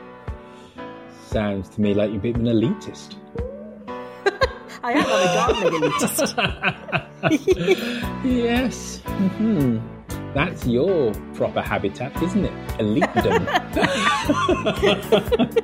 Sounds 1.27 1.69
to 1.69 1.81
me 1.81 1.93
like 1.93 2.11
you're 2.11 2.19
a 2.19 2.21
bit 2.21 2.35
of 2.35 2.41
an 2.41 2.47
elitist. 2.47 3.15
I 4.83 4.91
am 4.93 5.05
on 5.05 5.21
a 5.21 5.25
gardening 5.33 5.89
elitist. 5.89 6.35
yes. 8.23 9.01
Mm-hmm. 9.05 10.02
That's 10.33 10.65
your 10.65 11.13
proper 11.35 11.61
habitat, 11.61 12.21
isn't 12.21 12.45
it? 12.45 12.51
Elitedom. 12.79 13.47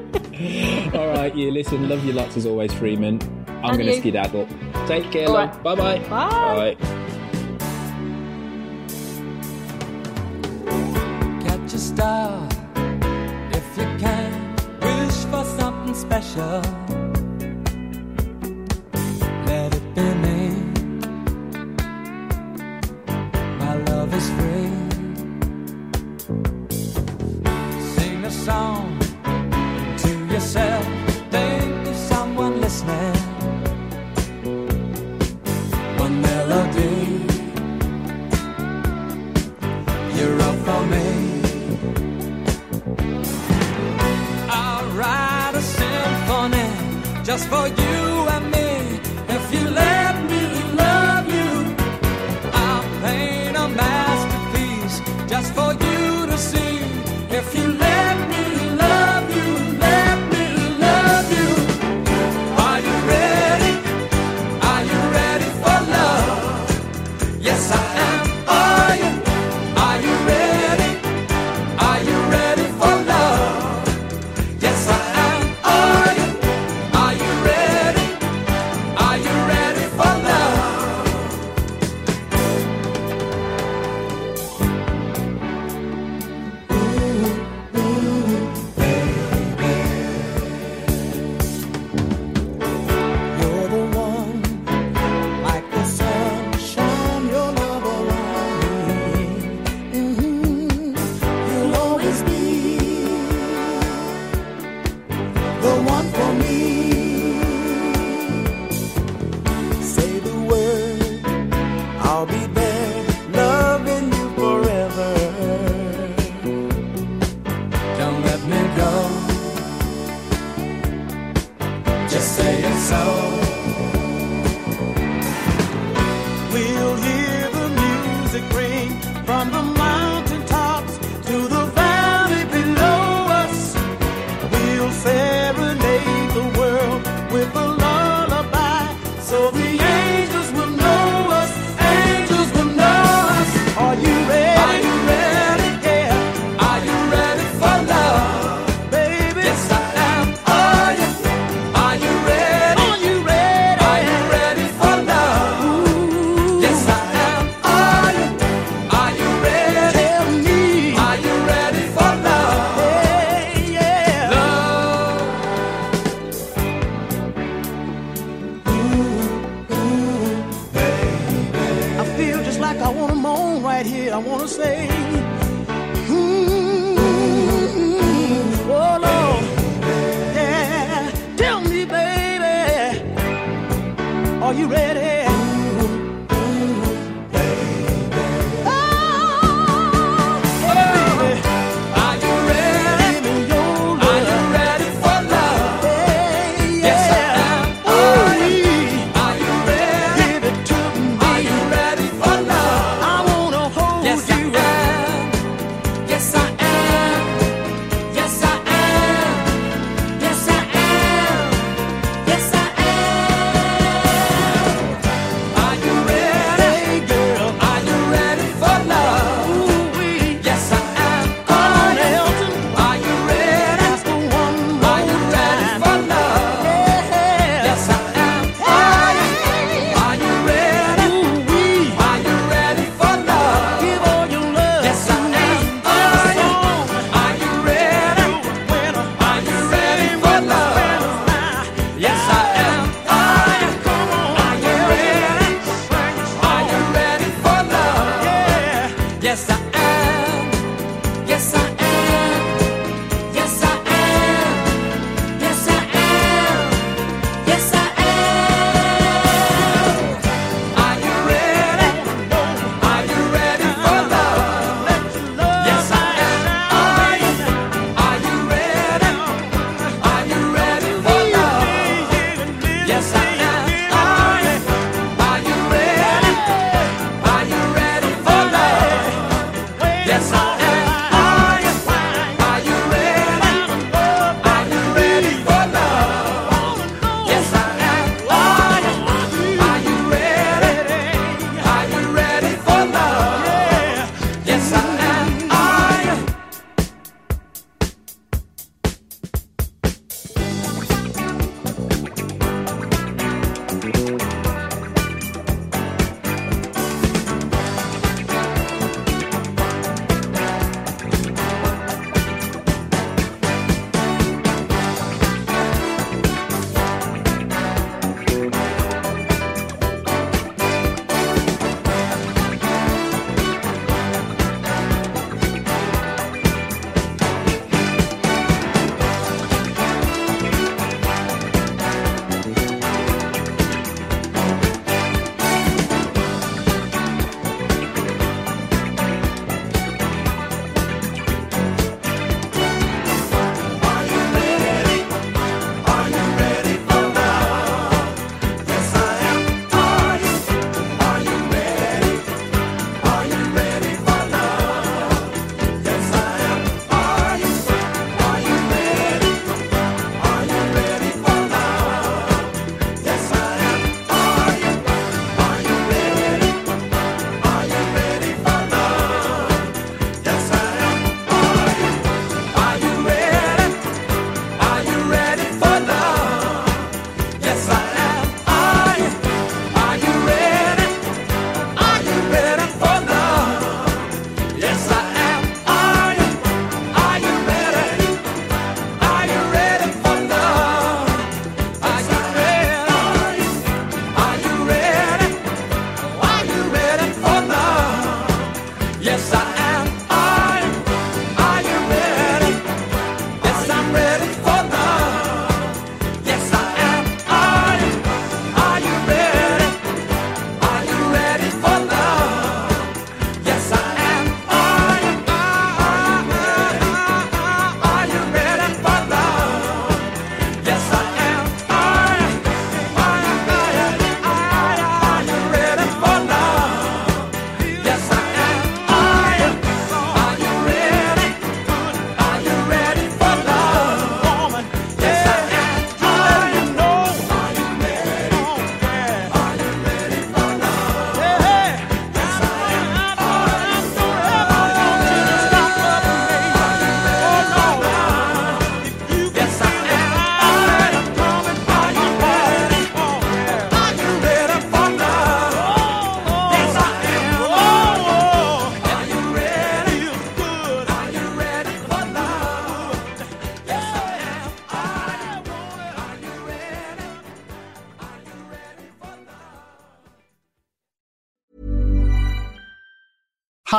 All 0.96 1.08
right, 1.08 1.36
you 1.36 1.52
listen. 1.52 1.90
Love 1.90 2.06
you 2.06 2.14
lots 2.14 2.38
as 2.38 2.46
always, 2.46 2.74
Freeman. 2.74 3.20
I'm 3.64 3.76
going 3.76 3.88
to 3.88 3.98
skedaddle. 3.98 4.48
Take 4.88 5.12
care, 5.12 5.28
love. 5.28 5.54
Right. 5.56 5.64
Bye-bye. 5.64 6.00
Bye. 6.08 6.76
Bye. 6.76 7.00
Catch 11.42 11.74
a 11.74 11.78
star 11.78 12.48
if 13.52 13.78
you 13.78 13.84
can. 14.00 14.56
Wish 14.80 15.26
for 15.26 15.44
something 15.44 15.94
special. 15.94 16.89